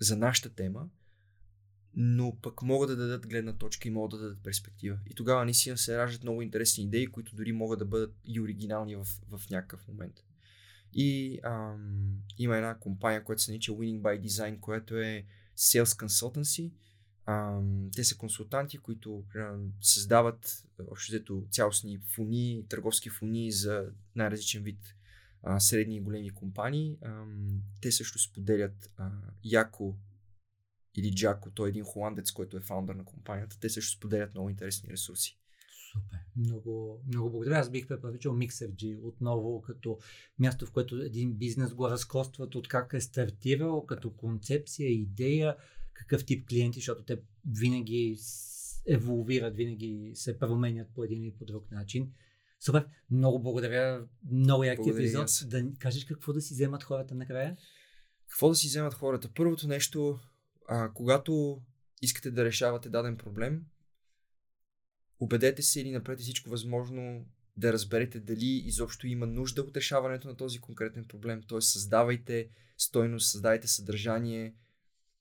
за 0.00 0.16
нашата 0.16 0.54
тема, 0.54 0.88
но 2.00 2.36
пък 2.42 2.62
могат 2.62 2.88
да 2.88 2.96
дадат 2.96 3.26
гледна 3.26 3.52
точка 3.52 3.88
и 3.88 3.90
могат 3.90 4.10
да 4.10 4.18
дадат 4.18 4.42
перспектива. 4.42 4.98
И 5.06 5.14
тогава 5.14 5.44
наистина 5.44 5.78
се 5.78 5.98
раждат 5.98 6.22
много 6.22 6.42
интересни 6.42 6.84
идеи, 6.84 7.06
които 7.06 7.36
дори 7.36 7.52
могат 7.52 7.78
да 7.78 7.84
бъдат 7.84 8.14
и 8.24 8.40
оригинални 8.40 8.96
в, 8.96 9.04
в 9.04 9.50
някакъв 9.50 9.88
момент. 9.88 10.24
И 10.92 11.40
ам, 11.42 12.22
има 12.38 12.56
една 12.56 12.78
компания, 12.78 13.24
която 13.24 13.42
се 13.42 13.50
нарича 13.50 13.72
Winning 13.72 14.00
by 14.00 14.26
Design, 14.26 14.60
която 14.60 14.96
е 14.96 15.24
Sales 15.56 16.06
Consultancy. 16.06 16.72
Ам, 17.26 17.90
те 17.94 18.04
са 18.04 18.16
консултанти, 18.16 18.78
които 18.78 19.24
ам, 19.36 19.72
създават 19.80 20.64
общо 20.90 21.46
цялостни 21.50 21.98
фони, 21.98 22.64
търговски 22.68 23.10
фони 23.10 23.52
за 23.52 23.86
най-различен 24.14 24.62
вид 24.62 24.94
а, 25.42 25.60
средни 25.60 25.96
и 25.96 26.00
големи 26.00 26.30
компании. 26.30 26.98
Ам, 27.02 27.62
те 27.80 27.92
също 27.92 28.18
споделят 28.18 28.90
а, 28.96 29.10
яко 29.44 29.96
или 30.98 31.14
Джако, 31.14 31.50
той 31.50 31.68
е 31.68 31.70
един 31.70 31.84
холандец, 31.84 32.30
който 32.30 32.56
е 32.56 32.60
фаундър 32.60 32.94
на 32.94 33.04
компанията. 33.04 33.60
Те 33.60 33.68
също 33.68 33.96
споделят 33.96 34.34
много 34.34 34.50
интересни 34.50 34.90
ресурси. 34.90 35.38
Супер. 35.92 36.18
Много, 36.36 37.02
много 37.06 37.30
благодаря. 37.30 37.58
Аз 37.58 37.70
бих 37.70 37.86
препоръчал 37.86 38.32
MixerG 38.34 38.98
отново 39.02 39.62
като 39.62 39.98
място, 40.38 40.66
в 40.66 40.72
което 40.72 40.96
един 40.96 41.32
бизнес 41.32 41.74
го 41.74 41.90
разкостват 41.90 42.54
от 42.54 42.68
как 42.68 42.92
е 42.92 43.00
стартирал, 43.00 43.86
като 43.86 44.10
концепция, 44.10 44.92
идея, 44.92 45.56
какъв 45.92 46.24
тип 46.24 46.48
клиенти, 46.48 46.78
защото 46.78 47.02
те 47.02 47.20
винаги 47.46 48.18
еволвират, 48.86 49.56
винаги 49.56 50.10
се 50.14 50.38
променят 50.38 50.88
по 50.94 51.04
един 51.04 51.22
или 51.22 51.32
по 51.32 51.44
друг 51.44 51.70
начин. 51.70 52.12
Супер, 52.60 52.86
много 53.10 53.42
благодаря. 53.42 54.06
Много 54.30 54.64
яки 54.64 54.90
епизод. 54.90 55.28
Да 55.46 55.72
кажеш 55.78 56.04
какво 56.04 56.32
да 56.32 56.40
си 56.40 56.54
вземат 56.54 56.82
хората 56.82 57.14
накрая? 57.14 57.56
Какво 58.28 58.48
да 58.48 58.54
си 58.54 58.66
вземат 58.66 58.94
хората? 58.94 59.30
Първото 59.34 59.68
нещо, 59.68 60.18
а, 60.68 60.92
когато 60.92 61.62
искате 62.02 62.30
да 62.30 62.44
решавате 62.44 62.88
даден 62.88 63.16
проблем, 63.16 63.64
убедете 65.20 65.62
се 65.62 65.80
или 65.80 65.90
направете 65.90 66.22
всичко 66.22 66.50
възможно 66.50 67.26
да 67.56 67.72
разберете 67.72 68.20
дали 68.20 68.46
изобщо 68.46 69.06
има 69.06 69.26
нужда 69.26 69.62
от 69.62 69.76
решаването 69.76 70.28
на 70.28 70.36
този 70.36 70.58
конкретен 70.58 71.04
проблем. 71.04 71.42
Т.е. 71.48 71.60
създавайте 71.60 72.48
стойност, 72.76 73.30
създавайте 73.30 73.68
съдържание, 73.68 74.54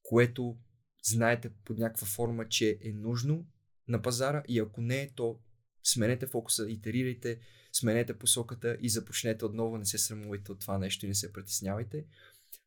което 0.03 0.57
знаете 1.03 1.49
под 1.65 1.78
някаква 1.78 2.07
форма, 2.07 2.48
че 2.48 2.80
е 2.84 2.91
нужно 2.91 3.48
на 3.88 4.02
пазара 4.02 4.44
и 4.48 4.60
ако 4.60 4.82
не, 4.82 5.11
то 5.15 5.40
сменете 5.84 6.28
фокуса, 6.28 6.69
итерирайте, 6.69 7.40
сменете 7.74 8.18
посоката 8.18 8.78
и 8.82 8.90
започнете 8.90 9.45
отново, 9.45 9.78
не 9.78 9.86
се 9.86 9.98
срамувайте 9.98 10.52
от 10.52 10.60
това 10.60 10.78
нещо 10.78 11.06
и 11.06 11.10
не 11.10 11.15
се 11.15 11.34
притеснявайте. 11.34 12.06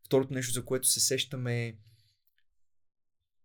Второто 0.07 0.35
нещо, 0.35 0.53
за 0.53 0.65
което 0.65 0.89
се 0.89 1.01
сещаме 1.01 1.67
е 1.67 1.77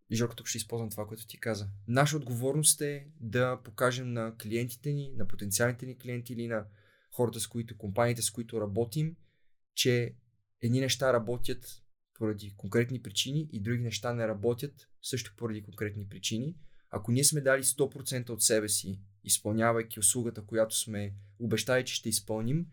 и 0.10 0.15
Жорко, 0.15 0.36
тук 0.36 0.48
ще 0.48 0.57
използвам 0.57 0.90
това, 0.90 1.07
което 1.07 1.27
ти 1.27 1.40
каза. 1.40 1.68
Наша 1.88 2.18
отговорност 2.18 2.82
е 2.82 3.07
да 3.19 3.61
покажем 3.64 4.14
на 4.14 4.36
клиентите 4.38 4.94
ни, 4.94 5.14
на 5.15 5.27
потенциалните 5.27 5.86
ни 5.86 5.98
клиенти 5.98 6.34
или 6.34 6.48
на 6.48 6.65
хората, 7.11 7.40
с 7.40 7.48
които, 7.48 7.77
компаниите, 7.77 8.22
с 8.22 8.32
които 8.32 8.61
работим, 8.61 9.15
че 9.76 10.15
едни 10.61 10.80
неща 10.80 11.14
работят 11.14 11.65
поради 12.14 12.53
конкретни 12.57 13.02
причини 13.02 13.49
и 13.52 13.61
други 13.61 13.82
неща 13.82 14.14
не 14.14 14.27
работят 14.27 14.90
също 15.02 15.34
поради 15.38 15.64
конкретни 15.64 16.07
причини. 16.07 16.56
Ако 16.90 17.11
ние 17.11 17.23
сме 17.23 17.41
дали 17.41 17.64
100% 17.64 18.30
от 18.30 18.44
себе 18.44 18.69
си, 18.69 19.02
изпълнявайки 19.23 19.99
услугата, 19.99 20.45
която 20.45 20.76
сме 20.76 21.15
обещали, 21.40 21.86
че 21.86 21.95
ще 21.95 22.10
изпълним, 22.10 22.65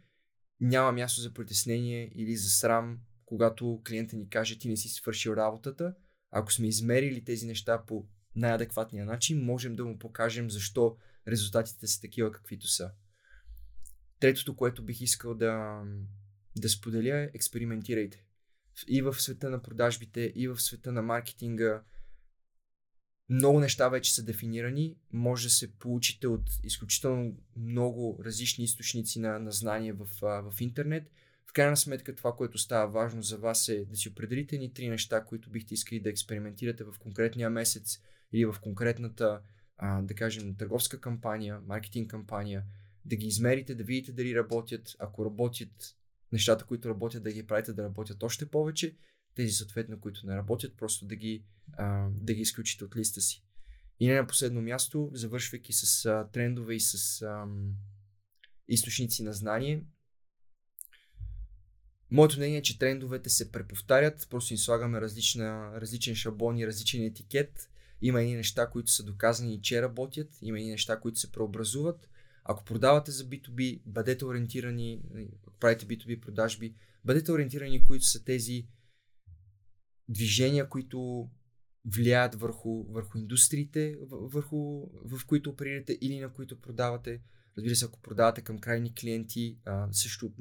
няма 0.61 0.93
място 0.93 1.21
за 1.21 1.35
притеснение 1.35 2.13
или 2.15 2.37
за 2.37 2.51
срам, 2.51 3.01
когато 3.25 3.83
клиента 3.87 4.17
ни 4.17 4.29
каже, 4.29 4.59
ти 4.59 4.69
не 4.69 4.77
си 4.77 4.89
свършил 4.89 5.31
работата, 5.31 5.95
ако 6.33 6.53
сме 6.53 6.69
измерили 6.69 7.25
тези 7.25 7.47
неща 7.47 7.85
по 7.87 8.07
най-адекватния 8.37 9.05
начин, 9.05 9.45
можем 9.45 9.77
да 9.77 9.85
му 9.85 9.99
покажем 9.99 10.51
защо 10.51 10.97
резултатите 11.29 11.87
са 11.87 12.01
такива 12.01 12.33
каквито 12.33 12.67
са. 12.67 12.91
Третото, 14.21 14.57
което 14.57 14.85
бих 14.85 15.01
искал 15.01 15.35
да, 15.35 15.83
да 16.57 16.69
споделя 16.69 17.19
е 17.19 17.31
експериментирайте. 17.35 18.25
И 18.89 19.03
в 19.03 19.15
света 19.15 19.51
на 19.51 19.63
продажбите, 19.63 20.33
и 20.35 20.49
в 20.49 20.61
света 20.61 20.93
на 20.93 21.03
маркетинга. 21.03 21.83
Много 23.29 23.61
неща 23.61 23.89
вече 23.89 24.15
са 24.15 24.25
дефинирани. 24.25 24.97
Може 25.13 25.47
да 25.47 25.51
се 25.51 25.73
получите 25.73 26.29
от 26.29 26.51
изключително 26.65 27.37
много 27.57 28.21
различни 28.25 28.65
източници 28.65 29.21
на, 29.21 29.39
на 29.39 29.53
знания 29.53 29.95
в, 29.95 30.07
в 30.53 30.61
интернет, 30.61 31.11
В 31.47 31.53
крайна 31.53 31.77
сметка 31.77 32.15
това, 32.15 32.37
което 32.37 32.59
става 32.59 32.93
важно 32.93 33.23
за 33.23 33.39
вас 33.39 33.69
е 33.69 33.85
да 33.85 33.97
си 33.97 34.09
определите 34.09 34.59
ни 34.59 34.73
три 34.73 34.89
неща, 34.89 35.25
които 35.25 35.51
бихте 35.51 35.75
искали 35.75 36.01
да 36.01 36.11
експериментирате 36.11 36.85
в 36.85 36.95
конкретния 36.99 37.51
месец 37.51 38.03
или 38.33 38.45
в 38.45 38.57
конкретната, 38.61 39.41
а, 39.77 40.03
да 40.03 40.15
кажем, 40.15 40.57
търговска 40.57 41.01
кампания, 41.01 41.61
маркетинг 41.67 42.11
кампания, 42.11 42.65
да 43.05 43.17
ги 43.17 43.27
измерите, 43.27 43.75
да 43.75 43.85
видите 43.85 44.13
дали 44.13 44.35
работят. 44.35 44.97
Ако 44.99 45.25
работят 45.25 45.97
нещата, 46.33 46.65
които 46.65 46.89
работят, 46.89 47.23
да 47.23 47.33
ги 47.33 47.47
правите 47.47 47.73
да 47.73 47.83
работят 47.83 48.23
още 48.23 48.47
повече. 48.47 48.97
Тези, 49.35 49.53
съответно, 49.53 50.01
които 50.01 50.27
не 50.27 50.37
работят, 50.37 50.77
просто 50.77 51.07
да 51.07 51.17
ги, 51.17 51.45
а, 51.73 52.09
да 52.11 52.35
ги 52.35 52.41
изключите 52.41 52.85
от 52.85 52.97
листа 52.97 53.21
си. 53.21 53.45
И 54.01 54.07
не 54.07 54.15
на 54.15 54.27
последно 54.27 54.63
място, 54.63 55.11
завършвайки 55.13 55.73
с 55.73 56.05
а, 56.07 56.29
трендове 56.33 56.75
и 56.75 56.81
с 56.81 57.23
а, 57.23 57.47
източници 58.69 59.23
на 59.23 59.33
знание, 59.33 59.85
Моето 62.13 62.37
мнение 62.37 62.59
е, 62.59 62.63
че 62.63 62.79
трендовете 62.79 63.31
се 63.31 63.53
преповтарят, 63.53 64.27
просто 64.31 64.53
им 64.53 64.59
слагаме 64.59 65.01
различна, 65.01 65.73
различен 65.81 66.15
шаблон 66.15 66.59
и 66.59 66.67
различен 66.67 67.05
етикет. 67.05 67.71
Има 68.03 68.23
и 68.23 68.35
неща, 68.35 68.71
които 68.71 68.91
са 68.91 69.05
доказани, 69.05 69.63
че 69.63 69.83
работят, 69.83 70.29
има 70.43 70.61
и 70.61 70.71
неща, 70.71 71.01
които 71.01 71.19
се 71.19 71.33
преобразуват. 71.33 72.09
Ако 72.45 72.65
продавате 72.65 73.11
за 73.11 73.25
B2B, 73.25 73.81
бъдете 73.87 74.25
ориентирани, 74.25 75.03
ако 75.43 75.59
правите 75.61 75.87
B2B 75.87 76.21
продажби, 76.21 76.75
бъдете 77.05 77.33
ориентирани, 77.33 77.85
които 77.85 78.05
са 78.05 78.25
тези 78.25 78.67
движения, 80.09 80.69
които 80.69 81.31
влияят 81.85 82.35
върху, 82.35 82.85
върху 82.85 83.19
индустриите, 83.19 83.97
върху, 84.11 84.87
в 85.05 85.27
които 85.27 85.51
оперирате 85.51 85.99
или 86.01 86.21
на 86.21 86.33
които 86.33 86.61
продавате. 86.61 87.21
Разбира 87.57 87.77
се, 87.77 87.85
ако 87.85 88.01
продавате 88.01 88.41
към 88.41 88.59
крайни 88.59 88.95
клиенти, 88.95 89.59
а, 89.65 89.89
също 89.93 90.33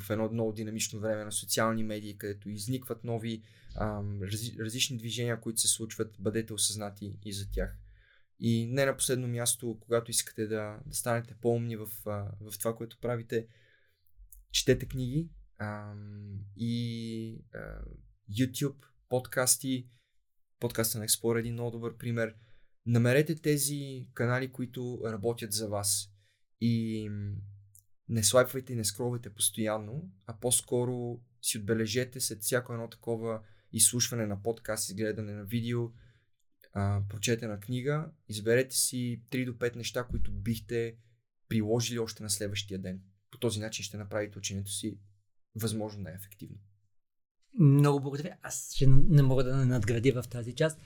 в 0.00 0.10
едно 0.10 0.28
много 0.32 0.52
динамично 0.52 1.00
време 1.00 1.24
на 1.24 1.32
социални 1.32 1.84
медии, 1.84 2.18
където 2.18 2.50
изникват 2.50 3.04
нови 3.04 3.42
а, 3.74 4.02
раз, 4.22 4.40
различни 4.58 4.98
движения, 4.98 5.40
които 5.40 5.60
се 5.60 5.68
случват, 5.68 6.16
бъдете 6.18 6.52
осъзнати 6.52 7.18
и 7.24 7.32
за 7.32 7.50
тях. 7.50 7.78
И 8.40 8.66
не 8.66 8.86
на 8.86 8.96
последно 8.96 9.28
място, 9.28 9.78
когато 9.80 10.10
искате 10.10 10.46
да, 10.46 10.78
да 10.86 10.94
станете 10.94 11.34
по-умни 11.40 11.76
в, 11.76 11.86
в 12.40 12.58
това, 12.58 12.76
което 12.76 12.98
правите, 13.00 13.46
четете 14.50 14.86
книги 14.86 15.28
а, 15.58 15.94
и 16.56 17.44
а, 17.54 17.58
YouTube, 18.30 18.84
подкасти. 19.08 19.88
Подкаста 20.60 20.98
на 20.98 21.08
Explorer 21.08 21.36
е 21.36 21.40
един 21.40 21.52
много 21.52 21.70
добър 21.70 21.96
пример. 21.96 22.34
Намерете 22.86 23.34
тези 23.34 24.06
канали, 24.14 24.52
които 24.52 25.02
работят 25.04 25.52
за 25.52 25.68
вас. 25.68 26.15
И 26.60 27.10
не 28.08 28.22
слайпвайте 28.22 28.72
и 28.72 28.76
не 28.76 28.84
скролвайте 28.84 29.30
постоянно, 29.30 30.10
а 30.26 30.36
по-скоро 30.40 31.20
си 31.42 31.58
отбележете 31.58 32.20
след 32.20 32.42
всяко 32.42 32.72
едно 32.72 32.88
такова 32.88 33.40
изслушване 33.72 34.26
на 34.26 34.42
подкаст, 34.42 34.88
изгледане 34.88 35.32
на 35.32 35.44
видео, 35.44 35.90
а, 36.72 37.02
прочетена 37.08 37.60
книга, 37.60 38.10
изберете 38.28 38.76
си 38.76 39.22
3 39.30 39.44
до 39.46 39.52
5 39.52 39.76
неща, 39.76 40.04
които 40.04 40.32
бихте 40.32 40.96
приложили 41.48 41.98
още 41.98 42.22
на 42.22 42.30
следващия 42.30 42.78
ден. 42.78 43.00
По 43.30 43.38
този 43.38 43.60
начин 43.60 43.84
ще 43.84 43.96
направите 43.96 44.38
ученето 44.38 44.70
си 44.70 44.98
възможно 45.54 46.02
най-ефективно. 46.02 46.56
Много 47.58 48.00
благодаря. 48.00 48.36
Аз 48.42 48.72
ще 48.74 48.86
не 48.86 49.22
мога 49.22 49.44
да 49.44 49.66
надградя 49.66 50.22
в 50.22 50.28
тази 50.28 50.54
част. 50.54 50.80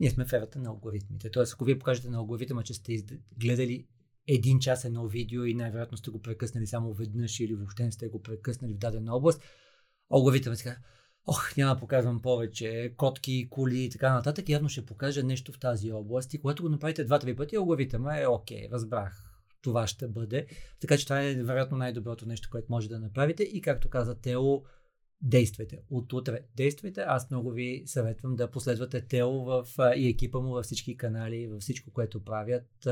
Ние 0.00 0.10
сме 0.10 0.24
в 0.24 0.32
ерата 0.32 0.58
на 0.58 0.68
алгоритмите. 0.68 1.30
Тоест, 1.30 1.52
ако 1.52 1.64
вие 1.64 1.78
покажете 1.78 2.08
на 2.08 2.18
алгоритъма, 2.18 2.62
че 2.62 2.74
сте 2.74 3.04
гледали 3.36 3.86
един 4.28 4.58
час 4.58 4.84
едно 4.84 5.08
видео 5.08 5.44
и 5.44 5.54
най-вероятно 5.54 5.96
сте 5.96 6.10
го 6.10 6.22
прекъснали 6.22 6.66
само 6.66 6.92
веднъж 6.92 7.40
или 7.40 7.54
въобще 7.54 7.84
не 7.84 7.92
сте 7.92 8.08
го 8.08 8.22
прекъснали 8.22 8.74
в 8.74 8.78
дадена 8.78 9.16
област, 9.16 9.42
алгоритъмът 10.10 10.58
сега 10.58 10.76
ох, 11.26 11.56
няма 11.56 11.74
да 11.74 11.80
показвам 11.80 12.22
повече 12.22 12.94
котки, 12.96 13.48
коли 13.50 13.84
и 13.84 13.90
така 13.90 14.14
нататък, 14.14 14.48
явно 14.48 14.68
ще 14.68 14.86
покажа 14.86 15.22
нещо 15.22 15.52
в 15.52 15.58
тази 15.58 15.92
област 15.92 16.34
и 16.34 16.40
когато 16.40 16.62
го 16.62 16.68
направите 16.68 17.04
два-три 17.04 17.36
пъти, 17.36 17.56
алгоритъма 17.56 18.18
е 18.18 18.26
окей, 18.26 18.68
разбрах, 18.72 19.34
това 19.62 19.86
ще 19.86 20.08
бъде. 20.08 20.46
Така 20.80 20.96
че 20.96 21.04
това 21.04 21.22
е 21.22 21.34
вероятно 21.34 21.76
най-доброто 21.76 22.26
нещо, 22.26 22.48
което 22.50 22.66
може 22.70 22.88
да 22.88 23.00
направите 23.00 23.42
и 23.42 23.60
както 23.60 23.88
каза 23.88 24.20
Тео, 24.20 24.62
действайте. 25.22 25.78
От 25.90 26.12
утре 26.12 26.40
действайте. 26.56 27.00
Аз 27.00 27.30
много 27.30 27.50
ви 27.50 27.82
съветвам 27.86 28.36
да 28.36 28.50
последвате 28.50 29.06
Тео 29.06 29.44
в, 29.44 29.66
и 29.96 30.08
екипа 30.08 30.40
му 30.40 30.52
във 30.52 30.64
всички 30.64 30.96
канали, 30.96 31.48
във 31.48 31.62
всичко, 31.62 31.90
което 31.92 32.24
правят. 32.24 32.86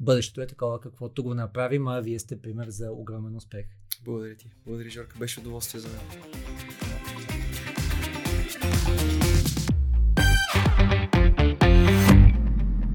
Бъдещето 0.00 0.40
е 0.40 0.46
такова, 0.46 0.80
каквото 0.80 1.22
го 1.22 1.34
направим, 1.34 1.88
а 1.88 2.00
вие 2.00 2.18
сте 2.18 2.40
пример 2.40 2.68
за 2.68 2.92
огромен 2.92 3.36
успех. 3.36 3.66
Благодаря 4.04 4.36
ти. 4.36 4.50
Благодаря, 4.66 4.90
Жорка. 4.90 5.18
Беше 5.18 5.40
удоволствие 5.40 5.80
за 5.80 5.88
мен. 5.88 5.98